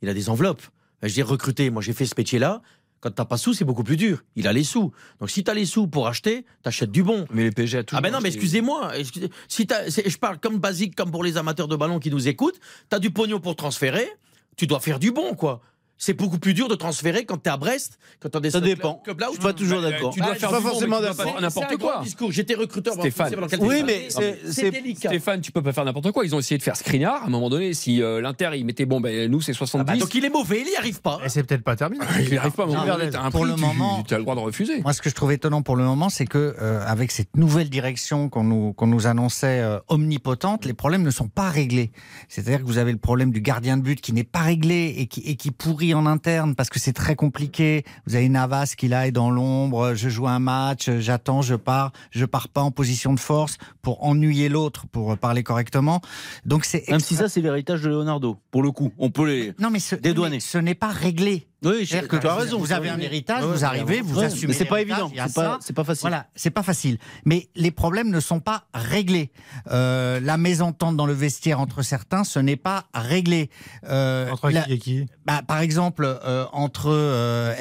Il 0.00 0.08
a 0.08 0.14
des 0.14 0.30
enveloppes. 0.30 0.62
Je 1.02 1.12
dis 1.12 1.22
recruter, 1.22 1.68
moi 1.68 1.82
j'ai 1.82 1.92
fait 1.92 2.06
ce 2.06 2.14
métier-là. 2.16 2.62
Quand 3.04 3.10
t'as 3.10 3.26
pas 3.26 3.36
sous, 3.36 3.52
c'est 3.52 3.66
beaucoup 3.66 3.84
plus 3.84 3.98
dur. 3.98 4.24
Il 4.34 4.48
a 4.48 4.52
les 4.54 4.64
sous. 4.64 4.90
Donc 5.20 5.28
si 5.28 5.44
t'as 5.44 5.52
les 5.52 5.66
sous 5.66 5.86
pour 5.88 6.06
acheter, 6.08 6.46
t'achètes 6.62 6.90
du 6.90 7.02
bon. 7.02 7.26
Mais 7.30 7.42
les 7.42 7.50
PSG 7.50 7.76
a 7.76 7.84
toujours 7.84 7.98
Ah 7.98 8.00
ben 8.00 8.10
non, 8.10 8.20
mais 8.22 8.30
excusez-moi. 8.30 8.96
excusez- 8.98 9.28
Si 9.46 9.66
je 10.06 10.16
parle 10.16 10.38
comme 10.38 10.56
basique, 10.56 10.96
comme 10.96 11.10
pour 11.10 11.22
les 11.22 11.36
amateurs 11.36 11.68
de 11.68 11.76
ballon 11.76 11.98
qui 11.98 12.10
nous 12.10 12.28
écoutent. 12.28 12.58
T'as 12.88 12.98
du 13.00 13.10
pognon 13.10 13.40
pour 13.40 13.56
transférer. 13.56 14.08
Tu 14.56 14.66
dois 14.66 14.80
faire 14.80 14.98
du 14.98 15.10
bon, 15.12 15.34
quoi. 15.34 15.60
C'est 15.96 16.12
beaucoup 16.12 16.38
plus 16.38 16.54
dur 16.54 16.68
de 16.68 16.74
transférer 16.74 17.24
quand 17.24 17.36
t'es 17.38 17.50
à 17.50 17.56
Brest, 17.56 17.98
quand 18.20 18.28
t'as 18.28 18.40
des 18.40 18.50
Ça 18.50 18.60
dépend. 18.60 19.00
là 19.06 19.28
où 19.28 19.34
Je 19.34 19.38
suis 19.38 19.42
pas 19.42 19.52
toujours 19.52 19.80
d'accord. 19.80 20.12
Tu 20.12 20.20
dois 20.20 20.30
Ah, 20.32 20.34
faire 20.34 20.50
pas 20.50 20.60
forcément 20.60 21.00
d'accord. 21.00 21.40
N'importe 21.40 21.76
quoi. 21.76 22.00
discours. 22.02 22.32
J'étais 22.32 22.54
recruteur. 22.54 22.94
Stéphane. 22.94 23.32
Oui, 23.60 23.82
mais 23.86 24.08
c'est- 24.10 24.70
délicat. 24.70 25.08
Stéphane, 25.08 25.40
tu 25.40 25.52
peux 25.52 25.62
pas 25.62 25.72
faire 25.72 25.84
n'importe 25.84 26.10
quoi. 26.12 26.24
Ils 26.24 26.34
ont 26.34 26.38
essayé 26.40 26.58
de 26.58 26.62
faire 26.62 26.76
Skriniar. 26.76 27.22
À 27.22 27.26
un 27.26 27.30
moment 27.30 27.48
donné, 27.48 27.74
si 27.74 28.02
euh, 28.02 28.20
l'Inter 28.20 28.50
il 28.54 28.64
mettait 28.66 28.86
bon, 28.86 29.00
ben 29.00 29.30
nous 29.30 29.40
c'est 29.40 29.52
Ah 29.52 29.54
70. 29.54 29.84
bah, 29.92 29.96
donc 29.98 30.14
il 30.14 30.24
est 30.24 30.30
mauvais, 30.30 30.62
il 30.66 30.72
y 30.72 30.76
arrive 30.76 31.00
pas. 31.00 31.20
Et 31.24 31.28
c'est 31.28 31.44
peut-être 31.44 31.62
pas 31.64 31.76
terminé. 31.76 32.04
il 32.20 32.30
n'y 32.30 32.36
arrive 32.38 32.52
pas. 32.52 32.66
Non, 32.66 32.74
t'as 32.74 33.22
un 33.22 33.30
pour 33.30 33.42
prix, 33.42 33.50
le 33.50 33.56
tu- 33.56 33.62
moment- 33.62 34.02
tu 34.02 34.14
as 34.14 34.18
le 34.18 34.24
droit 34.24 34.34
de 34.34 34.40
refuser. 34.40 34.80
Moi, 34.82 34.92
ce 34.92 35.00
que 35.00 35.08
je 35.10 35.14
trouve 35.14 35.32
étonnant 35.32 35.62
pour 35.62 35.76
le 35.76 35.84
moment, 35.84 36.08
c'est 36.08 36.26
que 36.26 36.56
euh, 36.60 36.84
avec 36.86 37.12
cette 37.12 37.36
nouvelle 37.36 37.70
direction 37.70 38.28
qu'on 38.28 38.44
nous, 38.44 38.72
qu'on 38.72 38.86
nous 38.88 39.06
annonçait 39.06 39.60
euh, 39.60 39.78
omnipotente, 39.88 40.64
les 40.64 40.74
problèmes 40.74 41.02
ne 41.02 41.10
sont 41.10 41.28
pas 41.28 41.50
réglés. 41.50 41.92
C'est-à-dire 42.28 42.60
que 42.60 42.66
vous 42.66 42.78
avez 42.78 42.92
le 42.92 42.98
problème 42.98 43.30
du 43.30 43.40
gardien 43.40 43.76
de 43.76 43.82
but 43.82 44.00
qui 44.00 44.12
n'est 44.12 44.24
pas 44.24 44.40
réglé 44.40 44.94
et 44.98 45.06
qui, 45.06 45.20
et 45.20 45.36
qui 45.36 45.50
pourrit 45.50 45.83
en 45.92 46.06
interne 46.06 46.54
parce 46.54 46.70
que 46.70 46.78
c'est 46.78 46.92
très 46.94 47.16
compliqué. 47.16 47.84
Vous 48.06 48.14
avez 48.14 48.28
Navas 48.28 48.74
qui 48.76 48.88
là 48.88 49.06
est 49.06 49.12
dans 49.12 49.30
l'ombre. 49.30 49.94
Je 49.94 50.08
joue 50.08 50.26
un 50.26 50.38
match, 50.38 50.88
j'attends, 51.00 51.42
je 51.42 51.56
pars, 51.56 51.92
je 52.10 52.24
pars 52.24 52.48
pas 52.48 52.62
en 52.62 52.70
position 52.70 53.12
de 53.12 53.20
force 53.20 53.58
pour 53.82 54.04
ennuyer 54.04 54.48
l'autre, 54.48 54.86
pour 54.86 55.18
parler 55.18 55.42
correctement. 55.42 56.00
Donc 56.46 56.64
c'est 56.64 56.88
Même 56.88 57.00
si 57.00 57.16
ça 57.16 57.28
c'est 57.28 57.42
l'héritage 57.42 57.82
de 57.82 57.90
Leonardo. 57.90 58.38
Pour 58.50 58.62
le 58.62 58.70
coup, 58.70 58.92
on 58.98 59.10
peut 59.10 59.26
les 59.26 59.52
non 59.58 59.70
mais 59.70 59.80
ce, 59.80 59.96
dédouaner. 59.96 60.36
mais 60.36 60.40
ce 60.40 60.58
n'est 60.58 60.74
pas 60.74 60.88
réglé. 60.88 61.48
Oui, 61.64 61.84
je- 61.86 61.98
que 61.98 62.16
tu 62.16 62.26
as 62.26 62.34
raison. 62.34 62.58
Vous 62.58 62.72
avez 62.72 62.88
un 62.90 62.98
héritage, 63.00 63.42
vous 63.44 63.64
arrivez, 63.64 64.00
vous 64.00 64.20
assumez. 64.20 64.48
Mais 64.48 64.54
c'est 64.54 64.64
pas 64.64 64.80
évident. 64.80 65.08
il 65.12 65.16
y 65.16 65.20
a 65.20 65.28
C'est 65.28 65.34
pas, 65.34 65.58
pas 65.74 65.84
facile. 65.84 66.00
Voilà, 66.02 66.26
c'est 66.34 66.50
pas 66.50 66.62
facile. 66.62 66.98
Mais 67.24 67.48
les 67.56 67.70
problèmes 67.70 68.10
ne 68.10 68.20
sont 68.20 68.40
pas 68.40 68.64
réglés. 68.74 69.30
Euh, 69.70 70.20
la 70.20 70.36
mésentente 70.36 70.96
dans 70.96 71.06
le 71.06 71.12
vestiaire 71.12 71.60
entre 71.60 71.82
certains, 71.82 72.24
ce 72.24 72.38
n'est 72.38 72.56
pas 72.56 72.84
réglé. 72.94 73.50
Euh, 73.88 74.30
Entre 74.30 74.50
la- 74.50 74.62
qui 74.62 74.72
et 74.72 74.78
qui? 74.78 75.06
Bah, 75.26 75.40
par 75.46 75.60
exemple, 75.60 76.04
euh, 76.04 76.44
entre 76.52 76.90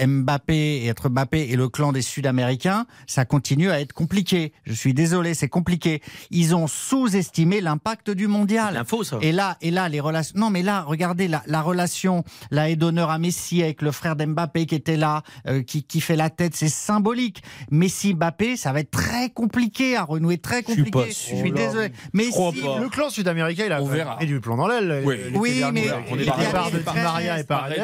Mbappé 0.05 0.83
et 0.85 0.91
entre 0.91 1.09
Mbappé 1.09 1.49
et 1.49 1.55
le 1.55 1.69
clan 1.69 1.91
des 1.91 2.01
Sud-Américains, 2.01 2.85
ça 3.07 3.25
continue 3.25 3.71
à 3.71 3.79
être 3.79 3.93
compliqué. 3.93 4.53
Je 4.65 4.73
suis 4.73 4.93
désolé, 4.93 5.33
c'est 5.33 5.47
compliqué. 5.49 6.01
Ils 6.31 6.55
ont 6.55 6.67
sous-estimé 6.67 7.61
l'impact 7.61 8.09
du 8.09 8.27
mondial. 8.27 8.73
L'info, 8.73 9.03
ça. 9.03 9.17
Et 9.21 9.31
là, 9.31 9.57
et 9.61 9.71
là, 9.71 9.89
les 9.89 9.99
relations. 9.99 10.37
Non, 10.37 10.49
mais 10.49 10.61
là, 10.61 10.81
regardez 10.81 11.27
la, 11.27 11.41
la 11.47 11.61
relation, 11.61 12.23
la 12.51 12.69
haie 12.69 12.75
d'honneur 12.75 13.09
à 13.09 13.17
Messi 13.19 13.63
avec 13.63 13.81
le 13.81 13.91
frère 13.93 14.15
d'Mbappé 14.15 14.65
qui 14.65 14.75
était 14.75 14.97
là, 14.97 15.23
euh, 15.47 15.63
qui, 15.63 15.83
qui 15.83 16.01
fait 16.01 16.15
la 16.15 16.29
tête, 16.29 16.55
c'est 16.55 16.69
symbolique. 16.69 17.43
Messi, 17.71 18.13
Mbappé, 18.13 18.57
ça 18.57 18.73
va 18.73 18.81
être 18.81 18.91
très 18.91 19.29
compliqué 19.29 19.95
à 19.95 20.03
renouer, 20.03 20.37
très 20.37 20.63
suis 20.63 20.75
compliqué. 20.75 20.91
pas 20.91 21.05
Je 21.07 21.13
suis 21.13 21.53
Oh 21.53 21.55
désolé. 21.55 21.91
Mais 22.13 22.25
si-. 22.25 22.61
Le 22.81 22.89
clan 22.89 23.09
sud-américain, 23.09 23.63
il 23.65 23.71
a 23.71 24.17
mis 24.19 24.25
du 24.25 24.39
plomb 24.39 24.57
dans 24.57 24.67
l'aile. 24.67 25.03
Oui. 25.05 25.63
mais 25.71 25.85
on 26.11 26.17
est 26.17 26.21
il 26.21 26.25
y 26.25 26.29
a 26.29 27.43
par 27.43 27.69
des. 27.69 27.77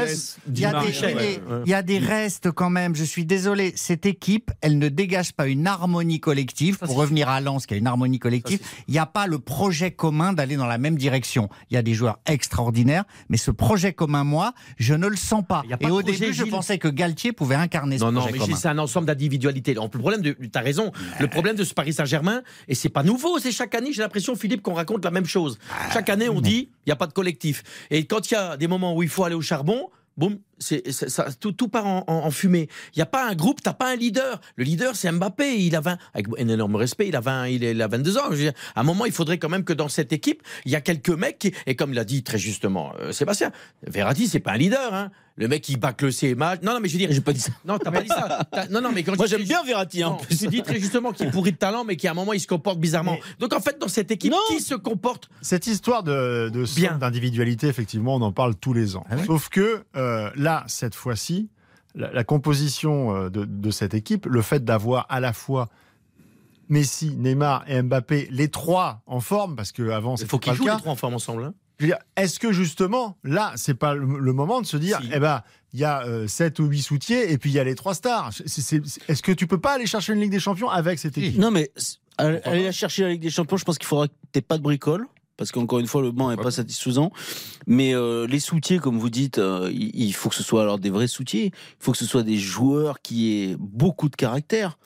Il 0.48 0.60
y, 0.60 0.66
a 0.66 0.80
des, 0.80 0.88
Michel, 0.88 1.16
mais 1.16 1.22
ouais. 1.22 1.62
il 1.66 1.70
y 1.70 1.74
a 1.74 1.82
des 1.82 2.00
restes 2.00 2.52
quand 2.52 2.70
même. 2.70 2.96
Je 2.96 3.04
suis 3.04 3.26
désolé. 3.26 3.74
Cette 3.76 4.06
équipe, 4.06 4.52
elle 4.62 4.78
ne 4.78 4.90
dégage 4.90 5.34
pas 5.34 5.48
une 5.48 5.68
harmonie 5.68 6.20
collective. 6.20 6.78
Pour 6.80 6.96
revenir 6.96 7.30
à 7.30 7.42
Lens, 7.42 7.66
qui 7.66 7.74
a 7.74 7.78
une 7.78 7.88
harmonie 7.88 8.20
collective, 8.20 8.60
il 8.88 8.94
n'y 8.94 9.00
a 9.00 9.06
pas 9.06 9.28
le 9.28 9.40
projet 9.40 9.92
commun 9.92 10.34
d'aller 10.34 10.56
dans 10.56 10.66
la 10.68 10.78
même 10.78 10.98
direction. 10.98 11.50
Il 11.70 11.76
y 11.76 11.78
a 11.78 11.82
des 11.82 11.94
joueurs 11.94 12.20
extraordinaires, 12.26 13.06
mais 13.30 13.38
ce 13.38 13.52
projet 13.52 13.94
commun, 13.94 14.24
moi, 14.24 14.54
je 14.78 14.94
ne 14.94 15.08
le 15.08 15.16
sens 15.16 15.44
pas. 15.48 15.62
Il 15.66 15.70
y 15.70 15.74
a 15.74 15.78
pas 15.78 15.89
Et 15.90 15.92
au 15.92 16.02
début, 16.02 16.34
je 16.34 16.44
pensais 16.44 16.78
que 16.78 16.88
Galtier 16.88 17.34
pouvait 17.34 17.56
incarner 17.56 17.98
ce 17.98 18.04
Non, 18.04 18.12
non, 18.12 18.22
projet 18.22 18.34
mais 18.34 18.40
commun. 18.40 18.52
Gilles, 18.54 18.62
c'est 18.62 18.68
un 18.68 18.78
ensemble 18.78 19.08
d'individualités. 19.08 19.74
Le 19.74 19.88
problème, 19.88 20.22
de, 20.22 20.36
t'as 20.52 20.62
raison, 20.62 20.92
le 21.20 21.28
problème 21.28 21.56
de 21.56 21.64
ce 21.64 21.74
Paris 21.74 21.94
Saint-Germain, 21.94 22.44
et 22.68 22.76
c'est 22.76 22.90
pas 22.90 23.04
nouveau, 23.04 23.40
c'est 23.40 23.52
chaque 23.52 23.74
année, 23.76 23.92
j'ai 23.92 24.02
l'impression, 24.02 24.36
Philippe, 24.36 24.62
qu'on 24.62 24.74
raconte 24.74 25.04
la 25.04 25.12
même 25.12 25.26
chose. 25.26 25.58
Chaque 25.92 26.10
année, 26.10 26.30
on 26.30 26.42
dit, 26.42 26.70
il 26.86 26.90
n'y 26.90 26.94
a 26.94 26.96
pas 26.96 27.08
de 27.08 27.14
collectif. 27.14 27.64
Et 27.90 28.06
quand 28.06 28.30
il 28.30 28.36
y 28.36 28.38
a 28.38 28.58
des 28.58 28.68
moments 28.68 28.96
où 28.96 29.04
il 29.04 29.10
faut 29.10 29.24
aller 29.24 29.36
au 29.36 29.42
charbon, 29.42 29.90
boum, 30.18 30.38
c'est, 30.60 30.92
ça, 30.92 31.28
tout, 31.40 31.52
tout 31.52 31.68
part 31.68 31.88
en, 31.88 32.04
en- 32.08 32.14
en 32.26 32.32
fumée. 32.32 32.68
Il 32.96 33.00
n'y 33.00 33.04
a 33.04 33.06
pas 33.08 33.28
un 33.30 33.36
groupe, 33.36 33.62
t'as 33.62 33.74
pas 33.74 33.92
un 33.92 33.96
leader. 33.96 34.40
Le 34.56 34.64
leader, 34.64 34.96
c'est 34.96 35.12
Mbappé. 35.12 35.58
Il 35.60 35.76
a 35.76 35.82
20, 35.82 35.98
avec 36.14 36.28
un 36.38 36.48
énorme 36.48 36.76
respect, 36.76 37.08
il 37.08 37.16
a 37.16 37.22
20, 37.22 37.48
il, 37.48 37.64
est- 37.64 37.72
il 37.72 37.82
a 37.82 37.88
22 37.88 38.18
ans. 38.18 38.24
Je 38.30 38.36
veux 38.36 38.42
dire, 38.44 38.54
à 38.76 38.82
un 38.82 38.84
moment, 38.84 39.06
il 39.06 39.12
faudrait 39.12 39.38
quand 39.38 39.50
même 39.50 39.64
que 39.64 39.74
dans 39.74 39.90
cette 39.90 40.14
équipe, 40.14 40.44
il 40.66 40.72
y 40.72 40.76
a 40.76 40.82
quelques 40.82 41.10
mecs 41.10 41.40
qui, 41.40 41.54
et 41.66 41.76
comme 41.76 41.94
l'a 41.94 42.04
dit 42.04 42.24
très 42.24 42.38
justement 42.38 42.94
euh, 43.00 43.12
Sébastien, 43.12 43.52
Verratti, 43.88 44.28
c'est 44.28 44.40
pas 44.40 44.52
un 44.54 44.58
leader, 44.58 44.94
hein. 44.94 45.12
Le 45.36 45.48
mec, 45.48 45.70
il 45.70 45.78
bâcle 45.78 46.12
ses 46.12 46.36
matchs. 46.36 46.60
Non, 46.64 46.74
non, 46.74 46.80
mais 46.82 46.90
je 46.90 46.94
veux 46.96 47.00
dire. 47.00 47.10
J'ai 47.14 47.22
pas 47.22 47.32
dit 47.32 47.40
ça. 47.40 47.52
Non, 47.64 47.78
t'as 47.78 47.92
pas 47.92 48.02
dit 48.02 48.10
ça. 48.10 48.40
Non, 48.72 48.82
non, 48.82 48.92
mais 48.94 49.04
quand 49.04 49.16
Moi 49.16 49.26
je 49.26 49.38
j'aime 49.38 49.48
bien 49.48 49.64
Verratti. 49.64 50.04
Hein, 50.04 50.18
non, 50.20 50.36
tu 50.38 50.48
dis 50.50 50.62
très 50.64 50.78
justement 50.82 51.14
qu'il 51.14 51.28
est 51.28 51.32
pourri 51.32 51.54
de 51.54 51.58
talent, 51.58 51.86
mais 51.86 51.96
qu'à 51.96 52.12
un 52.12 52.14
moment, 52.14 52.34
il 52.34 52.42
se 52.42 52.48
comporte 52.48 52.78
bizarrement. 52.78 53.14
Mais- 53.14 53.22
Donc, 53.40 53.54
en 53.54 53.62
fait, 53.62 53.80
dans 53.80 53.88
cette 53.88 54.12
équipe, 54.12 54.34
Non. 54.34 54.38
qui 54.50 54.60
se 54.60 54.76
comporte 54.76 55.30
Cette 55.42 55.66
histoire 55.68 56.04
de, 56.04 56.50
de 56.54 56.66
d'individualité, 57.00 57.68
effectivement, 57.68 58.16
on 58.16 58.22
en 58.22 58.34
parle 58.34 58.56
tous 58.56 58.74
les 58.74 58.98
ans. 58.98 59.06
Ah 59.10 59.16
oui. 59.18 59.24
Sauf 59.28 59.48
que 59.48 59.84
euh, 59.96 60.30
là, 60.36 60.49
cette 60.68 60.96
fois-ci, 60.96 61.50
la, 61.96 62.12
la 62.12 62.24
composition 62.24 63.16
euh, 63.16 63.30
de, 63.30 63.46
de 63.46 63.72
cette 63.72 63.94
équipe, 63.94 64.26
le 64.26 64.42
fait 64.42 64.64
d'avoir 64.64 65.06
à 65.10 65.20
la 65.20 65.34
fois 65.34 65.70
Messi, 66.70 67.16
Neymar 67.18 67.64
et 67.68 67.82
Mbappé, 67.82 68.28
les 68.32 68.50
trois 68.50 69.02
en 69.08 69.20
forme, 69.22 69.56
parce 69.56 69.72
qu'avant, 69.72 70.16
Il 70.16 70.20
c'est 70.20 70.30
faut 70.30 70.38
pas 70.38 70.44
qu'ils 70.44 70.52
le 70.54 70.58
jouent 70.58 70.66
les 70.66 70.78
trois 70.78 70.92
en 70.92 70.96
forme 70.96 71.16
ensemble. 71.16 71.44
hein. 71.46 71.54
Est-ce 72.18 72.40
que 72.40 72.52
justement, 72.52 73.18
là, 73.24 73.54
c'est 73.56 73.74
pas 73.74 73.96
le, 73.96 74.20
le 74.20 74.34
moment 74.34 74.60
de 74.62 74.66
se 74.68 74.76
dire, 74.78 75.00
Si. 75.02 75.10
eh 75.14 75.20
ben, 75.20 75.42
il 75.74 75.80
y 75.80 75.86
a 75.86 76.04
euh, 76.06 76.28
sept 76.28 76.60
ou 76.60 76.66
huit 76.66 76.82
soutiers 76.82 77.32
et 77.32 77.38
puis 77.38 77.50
il 77.52 77.54
y 77.54 77.60
a 77.60 77.64
les 77.64 77.74
trois 77.76 77.94
stars. 77.96 78.34
C'est- 78.34 78.48
c'est- 78.50 78.86
c'est- 78.86 79.02
Est-ce 79.10 79.24
que 79.24 79.32
tu 79.32 79.48
peux 79.48 79.60
pas 79.60 79.74
aller 79.76 79.86
chercher 79.88 80.14
une 80.14 80.20
Ligue 80.20 80.32
des 80.32 80.42
Champions 80.42 80.70
avec 80.70 81.00
cette 81.00 81.18
équipe? 81.18 81.40
Non, 81.40 81.52
mais 81.52 81.72
aller 82.18 82.64
la 82.66 82.72
chercher 82.74 83.04
la 83.04 83.10
Ligue 83.10 83.22
des 83.22 83.30
Champions, 83.30 83.56
je 83.58 83.64
pense 83.64 83.78
qu'il 83.78 83.88
faudra 83.88 84.08
que 84.10 84.14
tu 84.34 84.42
pas 84.42 84.58
de 84.58 84.64
bricole. 84.64 85.08
Parce 85.40 85.54
qu'encore 85.54 85.80
une 85.80 85.88
fois, 85.88 86.02
le 86.02 86.12
banc 86.12 86.30
n'est 86.30 86.36
pas 86.36 86.52
satisfaisant. 86.52 87.14
Mais 87.66 87.96
euh, 87.96 88.28
les 88.28 88.42
soutiers, 88.42 88.78
comme 88.78 89.00
vous 89.00 89.10
dites, 89.10 89.38
euh, 89.38 89.72
il 89.74 90.12
faut 90.12 90.28
que 90.28 90.36
ce 90.36 90.44
soit 90.44 90.62
alors 90.62 90.80
des 90.80 90.90
vrais 90.90 91.08
soutiers. 91.08 91.46
Il 91.46 91.80
faut 91.80 91.94
que 91.94 91.98
ce 91.98 92.06
soit 92.06 92.24
des 92.24 92.36
joueurs 92.36 93.02
qui 93.02 93.32
aient 93.32 93.56
beaucoup 93.58 94.10
de 94.10 94.18
caractère, 94.18 94.78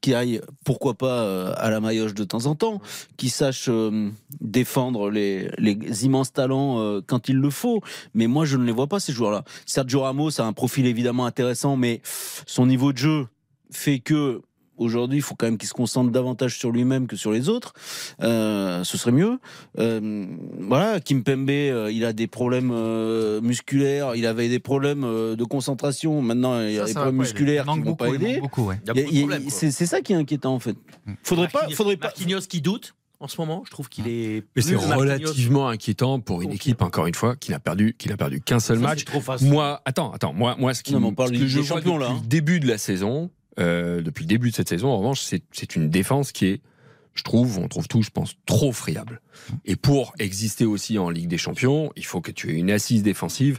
qui 0.00 0.14
aille, 0.14 0.40
pourquoi 0.64 0.94
pas, 0.94 1.24
euh, 1.24 1.52
à 1.56 1.70
la 1.70 1.80
maillotche 1.80 2.14
de 2.14 2.22
temps 2.22 2.46
en 2.46 2.54
temps, 2.54 2.80
qui 3.16 3.30
sache 3.30 3.66
euh, 3.68 4.10
défendre 4.40 5.10
les, 5.10 5.50
les 5.58 6.04
immenses 6.04 6.32
talents 6.32 7.00
quand 7.08 7.28
il 7.28 7.38
le 7.38 7.50
faut. 7.50 7.80
Mais 8.14 8.28
moi, 8.28 8.44
je 8.44 8.56
ne 8.56 8.64
les 8.64 8.72
vois 8.72 8.86
pas, 8.86 9.00
ces 9.00 9.12
joueurs-là. 9.12 9.42
Sergio 9.66 10.02
Ramos 10.02 10.40
a 10.40 10.44
un 10.44 10.52
profil 10.52 10.86
évidemment 10.86 11.26
intéressant, 11.26 11.76
mais 11.76 12.00
son 12.46 12.66
niveau 12.66 12.92
de 12.92 12.98
jeu 12.98 13.26
fait 13.72 13.98
que 13.98 14.40
aujourd'hui, 14.78 15.18
il 15.18 15.22
faut 15.22 15.34
quand 15.34 15.46
même 15.46 15.58
qu'il 15.58 15.68
se 15.68 15.74
concentre 15.74 16.10
davantage 16.10 16.58
sur 16.58 16.70
lui-même 16.70 17.06
que 17.06 17.16
sur 17.16 17.32
les 17.32 17.48
autres. 17.48 17.72
Euh, 18.22 18.84
ce 18.84 18.96
serait 18.98 19.12
mieux. 19.12 19.38
Euh, 19.78 20.26
voilà, 20.60 21.00
Kim 21.00 21.22
Pembe, 21.22 21.50
euh, 21.50 21.90
il 21.92 22.04
a 22.04 22.12
des 22.12 22.26
problèmes 22.26 22.70
euh, 22.72 23.40
musculaires, 23.40 24.14
il 24.16 24.26
avait 24.26 24.48
des 24.48 24.58
problèmes 24.60 25.04
euh, 25.04 25.36
de 25.36 25.44
concentration. 25.44 26.22
Maintenant, 26.22 26.60
il 26.60 26.72
y 26.72 26.78
a 26.78 26.82
Ça, 26.82 26.86
des 26.86 26.92
problèmes 26.94 27.16
pas 27.16 27.22
musculaires 27.22 27.64
Il 27.68 27.72
qui 27.72 27.78
vont 27.78 27.84
beaucoup, 27.84 27.96
pas 27.96 28.08
il 28.08 28.14
aider. 28.16 28.40
ouais. 28.58 28.78
Il 28.94 29.08
Il 29.30 29.40
il. 29.44 29.50
C'est 29.50 29.70
ça 29.86 30.00
qui 30.00 30.12
est 30.12 30.16
inquiétant 30.16 30.54
en 30.54 30.60
fait. 30.60 30.76
Faudrait 31.22 31.48
pas, 31.48 31.62
Marquinhos- 31.66 31.74
faudrait 31.74 31.96
pas. 31.96 32.06
Marquinhos 32.08 32.40
qui 32.48 32.60
doute 32.60 32.94
en 33.18 33.28
ce 33.28 33.40
moment, 33.40 33.62
je 33.64 33.70
trouve 33.70 33.88
qu'il 33.88 34.08
est. 34.08 34.44
Mais 34.54 34.60
c'est 34.62 34.76
relativement 34.76 35.68
inquiétant 35.68 36.20
pour 36.20 36.42
une 36.42 36.52
équipe, 36.52 36.82
encore 36.82 37.06
une 37.06 37.14
fois, 37.14 37.34
qui 37.34 37.50
n'a 37.50 37.58
perdu, 37.58 37.94
qui 37.96 38.10
n'a 38.10 38.16
perdu 38.18 38.42
qu'un 38.42 38.60
seul 38.60 38.76
Ça, 38.76 38.82
match. 38.82 38.98
c'est 38.98 39.04
trop 39.06 39.22
facile. 39.22 39.48
Moi, 39.48 39.80
attends, 39.86 40.12
attends, 40.12 40.34
moi, 40.34 40.54
moi, 40.58 40.74
ce, 40.74 40.82
qui, 40.82 40.92
Non, 40.92 41.00
mais 41.00 41.06
on 41.06 41.14
parle 41.14 41.34
ce 41.34 41.40
que 41.40 41.46
je 41.46 41.60
vois 41.60 41.80
depuis 41.80 41.98
là, 41.98 42.08
hein. 42.10 42.18
le 42.22 42.28
début 42.28 42.60
de 42.60 42.68
la 42.68 42.76
saison, 42.76 43.30
euh, 43.58 44.02
depuis 44.02 44.22
le 44.24 44.28
début 44.28 44.50
de 44.50 44.54
cette 44.54 44.68
saison, 44.68 44.88
en 44.88 44.98
revanche, 44.98 45.20
c'est 45.20 45.76
une 45.76 45.88
défense 45.88 46.32
qui 46.32 46.46
est, 46.46 46.60
je 47.14 47.22
trouve, 47.22 47.58
on 47.58 47.68
trouve 47.68 47.88
tout, 47.88 48.02
je 48.02 48.10
pense, 48.10 48.34
trop 48.44 48.72
friable. 48.72 49.20
Et 49.64 49.76
pour 49.76 50.14
exister 50.18 50.66
aussi 50.66 50.98
en 50.98 51.10
Ligue 51.10 51.28
des 51.28 51.38
Champions, 51.38 51.92
il 51.96 52.04
faut 52.04 52.20
que 52.20 52.30
tu 52.30 52.50
aies 52.50 52.58
une 52.58 52.70
assise 52.70 53.02
défensive 53.02 53.58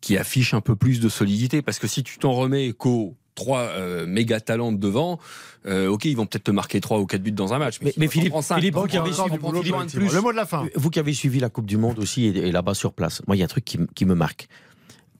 qui 0.00 0.16
affiche 0.16 0.54
un 0.54 0.60
peu 0.60 0.76
plus 0.76 1.00
de 1.00 1.08
solidité, 1.08 1.62
parce 1.62 1.78
que 1.78 1.86
si 1.86 2.02
tu 2.02 2.18
t'en 2.18 2.32
remets 2.32 2.72
qu'aux 2.72 3.16
trois 3.34 3.60
euh, 3.60 4.06
méga 4.06 4.40
talents 4.40 4.72
de 4.72 4.78
devant, 4.78 5.18
euh, 5.66 5.88
ok, 5.88 6.04
ils 6.04 6.16
vont 6.16 6.26
peut-être 6.26 6.44
te 6.44 6.50
marquer 6.50 6.80
trois 6.80 6.98
ou 6.98 7.06
quatre 7.06 7.22
buts 7.22 7.32
dans 7.32 7.54
un 7.54 7.58
match. 7.58 7.78
Mais, 7.82 7.92
Mais, 7.96 8.08
Philippe, 8.08 8.34
cinq, 8.42 8.56
Philippe, 8.56 8.74
vous 8.74 8.86
qui 8.86 8.98
avez 8.98 9.12
suivi. 9.12 9.36
Le 9.36 10.20
mot 10.20 10.32
de 10.32 10.36
la 10.36 10.46
fin. 10.46 10.66
vous 10.74 10.90
qui 10.90 10.98
avez 10.98 11.14
suivi 11.14 11.40
la 11.40 11.48
Coupe 11.48 11.66
du 11.66 11.76
Monde 11.76 11.98
aussi 11.98 12.26
et, 12.26 12.36
et 12.36 12.52
là-bas 12.52 12.74
sur 12.74 12.92
place, 12.92 13.22
moi 13.26 13.36
il 13.36 13.38
y 13.38 13.42
a 13.42 13.46
un 13.46 13.48
truc 13.48 13.64
qui 13.64 14.04
me 14.04 14.14
marque. 14.14 14.48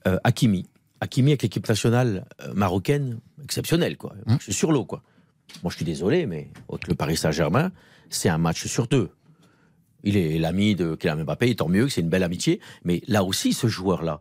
Euh, 0.05 0.17
Hakimi, 0.23 0.67
Hakimi 1.03 1.31
avec 1.31 1.43
l'équipe 1.43 1.67
nationale 1.67 2.25
euh, 2.41 2.53
marocaine, 2.53 3.19
exceptionnel 3.43 3.97
quoi. 3.97 4.13
Hum. 4.27 4.37
Je 4.39 4.43
suis 4.45 4.53
sur 4.53 4.71
l'eau 4.71 4.85
quoi. 4.85 5.01
Moi 5.61 5.69
je 5.71 5.75
suis 5.75 5.85
désolé, 5.85 6.25
mais 6.25 6.49
avec 6.69 6.87
le 6.87 6.95
Paris 6.95 7.17
Saint-Germain, 7.17 7.71
c'est 8.09 8.29
un 8.29 8.37
match 8.37 8.65
sur 8.67 8.87
deux. 8.87 9.09
Il 10.03 10.17
est 10.17 10.37
l'ami 10.37 10.75
de 10.75 10.95
Kylian 10.95 11.23
Mbappé, 11.23 11.49
et 11.49 11.55
tant 11.55 11.69
mieux 11.69 11.85
que 11.85 11.91
c'est 11.91 12.01
une 12.01 12.09
belle 12.09 12.23
amitié. 12.23 12.59
Mais 12.83 13.01
là 13.07 13.23
aussi, 13.23 13.53
ce 13.53 13.67
joueur-là, 13.67 14.19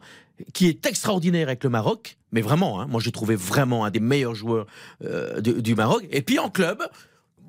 qui 0.52 0.66
est 0.68 0.86
extraordinaire 0.86 1.48
avec 1.48 1.64
le 1.64 1.70
Maroc, 1.70 2.18
mais 2.32 2.40
vraiment, 2.40 2.80
hein, 2.80 2.86
moi 2.88 3.00
j'ai 3.00 3.10
trouvé 3.12 3.34
vraiment 3.36 3.84
un 3.84 3.90
des 3.90 3.98
meilleurs 4.00 4.34
joueurs 4.34 4.66
euh, 5.04 5.40
du, 5.40 5.60
du 5.62 5.74
Maroc. 5.74 6.06
Et 6.10 6.22
puis 6.22 6.38
en 6.38 6.50
club, 6.50 6.82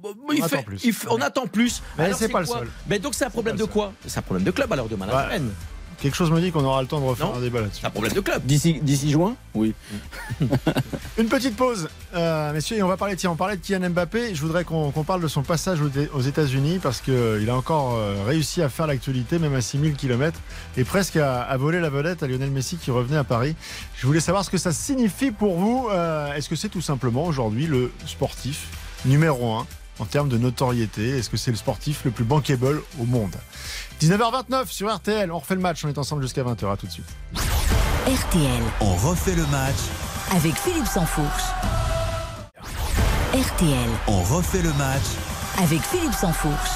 bon, 0.02 0.14
il 0.32 0.44
attend 0.44 0.58
fait- 0.58 0.64
plus. 0.64 0.84
il 0.84 0.94
fait- 0.94 1.08
on 1.12 1.22
attend 1.22 1.48
plus. 1.48 1.82
Mais 1.98 2.14
c'est 2.14 2.30
pas 2.30 2.40
le 2.42 2.46
seul. 2.48 2.68
Mais 2.88 3.00
donc 3.00 3.14
c'est 3.16 3.26
un 3.26 3.30
problème 3.30 3.56
de 3.58 3.66
quoi? 3.66 3.94
C'est 4.08 4.20
un 4.20 4.24
problème 4.24 4.46
de 4.46 4.52
club 4.52 4.72
alors 4.72 4.90
de 4.90 4.96
management. 4.96 5.52
Quelque 6.02 6.16
chose 6.16 6.32
me 6.32 6.40
dit 6.42 6.52
qu'on 6.52 6.64
aura 6.66 6.82
le 6.82 6.88
temps 6.88 7.00
de 7.00 7.06
refaire 7.06 7.28
Non. 7.28 7.36
un 7.36 7.42
débat 7.42 7.62
là-dessus. 7.62 7.86
Un 7.86 7.90
problème 7.90 8.14
de 8.14 8.20
club. 8.20 8.42
D'ici 8.46 8.80
d'ici 8.82 9.12
juin 9.12 9.36
Oui. 9.54 9.74
Une 11.18 11.28
petite 11.28 11.56
pause, 11.56 11.90
euh, 12.16 12.52
messieurs, 12.54 12.78
et 12.78 12.84
on 12.84 12.88
va 12.88 12.98
parler, 12.98 13.16
tiens, 13.16 13.32
on 13.32 13.36
parlait 13.36 13.56
de 13.56 13.62
Kylian 13.62 13.90
Mbappé. 13.92 14.34
Je 14.36 14.42
voudrais 14.42 14.64
qu'on 14.64 14.92
parle 15.06 15.22
de 15.22 15.28
son 15.28 15.44
passage 15.44 15.80
aux, 15.82 15.90
aux 16.18 16.22
États-Unis 16.22 16.80
parce 16.82 17.02
qu'il 17.02 17.50
a 17.50 17.56
encore 17.56 17.94
euh, 17.96 18.24
réussi 18.26 18.62
à 18.62 18.70
faire 18.70 18.88
l'actualité, 18.88 19.40
même 19.40 19.54
à 19.56 19.62
6000 19.62 19.94
km, 19.96 20.40
et 20.78 20.84
presque 20.84 21.18
à, 21.18 21.42
à 21.42 21.58
voler 21.58 21.80
la 21.80 21.90
vedette 21.90 22.24
à 22.24 22.28
Lionel 22.28 22.52
Messi 22.52 22.78
qui 22.78 22.92
revenait 22.92 23.18
à 23.18 23.24
Paris. 23.24 23.56
Je 23.96 24.08
voulais 24.08 24.20
savoir 24.20 24.44
ce 24.44 24.50
que 24.50 24.58
ça 24.58 24.72
signifie 24.72 25.32
pour 25.32 25.58
vous. 25.58 25.88
Euh, 25.92 26.34
Est-ce 26.34 26.50
que 26.50 26.56
c'est 26.56 26.70
tout 26.70 26.82
simplement 26.82 27.26
aujourd'hui 27.26 27.68
le 27.68 27.92
sportif 28.06 28.68
numéro 29.06 29.54
1 29.54 29.68
en 30.00 30.06
termes 30.06 30.30
de 30.30 30.38
notoriété 30.38 31.18
Est-ce 31.18 31.30
que 31.30 31.38
c'est 31.38 31.52
le 31.52 31.58
sportif 31.58 32.02
le 32.06 32.12
plus 32.12 32.24
bankable 32.26 32.82
au 33.00 33.06
monde? 33.06 33.36
19h29 34.02 34.68
sur 34.68 34.94
RTL, 34.94 35.32
on 35.32 35.40
refait 35.40 35.56
le 35.56 35.62
match, 35.62 35.84
on 35.86 35.90
est 35.90 35.98
ensemble 35.98 36.22
jusqu'à 36.24 36.44
20h, 36.44 36.72
à 36.72 36.78
tout 36.78 36.88
de 36.88 36.92
suite. 36.92 37.06
RTL 38.06 38.64
On 38.82 38.96
refait 38.96 39.36
le 39.36 39.46
match. 39.48 39.76
avec 40.36 40.56
Philippe 40.58 40.88
Sansfourche. 40.88 41.44
RTL 43.34 43.90
On 44.08 44.22
refait 44.24 44.62
le 44.62 44.74
match. 44.74 45.04
avec 45.64 45.82
Philippe 45.82 46.14
Sansfourche. 46.14 46.70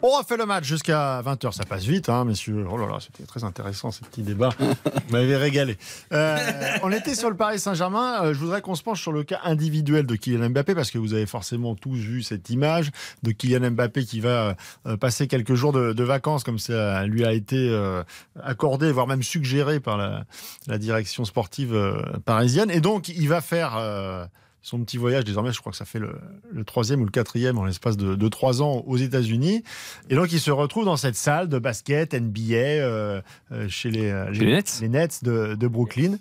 On 0.00 0.16
refait 0.16 0.36
le 0.36 0.46
match 0.46 0.64
jusqu'à 0.64 1.22
20h, 1.22 1.52
ça 1.52 1.64
passe 1.64 1.82
vite, 1.82 2.08
hein, 2.08 2.24
messieurs. 2.24 2.64
Oh 2.70 2.76
là 2.76 2.86
là, 2.86 2.98
c'était 3.00 3.24
très 3.24 3.42
intéressant 3.42 3.90
ces 3.90 4.04
petits 4.04 4.22
débats. 4.22 4.50
Vous 4.60 5.12
m'avez 5.12 5.36
régalé. 5.36 5.76
Euh, 6.12 6.36
on 6.84 6.92
était 6.92 7.16
sur 7.16 7.30
le 7.30 7.36
Paris 7.36 7.58
Saint-Germain. 7.58 8.22
Euh, 8.22 8.34
je 8.34 8.38
voudrais 8.38 8.60
qu'on 8.60 8.76
se 8.76 8.84
penche 8.84 9.02
sur 9.02 9.10
le 9.10 9.24
cas 9.24 9.40
individuel 9.42 10.06
de 10.06 10.14
Kylian 10.14 10.50
Mbappé 10.50 10.76
parce 10.76 10.92
que 10.92 10.98
vous 10.98 11.14
avez 11.14 11.26
forcément 11.26 11.74
tous 11.74 11.96
vu 11.96 12.22
cette 12.22 12.48
image 12.50 12.92
de 13.24 13.32
Kylian 13.32 13.72
Mbappé 13.72 14.04
qui 14.04 14.20
va 14.20 14.54
euh, 14.86 14.96
passer 14.96 15.26
quelques 15.26 15.54
jours 15.54 15.72
de, 15.72 16.02
vacances 16.04 16.44
comme 16.44 16.60
ça 16.60 17.04
lui 17.04 17.24
a 17.24 17.32
été 17.32 17.56
euh, 17.56 18.04
accordé, 18.40 18.92
voire 18.92 19.08
même 19.08 19.24
suggéré 19.24 19.80
par 19.80 19.96
la, 19.96 20.24
la 20.68 20.78
direction 20.78 21.24
sportive 21.24 21.74
euh, 21.74 22.00
parisienne. 22.24 22.70
Et 22.70 22.80
donc, 22.80 23.08
il 23.08 23.28
va 23.28 23.40
faire. 23.40 24.28
Son 24.62 24.80
petit 24.80 24.96
voyage, 24.96 25.24
désormais, 25.24 25.52
je 25.52 25.60
crois 25.60 25.72
que 25.72 25.78
ça 25.78 25.84
fait 25.84 25.98
le, 25.98 26.18
le 26.50 26.64
troisième 26.64 27.00
ou 27.00 27.04
le 27.04 27.10
quatrième 27.10 27.56
en 27.58 27.64
l'espace 27.64 27.96
de, 27.96 28.14
de 28.14 28.28
trois 28.28 28.60
ans 28.60 28.82
aux 28.86 28.96
États-Unis. 28.96 29.62
Et 30.10 30.14
donc, 30.14 30.32
il 30.32 30.40
se 30.40 30.50
retrouve 30.50 30.84
dans 30.84 30.96
cette 30.96 31.16
salle 31.16 31.48
de 31.48 31.58
basket 31.58 32.12
NBA 32.14 32.54
euh, 32.54 33.22
euh, 33.52 33.68
chez 33.68 33.90
les, 33.90 34.10
euh, 34.10 34.32
Chez 34.32 34.44
les 34.44 34.52
Nets. 34.52 34.78
les 34.82 34.88
Nets 34.88 35.24
de, 35.24 35.54
de 35.54 35.68
Brooklyn. 35.68 36.16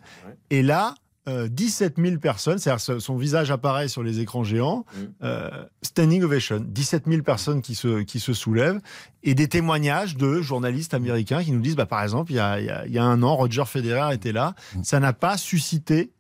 Et 0.50 0.62
là, 0.64 0.96
euh, 1.28 1.50
17 1.50 1.96
000 1.98 2.20
personnes, 2.20 2.58
c'est-à-dire 2.58 2.80
ce- 2.80 3.00
son 3.00 3.18
visage 3.18 3.52
apparaît 3.52 3.90
sur 3.90 4.02
les 4.02 4.22
écrans 4.22 4.46
géants, 4.46 4.86
euh, 5.24 5.50
standing 5.82 6.24
ovation, 6.24 6.64
17 6.66 7.04
000 7.06 7.22
personnes 7.24 7.62
qui 7.62 7.76
se, 7.76 8.04
qui 8.04 8.22
se 8.22 8.32
soulèvent, 8.32 8.80
et 9.24 9.36
des 9.36 9.50
témoignages 9.50 10.16
de 10.16 10.40
journalistes 10.42 10.94
américains 10.94 11.44
qui 11.44 11.52
nous 11.52 11.60
disent, 11.60 11.76
bah, 11.76 11.86
par 11.86 12.02
exemple, 12.02 12.32
il 12.32 12.36
y 12.36 12.40
a, 12.40 12.62
il 12.62 12.66
y 12.68 12.70
a- 12.70 12.86
il 12.86 12.94
y 12.94 12.98
a 12.98 13.04
un 13.04 13.24
an, 13.24 13.36
Roger 13.36 13.66
Federer 13.66 14.14
était 14.14 14.32
là, 14.32 14.56
ça 14.84 15.02
n'a 15.02 15.12
pas 15.12 15.38
suscité 15.38 16.12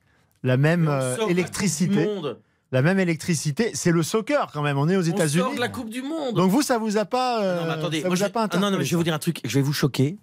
la 0.43 0.57
même 0.57 0.87
euh, 0.87 1.15
électricité. 1.27 2.05
Monde. 2.05 2.39
La 2.73 2.81
même 2.81 2.99
électricité, 2.99 3.71
c'est 3.73 3.91
le 3.91 4.03
soccer 4.03 4.49
quand 4.51 4.61
même. 4.61 4.77
On 4.77 4.89
est 4.89 4.97
aux 4.97 5.01
On 5.07 5.13
États-Unis. 5.13 5.55
de 5.55 5.59
la 5.61 5.69
Coupe 5.69 5.89
du 5.89 6.01
Monde. 6.01 6.35
Donc 6.35 6.51
vous, 6.51 6.61
ça 6.61 6.77
vous 6.77 6.97
a 6.97 7.05
pas, 7.05 7.41
euh, 7.41 7.61
non, 7.61 7.65
mais 7.67 7.71
attendez, 7.73 8.01
ça 8.01 8.09
vous 8.09 8.23
a 8.23 8.27
je- 8.27 8.31
pas 8.31 8.47
ah, 8.51 8.57
non, 8.59 8.69
non, 8.71 8.77
mais 8.77 8.83
je 8.83 8.89
vais 8.91 8.97
vous 8.97 9.03
dire 9.05 9.13
un 9.13 9.19
truc, 9.19 9.39
je 9.45 9.53
vais 9.55 9.61
vous 9.61 9.71
choquer. 9.73 10.17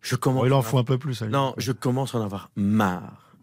Je 0.00 0.14
commence. 0.16 0.42
Bon, 0.42 0.46
il 0.46 0.52
en 0.52 0.62
faut 0.62 0.78
un 0.78 0.84
peu 0.84 0.98
plus. 0.98 1.22
allez. 1.22 1.32
Non, 1.32 1.52
je 1.56 1.72
commence 1.72 2.14
à 2.14 2.18
en 2.18 2.22
avoir 2.22 2.50
marre 2.56 3.36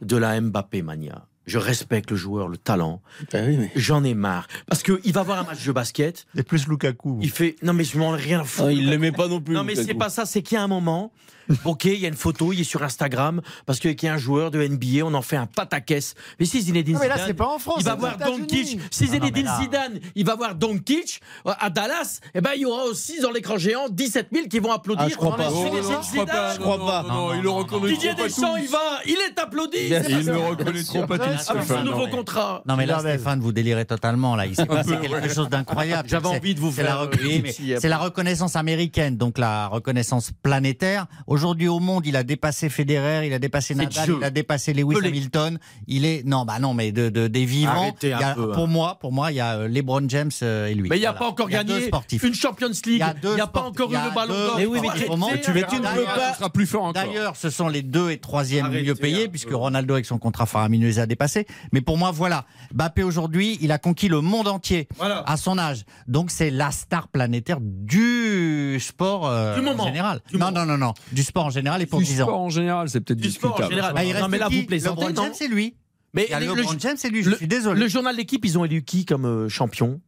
de 0.00 0.16
la 0.16 0.40
Mbappé 0.40 0.80
mania. 0.82 1.26
Je 1.46 1.58
respecte 1.58 2.10
le 2.10 2.16
joueur, 2.16 2.48
le 2.48 2.56
talent. 2.56 3.02
Oui, 3.34 3.56
mais- 3.58 3.70
J'en 3.76 4.02
ai 4.02 4.14
marre. 4.14 4.46
Parce 4.66 4.82
qu'il 4.82 5.12
va 5.12 5.22
voir 5.22 5.40
un 5.40 5.42
match 5.42 5.66
de 5.66 5.72
basket, 5.72 6.24
Et 6.36 6.42
plus 6.42 6.66
Lukaku. 6.66 7.18
il 7.20 7.28
fait. 7.30 7.56
Non, 7.62 7.74
mais 7.74 7.84
je 7.84 7.98
m'en 7.98 8.16
ai 8.16 8.18
rien 8.20 8.40
à 8.40 8.44
foutre. 8.44 8.68
Ah, 8.68 8.72
il 8.72 8.88
l'aimait 8.88 9.12
pas 9.12 9.28
non 9.28 9.42
plus. 9.42 9.52
Non, 9.54 9.62
mais 9.62 9.74
c'est 9.74 9.92
pas 9.92 10.08
ça, 10.08 10.24
c'est 10.24 10.40
qu'il 10.40 10.54
y 10.56 10.58
a 10.58 10.62
un 10.62 10.68
moment. 10.68 11.12
Ok, 11.64 11.84
il 11.86 11.98
y 11.98 12.04
a 12.04 12.08
une 12.08 12.14
photo, 12.16 12.52
il 12.52 12.60
est 12.60 12.64
sur 12.64 12.82
Instagram, 12.82 13.40
parce 13.66 13.78
qu'il 13.78 13.94
y 14.02 14.06
a 14.08 14.14
un 14.14 14.18
joueur 14.18 14.50
de 14.50 14.66
NBA, 14.66 15.04
on 15.04 15.14
en 15.14 15.22
fait 15.22 15.36
un 15.36 15.46
pataquès. 15.46 16.14
Mais 16.38 16.46
si 16.46 16.60
Zinedine 16.62 16.94
Non, 16.94 17.00
mais 17.00 17.08
là, 17.08 17.14
Zidane, 17.14 17.26
c'est 17.28 17.34
pas 17.34 17.48
en 17.48 17.58
France, 17.58 17.76
il 17.80 17.84
va 17.84 17.94
voir. 17.94 18.16
Doncic. 18.16 18.80
Si 18.90 19.06
Zinedine 19.06 19.44
là- 19.46 19.58
Zidane, 19.60 20.00
il 20.14 20.24
va 20.24 20.34
voir 20.36 20.54
Doncic 20.54 21.20
euh, 21.46 21.52
à 21.58 21.70
Dallas, 21.70 22.20
eh 22.34 22.40
ben, 22.40 22.50
il 22.54 22.62
y 22.62 22.66
aura 22.66 22.84
aussi 22.84 23.20
dans 23.20 23.30
l'écran 23.30 23.58
géant 23.58 23.88
17 23.90 24.28
000 24.32 24.48
qui 24.48 24.58
vont 24.58 24.72
applaudir. 24.72 25.04
Ah, 25.06 25.08
je 25.10 25.16
crois 25.16 25.36
pas. 25.36 25.48
Oh, 25.50 25.54
non, 25.54 25.72
je 25.72 25.78
crois 25.80 25.96
pas. 25.98 26.02
Zidane. 26.02 26.54
Je 26.56 26.60
crois 26.60 26.78
pas. 26.86 27.02
Non, 27.02 27.14
non, 27.14 27.34
ils 27.34 27.42
le 27.42 27.50
reconnaîtront 27.50 27.88
Didier 27.88 28.14
pas 28.14 28.22
Deschamps, 28.24 28.56
il 28.56 28.68
va, 28.68 28.78
il 29.06 29.16
est 29.28 29.38
applaudi. 29.38 29.88
Pas 29.88 30.08
Ils 30.08 30.24
ça. 30.24 30.32
le 30.32 30.38
reconnaîtront 30.38 31.06
pas 31.06 31.18
tous. 31.18 31.50
Avec 31.50 31.64
son 31.64 31.84
nouveau 31.84 32.08
contrat. 32.08 32.62
Non 32.66 32.76
mais 32.76 32.86
là. 32.86 32.98
Stéphane, 33.00 33.40
vous 33.40 33.52
délirez 33.52 33.84
totalement 33.84 34.34
là. 34.36 34.46
Il 34.46 34.56
s'est 34.56 34.66
passé 34.66 34.96
quelque 35.00 35.32
chose 35.32 35.48
d'incroyable. 35.48 36.08
J'avais 36.08 36.26
envie 36.28 36.54
de 36.54 36.60
vous 36.60 36.70
faire, 36.72 37.00
euh, 37.02 37.06
euh, 37.06 37.76
c'est 37.80 37.88
la 37.88 37.98
reconnaissance 37.98 38.56
américaine, 38.56 39.16
donc 39.16 39.38
la 39.38 39.68
reconnaissance 39.68 40.30
planétaire. 40.42 41.06
Aujourd'hui 41.34 41.66
au 41.66 41.80
monde, 41.80 42.06
il 42.06 42.14
a 42.14 42.22
dépassé 42.22 42.68
Federer, 42.68 43.26
il 43.26 43.32
a 43.32 43.40
dépassé 43.40 43.74
Nadal, 43.74 44.08
il 44.18 44.22
a 44.24 44.30
dépassé 44.30 44.72
Lewis 44.72 44.94
Pelé. 44.94 45.08
Hamilton. 45.08 45.58
Il 45.88 46.04
est 46.04 46.24
non 46.24 46.44
bah 46.44 46.60
non 46.60 46.74
mais 46.74 46.92
de, 46.92 47.08
de- 47.08 47.26
des 47.26 47.44
vivants. 47.44 47.92
Il 48.02 48.08
y 48.08 48.12
a- 48.12 48.34
peu, 48.34 48.50
hein. 48.50 48.54
Pour 48.54 48.68
moi, 48.68 48.98
pour 49.00 49.10
moi, 49.12 49.32
il 49.32 49.34
y 49.36 49.40
a 49.40 49.56
euh, 49.56 49.68
LeBron 49.68 50.04
James 50.08 50.30
euh, 50.42 50.66
et 50.68 50.74
lui. 50.74 50.88
Mais 50.88 50.96
il 50.96 51.00
n'y 51.00 51.06
a 51.06 51.10
Voilà. 51.10 51.18
pas 51.26 51.30
encore 51.32 51.48
gagné 51.48 51.90
une 52.22 52.34
Champions 52.34 52.68
League. 52.68 52.78
Il 52.86 53.02
a 53.02 53.14
n'y 53.34 53.40
a 53.40 53.48
pas 53.48 53.62
encore 53.62 53.90
eu 53.92 53.96
le 53.96 54.14
ballon 54.14 54.32
d'or. 54.34 54.54
Mais 54.58 54.66
oui, 54.66 54.78
mais 54.80 54.88
comment 55.08 55.28
tu 55.42 55.50
veux- 55.50 55.64
tu 55.68 55.76
ne 55.80 55.80
peux 55.94 56.04
pas- 56.04 56.34
sera 56.34 56.50
plus 56.50 56.66
fort 56.66 56.84
encore. 56.84 57.02
D'ailleurs, 57.04 57.34
ce 57.34 57.50
sont 57.50 57.66
les 57.66 57.82
deux 57.82 58.10
et 58.12 58.18
troisième 58.18 58.68
mieux 58.70 58.94
payés, 58.94 59.24
un 59.24 59.28
puisque. 59.28 59.50
Ronaldo, 59.50 59.94
avec 59.94 60.06
son 60.06 60.18
contrat 60.18 60.46
faramineux, 60.46 60.86
les 60.86 60.98
a 61.00 61.06
dépassés. 61.06 61.46
Mais 61.72 61.80
pour 61.80 61.98
moi, 61.98 62.12
voilà. 62.12 62.44
Mbappé, 62.72 63.02
aujourd'hui, 63.02 63.58
il 63.60 63.72
a 63.72 63.78
conquis 63.78 64.06
le 64.08 64.20
monde 64.20 64.46
entier 64.46 64.86
à 65.00 65.36
son 65.36 65.58
âge. 65.58 65.84
Donc, 66.06 66.30
c'est 66.30 66.50
la 66.50 66.70
star 66.70 67.08
planétaire 67.08 67.58
du 67.60 68.78
sport 68.80 69.26
euh, 69.26 69.56
Du 69.56 69.62
moment. 69.62 69.82
en 69.82 69.86
général. 69.86 70.20
Du 70.30 70.36
non, 70.38 70.46
moment. 70.46 70.60
non, 70.60 70.76
non, 70.78 70.86
non. 70.86 70.94
Du 71.12 71.23
sport 71.24 71.46
en 71.46 71.50
général 71.50 71.82
et 71.82 71.86
pour 71.86 71.98
Du 71.98 72.04
10 72.04 72.20
ans. 72.22 72.24
sport 72.26 72.40
en 72.40 72.48
général, 72.50 72.88
c'est 72.88 73.00
peut-être 73.00 73.18
Du 73.20 73.30
sport 73.30 73.50
en 73.52 73.54
discutable. 73.56 73.72
général. 73.74 73.94
Bah, 73.94 74.04
il 74.04 74.08
Non, 74.12 74.18
reste 74.20 74.28
mais 74.30 74.38
là, 74.38 74.48
qui 74.48 74.60
vous 74.60 74.66
plaisantez, 74.66 75.00
LeBron 75.06 75.14
non 75.14 75.22
James, 75.24 75.32
c'est 75.34 75.48
lui. 75.48 75.74
Mais 76.12 76.28
LeBron 76.30 76.54
le, 76.72 76.78
James, 76.78 76.96
c'est 76.96 77.10
lui. 77.10 77.22
Je 77.24 77.30
le- 77.30 77.36
suis 77.36 77.48
désolé. 77.48 77.80
le 77.80 77.88
journal 77.88 78.14
d'équipe, 78.16 78.44
ils 78.44 78.56
ont 78.58 78.64
élu 78.64 78.82
qui 78.84 79.04
comme 79.04 79.24
euh, 79.26 79.48
champion? 79.48 80.00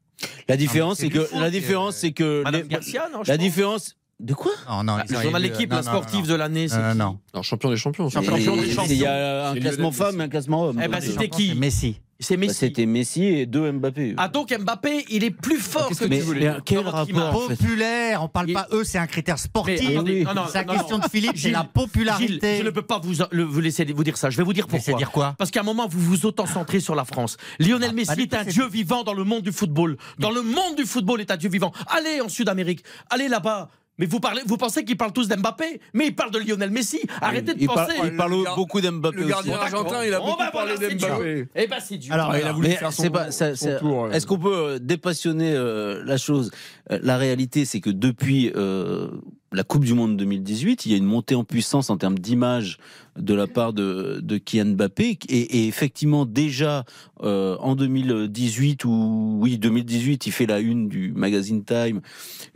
La 0.48 0.56
différence, 0.56 0.98
c'est 0.98 1.04
c'est 1.04 1.10
que 1.10 1.28
la 1.34 1.42
euh, 1.46 1.50
différence, 1.50 1.96
c'est 1.96 2.12
que 2.12 2.42
Madame 2.44 2.62
Garcia, 2.68 3.08
non 3.12 3.22
la 3.26 3.36
différence. 3.36 3.96
De 4.18 4.32
quoi? 4.32 4.52
Non, 4.66 4.82
non, 4.82 4.96
Bah, 4.96 5.04
ils 5.10 5.14
Le 5.14 5.20
journal 5.20 5.42
d'équipe, 5.42 5.68
non, 5.70 5.76
la 5.76 5.82
non, 5.82 5.90
non, 5.92 5.96
sportive 5.98 6.20
non. 6.22 6.26
de 6.26 6.34
l'année, 6.36 6.68
c'est 6.68 6.76
Euh, 6.78 6.94
non. 6.94 7.18
Non, 7.34 7.42
champion 7.42 7.68
des 7.68 7.76
champions. 7.76 8.08
Champion 8.08 8.34
des 8.36 8.44
champions. 8.44 8.84
Il 8.88 8.94
y 8.96 9.04
a 9.04 9.50
un 9.50 9.54
classement 9.56 9.90
Messi. 9.90 10.02
et 10.18 10.22
un 10.22 10.28
classement 10.28 10.64
homme. 10.64 10.80
Eh 10.82 10.88
ben, 10.88 11.00
c'était 11.02 11.28
qui? 11.28 11.54
Messi. 11.54 12.00
C'est 12.18 12.36
Bah, 12.36 12.46
Messi. 12.46 12.54
C'était 12.54 12.86
Messi 12.86 13.24
et 13.24 13.46
deux 13.46 13.70
Mbappé. 13.72 14.14
Ah 14.16 14.28
donc 14.28 14.50
Mbappé, 14.58 15.04
il 15.10 15.22
est 15.22 15.30
plus 15.30 15.58
fort 15.58 15.90
que 15.90 16.04
Mais- 16.06 16.18
tu 16.18 16.24
voulais. 16.24 16.48
mais 16.50 16.56
quel 16.64 16.78
rapport, 16.78 17.46
Populaire, 17.48 18.22
on 18.22 18.28
parle 18.28 18.48
Il- 18.48 18.54
pas 18.54 18.66
eux, 18.72 18.84
c'est 18.84 18.96
un 18.98 19.06
critère 19.06 19.38
sportif. 19.38 19.80
Mais 19.82 19.94
attendez, 19.96 20.12
oui. 20.20 20.24
non, 20.24 20.32
non, 20.34 20.42
C'est 20.50 20.58
la 20.58 20.64
non, 20.64 20.72
question 20.78 20.96
non. 20.98 21.04
de 21.04 21.10
Philippe, 21.10 21.36
c'est 21.36 21.50
la 21.50 21.64
popularité. 21.64 22.26
Gilles, 22.54 22.58
je 22.60 22.62
ne 22.64 22.70
peux 22.70 22.82
pas 22.82 22.98
vous, 22.98 23.12
le- 23.30 23.42
vous 23.44 23.60
laisser 23.60 23.84
vous 23.84 24.02
dire 24.04 24.16
ça. 24.16 24.30
Je 24.30 24.36
vais 24.38 24.44
vous 24.44 24.54
dire 24.54 24.66
pourquoi. 24.66 24.94
Dire 24.94 25.10
quoi? 25.10 25.34
Parce 25.36 25.50
qu'à 25.50 25.60
un 25.60 25.64
moment, 25.64 25.86
vous 25.88 26.00
vous 26.00 26.24
auto-centrez 26.26 26.80
sur 26.80 26.94
la 26.94 27.04
France. 27.04 27.36
Lionel 27.58 27.90
Ah, 27.90 27.94
Messi 27.94 28.14
du 28.16 28.22
est 28.22 28.34
un 28.34 28.44
dieu 28.44 28.66
vivant 28.66 29.02
dans 29.04 29.14
le 29.14 29.24
monde 29.24 29.42
du 29.42 29.52
football. 29.52 29.96
Dans 30.18 30.30
le 30.30 30.40
monde 30.42 30.76
du 30.76 30.86
football 30.86 31.20
est 31.20 31.30
un 31.30 31.36
dieu 31.36 31.50
vivant. 31.50 31.72
Allez 31.88 32.20
en 32.22 32.28
Sud-Amérique. 32.30 32.82
Allez 33.10 33.28
là-bas. 33.28 33.68
Mais 33.98 34.06
vous, 34.06 34.20
parlez, 34.20 34.42
vous 34.46 34.56
pensez 34.56 34.84
qu'ils 34.84 34.96
parlent 34.96 35.12
tous 35.12 35.26
d'Mbappé 35.28 35.80
Mais 35.94 36.08
ils 36.08 36.14
parlent 36.14 36.30
de 36.30 36.38
Lionel 36.38 36.70
Messi. 36.70 37.00
Arrêtez 37.20 37.54
de 37.54 37.60
il, 37.60 37.66
par- 37.66 37.86
penser. 37.86 37.98
il 38.04 38.16
parle 38.16 38.44
beaucoup 38.54 38.80
d'Mbappé 38.80 39.16
Le 39.16 39.22
aussi. 39.22 39.30
gardien 39.32 39.56
argentin, 39.56 40.04
il 40.04 40.12
a 40.12 40.20
beaucoup 40.20 40.38
bah, 40.38 40.50
parlé 40.52 40.76
d'Mbappé. 40.76 41.48
Eh 41.54 41.66
ben 41.66 41.78
c'est 41.80 41.96
Dieu. 41.96 42.12
Alors, 42.12 42.36
il 42.36 42.44
a 42.44 42.52
voulu 42.52 42.70
faire 42.72 42.92
son. 42.92 43.04
Est-ce 43.04 44.26
qu'on 44.26 44.38
peut 44.38 44.54
euh, 44.54 44.78
dépassionner 44.78 45.52
euh, 45.54 46.02
la 46.04 46.16
chose? 46.18 46.50
La 46.88 47.16
réalité, 47.16 47.64
c'est 47.64 47.80
que 47.80 47.90
depuis 47.90 48.52
euh, 48.54 49.08
la 49.52 49.64
Coupe 49.64 49.84
du 49.84 49.94
Monde 49.94 50.16
2018, 50.16 50.86
il 50.86 50.92
y 50.92 50.94
a 50.94 50.98
une 50.98 51.04
montée 51.04 51.34
en 51.34 51.44
puissance 51.44 51.90
en 51.90 51.96
termes 51.96 52.18
d'image 52.18 52.78
de 53.16 53.34
la 53.34 53.46
part 53.46 53.72
de, 53.72 54.20
de 54.22 54.38
Kylian 54.38 54.74
Mbappé. 54.74 55.18
Et, 55.28 55.66
effectivement, 55.66 56.26
déjà 56.26 56.84
euh, 57.22 57.56
en 57.58 57.74
2018, 57.74 58.84
ou 58.84 59.38
oui, 59.40 59.58
2018, 59.58 60.26
il 60.26 60.32
fait 60.32 60.46
la 60.46 60.60
une 60.60 60.88
du 60.88 61.12
magazine 61.12 61.64
Time, 61.64 62.00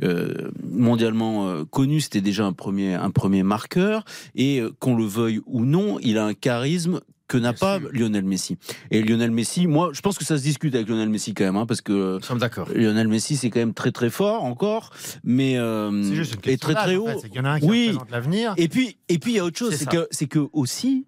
euh, 0.03 0.51
mondialement 0.63 1.49
euh, 1.49 1.65
connu. 1.65 2.01
C'était 2.01 2.21
déjà 2.21 2.45
un 2.45 2.53
premier, 2.53 2.95
un 2.95 3.11
premier 3.11 3.43
marqueur. 3.43 4.05
Et 4.35 4.61
euh, 4.61 4.71
qu'on 4.79 4.97
le 4.97 5.05
veuille 5.05 5.41
ou 5.47 5.65
non, 5.65 5.99
il 6.01 6.19
a 6.19 6.25
un 6.27 6.35
charisme 6.35 7.01
que 7.31 7.39
n'a 7.39 7.53
pas 7.53 7.79
Lionel 7.93 8.25
Messi. 8.25 8.59
Et 8.91 9.03
Lionel 9.03 9.31
Messi, 9.31 9.69
moi, 9.69 9.91
je 9.93 10.01
pense 10.01 10.19
que 10.19 10.25
ça 10.25 10.37
se 10.37 10.43
discute 10.43 10.75
avec 10.75 10.89
Lionel 10.89 11.09
Messi 11.09 11.33
quand 11.33 11.45
même, 11.45 11.57
hein, 11.57 11.65
parce 11.65 11.81
que 11.81 12.17
Nous 12.17 12.23
sommes 12.23 12.41
d'accord. 12.41 12.69
Lionel 12.75 13.07
Messi, 13.07 13.37
c'est 13.37 13.51
quand 13.51 13.61
même 13.61 13.73
très 13.73 13.93
très 13.93 14.11
fort 14.11 14.43
encore, 14.43 14.91
mais 15.23 15.57
euh, 15.57 16.03
C'est 16.03 16.17
juste 16.17 16.35
une 16.35 16.53
et 16.53 16.59
très 16.59 16.75
très 16.75 16.97
haut. 16.97 17.05
en 17.09 17.13
fait. 17.13 17.19
C'est 17.23 17.29
qu'il 17.29 17.39
y 17.39 17.41
en 17.41 17.45
a 17.45 17.51
un 17.51 17.61
qui 17.61 17.67
oui. 17.67 17.97
l'avenir. 18.11 18.53
Et 18.57 18.67
puis 18.67 18.99
et 19.09 19.19
puis 19.19 19.31
il 19.33 19.37
y 19.37 19.39
a 19.39 19.45
autre 19.45 19.57
chose, 19.57 19.77
C'est 19.77 19.89
que 19.89 20.09
c'est 20.11 20.27
que 20.27 20.49
aussi, 20.53 21.07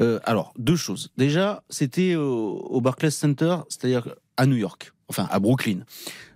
euh, 0.00 0.20
alors 0.22 0.54
deux 0.58 0.76
choses. 0.76 1.10
Déjà, 1.18 1.64
c'était 1.70 2.14
au, 2.14 2.68
au 2.70 2.80
Barclays 2.80 3.10
Center, 3.10 3.56
c'est-à-dire 3.68 4.14
à 4.36 4.46
New 4.46 4.56
York, 4.56 4.92
enfin 5.08 5.26
à 5.28 5.40
Brooklyn. 5.40 5.80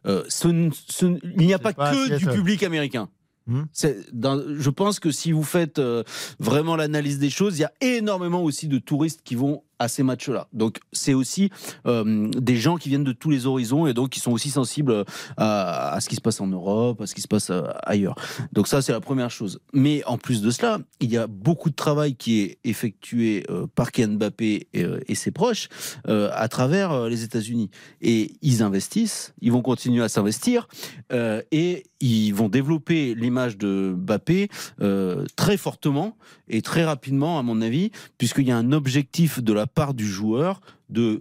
Euh, 0.06 0.24
ce 0.28 0.48
ce 0.88 1.06
il 1.06 1.46
n'y 1.46 1.54
a 1.54 1.60
pas, 1.60 1.72
que 1.72 2.16
du 2.16 2.26
public 2.26 2.64
américain. 2.64 3.08
Hmm. 3.48 3.62
Je 3.74 4.70
pense 4.70 5.00
que 5.00 5.10
si 5.10 5.32
vous 5.32 5.42
faites 5.42 5.78
euh, 5.78 6.04
vraiment 6.38 6.76
l'analyse 6.76 7.18
des 7.18 7.30
choses, 7.30 7.58
il 7.58 7.62
y 7.62 7.64
a 7.64 7.72
énormément 7.80 8.42
aussi 8.42 8.68
de 8.68 8.78
touristes 8.78 9.22
qui 9.24 9.34
vont 9.34 9.62
à 9.78 9.88
ces 9.88 10.02
matchs-là. 10.02 10.48
Donc 10.52 10.78
c'est 10.92 11.14
aussi 11.14 11.50
euh, 11.86 12.28
des 12.36 12.56
gens 12.56 12.76
qui 12.76 12.88
viennent 12.88 13.04
de 13.04 13.12
tous 13.12 13.30
les 13.30 13.46
horizons 13.46 13.86
et 13.86 13.94
donc 13.94 14.10
qui 14.10 14.20
sont 14.20 14.32
aussi 14.32 14.50
sensibles 14.50 15.04
à, 15.36 15.92
à 15.94 16.00
ce 16.00 16.08
qui 16.08 16.16
se 16.16 16.20
passe 16.20 16.40
en 16.40 16.46
Europe, 16.46 17.00
à 17.00 17.06
ce 17.06 17.14
qui 17.14 17.20
se 17.20 17.28
passe 17.28 17.50
euh, 17.50 17.62
ailleurs. 17.82 18.16
Donc 18.52 18.68
ça 18.68 18.82
c'est 18.82 18.92
la 18.92 19.00
première 19.00 19.30
chose. 19.30 19.60
Mais 19.72 20.02
en 20.04 20.18
plus 20.18 20.42
de 20.42 20.50
cela, 20.50 20.78
il 21.00 21.10
y 21.10 21.16
a 21.16 21.26
beaucoup 21.26 21.70
de 21.70 21.74
travail 21.74 22.14
qui 22.14 22.40
est 22.40 22.58
effectué 22.64 23.44
euh, 23.50 23.66
par 23.74 23.92
Kylian 23.92 24.14
Mbappé 24.14 24.68
et, 24.72 24.84
euh, 24.84 25.00
ses 25.14 25.30
proches 25.30 25.68
euh, 26.08 26.30
à 26.32 26.48
travers 26.48 26.92
euh, 26.92 27.08
les 27.08 27.24
États-Unis. 27.24 27.70
Et 28.00 28.32
ils 28.42 28.62
investissent, 28.62 29.34
ils 29.40 29.52
vont 29.52 29.62
continuer 29.62 30.02
à 30.02 30.08
s'investir 30.08 30.68
euh, 31.12 31.42
et 31.50 31.84
ils 32.00 32.32
vont 32.32 32.48
développer 32.48 33.14
l'image 33.14 33.58
de 33.58 33.94
Mbappé 33.96 34.48
euh, 34.80 35.24
très 35.36 35.56
fortement 35.56 36.16
et 36.48 36.62
très 36.62 36.84
rapidement, 36.84 37.38
à 37.38 37.42
mon 37.42 37.60
avis, 37.62 37.90
puisqu'il 38.18 38.46
y 38.48 38.52
a 38.52 38.56
un 38.56 38.72
objectif 38.72 39.42
de 39.42 39.52
la 39.52 39.66
part 39.66 39.94
du 39.94 40.06
joueur 40.06 40.60
de 40.90 41.20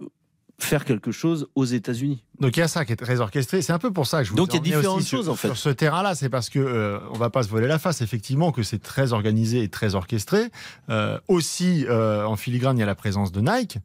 faire 0.60 0.84
quelque 0.84 1.12
chose 1.12 1.46
aux 1.54 1.64
États-Unis. 1.64 2.24
Donc 2.40 2.56
il 2.56 2.60
y 2.60 2.62
a 2.64 2.68
ça 2.68 2.84
qui 2.84 2.92
est 2.92 2.96
très 2.96 3.20
orchestré. 3.20 3.62
C'est 3.62 3.72
un 3.72 3.78
peu 3.78 3.92
pour 3.92 4.06
ça 4.08 4.18
que 4.18 4.24
je 4.24 4.30
vous 4.30 4.36
Donc, 4.36 4.52
il 4.52 4.56
y 4.56 4.58
a 4.58 4.62
différentes 4.62 5.02
sur- 5.02 5.18
choses, 5.18 5.28
en 5.28 5.36
fait. 5.36 5.46
Sur 5.48 5.56
ce 5.56 5.68
terrain-là, 5.68 6.16
c'est 6.16 6.28
parce 6.28 6.50
que 6.50 6.58
euh, 6.58 6.98
on 7.12 7.16
va 7.18 7.30
pas 7.30 7.44
se 7.44 7.48
voler 7.48 7.68
la 7.68 7.78
face. 7.78 8.00
Effectivement, 8.00 8.50
que 8.50 8.64
c'est 8.64 8.80
très 8.82 9.12
organisé 9.12 9.62
et 9.62 9.68
très 9.68 9.94
orchestré. 9.94 10.48
Euh, 10.90 11.18
aussi, 11.28 11.86
euh, 11.88 12.24
en 12.24 12.34
filigrane, 12.36 12.76
il 12.76 12.80
y 12.80 12.82
a 12.82 12.86
la 12.86 12.96
présence 12.96 13.30
de 13.30 13.40
Nike. 13.40 13.78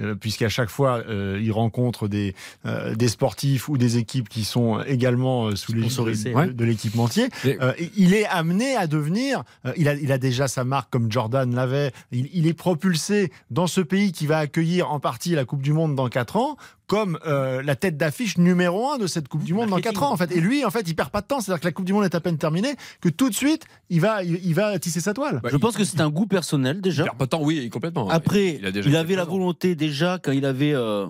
Euh, 0.00 0.14
Puisqu'à 0.14 0.48
chaque 0.48 0.70
fois, 0.70 1.02
euh, 1.08 1.40
ils 1.42 1.52
rencontrent 1.52 2.08
des, 2.08 2.34
euh, 2.66 2.94
des 2.94 3.08
sportifs 3.08 3.68
ou 3.68 3.78
des 3.78 3.96
équipes 3.98 4.28
qui 4.28 4.44
sont 4.44 4.80
également 4.82 5.54
sous 5.56 5.72
les 5.72 5.82
de, 5.82 6.52
de 6.52 6.64
l'équipementier. 6.64 7.28
Mais- 7.44 7.58
il 7.96 8.14
est 8.14 8.26
amené 8.26 8.76
à 8.76 8.86
devenir. 8.86 9.44
il, 9.76 9.88
a, 9.88 9.94
il 9.94 10.12
a 10.12 10.18
déjà 10.18 10.48
sa 10.48 10.64
marque 10.64 10.90
comme 10.90 11.10
Jordan 11.10 11.54
l'avait. 11.54 11.92
Il, 12.12 12.28
il 12.32 12.46
est 12.46 12.54
propulsé 12.54 13.30
dans 13.50 13.66
ce 13.66 13.80
pays 13.80 14.12
qui 14.12 14.26
va 14.26 14.38
accueillir 14.38 14.90
en 14.90 15.00
partie 15.00 15.34
la 15.34 15.44
Coupe 15.44 15.62
du 15.62 15.72
Monde 15.72 15.94
dans 15.94 16.08
4 16.08 16.36
ans 16.36 16.56
comme 16.90 17.20
euh, 17.24 17.62
la 17.62 17.76
tête 17.76 17.96
d'affiche 17.96 18.36
numéro 18.36 18.90
un 18.90 18.98
de 18.98 19.06
cette 19.06 19.28
Coupe 19.28 19.44
du 19.44 19.54
Monde 19.54 19.66
dans 19.66 19.76
Marketing. 19.76 19.92
4 19.92 20.02
ans 20.02 20.12
en 20.12 20.16
fait. 20.16 20.32
Et 20.32 20.40
lui 20.40 20.64
en 20.64 20.70
fait 20.72 20.88
il 20.88 20.96
perd 20.96 21.10
pas 21.10 21.20
de 21.20 21.26
temps, 21.28 21.40
c'est-à-dire 21.40 21.60
que 21.60 21.66
la 21.66 21.70
Coupe 21.70 21.84
du 21.84 21.92
Monde 21.92 22.02
est 22.04 22.16
à 22.16 22.20
peine 22.20 22.36
terminée, 22.36 22.74
que 23.00 23.08
tout 23.08 23.30
de 23.30 23.34
suite 23.34 23.64
il 23.90 24.00
va 24.00 24.24
il, 24.24 24.44
il 24.44 24.54
va 24.54 24.76
tisser 24.80 25.00
sa 25.00 25.14
toile. 25.14 25.38
Bah, 25.40 25.50
Je 25.52 25.56
pense 25.56 25.76
que 25.76 25.84
c'est 25.84 26.00
un 26.00 26.10
goût 26.10 26.26
personnel 26.26 26.80
déjà. 26.80 27.04
Il 27.04 27.06
perd 27.06 27.16
pas 27.16 27.26
de 27.26 27.30
temps, 27.30 27.42
oui, 27.44 27.70
complètement. 27.70 28.08
Après, 28.10 28.54
Il 28.54 28.58
il, 28.58 28.66
a 28.66 28.72
déjà 28.72 28.98
avait 28.98 29.14
la 29.14 29.24
volonté 29.24 29.76
déjà 29.76 30.18
quand 30.20 30.32
il 30.32 30.44
avait 30.44 30.72
euh, 30.74 31.06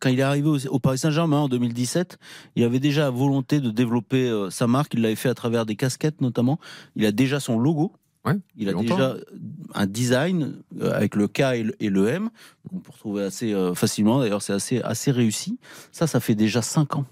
quand 0.00 0.08
il 0.08 0.18
est 0.18 0.22
arrivé 0.22 0.48
au, 0.48 0.56
au 0.68 0.78
Paris 0.78 0.96
Saint-Germain 0.96 1.40
en 1.40 1.48
2017, 1.50 2.18
il 2.56 2.64
avait 2.64 2.80
déjà 2.80 3.02
la 3.02 3.10
volonté 3.10 3.60
de 3.60 3.70
développer 3.70 4.30
euh, 4.30 4.48
sa 4.48 4.66
marque. 4.66 4.94
Il 4.94 5.02
l'avait 5.02 5.14
fait 5.14 5.28
à 5.28 5.34
travers 5.34 5.66
des 5.66 5.76
casquettes 5.76 6.22
notamment. 6.22 6.58
Il 6.96 7.04
a 7.04 7.12
déjà 7.12 7.38
son 7.38 7.58
logo. 7.58 7.92
Ouais, 8.24 8.34
Il 8.56 8.68
a 8.68 8.72
longtemps. 8.72 8.94
déjà 8.96 9.16
un 9.74 9.86
design 9.86 10.54
euh, 10.80 10.92
avec 10.94 11.16
le 11.16 11.26
K 11.26 11.40
et 11.40 11.62
le, 11.64 11.74
et 11.80 11.90
le 11.90 12.06
M. 12.08 12.30
On 12.72 12.78
peut 12.78 12.92
retrouver 12.92 13.24
assez 13.24 13.52
euh, 13.52 13.74
facilement. 13.74 14.20
D'ailleurs, 14.20 14.42
c'est 14.42 14.52
assez 14.52 14.80
assez 14.82 15.10
réussi. 15.10 15.58
Ça, 15.90 16.06
ça 16.06 16.20
fait 16.20 16.36
déjà 16.36 16.62
cinq 16.62 16.94
ans. 16.96 17.04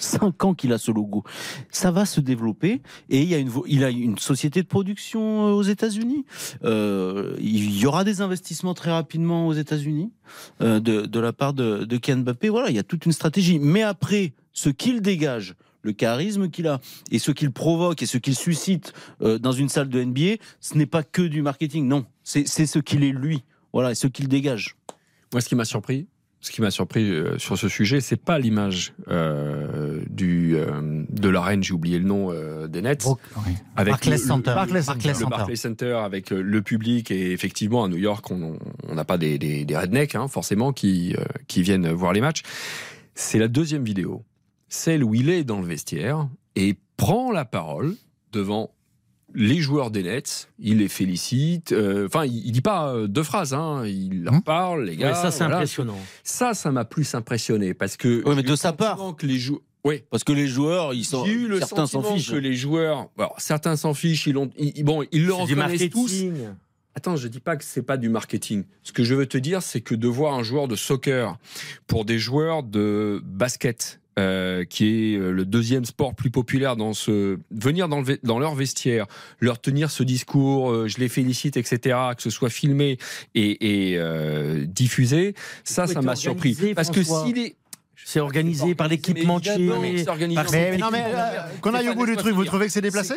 Cinq 0.00 0.42
ans 0.44 0.54
qu'il 0.54 0.72
a 0.72 0.78
ce 0.78 0.90
logo. 0.90 1.22
Ça 1.70 1.90
va 1.90 2.04
se 2.06 2.20
développer 2.20 2.82
et 3.10 3.22
il 3.22 3.28
y 3.28 3.34
a 3.34 3.38
une, 3.38 3.48
vo- 3.48 3.64
il 3.68 3.84
a 3.84 3.90
une 3.90 4.18
société 4.18 4.62
de 4.62 4.66
production 4.66 5.48
euh, 5.48 5.52
aux 5.52 5.62
États-Unis. 5.62 6.24
Euh, 6.64 7.36
il 7.38 7.78
y 7.78 7.86
aura 7.86 8.02
des 8.02 8.20
investissements 8.20 8.74
très 8.74 8.90
rapidement 8.90 9.46
aux 9.46 9.52
États-Unis 9.52 10.12
euh, 10.62 10.80
de, 10.80 11.02
de 11.02 11.20
la 11.20 11.32
part 11.32 11.52
de, 11.52 11.84
de 11.84 11.96
Kylian 11.98 12.18
Mbappé. 12.22 12.48
Voilà, 12.48 12.70
il 12.70 12.76
y 12.76 12.78
a 12.78 12.82
toute 12.82 13.06
une 13.06 13.12
stratégie. 13.12 13.58
Mais 13.60 13.82
après, 13.82 14.32
ce 14.52 14.68
qu'il 14.70 15.00
dégage, 15.00 15.54
le 15.84 15.92
charisme 15.92 16.50
qu'il 16.50 16.66
a 16.66 16.80
et 17.12 17.18
ce 17.20 17.30
qu'il 17.30 17.52
provoque 17.52 18.02
et 18.02 18.06
ce 18.06 18.18
qu'il 18.18 18.34
suscite 18.34 18.92
euh, 19.22 19.38
dans 19.38 19.52
une 19.52 19.68
salle 19.68 19.88
de 19.88 20.02
NBA, 20.02 20.36
ce 20.60 20.76
n'est 20.76 20.86
pas 20.86 21.02
que 21.04 21.22
du 21.22 21.42
marketing. 21.42 21.86
Non, 21.86 22.04
c'est 22.24 22.46
ce 22.46 22.78
qu'il 22.80 23.04
est 23.04 23.12
lui. 23.12 23.42
Voilà, 23.72 23.92
et 23.92 23.94
ce 23.94 24.06
qu'il 24.08 24.28
dégage. 24.28 24.76
Moi, 25.32 25.40
ce 25.40 25.48
qui 25.48 25.54
m'a 25.56 25.64
surpris, 25.64 26.06
ce 26.40 26.50
qui 26.52 26.60
m'a 26.60 26.70
surpris 26.70 27.10
euh, 27.10 27.38
sur 27.38 27.58
ce 27.58 27.68
sujet, 27.68 28.00
c'est 28.00 28.16
pas 28.16 28.38
l'image 28.38 28.92
euh, 29.08 30.00
du 30.10 30.54
euh, 30.56 31.04
de 31.08 31.28
l'arène, 31.28 31.62
j'ai 31.64 31.72
oublié 31.72 31.98
le 31.98 32.04
nom 32.04 32.30
euh, 32.30 32.66
des 32.68 32.82
Nets, 32.82 33.04
oui. 33.06 33.52
avec 33.76 33.92
Barclays 33.92 34.12
le- 34.16 34.16
le- 34.22 34.26
Center. 34.28 34.52
Barclays 34.54 34.82
Barclays 34.82 34.82
Center. 34.82 35.08
le 35.08 35.14
Center. 35.14 35.36
Barclays 35.36 35.56
Center 35.56 35.92
avec 36.04 36.30
le 36.30 36.62
public 36.62 37.10
et 37.10 37.32
effectivement 37.32 37.82
à 37.84 37.88
New 37.88 37.96
York 37.96 38.30
on 38.30 38.58
on 38.86 38.94
n'a 38.94 39.04
pas 39.04 39.16
des, 39.18 39.38
des, 39.38 39.64
des 39.64 39.76
rednecks 39.76 40.14
hein, 40.14 40.28
forcément 40.28 40.72
qui 40.72 41.14
euh, 41.18 41.24
qui 41.48 41.62
viennent 41.62 41.90
voir 41.90 42.12
les 42.12 42.20
matchs. 42.20 42.42
C'est 43.14 43.38
la 43.38 43.48
deuxième 43.48 43.84
vidéo, 43.84 44.22
celle 44.74 45.04
où 45.04 45.14
il 45.14 45.30
est 45.30 45.44
dans 45.44 45.60
le 45.60 45.66
vestiaire 45.66 46.28
et 46.56 46.76
prend 46.96 47.30
la 47.32 47.44
parole 47.44 47.94
devant 48.32 48.70
les 49.36 49.58
joueurs 49.60 49.90
des 49.90 50.02
Nets, 50.04 50.48
il 50.60 50.78
les 50.78 50.88
félicite. 50.88 51.72
euh, 51.72 52.06
Enfin, 52.06 52.24
il, 52.24 52.46
il 52.46 52.52
dit 52.52 52.60
pas 52.60 52.94
euh, 52.94 53.08
deux 53.08 53.22
phrases, 53.24 53.52
hein, 53.54 53.84
il 53.86 54.22
leur 54.24 54.34
Hum. 54.34 54.42
parle, 54.42 54.84
les 54.84 54.96
gars. 54.96 55.08
Ouais, 55.08 55.14
ça, 55.14 55.30
c'est 55.32 55.38
voilà. 55.38 55.56
impressionnant. 55.56 55.98
Ça, 56.22 56.54
ça 56.54 56.70
m'a 56.70 56.84
plus 56.84 57.14
impressionné 57.14 57.74
parce 57.74 57.96
que. 57.96 58.22
Ouais, 58.28 58.36
mais 58.36 58.42
de 58.44 58.54
sa 58.54 58.72
part. 58.72 59.16
Que 59.16 59.26
les 59.26 59.38
jou- 59.38 59.60
Oui, 59.84 60.02
Parce 60.10 60.22
que 60.24 60.32
les 60.32 60.46
joueurs, 60.46 60.94
ils 60.94 61.04
sont 61.04 61.24
j'ai 61.24 61.32
eu 61.32 61.48
le 61.48 61.58
certains 61.58 61.86
s'en 61.86 62.02
fichent. 62.02 62.30
que 62.30 62.36
les 62.36 62.54
joueurs, 62.54 63.08
alors, 63.18 63.34
certains 63.38 63.76
s'en 63.76 63.92
fichent, 63.92 64.26
ils 64.28 64.32
l'ont, 64.34 64.50
ils- 64.56 64.84
bon, 64.84 65.04
ils 65.10 65.26
le 65.26 65.32
reconnaissent 65.34 65.90
tous. 65.90 66.22
marketing. 66.22 66.34
Attends, 66.94 67.16
je 67.16 67.26
dis 67.26 67.40
pas 67.40 67.56
que 67.56 67.64
c'est 67.64 67.82
pas 67.82 67.96
du 67.96 68.08
marketing. 68.08 68.62
Ce 68.84 68.92
que 68.92 69.02
je 69.02 69.14
veux 69.16 69.26
te 69.26 69.36
dire, 69.36 69.62
c'est 69.62 69.80
que 69.80 69.96
de 69.96 70.06
voir 70.06 70.34
un 70.34 70.44
joueur 70.44 70.68
de 70.68 70.76
soccer 70.76 71.36
pour 71.88 72.04
des 72.04 72.20
joueurs 72.20 72.62
de 72.62 73.20
basket, 73.24 74.00
euh, 74.18 74.64
qui 74.64 74.86
est 74.86 75.16
euh, 75.16 75.30
le 75.30 75.44
deuxième 75.44 75.84
sport 75.84 76.14
plus 76.14 76.30
populaire 76.30 76.76
dans 76.76 76.92
ce, 76.92 77.38
venir 77.50 77.88
dans, 77.88 78.00
le, 78.00 78.18
dans 78.22 78.38
leur 78.38 78.54
vestiaire, 78.54 79.06
leur 79.40 79.60
tenir 79.60 79.90
ce 79.90 80.02
discours, 80.02 80.70
euh, 80.70 80.88
je 80.88 80.98
les 80.98 81.08
félicite, 81.08 81.56
etc., 81.56 81.98
que 82.16 82.22
ce 82.22 82.30
soit 82.30 82.50
filmé 82.50 82.98
et, 83.34 83.92
et 83.92 83.98
euh, 83.98 84.64
diffusé, 84.66 85.34
ça, 85.64 85.86
ça 85.86 86.00
m'a 86.02 86.16
surpris. 86.16 86.74
Parce 86.74 86.90
que 86.90 87.02
s'il 87.02 87.38
est 87.38 87.56
C'est 88.04 88.20
organisé 88.20 88.74
par 88.74 88.88
l'équipementier. 88.88 89.58
Mais 89.58 90.76
non 90.76 90.90
mais 90.90 91.04
euh, 91.06 91.40
qu'on 91.60 91.74
aille 91.74 91.88
au 91.88 91.94
bout 91.94 92.06
du 92.06 92.16
truc, 92.16 92.34
vous 92.34 92.44
trouvez 92.44 92.66
que 92.66 92.72
c'est 92.72 92.80
déplacé? 92.80 93.14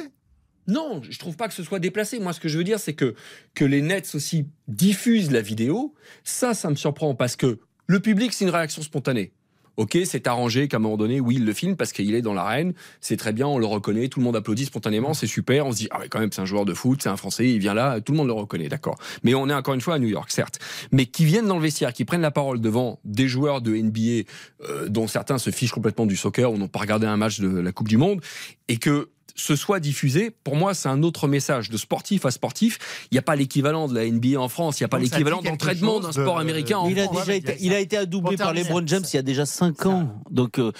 Non, 0.67 1.01
je 1.09 1.17
trouve 1.17 1.37
pas 1.37 1.47
que 1.47 1.53
ce 1.53 1.63
soit 1.63 1.79
déplacé. 1.79 2.19
Moi, 2.19 2.33
ce 2.33 2.41
que 2.41 2.49
je 2.49 2.57
veux 2.57 2.63
dire, 2.65 2.79
c'est 2.79 2.93
que 2.93 3.15
que 3.53 3.63
les 3.63 3.81
Nets 3.81 4.15
aussi 4.15 4.47
diffusent 4.67 5.31
la 5.31 5.41
vidéo. 5.41 5.93
Ça, 6.25 6.53
ça 6.53 6.69
me 6.69 6.75
surprend 6.75 7.15
parce 7.15 7.37
que 7.37 7.59
le 7.85 7.99
public, 8.01 8.33
c'est 8.33 8.43
une 8.43 8.51
réaction 8.51 8.81
spontanée. 8.81 9.31
Ok, 9.77 9.95
c'est 10.05 10.25
arrangé 10.25 10.67
qu'à 10.67 10.77
un 10.77 10.79
moment 10.79 10.97
donné, 10.97 11.19
oui, 11.19 11.35
il 11.35 11.45
le 11.45 11.53
filme 11.53 11.75
parce 11.75 11.91
qu'il 11.91 12.15
est 12.15 12.23
dans 12.23 12.33
l'arène, 12.33 12.73
c'est 12.99 13.15
très 13.15 13.31
bien, 13.31 13.45
on 13.45 13.59
le 13.59 13.67
reconnaît, 13.67 14.07
tout 14.07 14.19
le 14.19 14.25
monde 14.25 14.35
applaudit 14.35 14.65
spontanément, 14.65 15.13
c'est 15.13 15.27
super, 15.27 15.67
on 15.67 15.71
se 15.71 15.77
dit, 15.77 15.87
ah 15.91 15.99
ouais, 15.99 16.07
quand 16.09 16.19
même, 16.19 16.31
c'est 16.31 16.41
un 16.41 16.45
joueur 16.45 16.65
de 16.65 16.73
foot, 16.73 16.99
c'est 17.03 17.09
un 17.09 17.15
Français, 17.15 17.47
il 17.47 17.59
vient 17.59 17.75
là, 17.75 18.01
tout 18.01 18.11
le 18.11 18.17
monde 18.17 18.25
le 18.27 18.33
reconnaît, 18.33 18.69
d'accord. 18.69 18.97
Mais 19.21 19.35
on 19.35 19.47
est 19.49 19.53
encore 19.53 19.75
une 19.75 19.81
fois 19.81 19.93
à 19.93 19.99
New 19.99 20.07
York, 20.07 20.31
certes. 20.31 20.57
Mais 20.91 21.05
qui 21.05 21.25
viennent 21.25 21.45
dans 21.45 21.57
le 21.57 21.61
vestiaire, 21.61 21.93
qui 21.93 22.05
prennent 22.05 22.21
la 22.21 22.31
parole 22.31 22.59
devant 22.59 22.99
des 23.05 23.27
joueurs 23.27 23.61
de 23.61 23.75
NBA, 23.75 24.27
euh, 24.67 24.89
dont 24.89 25.07
certains 25.07 25.37
se 25.37 25.51
fichent 25.51 25.71
complètement 25.71 26.07
du 26.07 26.15
soccer 26.15 26.51
ou 26.51 26.57
n'ont 26.57 26.67
pas 26.67 26.79
regardé 26.79 27.05
un 27.05 27.17
match 27.17 27.39
de 27.39 27.47
la 27.47 27.71
Coupe 27.71 27.87
du 27.87 27.97
Monde, 27.97 28.21
et 28.69 28.77
que 28.77 29.09
ce 29.37 29.55
soit 29.55 29.79
diffusé, 29.79 30.31
pour 30.43 30.55
moi, 30.55 30.73
c'est 30.73 30.89
un 30.89 31.03
autre 31.03 31.27
message. 31.27 31.69
De 31.69 31.77
sportif 31.77 32.25
à 32.25 32.31
sportif, 32.31 32.79
il 33.11 33.15
n'y 33.15 33.19
a 33.19 33.21
pas 33.21 33.35
l'équivalent 33.35 33.87
de 33.87 33.95
la 33.95 34.09
NBA 34.09 34.39
en 34.39 34.49
France, 34.49 34.79
il 34.79 34.83
n'y 34.83 34.85
a 34.85 34.89
pas 34.89 34.99
l'équivalent 34.99 35.41
d'entraînement 35.41 35.99
d'un 35.99 36.11
sport 36.11 36.39
américain 36.39 36.79
en 36.79 36.89
Il 36.89 36.99
a 36.99 37.03
France. 37.05 37.19
déjà 37.19 37.35
été, 37.35 37.55
il 37.59 37.73
a 37.73 37.79
été 37.79 37.97
adoubé 37.97 38.35
par 38.35 38.53
LeBron 38.53 38.85
James 38.85 39.03
il 39.13 39.15
y 39.15 39.19
a 39.19 39.21
déjà 39.21 39.45
5 39.45 39.85
ans. 39.85 40.09
Donc 40.31 40.59
euh, 40.59 40.71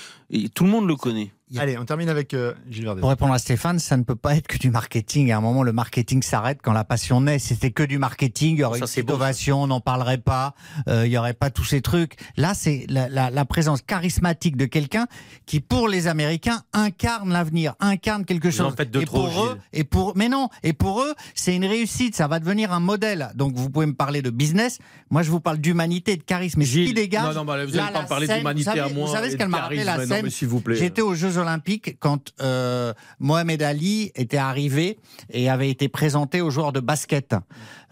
tout 0.54 0.64
le 0.64 0.70
monde 0.70 0.88
le 0.88 0.96
connaît. 0.96 1.32
Allez, 1.56 1.78
on 1.78 1.86
termine 1.86 2.10
avec 2.10 2.34
euh, 2.34 2.54
Gilles 2.70 2.84
Verdez. 2.84 3.00
Pour 3.00 3.10
répondre 3.10 3.32
à 3.34 3.40
Stéphane, 3.40 3.80
ça 3.80 3.96
ne 3.96 4.04
peut 4.04 4.18
pas 4.18 4.36
être 4.36 4.48
que 4.48 4.58
du 4.58 4.70
marketing. 4.70 5.32
À 5.32 5.38
un 5.38 5.42
moment, 5.42 5.64
le 5.64 5.72
marketing 5.72 6.22
s'arrête 6.22 6.60
quand 6.62 6.74
la 6.74 6.84
passion 6.84 7.22
naît. 7.22 7.40
Si 7.40 7.54
c'était 7.54 7.72
que 7.72 7.84
du 7.84 7.98
marketing, 8.00 8.56
il 8.58 8.60
y 8.60 8.64
aurait 8.66 8.80
Ça, 8.80 8.84
une 8.84 8.88
c'est 8.88 9.02
petite 9.04 9.08
beau, 9.08 9.14
ça. 9.14 9.24
ovation, 9.28 9.64
on 9.64 9.68
n'en 9.68 9.80
parlerait 9.80 10.18
pas, 10.18 10.56
euh, 10.90 11.06
il 11.08 11.12
y 11.14 11.18
aurait 11.18 11.34
pas 11.34 11.50
tous 11.50 11.64
ces 11.64 11.82
trucs. 11.82 12.16
Là, 12.36 12.54
c'est 12.54 12.86
la, 12.90 13.08
la- 13.08 13.30
la 13.30 13.46
présence 13.46 13.82
charismatique 13.82 14.58
de 14.58 14.66
quelqu'un 14.66 15.08
qui, 15.46 15.62
pour 15.62 15.88
les 15.88 16.08
Américains, 16.08 16.64
incarne 16.74 17.32
l'avenir, 17.32 17.76
incarne 17.80 18.26
quelque 18.26 18.50
Vous 18.50 18.60
en 18.62 18.66
chose. 18.66 18.76
faites 18.76 18.92
de 18.92 19.00
et 19.00 19.06
trop, 19.06 19.28
pour 19.28 19.46
eux, 19.46 19.50
Gilles. 19.54 19.62
et 19.80 19.84
pour, 19.86 20.18
mais 20.18 20.28
non, 20.28 20.50
et 20.64 20.74
pour 20.74 21.02
eux, 21.02 21.14
c'est 21.34 21.56
une 21.56 21.66
réussite. 21.66 22.14
Ça 22.14 22.28
va 22.28 22.40
devenir 22.42 22.74
un 22.74 22.82
modèle. 22.82 23.30
Donc, 23.36 23.56
vous 23.56 23.70
pouvez 23.70 23.86
me 23.86 23.96
parler 23.96 24.22
de 24.22 24.32
business. 24.32 24.80
Moi, 25.10 25.24
je 25.24 25.32
vous 25.32 25.40
parle 25.40 25.60
d'humanité, 25.60 26.18
de 26.18 26.24
charisme. 26.24 26.62
Et 26.62 26.66
ce 26.66 26.72
qui 26.74 26.94
dégage. 26.94 27.24
non, 27.24 27.34
non, 27.34 27.46
bah, 27.46 27.66
vous 27.66 27.72
n'allez 27.72 27.94
pas 27.94 28.02
me 28.04 28.08
parler 28.10 28.28
d'humanité 28.28 28.80
à 28.82 28.90
moi. 28.90 29.08
Vous 29.08 29.14
savez 29.14 29.32
ce 29.32 29.38
qu'elle 29.38 29.48
m'a 29.48 29.62
rappelé 29.62 29.86
la 29.86 30.06
scène 30.06 30.26
mais 30.26 30.30
s'il 30.30 30.50
vous 30.50 30.60
plaît. 30.60 30.76
J'étais 30.76 31.02
aux 31.02 31.16
Jeux 31.16 31.37
Olympiques 31.38 31.98
quand 32.00 32.34
euh, 32.42 32.94
Mohamed 33.20 33.62
Ali 33.62 34.12
était 34.16 34.38
arrivé 34.38 35.00
et 35.30 35.50
avait 35.50 35.70
été 35.70 35.88
présenté 35.90 36.42
aux 36.42 36.50
joueurs 36.50 36.72
de 36.74 36.80
basket. 36.80 37.36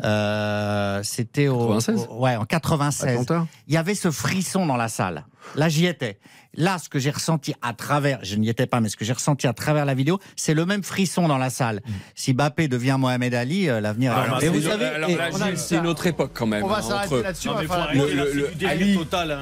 Euh, 0.04 1.02
C'était 1.04 1.48
au, 1.48 1.58
96? 1.68 2.08
au- 2.10 2.20
ouais, 2.22 2.36
en 2.36 2.46
96. 2.46 3.10
Atlanta. 3.10 3.48
Il 3.68 3.74
y 3.74 3.78
avait 3.78 3.96
ce 3.96 4.12
frisson 4.12 4.66
dans 4.66 4.78
la 4.78 4.88
salle. 4.89 5.26
Là, 5.56 5.70
j'y 5.70 5.86
étais. 5.86 6.18
Là, 6.58 6.78
ce 6.80 6.88
que 6.88 7.00
j'ai 7.00 7.12
ressenti 7.12 7.54
à 7.62 7.74
travers, 7.74 8.20
je 8.24 8.38
n'y 8.38 8.48
étais 8.48 8.66
pas, 8.66 8.80
mais 8.80 8.88
ce 8.88 8.96
que 8.96 9.04
j'ai 9.04 9.12
ressenti 9.12 9.46
à 9.46 9.52
travers 9.52 9.84
la 9.84 9.93
vidéo, 9.93 10.20
c'est 10.38 10.54
le 10.54 10.66
même 10.66 10.84
frisson 10.84 11.28
dans 11.28 11.38
la 11.38 11.50
salle. 11.50 11.82
Si 12.16 12.32
Bappé 12.34 12.70
devient 12.70 12.96
Mohamed 12.98 13.34
Ali, 13.34 13.68
euh, 13.70 13.82
l'avenir. 13.82 14.14
radieux. 14.14 14.48
et 14.48 14.50
vous 14.50 14.62
c'est- 14.62 14.70
savez, 14.70 15.88
autre 15.88 16.08
époque 16.08 16.32
quand 16.34 16.48
même. 16.48 16.64
On 16.64 16.68
va 16.68 16.78
hein, 16.78 16.82
s'arrêter 16.82 17.16
entre- 17.16 17.24
là-dessus. 17.24 17.50
Hein. 17.50 17.56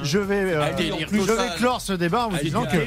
Je 0.03 0.17
vais, 0.17 0.35
euh, 0.53 0.61
Ah, 0.63 0.71
je 0.77 1.31
vais 1.33 1.55
clore 1.57 1.81
ce 1.81 1.93
débat 1.93 2.25
en 2.25 2.29
vous 2.29 2.37
Ah, 2.39 2.43
disant 2.43 2.63
que 2.65 2.77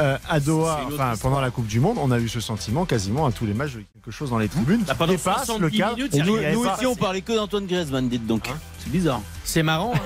euh, 0.00 0.16
Doha, 0.48 0.80
enfin, 0.92 1.12
pendant 1.20 1.40
la 1.40 1.50
Coupe 1.50 1.66
du 1.66 1.80
Monde, 1.80 1.98
on 2.00 2.10
a 2.10 2.18
eu 2.18 2.28
ce 2.28 2.40
sentiment 2.40 2.84
quasiment 2.84 3.26
à 3.26 3.32
tous 3.32 3.46
les 3.46 3.54
matchs 3.54 3.74
de 3.74 3.84
quelque 3.94 4.10
chose 4.10 4.30
dans 4.30 4.38
les 4.38 4.48
tribunes 4.48 4.80
Bah, 4.86 4.92
qui 4.92 4.98
pendant 4.98 5.12
dépasse 5.12 5.46
70 5.46 5.60
le 5.60 5.70
cadre. 5.70 5.96
minutes, 5.96 6.14
Et 6.14 6.22
nous, 6.22 6.64
ici, 6.64 6.86
on 6.86 6.96
parlait 6.96 7.20
que 7.20 7.32
d'Antoine 7.32 7.66
Griezmann, 7.66 8.08
dites 8.08 8.26
donc. 8.26 8.48
c'est 8.78 8.90
bizarre. 8.90 9.20
C'est 9.44 9.62
marrant. 9.62 9.92
hein. 9.94 10.00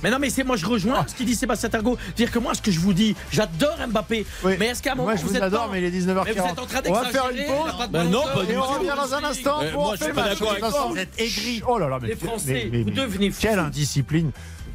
Mais 0.00 0.12
non, 0.12 0.18
mais 0.20 0.30
c'est 0.30 0.44
moi 0.44 0.54
je 0.54 0.64
rejoins 0.64 1.04
ce 1.08 1.14
qu'il 1.16 1.26
dit 1.26 1.34
Sébastien 1.34 1.68
Targo. 1.68 1.98
Dire 2.14 2.30
que 2.30 2.38
moi, 2.38 2.54
ce 2.54 2.62
que 2.62 2.70
je 2.70 2.78
vous 2.78 2.92
dis, 2.92 3.16
j'adore 3.32 3.76
Mbappé. 3.88 4.24
Oui. 4.44 4.52
Mais 4.56 4.66
est-ce 4.66 4.80
qu'à 4.80 4.92
un 4.92 4.94
moment 4.94 5.08
Moi, 5.08 5.16
je 5.16 5.22
vous, 5.22 5.30
vous 5.30 5.36
êtes 5.36 5.42
adore, 5.42 5.66
pas- 5.66 5.72
mais 5.72 5.78
il 5.80 5.84
est 5.86 5.90
Mais 5.90 5.98
vous 6.14 6.20
19h40. 6.20 6.52
êtes 6.52 6.58
en 6.60 6.66
train 6.66 6.80
On 6.86 6.92
va 6.92 7.04
faire 7.06 7.30
une 7.30 7.36
pause. 7.46 7.76
pas 7.76 7.86
Ben 7.88 8.04
non, 8.04 8.20
bonheur. 8.20 8.32
pas 8.34 8.44
du 8.44 8.52
Et 8.52 8.56
on 8.58 8.62
revient 8.62 8.92
dans 8.96 9.14
un 9.14 9.24
instant 9.24 9.60
Euh, 9.60 9.72
pour 9.72 9.82
moi, 9.82 9.94
je 9.94 9.98
faire 9.98 10.06
suis 10.06 10.14
pas 10.14 10.22
le 10.22 10.28
match. 10.30 10.60
d'accord 10.60 10.90
Vous 10.92 10.98
êtes 10.98 11.20
aigris. 11.20 11.62
Oh 11.66 11.78
là 11.78 11.88
là, 11.88 11.98
mais 12.00 12.08
Les 12.08 12.14
Français, 12.14 12.68
mais- 12.70 12.78
mais- 12.78 12.82
vous 12.84 12.90
devenez 12.92 13.30
fous. 13.32 13.38
Quelle 13.42 13.58
indiscipline 13.58 14.30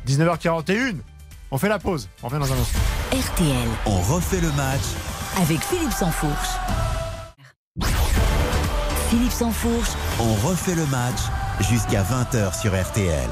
19h41 0.06 0.98
On 1.52 1.58
fait 1.58 1.70
la 1.70 1.80
pause. 1.80 2.10
On 2.22 2.28
revient 2.28 2.40
dans 2.40 2.52
un 2.54 2.58
instant. 2.60 2.80
RTL, 3.14 3.68
On 3.86 4.02
refait 4.02 4.42
le 4.42 4.52
match 4.52 4.82
avec 5.42 5.60
Philippe 5.62 5.92
Sansfourche. 5.92 6.50
Philippe 9.10 9.32
Sansfourche, 9.32 9.92
On 10.20 10.34
refait 10.48 10.76
le 10.76 10.86
match 10.88 11.20
jusqu'à 11.60 12.04
20h 12.04 12.60
sur 12.60 12.72
RTL. 12.80 13.30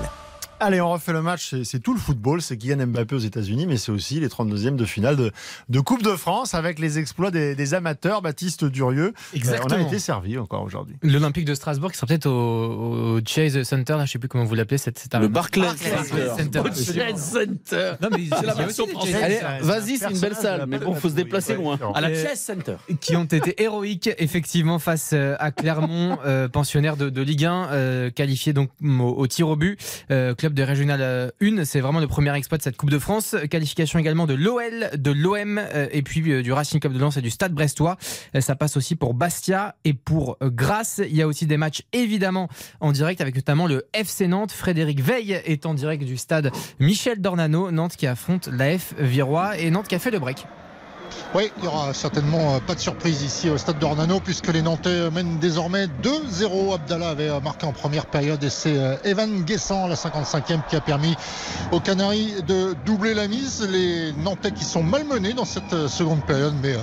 Allez, 0.63 0.79
on 0.79 0.91
refait 0.91 1.11
le 1.13 1.21
match. 1.23 1.55
C'est- 1.63 1.79
tout 1.79 1.93
le 1.93 1.99
football. 1.99 2.41
C'est 2.41 2.55
Kylian 2.55 2.85
Mbappé 2.87 3.15
aux 3.15 3.19
États-Unis, 3.19 3.65
mais 3.65 3.77
c'est 3.77 3.91
aussi 3.91 4.19
les 4.19 4.27
32e 4.29 4.75
de 4.75 4.85
finale 4.85 5.15
de, 5.15 5.31
de 5.69 5.79
Coupe 5.79 6.03
de 6.03 6.15
France 6.15 6.53
avec 6.53 6.77
les 6.77 6.99
exploits 6.99 7.31
des, 7.31 7.55
des 7.55 7.73
amateurs. 7.73 8.21
Baptiste 8.21 8.63
Durieux. 8.65 9.07
Euh, 9.07 9.11
on 9.33 9.35
a 9.35 9.37
Exactement. 9.37 9.87
été 9.87 9.97
servi 9.99 10.37
encore 10.37 10.61
aujourd'hui. 10.63 10.95
L'Olympique 11.01 11.45
de 11.45 11.55
Strasbourg 11.55 11.91
qui 11.91 11.97
sera 11.97 12.05
peut-être 12.07 12.27
au, 12.27 13.15
au 13.17 13.19
Chase 13.25 13.61
Center, 13.63 13.93
là, 13.97 14.05
je 14.05 14.11
sais 14.11 14.19
plus 14.19 14.27
comment 14.29 14.43
vous 14.45 14.53
l'appelez 14.55 14.77
cette, 14.77 14.99
cette 14.99 15.15
Le 15.15 15.27
Barclays 15.27 15.63
Barclays 15.63 16.29
Center. 16.37 16.61
Chess 16.75 17.17
Center. 17.33 17.93
Non, 18.01 18.09
mais 18.11 18.19
C'est 18.39 18.45
la 18.45 18.53
version 18.53 18.85
française. 18.87 19.11
Chase 19.13 19.23
Allez, 19.23 19.35
Center. 19.39 19.57
vas-y, 19.63 19.97
c'est 19.97 20.11
une 20.11 20.19
belle 20.19 20.35
salle, 20.35 20.65
mais 20.67 20.77
bon, 20.77 20.93
faut 20.93 21.09
se 21.09 21.15
déplacer 21.15 21.55
loin. 21.55 21.79
À 21.95 22.01
la 22.01 22.09
Chess 22.13 22.39
Center. 22.45 22.75
qui 22.99 23.15
ont 23.15 23.23
été 23.25 23.61
héroïques 23.63 24.09
effectivement 24.19 24.77
face 24.77 25.11
euh, 25.13 25.35
à 25.39 25.51
Clermont, 25.51 26.19
euh, 26.25 26.47
pensionnaire 26.47 26.97
de, 26.97 27.09
de 27.09 27.21
Ligue 27.21 27.45
1, 27.45 27.67
euh, 27.71 28.09
qualifié 28.11 28.53
donc 28.53 28.69
au, 28.83 28.87
au 29.17 29.27
tir 29.27 29.47
au 29.47 29.55
but, 29.55 29.79
euh, 30.11 30.35
club 30.51 30.55
de 30.55 30.63
régional 30.63 30.99
euh, 31.01 31.29
1. 31.41 31.65
C'est 31.65 31.79
vraiment 31.79 31.99
le 31.99 32.07
premier 32.07 32.35
exploit 32.35 32.57
de 32.57 32.63
cette 32.63 32.75
Coupe 32.75 32.89
de 32.89 32.99
France. 32.99 33.35
Qualification 33.49 33.99
également 33.99 34.25
de 34.25 34.33
l'OL, 34.33 34.89
de 34.97 35.11
l'OM 35.11 35.57
euh, 35.57 35.87
et 35.91 36.01
puis 36.01 36.29
euh, 36.29 36.41
du 36.41 36.51
Racing 36.51 36.79
Club 36.79 36.93
de 36.93 36.99
Lens 36.99 37.15
et 37.17 37.21
du 37.21 37.29
Stade 37.29 37.53
Brestois. 37.53 37.97
Euh, 38.35 38.41
ça 38.41 38.55
passe 38.55 38.75
aussi 38.75 38.95
pour 38.95 39.13
Bastia 39.13 39.75
et 39.85 39.93
pour 39.93 40.37
euh, 40.41 40.49
Grasse. 40.49 41.01
Il 41.07 41.15
y 41.15 41.21
a 41.21 41.27
aussi 41.27 41.45
des 41.45 41.57
matchs 41.57 41.83
évidemment 41.93 42.49
en 42.81 42.91
direct 42.91 43.21
avec 43.21 43.35
notamment 43.35 43.67
le 43.67 43.85
FC 43.93 44.27
Nantes. 44.27 44.51
Frédéric 44.51 45.01
Veil 45.01 45.31
est 45.45 45.65
en 45.65 45.73
direct 45.73 46.03
du 46.03 46.17
stade 46.17 46.51
Michel 46.79 47.21
Dornano. 47.21 47.71
Nantes 47.71 47.95
qui 47.95 48.07
affronte 48.07 48.47
l'AF 48.47 48.93
Virois 48.97 49.57
et 49.57 49.71
Nantes 49.71 49.87
qui 49.87 49.95
a 49.95 49.99
fait 49.99 50.11
le 50.11 50.19
break. 50.19 50.45
Oui, 51.33 51.51
il 51.57 51.63
y 51.63 51.67
aura 51.67 51.93
certainement 51.93 52.55
euh, 52.55 52.59
pas 52.59 52.75
de 52.75 52.79
surprise 52.79 53.21
ici 53.21 53.49
au 53.49 53.57
stade 53.57 53.79
d'Ornano 53.79 54.19
puisque 54.19 54.47
les 54.47 54.61
Nantais 54.61 55.09
mènent 55.11 55.37
désormais 55.39 55.87
2-0. 56.03 56.75
Abdallah 56.75 57.09
avait 57.09 57.29
euh, 57.29 57.39
marqué 57.39 57.65
en 57.65 57.71
première 57.71 58.05
période 58.05 58.43
et 58.43 58.49
c'est 58.49 58.77
euh, 58.77 58.97
Evan 59.03 59.43
Guessant, 59.43 59.87
la 59.87 59.95
55e, 59.95 60.59
qui 60.69 60.75
a 60.75 60.81
permis 60.81 61.15
aux 61.71 61.79
Canaries 61.79 62.33
de 62.47 62.75
doubler 62.85 63.13
la 63.13 63.27
mise. 63.27 63.67
Les 63.69 64.13
Nantais 64.13 64.51
qui 64.51 64.65
sont 64.65 64.83
malmenés 64.83 65.33
dans 65.33 65.45
cette 65.45 65.87
seconde 65.87 66.25
période 66.25 66.53
mais 66.61 66.75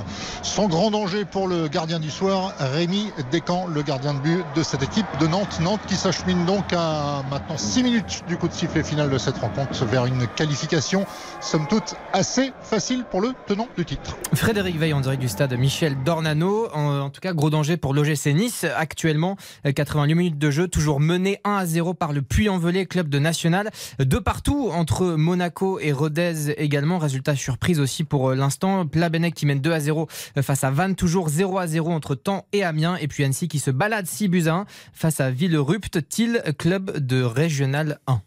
sans 0.43 0.67
grand 0.67 0.91
danger 0.91 1.25
pour 1.25 1.47
le 1.47 1.69
gardien 1.69 2.01
du 2.01 2.11
soir, 2.11 2.55
Rémi 2.59 3.13
Descamps, 3.31 3.67
le 3.67 3.83
gardien 3.83 4.15
de 4.15 4.21
but 4.21 4.45
de 4.55 4.63
cette 4.63 4.83
équipe 4.83 5.07
de 5.21 5.27
Nantes. 5.27 5.61
Nantes 5.61 5.81
qui 5.87 5.97
s'achemine 5.97 6.47
donc 6.47 6.73
à 6.73 7.23
maintenant 7.31 7.59
6 7.59 7.83
minutes 7.83 8.23
du 8.27 8.37
coup 8.37 8.49
de 8.49 8.55
sifflet 8.55 8.83
final 8.83 9.11
de 9.11 9.19
cette 9.19 9.39
rencontre 9.39 9.85
vers 9.85 10.07
une 10.07 10.27
qualification 10.29 11.05
somme 11.41 11.67
toute 11.69 11.95
assez 12.13 12.53
facile 12.63 13.05
pour 13.11 13.21
le 13.21 13.35
tenant 13.47 13.69
du 13.77 13.85
titre. 13.85 14.18
Frédéric 14.35 14.77
Veil 14.77 14.93
en 14.93 15.01
direct 15.01 15.21
du 15.21 15.29
stade 15.29 15.53
Michel 15.59 15.97
Dornano. 16.05 16.69
En, 16.73 17.11
tout 17.11 17.21
cas, 17.21 17.33
gros 17.33 17.51
danger 17.51 17.77
pour 17.77 17.95
l'OGC 17.95 18.27
Nice. 18.35 18.65
Actuellement, 18.77 19.37
euh, 19.67 19.73
88 19.73 20.15
minutes 20.15 20.39
de 20.39 20.51
jeu, 20.51 20.69
toujours 20.69 21.01
mené 21.01 21.41
1 21.45 21.57
à 21.57 21.67
0 21.67 21.95
par 21.95 22.13
le 22.13 22.23
Puy-en-Velay, 22.23 22.87
club 22.87 23.09
de 23.09 23.19
national. 23.19 23.71
De 23.99 24.19
partout, 24.19 24.71
entre 24.73 25.17
Monaco 25.17 25.81
et 25.81 25.93
Rodez 25.93 26.51
également. 26.57 26.99
Résultat 26.99 27.37
surprise 27.37 27.81
aussi 27.81 28.05
pour 28.05 28.31
euh, 28.31 28.35
l'instant. 28.35 28.87
Plabennec 28.87 29.35
qui 29.35 29.47
mène 29.47 29.61
2 29.61 29.73
à 29.73 29.81
0 29.81 30.07
face 30.43 30.65
à 30.65 30.71
Vannes, 30.71 30.95
toujours 30.95 31.29
0 31.29 31.59
à 31.59 31.67
0 31.67 31.91
entre 31.91 32.17
Caen 32.25 32.47
et 32.53 32.63
Amiens. 32.63 32.97
Et 32.97 33.09
puis 33.09 33.25
Annecy 33.25 33.49
qui 33.49 33.59
se 33.59 33.71
balade 33.71 34.07
6 34.07 34.29
buts 34.29 34.47
à 34.47 34.55
1 34.55 34.67
face 34.93 35.21
à 35.21 35.31
Villerupt, 35.31 36.09
Thiel, 36.09 36.43
club 36.59 36.99
de 36.99 37.23
régional 37.23 37.99
1. 38.07 38.21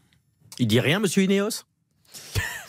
Il 0.59 0.67
dit 0.67 0.79
rien, 0.79 0.99
monsieur 0.99 1.23
Ineos? 1.23 1.63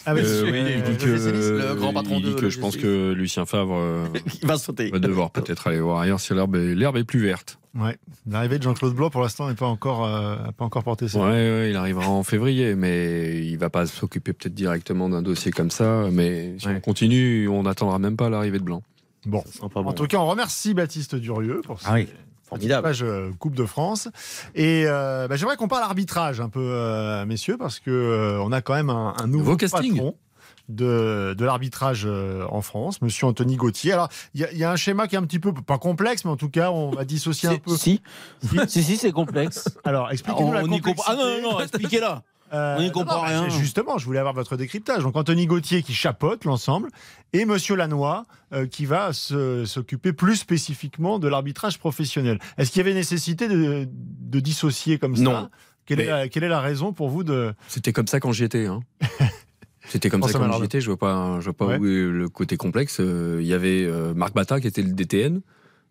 Ah 0.06 0.14
oui, 0.14 0.20
Euh, 0.22 0.44
c'est- 0.44 0.50
oui, 0.50 0.72
il 0.76 0.82
dit 0.82 1.04
que, 1.04 1.10
le 1.10 1.74
grand 1.74 1.92
patron 1.92 2.16
il 2.18 2.24
dit 2.24 2.34
de 2.34 2.40
que 2.40 2.50
je 2.50 2.58
pense 2.58 2.76
que 2.76 3.12
Lucien 3.12 3.46
Favre 3.46 3.74
euh, 3.76 4.06
va 4.42 4.56
sauter. 4.58 4.90
va 4.90 4.98
devoir 4.98 5.30
peut-être 5.32 5.66
aller 5.68 5.80
voir 5.80 6.00
ailleurs 6.00 6.20
si 6.20 6.34
l'herbe 6.34 6.56
est, 6.56 6.74
l'herbe 6.74 6.96
est 6.96 7.04
plus 7.04 7.20
verte. 7.20 7.58
Ouais. 7.74 7.96
L'arrivée 8.30 8.58
de 8.58 8.62
Jean-Claude 8.64 8.94
Blanc, 8.94 9.08
pour 9.08 9.22
l'instant, 9.22 9.48
n'est 9.48 9.54
pas 9.54 9.66
encore, 9.66 10.04
euh, 10.04 10.36
pas 10.58 10.64
encore 10.64 10.84
porté 10.84 11.08
ses 11.08 11.16
Ouais, 11.16 11.24
ouais, 11.24 11.70
il 11.70 11.76
arrivera 11.76 12.08
en 12.08 12.22
février, 12.22 12.74
mais 12.74 13.46
il 13.46 13.56
va 13.56 13.70
pas 13.70 13.86
s'occuper 13.86 14.32
peut-être 14.34 14.52
directement 14.54 15.08
d'un 15.08 15.22
dossier 15.22 15.52
comme 15.52 15.70
ça. 15.70 16.08
Mais 16.12 16.54
si 16.58 16.66
Ouais. 16.68 16.74
on 16.76 16.80
continue, 16.80 17.48
on 17.48 17.62
n'attendra 17.62 17.98
même 17.98 18.16
pas 18.16 18.28
l'arrivée 18.28 18.58
de 18.58 18.64
Blanc. 18.64 18.82
Bon. 19.24 19.42
En 19.74 19.92
tout 19.94 20.06
cas, 20.06 20.18
on 20.18 20.26
remercie 20.26 20.74
Baptiste 20.74 21.14
Durieux 21.14 21.62
pour 21.64 21.78
Ah 21.84 21.94
oui. 21.94 22.08
Formidable. 22.56 22.82
page 22.82 23.04
Coupe 23.38 23.54
de 23.54 23.64
France. 23.64 24.08
Et 24.54 24.84
euh, 24.86 25.26
bah, 25.28 25.36
j'aimerais 25.36 25.56
qu'on 25.56 25.68
parle 25.68 25.82
arbitrage 25.84 26.40
un 26.40 26.48
peu, 26.48 26.60
euh, 26.62 27.24
messieurs, 27.26 27.56
parce 27.56 27.78
que 27.80 27.90
euh, 27.90 28.38
on 28.42 28.52
a 28.52 28.60
quand 28.60 28.74
même 28.74 28.90
un, 28.90 29.14
un 29.18 29.26
nouveau 29.26 29.56
casting. 29.56 29.92
patron 29.92 30.14
de, 30.68 31.34
de 31.36 31.44
l'arbitrage 31.44 32.06
en 32.48 32.62
France, 32.62 33.02
Monsieur 33.02 33.26
Anthony 33.26 33.56
Gauthier. 33.56 33.92
Alors, 33.92 34.08
il 34.34 34.40
y, 34.40 34.44
a- 34.44 34.52
il 34.52 34.58
y 34.58 34.64
a 34.64 34.70
un 34.70 34.76
schéma 34.76 35.08
qui 35.08 35.16
est 35.16 35.18
un 35.18 35.24
petit 35.24 35.40
peu 35.40 35.52
pas 35.52 35.76
complexe, 35.76 36.24
mais 36.24 36.30
en 36.30 36.36
tout 36.36 36.48
cas, 36.48 36.70
on 36.70 36.90
va 36.90 37.04
dissocier 37.04 37.48
un 37.48 37.56
peu. 37.58 37.76
Si, 37.76 38.00
si, 38.68 38.82
si, 38.82 38.96
c'est 38.96 39.12
complexe. 39.12 39.68
Alors, 39.84 40.10
expliquez-nous 40.12 40.52
la 40.52 40.62
comprend. 40.62 41.02
Ah 41.06 41.14
non, 41.16 41.24
non, 41.24 41.42
non, 41.42 41.48
complexité. 41.50 41.62
expliquez-la. 41.78 42.22
Euh, 42.52 42.76
On 42.78 42.82
y 42.82 42.86
non, 42.86 42.92
comprend 42.92 43.16
non, 43.22 43.22
rien. 43.22 43.48
Justement, 43.48 43.96
je 43.98 44.04
voulais 44.04 44.18
avoir 44.18 44.34
votre 44.34 44.56
décryptage. 44.56 45.02
Donc 45.02 45.16
Anthony 45.16 45.46
Gauthier 45.46 45.82
qui 45.82 45.94
chapeaute 45.94 46.44
l'ensemble 46.44 46.90
et 47.32 47.44
Monsieur 47.46 47.76
Lannoy 47.76 48.24
euh, 48.52 48.66
qui 48.66 48.84
va 48.84 49.12
s'occuper 49.12 50.12
plus 50.12 50.36
spécifiquement 50.36 51.18
de 51.18 51.28
l'arbitrage 51.28 51.78
professionnel. 51.78 52.38
Est-ce 52.58 52.70
qu'il 52.70 52.80
y 52.80 52.84
avait 52.84 52.94
nécessité 52.94 53.48
de, 53.48 53.88
de 53.90 54.40
dissocier 54.40 54.98
comme 54.98 55.16
ça? 55.16 55.22
Non. 55.22 55.48
Quelle, 55.86 56.00
est 56.00 56.06
la, 56.06 56.28
quelle 56.28 56.44
est 56.44 56.48
la 56.48 56.60
raison 56.60 56.92
pour 56.92 57.08
vous 57.08 57.24
de 57.24 57.54
C'était 57.68 57.92
comme 57.92 58.06
ça 58.06 58.20
quand 58.20 58.32
j'y 58.32 58.44
étais. 58.44 58.66
Hein. 58.66 58.80
C'était 59.88 60.10
comme 60.10 60.22
ça 60.22 60.38
quand 60.38 60.52
j'y 60.58 60.64
étais. 60.64 60.80
Je 60.80 60.86
vois 60.86 60.98
pas, 60.98 61.38
je 61.40 61.44
vois 61.46 61.54
pas 61.54 61.66
Ouais. 61.66 61.78
où 61.78 61.86
est 61.86 62.02
le 62.12 62.28
côté 62.28 62.56
complexe. 62.56 62.98
Euh, 63.00 63.38
Il 63.40 63.46
y 63.46 63.52
avait 63.54 63.84
euh, 63.84 64.14
Marc 64.14 64.34
Bata 64.34 64.60
qui 64.60 64.66
était 64.68 64.82
le 64.82 64.92
DTN 64.92 65.40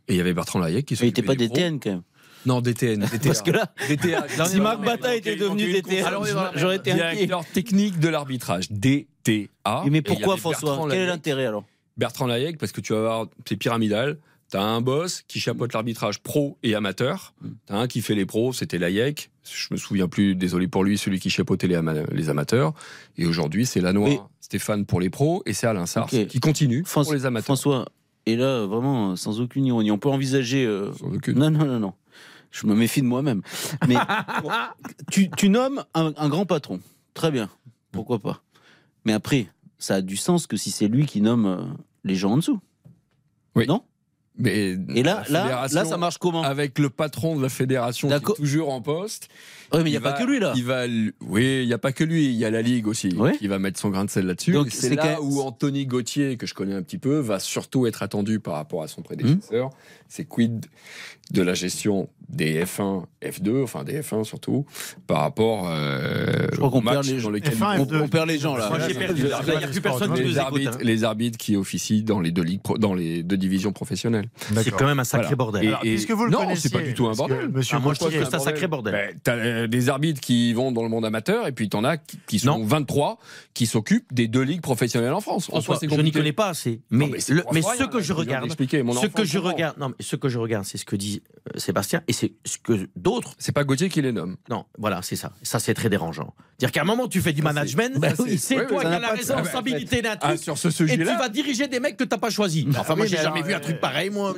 et 0.07 0.13
il 0.13 0.15
y 0.15 0.21
avait 0.21 0.33
Bertrand 0.33 0.59
Layek 0.59 0.85
qui 0.85 0.93
Il 0.95 1.05
n'était 1.05 1.21
pas. 1.23 1.35
DTN 1.35 1.79
quand 1.79 1.89
même. 1.89 2.01
Non, 2.45 2.61
DTN. 2.61 3.01
DTA. 3.05 3.19
Parce 3.25 3.41
que 3.41 3.51
là, 3.51 3.71
DTA. 3.87 4.45
si 4.47 4.59
Marc 4.59 4.83
Bata 4.83 5.15
était 5.15 5.35
devenu 5.35 5.71
DTN, 5.71 6.05
Alors, 6.05 6.25
j'aurais 6.55 6.77
été 6.77 6.91
inquiet. 6.91 7.11
Directeur 7.27 7.45
technique 7.53 7.99
de 7.99 8.07
l'arbitrage, 8.09 8.71
DTA. 8.71 9.83
Mais 9.89 10.01
pourquoi 10.01 10.37
François 10.37 10.69
Bertrand 10.71 10.87
Quel 10.87 10.93
est 10.93 10.99
Layek. 11.01 11.09
l'intérêt 11.09 11.45
alors? 11.45 11.63
Bertrand 11.97 12.25
Layek, 12.27 12.57
parce 12.57 12.71
que 12.71 12.81
tu 12.81 12.93
vas 12.93 12.99
avoir, 12.99 13.25
c'est 13.47 13.57
pyramidal. 13.57 14.17
T'as 14.49 14.61
un 14.61 14.81
boss 14.81 15.23
qui 15.29 15.39
chapeaute 15.39 15.71
l'arbitrage 15.73 16.19
pro 16.19 16.57
et 16.61 16.75
amateur. 16.75 17.33
T'as 17.67 17.75
un 17.77 17.87
qui 17.87 18.01
fait 18.01 18.15
les 18.15 18.25
pros, 18.25 18.51
c'était 18.51 18.77
Layek. 18.79 19.29
Je 19.49 19.67
me 19.71 19.77
souviens 19.77 20.07
plus, 20.09 20.35
désolé 20.35 20.67
pour 20.67 20.83
lui, 20.83 20.97
celui 20.97 21.19
qui 21.19 21.29
chapeautait 21.29 21.67
les, 21.67 21.75
ama- 21.75 21.93
les 22.11 22.29
amateurs. 22.29 22.73
Et 23.17 23.25
aujourd'hui, 23.25 23.65
c'est 23.65 23.79
Lanois, 23.79 24.09
Mais- 24.09 24.19
Stéphane 24.41 24.85
pour 24.85 24.99
les 24.99 25.09
pros, 25.09 25.41
et 25.45 25.53
c'est 25.53 25.67
Alain 25.67 25.85
Sars 25.85 26.07
qui 26.07 26.39
continue 26.41 26.83
François- 26.85 27.11
pour 27.11 27.13
les 27.13 27.25
amateurs. 27.25 27.45
François, 27.45 27.85
et 28.25 28.35
là, 28.35 28.65
vraiment, 28.65 29.15
sans 29.15 29.39
aucune 29.39 29.65
ironie, 29.65 29.89
on 29.91 29.97
peut 29.97 30.09
envisager. 30.09 30.65
euh, 30.65 30.91
Sans 30.99 31.07
aucune. 31.13 31.37
Non, 31.39 31.49
non, 31.49 31.65
non, 31.65 31.79
non. 31.79 31.93
Je 32.51 32.67
me 32.67 32.75
méfie 32.75 33.01
de 33.01 33.07
moi-même. 33.07 33.41
Mais 33.87 33.95
tu, 35.11 35.29
tu 35.31 35.49
nommes 35.49 35.83
un, 35.93 36.13
un 36.17 36.29
grand 36.29 36.45
patron. 36.45 36.79
Très 37.13 37.31
bien. 37.31 37.49
Pourquoi 37.91 38.19
pas. 38.19 38.41
Mais 39.05 39.13
après, 39.13 39.47
ça 39.79 39.95
a 39.95 40.01
du 40.01 40.17
sens 40.17 40.47
que 40.47 40.57
si 40.57 40.71
c'est 40.71 40.87
lui 40.87 41.05
qui 41.05 41.21
nomme 41.21 41.45
euh, 41.45 41.57
les 42.03 42.15
gens 42.15 42.31
en 42.33 42.37
dessous. 42.37 42.59
Oui. 43.55 43.65
Non? 43.67 43.83
Mais 44.37 44.77
Et 44.95 45.03
là, 45.03 45.23
là, 45.29 45.67
là, 45.71 45.85
ça 45.85 45.97
marche 45.97 46.17
comment? 46.17 46.41
avec 46.41 46.79
le 46.79 46.89
patron 46.89 47.35
de 47.35 47.41
la 47.41 47.49
fédération 47.49 48.07
qui 48.07 48.13
est 48.13 48.35
toujours 48.35 48.69
en 48.73 48.81
poste. 48.81 49.27
Oui, 49.73 49.81
mais 49.83 49.89
il 49.89 49.91
n'y 49.91 49.97
a 49.97 49.99
va- 49.99 50.13
pas 50.13 50.19
que 50.19 50.23
lui 50.23 50.39
là. 50.39 50.53
Il 50.55 50.63
va, 50.63 50.85
oui, 51.19 51.61
il 51.63 51.67
n'y 51.67 51.73
a 51.73 51.77
pas 51.77 51.91
que 51.91 52.03
lui, 52.05 52.27
il 52.27 52.31
y 52.33 52.45
a 52.45 52.49
la 52.49 52.61
Ligue 52.61 52.87
aussi 52.87 53.09
qui 53.39 53.47
va 53.47 53.59
mettre 53.59 53.77
son 53.79 53.89
grain 53.89 54.05
de 54.05 54.09
sel 54.09 54.25
là-dessus. 54.25 54.53
Donc, 54.53 54.69
C'est 54.71 54.95
là 54.95 55.21
où 55.21 55.41
Anthony 55.41 55.85
Gauthier, 55.85 56.37
que 56.37 56.47
je 56.47 56.53
connais 56.53 56.73
un 56.73 56.81
petit 56.81 56.97
peu, 56.97 57.19
va 57.19 57.39
surtout 57.39 57.85
être 57.87 58.03
attendu 58.03 58.39
par 58.39 58.53
rapport 58.55 58.81
à 58.83 58.87
son 58.87 59.01
prédécesseur. 59.01 59.67
Mmh. 59.67 59.71
C'est 60.07 60.25
quid 60.25 60.65
de 61.31 61.41
la 61.41 61.53
gestion 61.53 62.07
des 62.31 62.63
F1, 62.63 63.03
F2, 63.23 63.63
enfin 63.63 63.83
des 63.83 64.01
F1 64.01 64.23
surtout, 64.23 64.65
par 65.07 65.19
rapport 65.21 65.67
euh, 65.69 66.47
Je 66.51 66.55
crois 66.57 66.67
au 66.67 66.71
qu'on 66.71 66.81
match 66.81 66.93
perd 66.93 67.05
les 67.07 67.13
dans 67.13 67.19
gens. 67.19 67.29
lequel 67.29 67.53
F1, 67.53 67.79
On, 67.79 67.83
F2. 67.85 68.01
on 68.03 68.07
perd 68.07 68.27
les 68.29 68.37
gens 68.39 68.55
là. 68.57 68.69
Moi, 68.69 68.79
j'ai 68.87 68.93
perdu. 68.93 69.23
Là, 69.27 69.41
il 69.47 69.57
n'y 69.57 69.63
a 69.63 69.67
plus 69.67 69.81
personne 69.81 70.13
qui 70.13 70.21
nous 70.21 70.27
les 70.27 70.31
écoute. 70.33 70.37
arbitres, 70.39 70.73
hein. 70.75 70.83
les 70.83 71.03
arbitres 71.03 71.37
qui 71.37 71.55
officient 71.55 72.03
dans 72.03 72.19
les 72.19 72.31
deux 72.31 72.43
ligues, 72.43 72.61
pro- 72.61 72.77
dans 72.77 72.93
les 72.93 73.23
deux 73.23 73.37
divisions 73.37 73.71
professionnelles. 73.73 74.29
C'est 74.55 74.71
quand 74.71 74.85
même 74.85 74.99
un 74.99 75.03
sacré 75.03 75.35
Voilà. 75.35 75.35
bordel. 75.35 75.63
Et- 75.63 75.67
Alors, 75.67 75.79
puisque 75.81 76.11
vous 76.11 76.25
le 76.25 76.31
non, 76.31 76.39
connaissiez, 76.39 76.69
c'est 76.69 76.77
pas 76.77 76.83
du 76.83 76.93
tout 76.93 77.05
un 77.05 77.09
parce 77.15 77.27
que 77.29 77.33
bordel. 77.33 77.49
Monsieur 77.49 77.77
Ah, 77.77 77.79
moi, 77.81 77.93
je 77.93 77.99
trouve 77.99 78.11
que 78.11 78.23
c'est 78.25 78.35
un 78.35 78.39
sacré 78.39 78.67
bordel. 78.67 78.93
Ben, 78.93 79.15
t'as 79.23 79.35
euh, 79.35 79.67
des 79.67 79.89
arbitres 79.89 80.21
qui 80.21 80.53
vont 80.53 80.71
dans 80.71 80.83
le 80.83 80.89
monde 80.89 81.05
amateur 81.05 81.47
et 81.47 81.51
puis 81.51 81.69
t'en 81.69 81.83
as 81.83 81.97
qui, 81.97 82.17
qui 82.27 82.39
sont 82.39 82.59
Non. 82.59 82.65
23 82.65 83.19
qui 83.53 83.65
s'occupent 83.65 84.11
des 84.13 84.27
deux 84.27 84.41
ligues 84.43 84.61
professionnelles 84.61 85.13
en 85.13 85.21
France. 85.21 85.49
En 85.49 85.53
François, 85.61 85.75
soi, 85.75 85.77
c'est 85.81 85.87
je 85.87 85.91
n'y 85.91 85.97
compliqué. 85.97 86.19
connais 86.19 86.31
pas 86.33 86.47
assez. 86.49 86.81
Non, 86.91 87.07
Mais, 87.11 87.19
c'est 87.19 87.33
le- 87.33 87.41
ce 87.41 87.43
que 87.49 87.55
là, 87.55 87.87
je 87.93 87.99
je 88.01 88.13
viens 88.13 88.15
regarde, 88.15 88.43
mon 88.45 88.93
ce 88.93 88.97
enfant 88.99 89.07
que 89.15 89.25
je 89.25 89.37
comprend. 89.37 89.51
regarde, 89.53 89.77
non, 89.77 89.89
mais 89.89 89.95
ce 89.99 90.15
que 90.15 90.29
je 90.29 90.37
regarde, 90.39 90.65
c'est 90.65 90.77
ce 90.77 90.85
que 90.85 90.95
dit 90.95 91.21
euh, 91.55 91.59
Sébastien, 91.59 92.01
et 92.07 92.13
c'est 92.13 92.20
ce 92.45 92.57
que 92.57 92.87
d'autres. 92.95 93.33
C'est 93.37 93.51
pas 93.51 93.63
Gauthier 93.63 93.89
qui 93.89 94.01
les 94.01 94.11
nomme. 94.11 94.37
Non, 94.49 94.65
voilà, 94.77 95.01
c'est 95.01 95.15
ça. 95.15 95.31
Ça, 95.43 95.59
c'est 95.59 95.73
très 95.73 95.89
dérangeant. 95.89 96.33
Dire 96.59 96.71
qu'à 96.71 96.81
un 96.81 96.85
moment, 96.85 97.07
tu 97.07 97.21
fais 97.21 97.33
du 97.33 97.37
c'est- 97.41 97.43
management, 97.43 97.99
ça, 98.01 98.15
c'est- 98.15 98.21
oui, 98.21 98.37
c'est 98.37 98.67
toi 98.67 98.81
qui 98.81 98.87
as 98.87 98.99
la 98.99 99.09
responsabilité 99.11 100.01
d'un 100.01 100.15
Ah, 100.21 100.27
truc. 100.29 100.43
sur 100.43 100.57
ce 100.57 100.67
Et 100.83 100.97
tu 100.97 101.03
vas 101.03 101.29
diriger 101.29 101.67
des 101.67 101.79
mecs 101.79 101.97
que 101.97 102.03
t'as 102.03 102.17
pas 102.17 102.29
choisis. 102.29 102.65
Enfin, 102.77 102.95
moi, 102.95 103.05
j'ai 103.05 103.17
mais 103.17 103.23
jamais 103.23 103.41
vu 103.41 103.53
un 103.53 103.59
truc 103.59 103.79
pareil, 103.79 104.09
moi. 104.09 104.33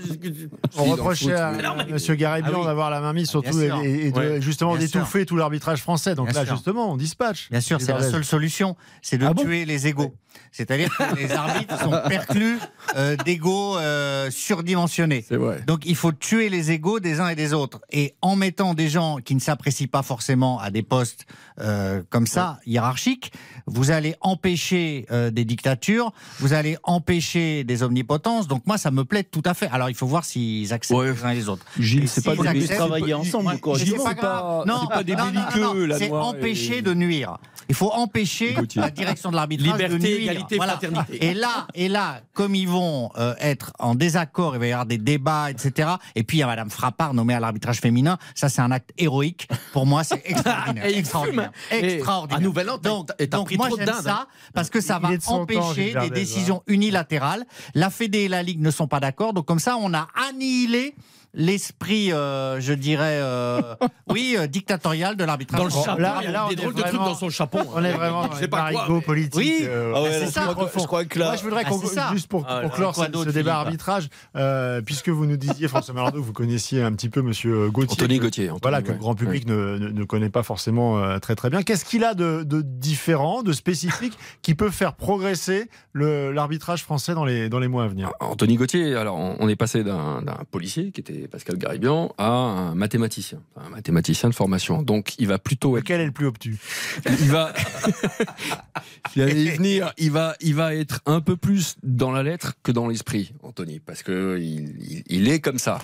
On 0.77 0.83
reprochait 0.85 1.33
à 1.33 1.51
Monsieur 1.89 2.15
Garibian 2.15 2.61
Ah 2.63 2.65
d'avoir 2.67 2.89
la 2.89 3.01
main 3.01 3.13
mise 3.13 3.29
sur 3.29 3.41
tout 3.43 3.59
et, 3.59 4.11
justement 4.41 4.75
d'étouffer 4.77 5.25
tout 5.25 5.35
l'arbitrage 5.37 5.81
français. 5.81 6.15
Donc 6.15 6.33
là, 6.33 6.45
justement, 6.45 6.91
on 6.91 6.97
dispatche. 6.97 7.49
Bien 7.49 7.61
sûr, 7.61 7.81
c'est 7.81 7.93
la 7.93 8.03
seule 8.09 8.25
solution, 8.25 8.75
c'est 9.01 9.17
de 9.17 9.25
Ah 9.25 9.33
tuer 9.33 9.65
les 9.65 9.87
égaux. 9.87 10.13
C'est-à-dire 10.51 10.95
que 10.95 11.15
les 11.15 11.31
arbitres 11.31 11.79
sont 11.81 11.99
perclus 12.07 12.59
euh, 12.95 13.15
d'égaux 13.25 13.77
euh, 13.77 14.29
surdimensionnés. 14.31 15.25
Donc 15.67 15.81
il 15.85 15.95
faut 15.95 16.11
tuer 16.11 16.49
les 16.49 16.71
égaux 16.71 16.99
des 16.99 17.19
uns 17.19 17.29
et 17.29 17.35
des 17.35 17.53
autres. 17.53 17.81
Et 17.91 18.15
en 18.21 18.35
mettant 18.35 18.73
des 18.73 18.87
gens 18.89 19.17
qui 19.17 19.33
ne 19.35 19.39
s'apprécient 19.39 19.87
pas 19.87 20.03
forcément 20.03 20.59
à 20.59 20.69
des 20.69 20.83
postes 20.83 21.25
euh, 21.59 22.03
comme 22.09 22.27
ça, 22.27 22.59
hiérarchiques, 22.65 23.31
vous 23.65 23.91
allez 23.91 24.15
empêcher 24.21 25.05
euh, 25.11 25.31
des 25.31 25.45
dictatures, 25.45 26.11
vous 26.39 26.53
allez 26.53 26.77
empêcher 26.83 27.63
des 27.63 27.81
omnipotences. 27.83 28.47
Donc 28.47 28.65
moi, 28.67 28.77
ça 28.77 28.91
me 28.91 29.05
plaît 29.05 29.23
tout 29.23 29.43
à 29.45 29.53
fait. 29.53 29.69
Alors 29.71 29.89
il 29.89 29.95
faut 29.95 30.07
voir 30.07 30.23
s'ils 30.25 30.71
acceptent 30.73 30.99
Ouais. 30.99 31.11
les 31.13 31.23
uns 31.23 31.29
et 31.29 31.35
les 31.35 31.49
autres. 31.49 31.65
Gilles, 31.79 32.07
c'est 32.07 32.23
pas 32.23 32.31
acceptent- 32.33 32.67
c'est 32.67 32.75
travailler 32.75 33.13
pas- 33.13 33.19
ensemble, 33.19 33.49
Gilles, 33.51 33.59
quoi. 33.61 33.73
Mais 33.77 33.85
Gilles, 33.85 33.95
c'est 33.97 34.15
pas 34.15 34.63
c'est 34.65 34.89
pas 34.89 35.03
des 35.03 35.15
belliqueux, 35.15 35.85
la 35.85 35.97
C'est 35.97 36.11
empêcher 36.11 36.77
et- 36.77 36.81
de 36.81 36.93
nuire. 36.93 37.37
Il 37.69 37.75
faut 37.75 37.91
empêcher 37.91 38.55
la 38.75 38.89
direction 38.89 39.29
de 39.31 39.35
l'arbitrage 39.35 39.77
de 39.77 39.83
Liberté, 39.83 39.99
nuire. 39.99 40.31
égalité, 40.31 40.55
Voilà. 40.57 40.73
fraternité. 40.73 41.25
Et 41.25 41.33
là, 41.33 41.67
et 41.73 41.87
là, 41.89 42.21
comme 42.33 42.55
ils 42.55 42.67
vont 42.67 43.09
euh, 43.17 43.33
être 43.39 43.73
en 43.79 43.95
désaccord, 43.95 44.55
il 44.55 44.59
va 44.59 44.67
y 44.67 44.71
avoir 44.71 44.85
des 44.85 44.97
débats, 44.97 45.51
etc. 45.51 45.91
Et 46.15 46.23
puis 46.23 46.37
il 46.37 46.39
y 46.41 46.43
a 46.43 46.47
Madame 46.47 46.69
Frappard 46.69 47.13
nommée 47.13 47.33
à 47.33 47.39
l'arbitrage 47.39 47.79
féminin. 47.79 48.17
Ça, 48.35 48.49
c'est 48.49 48.61
un 48.61 48.71
acte 48.71 48.91
héroïque. 48.97 49.47
Pour 49.71 49.85
moi, 49.85 50.03
c'est 50.03 50.21
extraordinaire. 50.25 50.85
Et 50.85 50.97
extraordinaire. 50.97 51.51
Et 51.71 51.93
extraordinaire. 51.95 52.37
à 52.37 52.41
Nouvel 52.41 52.69
An, 52.69 52.77
donc, 52.77 53.09
et 53.19 53.27
donc 53.27 53.47
pris 53.47 53.57
moi, 53.57 53.67
trop 53.67 53.77
de 53.77 53.85
j'aime 53.85 53.93
ça 54.01 54.27
parce 54.53 54.69
que 54.69 54.81
ça 54.81 54.99
Il 55.03 55.07
va 55.09 55.17
de 55.17 55.23
empêcher 55.27 55.93
des 55.99 56.09
décisions 56.09 56.63
unilatérales. 56.67 57.45
La 57.75 57.89
Fédé 57.89 58.19
et 58.19 58.27
la 58.27 58.43
Ligue 58.43 58.61
ne 58.61 58.71
sont 58.71 58.87
pas 58.87 58.99
d'accord. 58.99 59.33
Donc 59.33 59.45
comme 59.45 59.59
ça, 59.59 59.77
on 59.77 59.93
a 59.93 60.07
annihilé 60.29 60.95
l'esprit, 61.33 62.11
euh, 62.11 62.59
je 62.59 62.73
dirais, 62.73 63.19
euh, 63.21 63.61
oui, 64.09 64.35
euh, 64.37 64.47
dictatorial 64.47 65.15
de 65.15 65.23
l'arbitrage. 65.23 65.59
Dans 65.59 65.65
le 65.65 65.71
chapeau, 65.71 66.01
là- 66.01 66.19
il 66.23 66.29
y 66.29 66.31
là, 66.31 66.41
a 66.41 66.45
on 66.45 66.47
des 66.49 66.53
est 66.53 66.55
drôles 66.57 66.73
de 66.73 66.79
trucs 66.81 66.91
vraiment- 66.93 67.09
dans 67.09 67.15
son 67.15 67.29
chapeau. 67.29 67.59
On 67.75 67.83
est 67.83 67.91
vraiment 67.91 68.27
les 68.27 68.35
sais 68.39 68.47
pas 68.47 68.71
quoi, 68.71 69.01
politiques. 69.01 69.33
Oui. 69.35 69.59
euh, 69.63 69.93
Ah 69.95 70.01
ouais, 70.03 70.11
c'est 70.11 70.27
ça. 70.31 70.45
je 70.47 70.53
crois 70.53 70.65
que- 70.67 70.79
je 70.79 70.85
crois 70.85 71.05
que 71.05 71.19
là. 71.19 71.25
Moi, 71.25 71.35
je 71.37 71.43
voudrais 71.43 71.63
Ah, 71.65 71.69
qu'on, 71.69 71.79
c'est 71.81 71.87
ça. 71.95 72.09
juste 72.13 72.27
pour, 72.27 72.45
Ah, 72.47 72.59
pour 72.61 72.69
là, 72.69 72.75
clore 72.75 72.95
ce, 72.95 73.29
débat 73.29 73.57
arbitrage, 73.57 74.09
euh, 74.35 74.81
puisque 74.81 75.09
vous 75.09 75.25
nous 75.25 75.37
disiez, 75.37 75.67
François 75.67 75.93
Malardo, 75.93 76.21
vous 76.21 76.33
connaissiez 76.33 76.81
un 76.83 76.91
petit 76.93 77.09
peu 77.09 77.21
Monsieur 77.21 77.69
Gauthier. 77.71 77.93
Anthony 77.93 78.19
que- 78.19 78.23
Gauthier. 78.25 78.49
Anthony, 78.49 78.59
Voilà, 78.61 78.81
que 78.81 78.87
ouais. 78.89 78.93
le 78.93 78.99
grand 78.99 79.15
public 79.15 79.47
ne, 79.47 79.77
ne- 79.77 79.89
ne 79.89 80.03
connaît 80.03 80.29
pas 80.29 80.43
forcément 80.43 80.99
euh, 80.99 81.19
très 81.19 81.35
très 81.35 81.49
bien. 81.49 81.63
Qu'est-ce 81.63 81.85
qu'il 81.85 82.03
a 82.03 82.13
de, 82.13 82.43
de 82.43 82.61
différent, 82.61 83.41
de 83.43 83.53
spécifique, 83.53 84.17
qui 84.41 84.53
peut 84.55 84.69
faire 84.69 84.93
progresser 84.93 85.69
le- 85.93 86.31
l'arbitrage 86.31 86.83
français 86.83 87.13
dans 87.15 87.25
les, 87.25 87.49
dans 87.49 87.59
les 87.59 87.67
mois 87.67 87.85
à 87.85 87.87
venir? 87.87 88.11
Anthony 88.19 88.55
Gauthier, 88.55 88.95
alors 88.95 89.15
on 89.17 89.33
on 89.39 89.49
est 89.49 89.55
passé 89.55 89.83
d'un 89.83 90.21
policier 90.51 90.91
qui 90.91 91.01
était 91.01 91.22
Pascal 91.27 91.57
Garibian 91.57 92.13
à 92.17 92.27
un 92.29 92.75
mathématicien, 92.75 93.41
un 93.57 93.69
mathématicien 93.69 94.29
de 94.29 94.33
formation. 94.35 94.81
Donc 94.81 95.13
il 95.19 95.27
va 95.27 95.37
plutôt 95.39 95.77
être 95.77 95.83
Lequel 95.83 96.01
est 96.01 96.05
le 96.05 96.11
plus 96.11 96.27
obtus? 96.27 96.57
Il 97.05 97.29
va, 97.29 97.53
J'allais 99.15 99.43
y 99.43 99.49
venir. 99.49 99.93
Il 99.97 100.11
va, 100.11 100.35
il 100.41 100.55
va 100.55 100.73
être 100.75 101.01
un 101.05 101.21
peu 101.21 101.35
plus 101.35 101.75
dans 101.83 102.11
la 102.11 102.23
lettre 102.23 102.53
que 102.63 102.71
dans 102.71 102.87
l'esprit, 102.87 103.33
Anthony, 103.43 103.79
parce 103.79 104.03
que 104.03 104.37
il, 104.39 104.75
il- 104.81 105.03
il 105.07 105.27
est 105.29 105.39
comme 105.39 105.59
ça. 105.59 105.79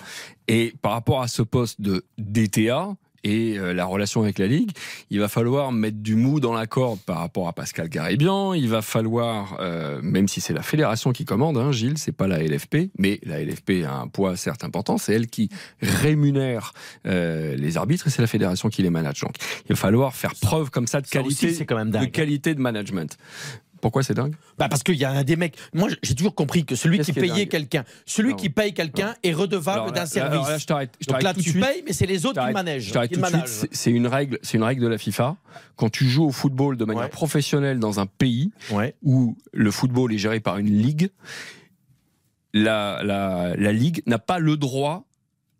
Et 0.48 0.74
par 0.82 0.92
rapport 0.92 1.22
à 1.22 1.28
ce 1.28 1.42
poste 1.42 1.80
de 1.80 2.04
DTA 2.18 2.96
et 3.24 3.58
euh, 3.58 3.72
la 3.72 3.84
relation 3.84 4.22
avec 4.22 4.38
la 4.38 4.46
Ligue, 4.46 4.70
il 5.10 5.20
va 5.20 5.28
falloir 5.28 5.72
mettre 5.72 5.98
du 5.98 6.14
mou 6.14 6.40
dans 6.40 6.52
la 6.52 6.66
corde 6.66 7.00
par 7.00 7.18
rapport 7.18 7.48
à 7.48 7.52
Pascal 7.52 7.88
Garibian. 7.88 8.54
Il 8.54 8.68
va 8.68 8.82
falloir, 8.82 9.56
euh, 9.60 10.00
même 10.02 10.28
si 10.28 10.40
c'est 10.40 10.54
la 10.54 10.62
fédération 10.62 11.12
qui 11.12 11.24
commande, 11.24 11.58
hein, 11.58 11.72
Gilles, 11.72 11.98
c'est 11.98 12.12
pas 12.12 12.26
la 12.26 12.42
LFP, 12.42 12.90
mais 12.98 13.20
la 13.24 13.42
LFP 13.42 13.84
a 13.86 13.94
un 13.94 14.08
poids 14.08 14.36
certes 14.36 14.64
important. 14.64 14.98
C'est 14.98 15.14
elle 15.14 15.26
qui 15.26 15.50
rémunère 15.80 16.72
euh, 17.06 17.56
les 17.56 17.76
arbitres 17.76 18.06
et 18.06 18.10
c'est 18.10 18.22
la 18.22 18.28
fédération 18.28 18.68
qui 18.68 18.82
les 18.82 18.90
manage. 18.90 19.20
Donc, 19.20 19.34
il 19.66 19.70
va 19.70 19.76
falloir 19.76 20.14
faire 20.14 20.34
preuve 20.40 20.70
comme 20.70 20.86
ça 20.86 21.00
de 21.00 21.06
Ça 21.06 21.20
qualité, 21.20 21.66
quand 21.66 21.76
même 21.76 21.90
de 21.90 22.04
qualité 22.06 22.54
de 22.54 22.60
management. 22.60 23.16
Pourquoi 23.80 24.02
c'est 24.02 24.14
dingue? 24.14 24.34
Bah 24.58 24.68
parce 24.68 24.82
qu'il 24.82 24.96
y 24.96 25.04
a 25.04 25.10
un 25.10 25.22
des 25.24 25.36
mecs. 25.36 25.56
Moi, 25.72 25.88
j'ai 26.02 26.14
toujours 26.14 26.34
compris 26.34 26.64
que 26.64 26.74
celui 26.74 26.98
qui 26.98 27.12
payait 27.12 27.46
quelqu'un, 27.46 27.84
celui 28.06 28.30
Non. 28.30 28.36
qui 28.36 28.50
paye 28.50 28.74
quelqu'un 28.74 29.14
est 29.22 29.32
redevable 29.32 29.92
d'un 29.92 30.06
service. 30.06 30.32
alors 30.34 30.48
là, 30.48 30.58
je 30.58 30.66
t'arrête- 30.66 30.94
je 31.00 31.06
Donc 31.06 31.22
là, 31.22 31.32
tout 31.34 31.40
tu 31.40 31.50
suite. 31.50 31.64
payes, 31.64 31.82
mais 31.86 31.92
c'est 31.92 32.06
les 32.06 32.26
autres 32.26 32.44
qui 32.46 32.52
managent. 32.52 32.92
C'est- 33.46 33.68
C'est 33.72 33.90
une 33.90 34.06
règle, 34.06 34.38
c'est 34.42 34.58
une 34.58 34.64
règle 34.64 34.82
de 34.82 34.88
la 34.88 34.98
FIFA. 34.98 35.36
Quand 35.76 35.88
tu 35.90 36.06
joues 36.08 36.24
au 36.26 36.30
football 36.32 36.76
de 36.76 36.84
manière 36.84 37.04
Ouais. 37.04 37.08
professionnelle 37.08 37.78
dans 37.78 38.00
un 38.00 38.06
pays 38.06 38.52
Ouais. 38.70 38.94
où 39.02 39.36
le 39.52 39.70
football 39.70 40.12
est 40.12 40.18
géré 40.18 40.40
par 40.40 40.58
une 40.58 40.70
ligue, 40.70 41.10
la, 42.52 43.00
la, 43.04 43.54
la 43.56 43.72
ligue 43.72 44.02
n'a 44.06 44.18
pas 44.18 44.38
le 44.38 44.56
droit 44.56 45.04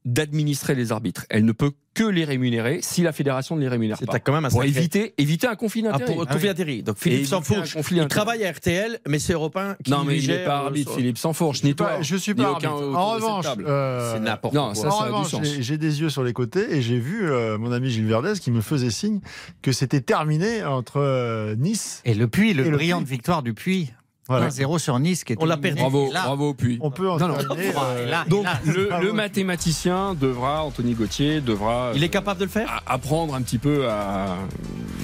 d'administrer 0.04 0.74
les 0.74 0.92
arbitres. 0.92 1.26
Elle 1.30 1.44
ne 1.44 1.52
peut 1.52 1.72
que 1.92 2.04
les 2.04 2.24
rémunérer 2.24 2.78
si 2.82 3.02
la 3.02 3.12
fédération 3.12 3.56
ne 3.56 3.60
les 3.60 3.68
rémunère 3.68 3.96
C'est 3.98 4.06
pas. 4.06 4.20
quand 4.20 4.32
même 4.32 4.44
un 4.44 4.48
Pour 4.48 4.62
sacré- 4.62 4.78
éviter, 4.78 5.14
éviter 5.18 5.46
un 5.48 5.56
conflit 5.56 5.82
Ah, 5.86 5.92
d'intérêts. 5.92 6.12
pour 6.14 6.22
Ah 6.28 6.32
conflit 6.32 6.48
d'intérêt. 6.48 6.82
Donc 6.82 6.96
Philippe 6.98 7.18
éviter 7.20 7.34
un 7.34 7.38
Sansfourche, 7.38 7.74
conflit 7.74 7.96
il 7.98 8.06
travaille 8.08 8.44
à 8.46 8.52
RTL, 8.52 9.00
mais 9.08 9.18
c'est 9.18 9.32
Européen 9.32 9.76
qui 9.84 9.90
Non, 9.90 10.04
mais 10.04 10.16
il 10.16 10.20
gère, 10.22 10.38
n'est 10.38 10.44
pas 10.44 10.62
euh, 10.62 10.66
arbitre, 10.66 10.90
sur- 10.90 10.98
Philippe 10.98 11.18
suis 11.18 11.66
ni 11.68 11.74
toi. 11.74 12.00
je 12.00 12.16
suis 12.16 12.32
ni 12.32 12.42
pas 12.42 12.52
aucun 12.52 12.68
arbitre. 12.70 12.86
autour 12.88 12.98
En 12.98 13.14
de 13.14 13.18
cette 13.20 13.24
revanche, 13.28 13.44
table. 13.44 13.64
euh, 13.66 14.14
C'est 14.14 14.20
n'importe 14.20 14.54
Non, 14.54 14.66
quoi. 14.66 14.74
ça, 14.76 14.88
en 14.88 14.90
ça 14.90 14.96
a 14.96 15.06
du 15.08 15.12
revanche, 15.12 15.30
sens. 15.30 15.46
j'ai- 15.46 15.62
j'ai 15.62 15.78
des 15.78 16.00
yeux 16.00 16.08
sur 16.10 16.22
les 16.22 16.32
côtés 16.32 16.76
et 16.76 16.80
j'ai 16.80 16.98
vu 16.98 17.28
euh, 17.30 17.58
mon 17.58 17.72
ami 17.72 17.90
Gilles 17.90 18.06
Verdez 18.06 18.34
qui 18.40 18.50
me 18.52 18.60
faisait 18.62 18.90
signe 18.90 19.20
que 19.62 19.72
c'était 19.72 20.00
terminé 20.00 20.64
entre 20.64 20.98
euh, 21.00 21.56
Nice. 21.56 22.00
Et 22.04 22.14
le 22.14 22.28
Puy, 22.28 22.54
le 22.54 22.66
Et 22.66 22.70
le 22.70 22.76
brillante 22.76 23.04
Puy. 23.04 23.10
victoire 23.16 23.42
du 23.42 23.52
Puy. 23.52 23.90
Voilà. 24.30 24.48
1-0 24.48 24.78
sur 24.78 24.98
Nice 24.98 25.24
qui 25.24 25.32
est 25.32 25.36
On 25.40 25.44
l'a 25.44 25.56
perdu. 25.56 25.80
Bravo, 25.80 26.10
là, 26.12 26.22
bravo 26.24 26.54
puis. 26.54 26.78
On 26.80 26.90
peut 26.90 27.10
en 27.10 27.18
Non, 27.18 27.28
non. 27.28 27.34
euh, 27.58 28.08
là, 28.10 28.24
Donc 28.28 28.44
là, 28.44 28.60
le, 28.64 29.12
mathématicien 29.12 30.14
devra, 30.14 30.64
Anthony 30.64 30.94
Gauthier 30.94 31.40
devra 31.40 31.92
Il 31.94 32.02
est 32.02 32.06
euh, 32.06 32.08
capable 32.10 32.40
de 32.40 32.44
le 32.44 32.50
faire 32.50 32.82
a- 32.86 32.94
apprendre 32.94 33.34
un 33.34 33.42
petit 33.42 33.58
peu 33.58 33.88
à 33.88 34.36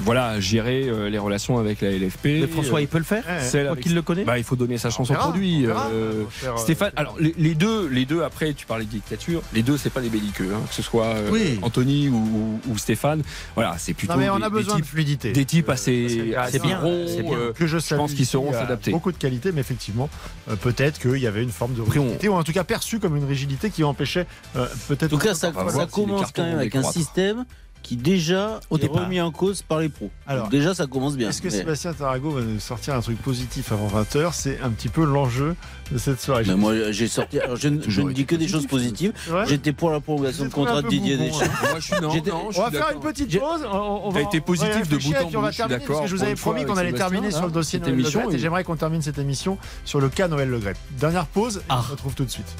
voilà, 0.04 0.38
gérer 0.40 0.88
euh, 0.88 1.08
les 1.08 1.18
relations 1.18 1.58
avec 1.58 1.80
la 1.80 1.90
LFP. 1.90 2.24
Mais 2.26 2.46
François, 2.46 2.80
il 2.80 2.86
peut 2.88 2.98
le 2.98 3.04
faire 3.04 3.24
Celle 3.40 3.64
Toi 3.64 3.72
avec- 3.72 3.84
qui 3.84 3.90
le 3.90 4.02
connais 4.02 4.24
Bah, 4.24 4.38
il 4.38 4.44
faut 4.44 4.56
donner 4.56 4.78
sa 4.78 4.90
chance 4.90 5.10
au 5.10 5.14
verra, 5.14 5.24
produit. 5.28 5.66
euh, 5.66 5.74
euh, 5.92 6.24
Stéphane, 6.56 6.92
alors 6.96 7.16
les, 7.18 7.34
les 7.38 7.54
deux, 7.54 7.88
les 7.88 8.04
deux 8.04 8.22
après, 8.22 8.52
tu 8.54 8.66
parlais 8.66 8.84
de 8.84 8.90
dictature. 8.90 9.42
Les 9.52 9.62
deux, 9.62 9.76
c'est 9.76 9.90
pas 9.90 10.00
des 10.00 10.08
belliqueux, 10.08 10.50
hein, 10.54 10.60
que 10.68 10.74
ce 10.74 10.82
soit 10.82 11.06
euh, 11.06 11.30
Oui. 11.32 11.58
Anthony 11.62 12.08
ou, 12.08 12.14
ou- 12.16 12.60
ou 12.72 12.78
Stéphane. 12.78 13.22
Voilà, 13.54 13.74
c'est 13.78 13.94
plutôt 13.94 14.12
Non, 14.14 14.18
mais 14.20 14.30
on 14.30 14.38
des, 14.38 14.44
a 14.44 14.48
des 14.50 14.54
besoin 14.54 14.74
de 14.76 14.80
types, 14.82 14.90
fluidité. 14.90 15.32
des 15.32 15.44
types 15.44 15.68
Euh, 15.68 15.72
assez, 15.72 16.08
c'est 16.08 16.36
assez 16.36 16.58
bien, 16.60 16.78
ronds, 16.78 17.06
c'est 17.08 17.22
bien. 17.22 17.32
euh, 17.36 17.52
que 17.52 17.66
je, 17.66 17.78
salue 17.78 17.98
pense 17.98 18.14
qu'ils 18.14 18.26
sauront 18.26 18.50
à 18.50 18.54
s'adapter. 18.60 18.92
De 19.16 19.20
qualité, 19.20 19.50
mais 19.52 19.60
effectivement, 19.62 20.10
euh, 20.50 20.56
peut-être 20.56 20.98
qu'il 21.00 21.16
y 21.18 21.26
avait 21.26 21.42
une 21.42 21.50
forme 21.50 21.74
de 21.74 21.80
on- 21.80 21.84
rigidité, 21.86 22.28
ou 22.28 22.34
en 22.34 22.44
tout 22.44 22.52
cas 22.52 22.64
perçue 22.64 23.00
comme 23.00 23.16
une 23.16 23.24
rigidité 23.24 23.70
qui 23.70 23.82
empêchait 23.82 24.26
euh, 24.56 24.66
peut-être. 24.88 25.12
En 25.14 25.16
tout 25.18 25.24
cas, 25.24 25.34
ça, 25.34 25.52
ça 25.70 25.86
commence 25.86 26.32
quand 26.32 26.42
même 26.44 26.58
avec 26.58 26.74
un 26.76 26.82
système 26.82 27.44
qui 27.86 27.96
déjà 27.96 28.58
Au 28.68 28.76
est 28.78 28.80
départ. 28.80 29.04
remis 29.04 29.20
en 29.20 29.30
cause 29.30 29.62
par 29.62 29.78
les 29.78 29.88
pros. 29.88 30.10
Alors, 30.26 30.44
Donc 30.44 30.50
déjà, 30.50 30.74
ça 30.74 30.86
commence 30.88 31.16
bien. 31.16 31.28
Est-ce 31.28 31.40
que 31.40 31.46
Mais- 31.46 31.54
Sébastien 31.58 31.92
Tarago 31.92 32.30
va 32.30 32.40
nous 32.40 32.58
sortir 32.58 32.94
un 32.94 33.00
truc 33.00 33.16
positif 33.22 33.70
avant 33.70 33.86
20h 33.86 34.30
C'est 34.34 34.58
un 34.60 34.70
petit 34.70 34.88
peu 34.88 35.04
l'enjeu 35.04 35.54
de 35.92 35.98
cette 35.98 36.20
soirée. 36.20 36.42
Mais 36.48 36.56
moi, 36.56 36.74
j'ai 36.90 37.06
sorti. 37.06 37.38
alors, 37.38 37.56
je, 37.56 37.68
ne- 37.68 37.80
je 37.86 38.00
ne 38.02 38.12
dis 38.12 38.26
que 38.26 38.34
des 38.34 38.48
choses 38.48 38.66
positives. 38.66 39.12
J'étais 39.46 39.72
pour 39.72 39.90
la 39.90 40.00
prolongation 40.00 40.44
de 40.46 40.50
contrat 40.50 40.82
de 40.82 40.88
Didier 40.88 41.16
Deschamps. 41.16 41.38
Moi, 41.62 41.78
je 41.78 41.84
suis 41.84 42.00
non, 42.02 42.10
J'étais- 42.10 42.30
non, 42.30 42.50
je 42.50 42.58
On 42.58 42.62
va 42.64 42.68
suis 42.70 42.76
faire 42.78 42.90
une 42.92 43.00
petite 43.00 43.38
pause. 43.38 43.60
On, 43.72 44.10
va- 44.10 44.20
été 44.22 44.40
positif 44.40 44.88
de 44.88 44.96
bout 44.96 45.14
en 45.14 45.38
on 45.38 45.40
va 45.42 45.50
bout, 45.50 45.56
terminer, 45.56 45.78
parce 45.86 46.00
que 46.00 46.06
je 46.08 46.16
vous 46.16 46.22
avais 46.24 46.34
promis 46.34 46.64
qu'on 46.64 46.76
allait 46.76 46.92
terminer 46.92 47.30
sur 47.30 47.44
le 47.46 47.52
dossier 47.52 47.78
cette 47.78 47.86
Noël 47.86 48.00
émission, 48.00 48.20
Legrette 48.22 48.34
et 48.34 48.42
j'aimerais 48.42 48.64
qu'on 48.64 48.76
termine 48.76 49.00
cette 49.02 49.18
émission 49.18 49.58
sur 49.84 50.00
le 50.00 50.08
cas 50.08 50.26
Noël 50.26 50.48
Legrette. 50.50 50.76
Dernière 50.98 51.26
pause, 51.26 51.58
et 51.58 51.72
on 51.72 51.82
se 51.82 51.90
retrouve 51.92 52.14
tout 52.14 52.24
de 52.24 52.30
suite. 52.30 52.52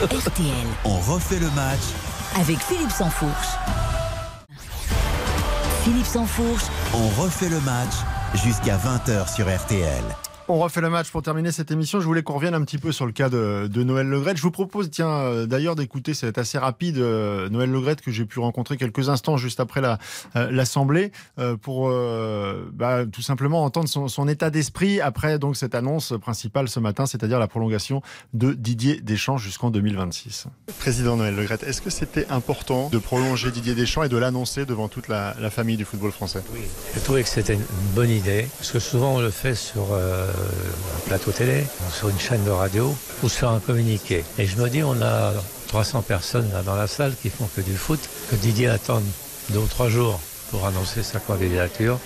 RTL. 0.00 0.46
On 0.84 0.96
refait 0.98 1.38
le 1.40 1.50
match 1.50 1.80
Avec 2.40 2.58
Philippe 2.60 2.90
Sansfourche. 2.90 3.48
Philippe 5.84 6.06
Sansfourche. 6.06 6.64
On 6.94 7.08
refait 7.20 7.50
le 7.50 7.60
match 7.60 7.92
jusqu'à 8.42 8.78
20h 8.78 9.30
sur 9.34 9.54
RTL. 9.54 10.02
On 10.46 10.58
refait 10.58 10.82
le 10.82 10.90
match 10.90 11.10
pour 11.10 11.22
terminer 11.22 11.52
cette 11.52 11.70
émission. 11.70 12.00
Je 12.00 12.04
voulais 12.04 12.22
qu'on 12.22 12.34
revienne 12.34 12.52
un 12.52 12.62
petit 12.62 12.76
peu 12.76 12.92
sur 12.92 13.06
le 13.06 13.12
cas 13.12 13.30
de, 13.30 13.66
de 13.66 13.82
Noël 13.82 14.06
Legrette. 14.06 14.36
Je 14.36 14.42
vous 14.42 14.50
propose, 14.50 14.90
tiens, 14.90 15.08
euh, 15.08 15.46
d'ailleurs, 15.46 15.74
d'écouter, 15.74 16.12
c'est 16.12 16.36
assez 16.36 16.58
rapide, 16.58 16.98
euh, 16.98 17.48
Noël 17.48 17.70
Legrette 17.70 18.02
que 18.02 18.10
j'ai 18.10 18.26
pu 18.26 18.40
rencontrer 18.40 18.76
quelques 18.76 19.08
instants 19.08 19.38
juste 19.38 19.58
après 19.58 19.80
la, 19.80 19.98
euh, 20.36 20.50
l'Assemblée 20.50 21.12
euh, 21.38 21.56
pour 21.56 21.88
euh, 21.88 22.70
bah, 22.74 23.06
tout 23.10 23.22
simplement 23.22 23.64
entendre 23.64 23.88
son, 23.88 24.08
son 24.08 24.28
état 24.28 24.50
d'esprit 24.50 25.00
après 25.00 25.38
donc 25.38 25.56
cette 25.56 25.74
annonce 25.74 26.12
principale 26.20 26.68
ce 26.68 26.78
matin, 26.78 27.06
c'est-à-dire 27.06 27.38
la 27.38 27.48
prolongation 27.48 28.02
de 28.34 28.52
Didier 28.52 29.00
Deschamps 29.00 29.38
jusqu'en 29.38 29.70
2026. 29.70 30.48
Président 30.78 31.16
Noël 31.16 31.34
Legrette, 31.36 31.62
est-ce 31.62 31.80
que 31.80 31.90
c'était 31.90 32.26
important 32.28 32.90
de 32.90 32.98
prolonger 32.98 33.50
Didier 33.50 33.74
Deschamps 33.74 34.02
et 34.02 34.10
de 34.10 34.18
l'annoncer 34.18 34.66
devant 34.66 34.88
toute 34.88 35.08
la, 35.08 35.34
la 35.40 35.48
famille 35.48 35.78
du 35.78 35.86
football 35.86 36.12
français? 36.12 36.42
J'ai 36.94 37.00
trouvé 37.00 37.22
que 37.22 37.30
c'était 37.30 37.54
une 37.54 37.64
bonne 37.94 38.10
idée, 38.10 38.46
parce 38.58 38.72
que 38.72 38.78
souvent 38.78 39.14
on 39.14 39.20
le 39.20 39.30
fait 39.30 39.54
sur 39.54 39.86
euh, 39.92 40.33
un 40.34 41.08
plateau 41.08 41.30
télé, 41.30 41.64
sur 41.92 42.08
une 42.08 42.18
chaîne 42.18 42.44
de 42.44 42.50
radio, 42.50 42.94
ou 43.22 43.28
sur 43.28 43.50
un 43.50 43.60
communiqué. 43.60 44.24
Et 44.38 44.46
je 44.46 44.56
me 44.56 44.68
dis, 44.68 44.82
on 44.82 45.00
a 45.02 45.32
300 45.68 46.02
personnes 46.02 46.50
dans 46.64 46.76
la 46.76 46.86
salle 46.86 47.14
qui 47.20 47.30
font 47.30 47.48
que 47.54 47.60
du 47.60 47.76
foot, 47.76 48.00
que 48.30 48.36
Didier 48.36 48.68
attende 48.68 49.04
deux 49.50 49.58
ou 49.58 49.66
trois 49.66 49.88
jours 49.88 50.20
pour 50.50 50.66
annoncer 50.66 51.02
sa 51.02 51.18
candidature. 51.18 51.98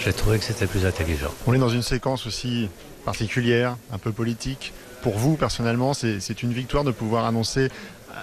J'ai 0.00 0.12
trouvé 0.12 0.38
que 0.38 0.44
c'était 0.44 0.66
plus 0.66 0.84
intelligent. 0.84 1.30
On 1.46 1.54
est 1.54 1.58
dans 1.58 1.70
une 1.70 1.82
séquence 1.82 2.26
aussi 2.26 2.68
particulière, 3.04 3.76
un 3.92 3.98
peu 3.98 4.12
politique. 4.12 4.72
Pour 5.02 5.16
vous, 5.16 5.36
personnellement, 5.36 5.94
c'est 5.94 6.42
une 6.42 6.52
victoire 6.52 6.84
de 6.84 6.90
pouvoir 6.90 7.24
annoncer 7.24 7.70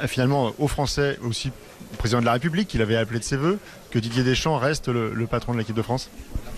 euh, 0.02 0.08
finalement 0.08 0.54
aux 0.60 0.68
Français, 0.68 1.18
aussi 1.24 1.52
au 1.73 1.73
président 1.98 2.20
de 2.20 2.26
la 2.26 2.34
République, 2.34 2.68
qu'il 2.68 2.82
avait 2.82 2.96
appelé 2.96 3.20
de 3.20 3.24
ses 3.24 3.38
voeux, 3.38 3.58
que 3.92 4.00
Didier 4.00 4.24
Deschamps 4.24 4.58
reste 4.58 4.88
le, 4.88 5.12
le 5.14 5.28
patron 5.28 5.54
de 5.54 5.58
l'équipe 5.60 5.76
de 5.76 5.82
France 5.82 6.10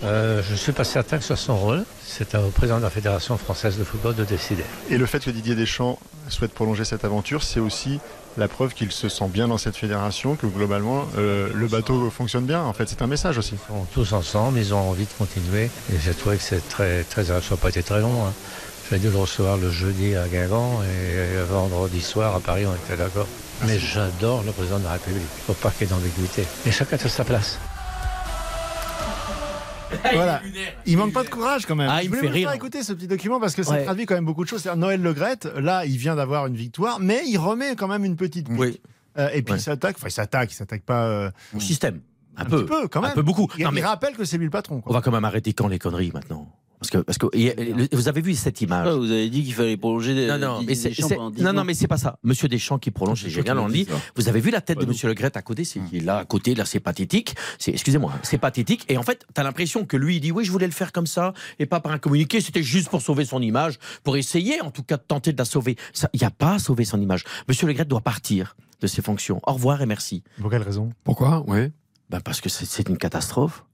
Euh, 0.04 0.42
je 0.46 0.52
ne 0.52 0.56
suis 0.56 0.72
pas 0.72 0.84
certain 0.84 1.16
que 1.16 1.22
ce 1.22 1.28
soit 1.28 1.36
son 1.36 1.56
rôle. 1.56 1.84
C'est 2.04 2.34
au 2.34 2.50
président 2.50 2.78
de 2.78 2.82
la 2.82 2.90
Fédération 2.90 3.36
française 3.38 3.78
de 3.78 3.84
football 3.84 4.14
de 4.14 4.24
décider. 4.24 4.64
Et 4.90 4.98
le 4.98 5.06
fait 5.06 5.24
que 5.24 5.30
Didier 5.30 5.54
Deschamps 5.54 5.98
souhaite 6.28 6.52
prolonger 6.52 6.84
cette 6.84 7.04
aventure, 7.04 7.42
c'est 7.42 7.60
aussi 7.60 7.98
la 8.36 8.48
preuve 8.48 8.74
qu'il 8.74 8.92
se 8.92 9.08
sent 9.08 9.28
bien 9.28 9.48
dans 9.48 9.56
cette 9.56 9.76
fédération, 9.76 10.36
que 10.36 10.46
globalement 10.46 11.06
euh, 11.16 11.48
le 11.54 11.66
bateau 11.66 12.10
fonctionne 12.10 12.44
bien. 12.44 12.62
En 12.62 12.74
fait, 12.74 12.86
c'est 12.88 13.00
un 13.00 13.06
message 13.06 13.38
aussi. 13.38 13.54
Ils 13.54 13.74
sont 13.74 13.86
tous 13.94 14.12
ensemble, 14.12 14.58
ils 14.58 14.74
ont 14.74 14.90
envie 14.90 15.06
de 15.06 15.12
continuer. 15.16 15.70
Et 15.90 15.98
j'ai 16.04 16.12
trouvé 16.12 16.36
que 16.36 16.42
c'est 16.42 16.68
très, 16.68 17.02
très, 17.04 17.24
ça 17.24 17.34
n'a 17.34 17.56
pas 17.56 17.70
été 17.70 17.82
très 17.82 18.00
long. 18.00 18.26
Hein. 18.26 18.32
J'ai 18.90 18.98
dû 18.98 19.08
le 19.10 19.16
recevoir 19.16 19.56
le 19.56 19.70
jeudi 19.70 20.14
à 20.14 20.28
Guingamp 20.28 20.82
et 20.82 21.42
vendredi 21.50 22.02
soir 22.02 22.36
à 22.36 22.40
Paris, 22.40 22.66
on 22.66 22.74
était 22.74 23.02
d'accord. 23.02 23.26
Mais 23.64 23.78
j'adore 23.78 24.42
le 24.44 24.52
président 24.52 24.78
de 24.78 24.84
la 24.84 24.92
République. 24.92 25.22
Il 25.22 25.40
ne 25.50 25.54
faut 25.54 25.54
pas 25.54 25.70
qu'il 25.70 25.86
y 25.86 25.90
ait 25.90 25.94
d'ambiguïté. 25.94 26.44
Et 26.66 26.70
chacun 26.70 26.96
a 26.96 27.08
sa 27.08 27.24
place. 27.24 27.58
Voilà. 30.12 30.42
Il 30.84 30.96
manque 30.98 31.12
pas 31.12 31.22
de 31.24 31.28
courage 31.28 31.64
quand 31.64 31.76
même. 31.76 31.88
Ah, 31.90 32.02
il 32.02 32.06
Je 32.06 32.10
me 32.10 32.16
voulais 32.16 32.20
fait 32.22 32.26
vous 32.28 32.34
rire. 32.34 32.48
faire 32.48 32.56
écouter 32.56 32.82
ce 32.82 32.92
petit 32.92 33.06
document 33.06 33.40
parce 33.40 33.54
que 33.54 33.62
ça 33.62 33.72
Ouais. 33.72 33.84
traduit 33.84 34.04
quand 34.04 34.14
même 34.14 34.24
beaucoup 34.24 34.44
de 34.44 34.48
choses. 34.48 34.66
Noël 34.76 35.00
Legrette, 35.00 35.46
là, 35.56 35.86
il 35.86 35.96
vient 35.96 36.16
d'avoir 36.16 36.46
une 36.46 36.56
victoire, 36.56 36.98
mais 37.00 37.22
il 37.26 37.38
remet 37.38 37.76
quand 37.76 37.88
même 37.88 38.04
une 38.04 38.16
petite 38.16 38.48
pique. 38.48 38.58
Oui. 38.58 38.80
Euh, 39.18 39.30
et 39.32 39.42
puis 39.42 39.52
Ouais. 39.54 39.58
il 39.58 39.62
s'attaque, 39.62 39.96
enfin 39.96 40.08
il 40.08 40.12
s'attaque, 40.12 40.52
il 40.52 40.54
s'attaque 40.54 40.82
pas 40.82 41.06
euh, 41.06 41.30
Au 41.54 41.60
système. 41.60 42.00
Un, 42.36 42.42
un 42.42 42.44
peu. 42.44 42.64
petit 42.64 42.68
peu 42.68 42.88
quand 42.88 43.00
même. 43.00 43.12
Un 43.12 43.14
peu 43.14 43.22
beaucoup. 43.22 43.48
Il, 43.56 43.64
Non, 43.64 43.70
il 43.70 43.74
mais 43.76 43.82
rappelle 43.84 44.14
que 44.16 44.24
c'est 44.24 44.36
lui 44.36 44.44
le 44.44 44.50
patron. 44.50 44.80
quoi. 44.82 44.90
on 44.90 44.94
va 44.94 45.00
quand 45.00 45.12
même 45.12 45.24
arrêter 45.24 45.54
quand 45.54 45.68
les 45.68 45.78
conneries 45.78 46.10
maintenant. 46.12 46.50
Parce 46.86 47.02
que, 47.02 47.04
parce 47.04 47.18
que 47.18 47.26
et, 47.36 47.46
et, 47.46 47.96
vous 47.96 48.08
avez 48.08 48.20
vu 48.20 48.34
cette 48.34 48.60
image? 48.60 48.86
Ah, 48.88 48.94
vous 48.94 49.10
avez 49.10 49.28
dit 49.28 49.42
qu'il 49.42 49.54
fallait 49.54 49.76
prolonger 49.76 50.14
des, 50.14 50.26
Non, 50.26 50.38
non, 50.38 50.62
mais 50.66 50.74
c'est, 50.74 50.90
Deschamps 50.90 51.08
c'est- 51.08 51.16
pendant 51.16 51.30
10 51.30 51.42
non, 51.42 51.50
ans. 51.50 51.52
non, 51.54 51.64
mais 51.64 51.74
c'est 51.74 51.88
pas 51.88 51.96
ça. 51.96 52.18
Monsieur 52.22 52.48
Deschamps 52.48 52.78
qui 52.78 52.90
prolonge, 52.90 53.22
c'est 53.22 53.30
génial, 53.30 53.58
on 53.58 53.66
le 53.66 53.72
dit. 53.72 53.86
Vous 54.14 54.28
avez 54.28 54.40
vu 54.40 54.50
la 54.50 54.60
tête 54.60 54.78
de 54.78 54.86
Monsieur 54.86 55.08
Le 55.08 55.14
Gret 55.14 55.32
à 55.36 55.42
côté, 55.42 55.64
c'est 55.64 55.80
il 55.92 55.98
est 56.02 56.04
là 56.04 56.18
à 56.18 56.24
côté, 56.24 56.54
là 56.54 56.64
c'est 56.64 56.80
pathétique. 56.80 57.34
C'est, 57.58 57.72
excusez-moi, 57.72 58.12
c'est 58.22 58.38
pathétique. 58.38 58.84
Et 58.88 58.96
en 58.98 59.02
fait, 59.02 59.26
t'as 59.34 59.42
l'impression 59.42 59.84
que 59.84 59.96
lui 59.96 60.16
il 60.16 60.20
dit 60.20 60.32
oui, 60.32 60.44
je 60.44 60.52
voulais 60.52 60.66
le 60.66 60.72
faire 60.72 60.92
comme 60.92 61.06
ça 61.06 61.32
et 61.58 61.66
pas 61.66 61.80
par 61.80 61.92
un 61.92 61.98
communiqué. 61.98 62.40
C'était 62.40 62.62
juste 62.62 62.88
pour 62.88 63.02
sauver 63.02 63.24
son 63.24 63.42
image, 63.42 63.78
pour 64.04 64.16
essayer 64.16 64.60
en 64.60 64.70
tout 64.70 64.82
cas 64.82 64.96
de 64.96 65.02
tenter 65.06 65.32
de 65.32 65.38
la 65.38 65.44
sauver. 65.44 65.76
Il 66.12 66.20
y 66.20 66.24
a 66.24 66.30
pas 66.30 66.54
à 66.54 66.58
sauver 66.58 66.84
son 66.84 67.00
image. 67.00 67.24
Monsieur 67.48 67.66
Le 67.66 67.72
Gret 67.72 67.84
doit 67.84 68.00
partir 68.00 68.56
de 68.80 68.86
ses 68.86 69.02
fonctions. 69.02 69.40
Au 69.46 69.52
revoir 69.54 69.82
et 69.82 69.86
merci. 69.86 70.22
Pour 70.40 70.50
quelle 70.50 70.62
raison? 70.62 70.90
Pourquoi? 71.04 71.42
Ouais. 71.48 71.72
Ben 72.10 72.20
parce 72.20 72.40
que 72.40 72.48
c'est 72.48 72.88
une 72.88 72.98
catastrophe. 72.98 73.64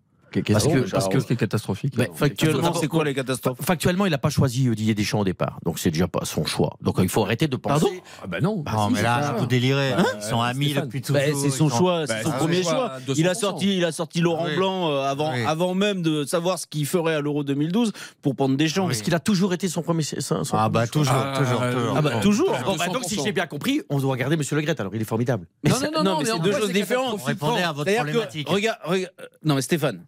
Qu'est-ce 0.40 0.52
Parce 0.52 0.66
que- 0.66 0.90
parce 0.90 1.08
que- 1.08 1.20
ce 1.20 1.26
qui 1.26 1.32
est 1.34 1.36
catastrophique 1.36 1.96
Ben, 1.96 2.08
Factuellement, 2.14 2.72
c'est 2.74 2.88
quoi 2.88 3.04
les 3.04 3.14
catastrophes? 3.14 3.58
Factuellement, 3.62 4.06
il 4.06 4.10
n'a 4.10 4.18
pas 4.18 4.30
choisi 4.30 4.68
Didier 4.70 4.94
Deschamps 4.94 5.20
au 5.20 5.24
départ, 5.24 5.58
donc 5.64 5.78
c'est 5.78 5.90
déjà 5.90 6.08
pas 6.08 6.24
son 6.24 6.44
choix. 6.44 6.76
Donc 6.80 6.96
il 7.00 7.08
faut 7.08 7.22
arrêter 7.24 7.48
de 7.48 7.56
penser. 7.56 7.84
Pardon? 7.84 7.96
Ah 8.22 8.26
bah 8.26 8.40
non. 8.40 8.56
Bah, 8.64 8.72
Non, 8.74 8.90
mais 8.90 8.96
c'est 8.98 9.02
là, 9.04 9.22
ça. 9.22 9.32
vous 9.38 9.46
délirez. 9.46 9.92
Hein 9.92 10.04
Ils 10.16 10.22
sont 10.22 10.40
amis 10.40 10.66
Stéphane. 10.66 10.84
depuis 10.86 11.00
toujours. 11.02 11.16
Ben, 11.22 11.34
c'est 11.34 11.50
son 11.50 11.66
ils 11.66 11.70
sont- 11.70 11.76
choix, 11.78 12.06
Bah, 12.06 12.14
c'est 12.18 12.22
son 12.24 12.30
c'est 12.30 12.36
premier 12.38 12.62
choix. 12.62 12.72
choix, 12.72 12.92
Il 13.16 13.26
a 13.26 13.32
200%. 13.34 13.40
sorti, 13.40 13.76
il 13.76 13.84
a 13.84 13.92
sorti 13.92 14.20
Laurent 14.20 14.46
Oui. 14.46 14.56
Blanc 14.56 14.90
euh, 14.90 15.02
avant, 15.02 15.32
Oui. 15.32 15.44
avant 15.46 15.74
même 15.74 16.02
de 16.02 16.24
savoir 16.24 16.58
ce 16.58 16.66
qu'il 16.66 16.86
ferait 16.86 17.14
à 17.14 17.20
l'Euro 17.20 17.44
2012 17.44 17.92
pour 18.22 18.34
prendre 18.36 18.56
Deschamps. 18.56 18.88
Est-ce 18.90 19.02
qu'il 19.02 19.14
a 19.14 19.20
toujours 19.20 19.52
été 19.52 19.68
son 19.68 19.82
premier. 19.82 20.02
son- 20.02 20.42
Ah 20.52 20.68
bah 20.68 20.86
toujours, 20.86 21.14
toujours, 21.36 21.60
toujours. 21.70 21.94
Ah 21.96 22.02
bah 22.02 22.10
toujours. 22.20 22.50
Bah, 22.78 22.86
donc 22.92 23.04
si 23.04 23.20
j'ai 23.22 23.32
bien 23.32 23.46
compris, 23.46 23.82
on 23.90 23.98
doit 23.98 24.12
regarder 24.12 24.36
Monsieur 24.36 24.56
Le 24.56 24.62
Gret, 24.62 24.80
alors 24.80 24.94
il 24.94 25.00
est 25.00 25.04
formidable. 25.04 25.46
Mais 25.64 25.70
Non, 25.70 25.76
c'est- 25.76 25.90
non, 25.90 26.02
non, 26.02 26.18
mais 26.18 26.24
c'est 26.24 26.38
deux 26.38 26.52
choses 26.52 26.66
c'est 26.68 26.72
différentes. 26.72 27.22
Répondez 27.24 27.62
à 27.62 27.72
votre 27.72 27.92
problématique. 27.94 28.48
regarde, 28.48 28.78
regarde- 28.84 29.12
euh, 29.20 29.24
non 29.44 29.54
mais 29.54 29.62
Stéphane, 29.62 30.04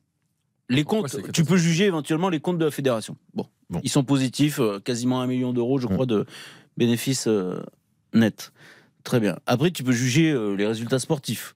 les 0.69 0.85
Pourquoi 0.85 1.09
comptes, 1.09 1.33
tu 1.33 1.45
peux 1.45 1.57
juger 1.57 1.85
éventuellement 1.87 2.29
les 2.29 2.41
comptes 2.41 2.59
de 2.59 2.65
la 2.65 2.71
fédération. 2.71 3.17
Bon, 3.35 3.47
Bon. 3.71 3.81
ils 3.83 3.91
sont 3.91 4.05
positifs, 4.05 4.61
euh, 4.61 4.79
quasiment 4.81 5.21
un 5.21 5.27
million 5.27 5.53
d'euros, 5.53 5.79
je 5.79 5.87
crois, 5.87 6.07
de 6.07 6.27
bénéfices 6.77 7.27
euh, 7.27 7.61
nets. 8.13 8.53
Très 9.05 9.21
bien. 9.21 9.39
Après, 9.47 9.71
tu 9.71 9.83
peux 9.83 9.93
juger 9.93 10.31
euh, 10.31 10.55
les 10.55 10.67
résultats 10.67 10.99
sportifs. 10.99 11.55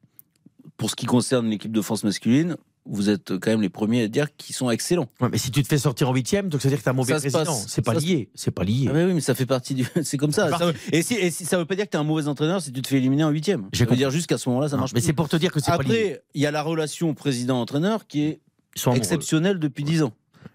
Pour 0.77 0.91
ce 0.91 0.97
qui 0.97 1.07
concerne 1.07 1.49
l'équipe 1.49 1.73
de 1.73 1.81
France 1.81 2.05
masculine, 2.05 2.57
vous 2.87 3.11
êtes 3.11 3.37
quand 3.39 3.51
même 3.51 3.61
les 3.63 3.69
premiers 3.69 4.03
à 4.05 4.09
dire 4.09 4.35
qu'ils 4.37 4.55
sont 4.55 4.71
excellents. 4.71 5.09
Ouais, 5.21 5.29
mais 5.31 5.37
si 5.39 5.51
tu 5.51 5.63
te 5.63 5.69
fais 5.69 5.77
sortir 5.79 6.09
en 6.09 6.15
huitième, 6.15 6.49
donc 6.49 6.63
ça 6.63 6.69
veut 6.69 6.73
dire 6.75 6.79
que 6.79 6.85
t'as 6.85 6.91
un 6.93 6.95
mauvais 6.95 7.15
président. 7.17 7.45
C'est 7.53 7.83
pas 7.83 7.95
lié. 7.95 8.31
C'est 8.35 8.51
pas 8.51 8.65
lié. 8.65 8.87
Ah 8.89 8.93
bah 8.93 9.05
oui, 9.07 9.13
mais 9.15 9.21
ça 9.21 9.35
fait 9.35 9.45
partie 9.47 9.75
du. 9.75 9.87
C'est 10.03 10.17
comme 10.17 10.33
ça. 10.33 10.49
Et, 10.93 11.03
si, 11.03 11.15
et 11.15 11.31
si- 11.31 11.45
ça 11.45 11.59
veut 11.59 11.65
pas 11.67 11.75
dire 11.75 11.85
que 11.87 11.91
tu 11.91 11.97
es 11.97 12.01
un 12.01 12.05
mauvais 12.05 12.29
entraîneur 12.29 12.63
si 12.63 12.73
tu 12.73 12.81
te 12.81 12.89
fais 12.89 12.97
éliminer 12.99 13.25
en 13.25 13.31
huitième. 13.31 13.63
Veut 13.75 13.85
compris. 13.85 13.97
dire 13.97 14.11
juste 14.11 14.27
qu'à 14.29 14.39
ce 14.39 14.49
moment-là, 14.51 14.69
ça 14.69 14.77
Non, 14.77 14.83
marche 14.83 14.93
mais 14.95 15.01
c'est 15.01 15.13
pour 15.13 15.29
te 15.29 15.37
dire 15.37 15.53
que 15.53 15.61
c'est 15.61 15.71
pas 15.71 15.79
lié. 15.83 15.85
Après, 16.13 16.23
il 16.35 16.41
y 16.43 16.47
a 16.47 16.51
la 16.51 16.63
relation 16.63 17.13
président-entraîneur 17.15 18.07
qui 18.07 18.23
est 18.23 18.41
Sont 18.79 18.91
amoureux. 18.91 18.99
exceptionnelle 18.99 19.59
depuis 19.59 19.85
10 19.85 20.03
ans. 20.05 20.13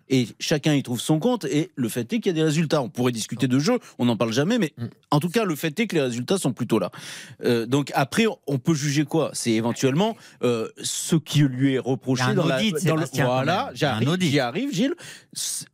Et 0.09 0.27
chacun 0.37 0.73
y 0.75 0.83
trouve 0.83 0.99
son 0.99 1.17
compte. 1.17 1.45
Et 1.45 1.71
le 1.75 1.87
fait 1.89 2.01
est 2.13 2.19
qu'il 2.19 2.27
y 2.27 2.29
a 2.29 2.33
des 2.33 2.43
résultats. 2.43 2.81
On 2.81 2.89
pourrait 2.89 3.13
discuter 3.13 3.47
de 3.47 3.57
jeu, 3.57 3.79
on 3.99 4.05
n'en 4.05 4.17
parle 4.17 4.33
jamais, 4.33 4.59
mais 4.59 4.73
Mm. 4.77 4.85
en 5.11 5.19
tout 5.19 5.29
cas, 5.29 5.45
le 5.45 5.55
fait 5.55 5.79
est 5.79 5.87
que 5.87 5.95
les 5.95 6.01
résultats 6.01 6.37
sont 6.37 6.51
plutôt 6.51 6.77
là. 6.77 6.91
Euh, 7.45 7.65
donc 7.65 7.89
après, 7.95 8.25
on 8.45 8.57
peut 8.59 8.73
juger 8.73 9.05
quoi? 9.05 9.31
C'est 9.33 9.51
éventuellement 9.51 10.15
euh, 10.43 10.67
ce 10.83 11.15
qui 11.15 11.39
lui 11.39 11.75
est 11.75 11.79
reproché 11.79 12.23
Il 12.23 12.25
y 12.25 12.29
a 12.29 12.31
un 12.31 12.35
dans 12.35 12.45
la. 12.45 12.57
audit, 12.57 12.71
dans 12.85 12.95
le- 12.95 13.01
Sébastien, 13.01 13.25
quand 13.25 13.33
voilà, 13.33 13.71
j'arrive, 13.73 14.17
j'y 14.19 14.39
arrive, 14.39 14.73
Gilles. 14.73 14.95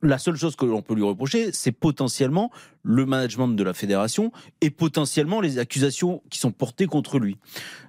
La 0.02 0.18
seule 0.20 0.36
chose 0.36 0.56
que 0.56 0.66
l'on 0.66 0.82
peut 0.84 0.94
lui 0.96 1.04
reprocher, 1.04 1.50
c'est 1.52 1.72
potentiellement 1.74 2.52
le 2.84 3.06
management 3.06 3.48
de 3.50 3.64
la 3.64 3.74
fédération 3.74 4.32
et 4.62 4.70
potentiellement 4.70 5.42
les 5.42 5.60
accusations 5.60 6.22
qui 6.30 6.40
sont 6.40 6.52
portées 6.52 6.86
contre 6.86 7.20
lui. 7.20 7.38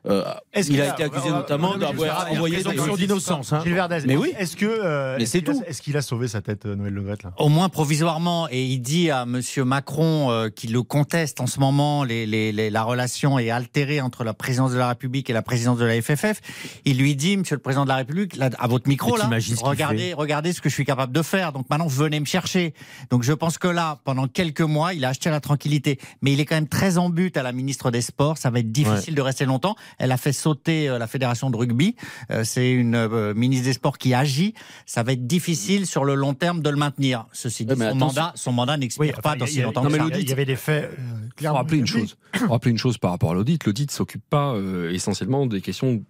Euh, 0.07 0.25
Est-ce 0.53 0.69
il 0.69 0.73
qu'il 0.77 0.81
a 0.83 0.91
a- 0.91 0.95
été 0.95 1.05
accusé 1.05 1.29
notamment 1.31 1.73
va- 1.73 1.79
d'avoir 1.79 2.31
envoyé 2.31 2.57
présomption 2.63 2.97
d'innocence. 2.97 3.53
hein. 3.53 3.63
Mais 4.07 4.17
oui. 4.17 4.33
Est-ce 4.39 4.57
que 4.57 4.65
euh, 4.67 5.19
est-ce 5.19 5.31
c'est 5.33 5.41
qu'il 5.43 5.51
a- 5.51 5.53
tout. 5.55 5.63
Est-ce 5.67 5.83
qu'il 5.83 5.97
a 5.97 6.03
sauvé 6.03 6.27
sa 6.27 6.41
tête, 6.41 6.65
euh, 6.67 6.75
Noël 6.75 6.95
Le 6.95 7.05
là? 7.07 7.15
Au 7.39 7.49
moins 7.49 7.69
provisoirement, 7.69 8.49
et 8.51 8.65
il 8.65 8.79
dit 8.81 9.11
à 9.11 9.27
Monsieur 9.27 9.65
Macron 9.65 10.31
euh, 10.31 10.49
qui 10.49 10.69
le 10.69 10.83
conteste 10.83 11.41
en 11.41 11.47
ce 11.47 11.61
moment, 11.61 12.03
les, 12.05 12.27
les- 12.27 12.51
les- 12.53 12.71
la 12.71 12.83
relation 12.83 13.39
est 13.39 13.51
altérée 13.51 14.01
entre 14.01 14.25
la 14.25 14.33
présidence 14.35 14.73
de 14.73 14.79
la 14.79 14.89
République 14.89 15.29
et 15.29 15.33
la 15.35 15.43
présidence 15.43 15.79
de 15.79 15.85
la 15.85 16.01
FFF. 16.01 16.41
Il 16.87 16.99
lui 16.99 17.15
dit, 17.15 17.37
Monsieur 17.37 17.57
le 17.57 17.61
président 17.63 17.85
de 17.85 17.89
la 17.91 17.97
République, 17.97 18.37
là, 18.37 18.49
à 18.59 18.67
votre 18.67 18.89
micro 18.89 19.17
là, 19.17 19.29
qu'il 19.39 19.55
regardez, 19.63 20.15
regardez 20.15 20.53
ce 20.53 20.61
que 20.63 20.69
je 20.71 20.75
suis 20.75 20.85
capable 20.87 21.13
de 21.13 21.23
faire. 21.23 21.53
Donc 21.53 21.69
maintenant, 21.69 21.87
venez 21.89 22.19
me 22.21 22.25
chercher. 22.25 22.73
Donc 23.11 23.23
je 23.23 23.33
pense 23.35 23.59
que 23.59 23.69
là, 23.69 23.99
pendant 24.05 24.27
quelques 24.27 24.61
mois, 24.63 24.80
il 24.89 25.05
a 25.05 25.09
acheté 25.11 25.31
la 25.31 25.41
tranquillité, 25.41 25.99
mais 26.23 26.33
il 26.33 26.41
est 26.41 26.45
quand 26.45 26.55
même 26.57 26.69
très 26.69 26.99
en 26.99 27.11
but 27.11 27.37
à 27.37 27.43
la 27.43 27.53
ministre 27.53 27.91
des 27.91 28.01
Sports. 28.01 28.39
Ça 28.39 28.51
va 28.51 28.61
être 28.61 28.73
difficile 28.73 29.15
de 29.15 29.21
rester 29.23 29.45
longtemps. 29.45 29.77
Elle 29.99 30.13
a 30.13 30.17
fait 30.17 30.33
sauter 30.33 30.89
euh, 30.89 30.99
la 30.99 31.07
fédération 31.07 31.51
de 31.51 31.57
rugby. 31.57 31.97
Euh, 32.31 32.45
C'est 32.45 32.71
une 32.73 32.95
euh, 32.95 33.35
ministre 33.35 33.65
des 33.67 33.73
Sports 33.75 33.99
qui 33.99 34.15
agit. 34.15 34.55
Ça 34.87 35.03
va 35.03 35.13
être 35.13 35.27
difficile 35.27 35.87
sur 35.87 36.05
le 36.05 36.15
long 36.15 36.35
terme 36.35 36.63
de 36.63 36.71
le 36.71 36.77
maintenir. 36.77 37.27
Ceci 37.33 37.65
dit, 37.65 37.75
Ouais, 37.75 37.91
son 37.91 37.97
mandat, 37.97 38.33
son 38.35 38.53
mandat 38.53 38.77
n'expire 38.77 39.21
pas 39.21 39.37
dans 39.37 39.47
si 39.47 39.61
longtemps 39.63 39.83
non, 39.83 39.89
que 39.89 39.93
mais 39.93 39.99
ça. 39.99 40.05
l'audit- 40.05 40.23
Il 40.23 40.29
y 40.29 40.33
avait 40.33 40.45
des 40.45 40.57
faits 40.57 40.85
euh, 40.85 40.97
clairement. 41.37 41.59
rappeler 41.59 41.79
une 41.79 41.87
chose. 41.87 42.17
Rappeler 42.49 42.71
une 42.73 42.79
chose 42.79 42.99
par 42.99 43.11
rapport 43.13 43.31
à 43.33 43.35
l'audit. 43.35 43.65
L'audit 43.65 43.89
ne 43.91 43.93
s'occupe 43.95 44.23
pas 44.31 44.55
euh, 44.55 44.91
essentiellement 44.93 45.47
des 45.47 45.61
questions 45.61 46.03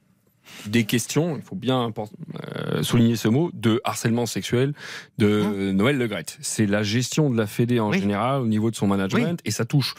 des 0.66 0.84
questions, 0.84 1.36
il 1.36 1.42
faut 1.42 1.56
bien 1.56 1.92
euh, 1.92 2.82
souligner 2.82 3.16
ce 3.16 3.28
mot, 3.28 3.50
de 3.54 3.80
harcèlement 3.84 4.26
sexuel 4.26 4.74
de 5.18 5.70
Noël 5.72 5.96
Le 5.98 6.06
Graët. 6.06 6.36
C'est 6.40 6.66
la 6.66 6.82
gestion 6.82 7.30
de 7.30 7.36
la 7.36 7.46
Fédé 7.46 7.80
en 7.80 7.90
Oui. 7.90 8.00
général 8.00 8.42
au 8.42 8.46
niveau 8.46 8.70
de 8.70 8.76
son 8.76 8.86
management 8.86 9.40
et 9.44 9.50
ça 9.50 9.64
touche 9.64 9.94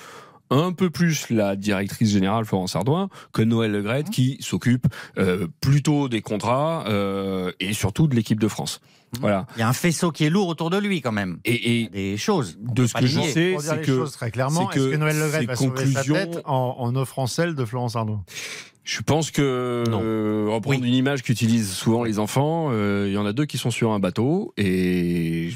un 0.52 0.72
peu 0.74 0.90
plus 0.92 1.30
la 1.32 1.56
directrice 1.56 2.12
générale 2.12 2.46
Florence 2.46 2.76
Ardouin 2.76 3.10
que 3.34 3.42
Noël 3.42 3.72
Le 3.72 3.82
Graët 3.82 4.10
qui 4.12 4.38
s'occupe 4.42 4.86
euh, 5.18 5.48
plutôt 5.62 6.08
des 6.10 6.22
contrats 6.22 6.84
euh, 6.88 7.52
et 7.60 7.74
surtout 7.74 8.08
de 8.08 8.16
l'équipe 8.16 8.40
de 8.40 8.48
France. 8.48 8.80
Voilà. 9.20 9.46
Il 9.58 9.60
y 9.60 9.64
a 9.64 9.68
un 9.68 9.74
faisceau 9.74 10.12
qui 10.12 10.24
est 10.26 10.30
lourd 10.30 10.48
autour 10.48 10.70
de 10.70 10.78
lui 10.78 11.02
quand 11.02 11.12
même. 11.12 11.40
Et, 11.44 11.82
et 11.82 11.90
Des 11.90 12.16
choses. 12.18 12.58
de 12.62 12.86
ce 12.86 12.94
que 12.94 13.06
je 13.06 13.20
sais, 13.22 13.56
c'est 13.60 13.82
que 13.82 14.10
très 14.12 14.32
clairement, 14.32 14.70
c'est 14.72 14.78
est-ce 14.80 14.88
que 14.88 14.92
que 14.92 14.98
Noël 14.98 15.18
Le 15.18 15.28
Graët 15.28 15.42
ces 15.42 15.46
va 15.48 15.56
sauver 15.56 15.78
sa 15.78 15.84
conclusions- 16.04 16.14
tête 16.16 16.42
en, 16.46 16.76
en 16.80 16.96
offrant 16.96 17.28
celle 17.28 17.56
de 17.56 17.66
Florence 17.66 17.96
Arnaud 17.98 18.20
Je 18.86 19.02
pense 19.02 19.32
que 19.32 19.84
Non. 19.90 20.00
euh, 20.02 20.46
reprendre 20.50 20.80
Oui. 20.82 20.88
une 20.88 20.94
image 20.94 21.24
qu'utilisent 21.24 21.72
souvent 21.74 22.04
les 22.06 22.20
enfants, 22.20 22.70
euh, 22.72 23.06
il 23.08 23.14
y 23.14 23.18
en 23.18 23.26
a 23.26 23.34
deux 23.34 23.46
qui 23.46 23.58
sont 23.58 23.72
sur 23.72 23.92
un 23.92 24.00
bateau 24.00 24.54
et 24.58 25.50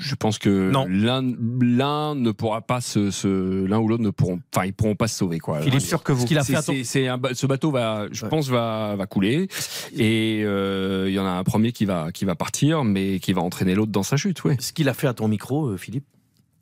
je 0.00 0.14
pense 0.14 0.38
que 0.38 0.70
Non. 0.70 0.86
l'un 0.88 1.22
l'un 1.60 2.14
ne 2.14 2.30
pourra 2.32 2.60
pas 2.62 2.80
se, 2.80 3.10
se- 3.10 3.64
l'un 3.66 3.78
ou 3.78 3.88
l'autre 3.88 4.02
ne 4.02 4.10
pourront 4.10 4.40
enfin 4.54 4.66
ils 4.66 4.72
pourront 4.72 4.94
pas 4.96 5.08
se 5.08 5.16
sauver 5.18 5.38
quoi. 5.38 5.60
Philippe, 5.60 5.80
sûr 5.80 6.02
que 6.02 6.12
vous. 6.12 6.26
ce 6.26 6.34
a 6.38 6.44
fait 6.44 6.54
ton- 6.62 6.72
un 7.08 7.20
ce 7.34 7.46
bateau 7.46 7.70
va 7.70 8.06
je 8.10 8.22
Ouais. 8.24 8.28
pense 8.28 8.48
va 8.48 8.96
va 8.96 9.06
couler 9.06 9.48
et 9.96 10.42
euh, 10.44 11.06
il 11.08 11.14
y 11.14 11.18
en 11.18 11.26
a 11.26 11.30
un 11.30 11.44
premier 11.44 11.72
qui 11.72 11.84
va 11.84 12.12
qui 12.12 12.24
va 12.24 12.34
partir 12.34 12.84
mais 12.84 13.18
qui 13.20 13.32
va 13.32 13.42
entraîner 13.42 13.74
l'autre 13.74 13.92
dans 13.92 14.02
sa 14.02 14.16
chute 14.16 14.42
ouais. 14.44 14.56
Ce 14.60 14.72
qu'il 14.72 14.88
a 14.88 14.94
fait 14.94 15.06
à 15.06 15.14
ton 15.14 15.28
micro, 15.28 15.66
euh, 15.66 15.76
Philippe, 15.76 16.06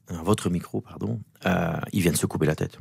à 0.09 0.23
votre 0.23 0.51
micro, 0.51 0.81
pardon, 0.81 1.21
euh, 1.47 1.73
il 1.93 2.01
vient 2.03 2.13
de 2.13 2.17
se 2.17 2.27
couper 2.27 2.47
la 2.47 2.55
tête. 2.55 2.79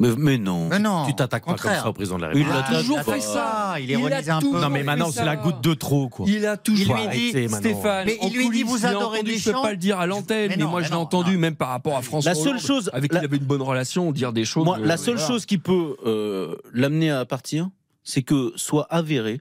Mais, 0.00 0.08
mais 0.16 0.38
non. 0.38 0.68
Mais 0.68 0.78
non. 0.78 1.06
Tu 1.06 1.14
t'attaques 1.14 1.44
pas 1.44 1.54
comme 1.54 1.70
ça 1.72 1.88
au 1.88 1.92
président 1.92 2.16
de 2.16 2.22
la 2.22 2.32
Il 2.34 2.38
République. 2.42 2.64
a 2.64 2.78
toujours 2.80 2.96
il 2.96 3.00
a 3.00 3.04
fait 3.04 3.20
ça. 3.20 3.74
Il 3.80 3.90
a 3.90 3.98
ironise 3.98 4.30
un 4.30 4.38
peu. 4.40 4.46
toujours 4.46 4.60
Non 4.60 4.68
mais 4.70 4.82
maintenant 4.82 5.10
ça. 5.10 5.20
c'est 5.20 5.24
la 5.26 5.36
goutte 5.36 5.60
de 5.60 5.74
trop 5.74 6.08
quoi. 6.08 6.26
Il 6.28 6.44
a 6.46 6.56
toujours 6.56 6.98
Il 6.98 7.08
lui 7.10 7.32
dit. 7.32 7.48
Stéphane, 7.48 8.06
Mais 8.06 8.18
il 8.22 8.32
lui 8.36 8.50
dit, 8.50 8.62
vous 8.62 8.78
je 8.78 8.86
adorez 8.86 9.18
entendu, 9.18 9.30
Je 9.32 9.36
Deschamps 9.36 9.52
peux 9.52 9.62
pas 9.62 9.70
le 9.72 9.76
dire 9.76 9.98
à 10.00 10.06
l'antenne, 10.06 10.52
Mais 10.56 10.64
moi 10.64 10.80
mais 10.80 10.86
je 10.86 10.90
l'ai 10.90 10.96
entendu 10.96 11.34
non. 11.34 11.38
même 11.40 11.56
par 11.56 11.68
rapport 11.68 11.96
à 11.96 12.02
François 12.02 12.30
La 12.32 12.34
seule 12.34 12.48
Hollande, 12.48 12.60
chose- 12.60 12.90
avec 12.92 13.12
la- 13.12 13.20
qui 13.20 13.24
il 13.24 13.28
avait 13.28 13.36
une 13.36 13.44
bonne 13.44 13.62
relation, 13.62 14.10
dire 14.12 14.32
des 14.32 14.44
choses. 14.44 14.64
Moi, 14.64 14.78
euh, 14.78 14.84
la 14.86 14.96
seule 14.96 15.14
voilà. 15.14 15.28
chose 15.28 15.46
qui 15.46 15.58
peut 15.58 15.96
euh, 16.06 16.56
l'amener 16.72 17.10
à 17.10 17.24
partir, 17.24 17.68
c'est 18.02 18.22
que 18.22 18.52
soit 18.56 18.86
avéré 18.90 19.40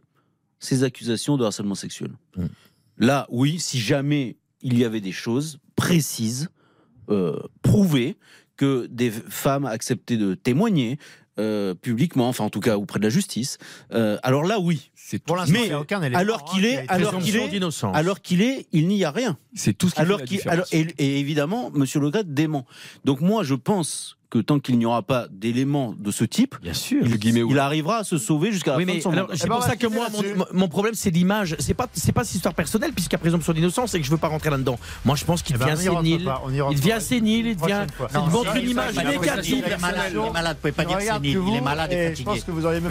ces 0.60 0.84
accusations 0.84 1.36
de 1.38 1.44
harcèlement 1.46 1.76
sexuel. 1.76 2.12
Mm. 2.38 2.46
Là, 3.00 3.26
oui, 3.30 3.60
si 3.60 3.80
jamais 3.80 4.38
il 4.62 4.78
y 4.78 4.86
avait 4.86 5.02
des 5.02 5.12
choses 5.12 5.58
précises, 5.76 6.50
euh, 7.10 7.38
prouvées, 7.62 8.16
que 8.58 8.88
des 8.90 9.12
femmes 9.12 9.66
acceptaient 9.66 10.18
de 10.18 10.36
témoigner 10.36 10.98
euh, 11.40 11.74
publiquement, 11.74 12.30
enfin 12.30 12.44
en 12.44 12.52
tout 12.52 12.60
cas 12.60 12.78
auprès 12.78 13.00
de 13.00 13.04
la 13.06 13.10
justice, 13.10 13.58
euh, 13.92 14.18
alors 14.22 14.44
là, 14.44 14.60
oui. 14.60 14.92
C'est 14.94 15.18
Pour 15.18 15.36
tout, 15.36 15.40
l'instant, 15.42 15.54
Mais 15.54 15.64
il 15.66 15.70
n'y 15.70 15.74
a 15.74 15.80
aucun 15.80 16.00
élément. 16.04 16.20
alors 16.20 16.42
hein, 16.42 16.52
qu'il 16.54 16.62
qui 16.62 16.68
est- 16.68 16.78
a 16.78 16.84
été 16.84 16.94
alors 16.94 17.18
qu'il 17.18 17.36
est- 17.38 17.48
d'innocence. 17.50 17.96
Alors 17.98 18.22
qu'il 18.22 18.42
est, 18.44 18.68
il 18.72 18.88
n'y 18.88 19.04
a 19.04 19.10
rien. 19.10 19.38
c'est 19.56 19.74
tout 19.74 19.90
ce 19.90 19.96
qui 19.96 20.02
Alors 20.02 20.20
fait 20.20 20.24
la 20.26 20.28
qu'il, 20.28 20.38
différence. 20.38 20.54
alors, 20.74 20.88
et, 21.00 21.04
et 21.04 21.20
évidemment, 21.20 21.72
Monsieur 21.74 22.00
Le 22.00 22.12
Gret 22.12 22.24
dément. 22.24 22.68
Donc 23.04 23.20
moi, 23.22 23.44
je 23.44 23.56
pense 23.56 24.18
que 24.34 24.40
tant 24.40 24.58
qu'il 24.60 24.80
n'y 24.80 24.86
aura 24.88 25.04
pas 25.04 25.28
d'éléments 25.30 25.94
de 25.96 26.10
ce 26.10 26.24
type, 26.24 26.56
Bien 26.64 26.74
sûr. 26.74 27.04
Il 27.06 27.60
arrivera 27.60 27.98
à 27.98 28.04
se 28.04 28.18
sauver 28.18 28.52
jusqu'à 28.52 28.72
la 28.72 28.78
Oui, 28.78 28.86
fin 28.86 28.92
mais 28.94 28.98
de 28.98 29.04
son 29.04 29.12
alors, 29.12 29.28
c'est 29.32 29.44
Eh 29.46 29.48
ben, 29.48 29.56
pour 29.56 29.64
ça 29.64 29.76
que 29.76 29.86
moi, 29.86 30.08
mon, 30.12 30.46
mon 30.54 30.68
problème, 30.68 30.96
c'est 30.96 31.12
l'image. 31.12 31.56
C'est 31.60 31.76
pas, 31.76 31.86
c'est 31.94 32.12
pas 32.12 32.24
cette 32.24 32.36
histoire 32.36 32.56
personnelle, 32.56 32.94
puisqu'il 32.94 33.14
y 33.14 33.16
a 33.16 33.20
présomption 33.20 33.54
d'innocence 33.54 33.94
et 33.94 34.00
que 34.00 34.06
je 34.08 34.10
veux 34.10 34.18
pas 34.18 34.30
rentrer 34.30 34.50
là-dedans. 34.50 34.80
Moi, 35.06 35.16
je 35.16 35.24
pense 35.24 35.44
qu'il 35.44 35.56
Eh 35.56 35.60
ben, 35.60 35.76
devient 35.76 35.84
sénile. 35.84 36.32
Il 36.72 36.80
devient 36.80 36.98
sénile, 37.00 37.46
il 37.48 37.56
devient. 37.58 37.86
C'est- 38.10 38.18
montrer 38.32 38.64
une 38.64 38.70
image 38.72 38.96
négative. 38.96 39.64
Il 39.68 39.72
est 39.72 39.78
malade, 39.78 40.12
il 40.14 40.18
est 40.18 40.32
malade, 40.32 40.58
vous 40.58 40.62
pouvez 40.62 40.72
pas 40.72 40.86
dire 40.86 41.00
sénile. 41.14 41.40
Il 41.48 41.56
est 41.56 41.62
malade 41.62 41.92
et 41.92 41.96
et 41.96 42.04
Je 42.04 42.10
fatigué. 42.10 42.26
pense 42.26 42.44
que 42.44 42.52
vous 42.52 42.66
auriez 42.66 42.82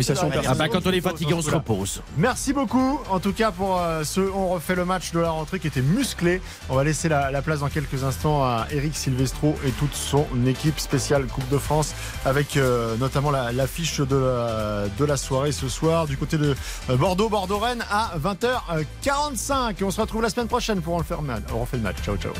Ah 0.46 0.54
bah, 0.54 0.68
quand 0.68 0.86
on 0.86 0.90
est 0.92 1.00
fatigué, 1.00 1.34
on 1.34 1.42
se 1.42 1.50
repose. 1.50 2.02
Merci 2.16 2.52
beaucoup, 2.52 3.00
en 3.10 3.18
tout 3.18 3.32
cas, 3.32 3.50
pour 3.50 3.80
euh, 3.80 4.04
ce 4.04 4.20
On 4.20 4.48
refait 4.50 4.76
le 4.76 4.84
match 4.84 5.10
de 5.12 5.18
la 5.18 5.30
rentrée 5.30 5.58
qui 5.58 5.66
était 5.66 5.82
musclé. 5.82 6.40
On 6.70 6.76
va 6.76 6.84
laisser 6.84 7.08
la, 7.08 7.30
la 7.32 7.42
place 7.42 7.60
dans 7.60 7.68
quelques 7.68 8.04
instants 8.04 8.44
à 8.44 8.66
Eric 8.70 8.94
Silvestro 8.96 9.56
et 9.66 9.70
toute 9.72 9.94
son 9.94 10.26
équipe 10.46 10.78
spéciale 10.78 11.26
Coupe 11.32 11.48
de 11.48 11.58
France 11.58 11.94
avec 12.24 12.56
euh, 12.56 12.96
notamment 12.96 13.30
l'affiche 13.30 13.98
la, 13.98 14.04
de, 14.06 14.16
la, 14.16 14.84
de 14.98 15.04
la 15.04 15.16
soirée 15.16 15.52
ce 15.52 15.68
soir 15.68 16.06
du 16.06 16.16
côté 16.16 16.38
de 16.38 16.54
euh, 16.90 16.96
Bordeaux, 16.96 17.28
Bordeaux-Rennes 17.28 17.84
à 17.90 18.12
20h45. 18.18 19.74
Et 19.80 19.84
on 19.84 19.90
se 19.90 20.00
retrouve 20.00 20.22
la 20.22 20.30
semaine 20.30 20.48
prochaine 20.48 20.80
pour 20.80 20.94
en 20.94 21.02
faire 21.02 21.22
mal. 21.22 21.42
On 21.54 21.66
fait 21.66 21.78
le 21.78 21.82
match. 21.82 21.96
Ciao, 22.04 22.16
ciao. 22.16 22.32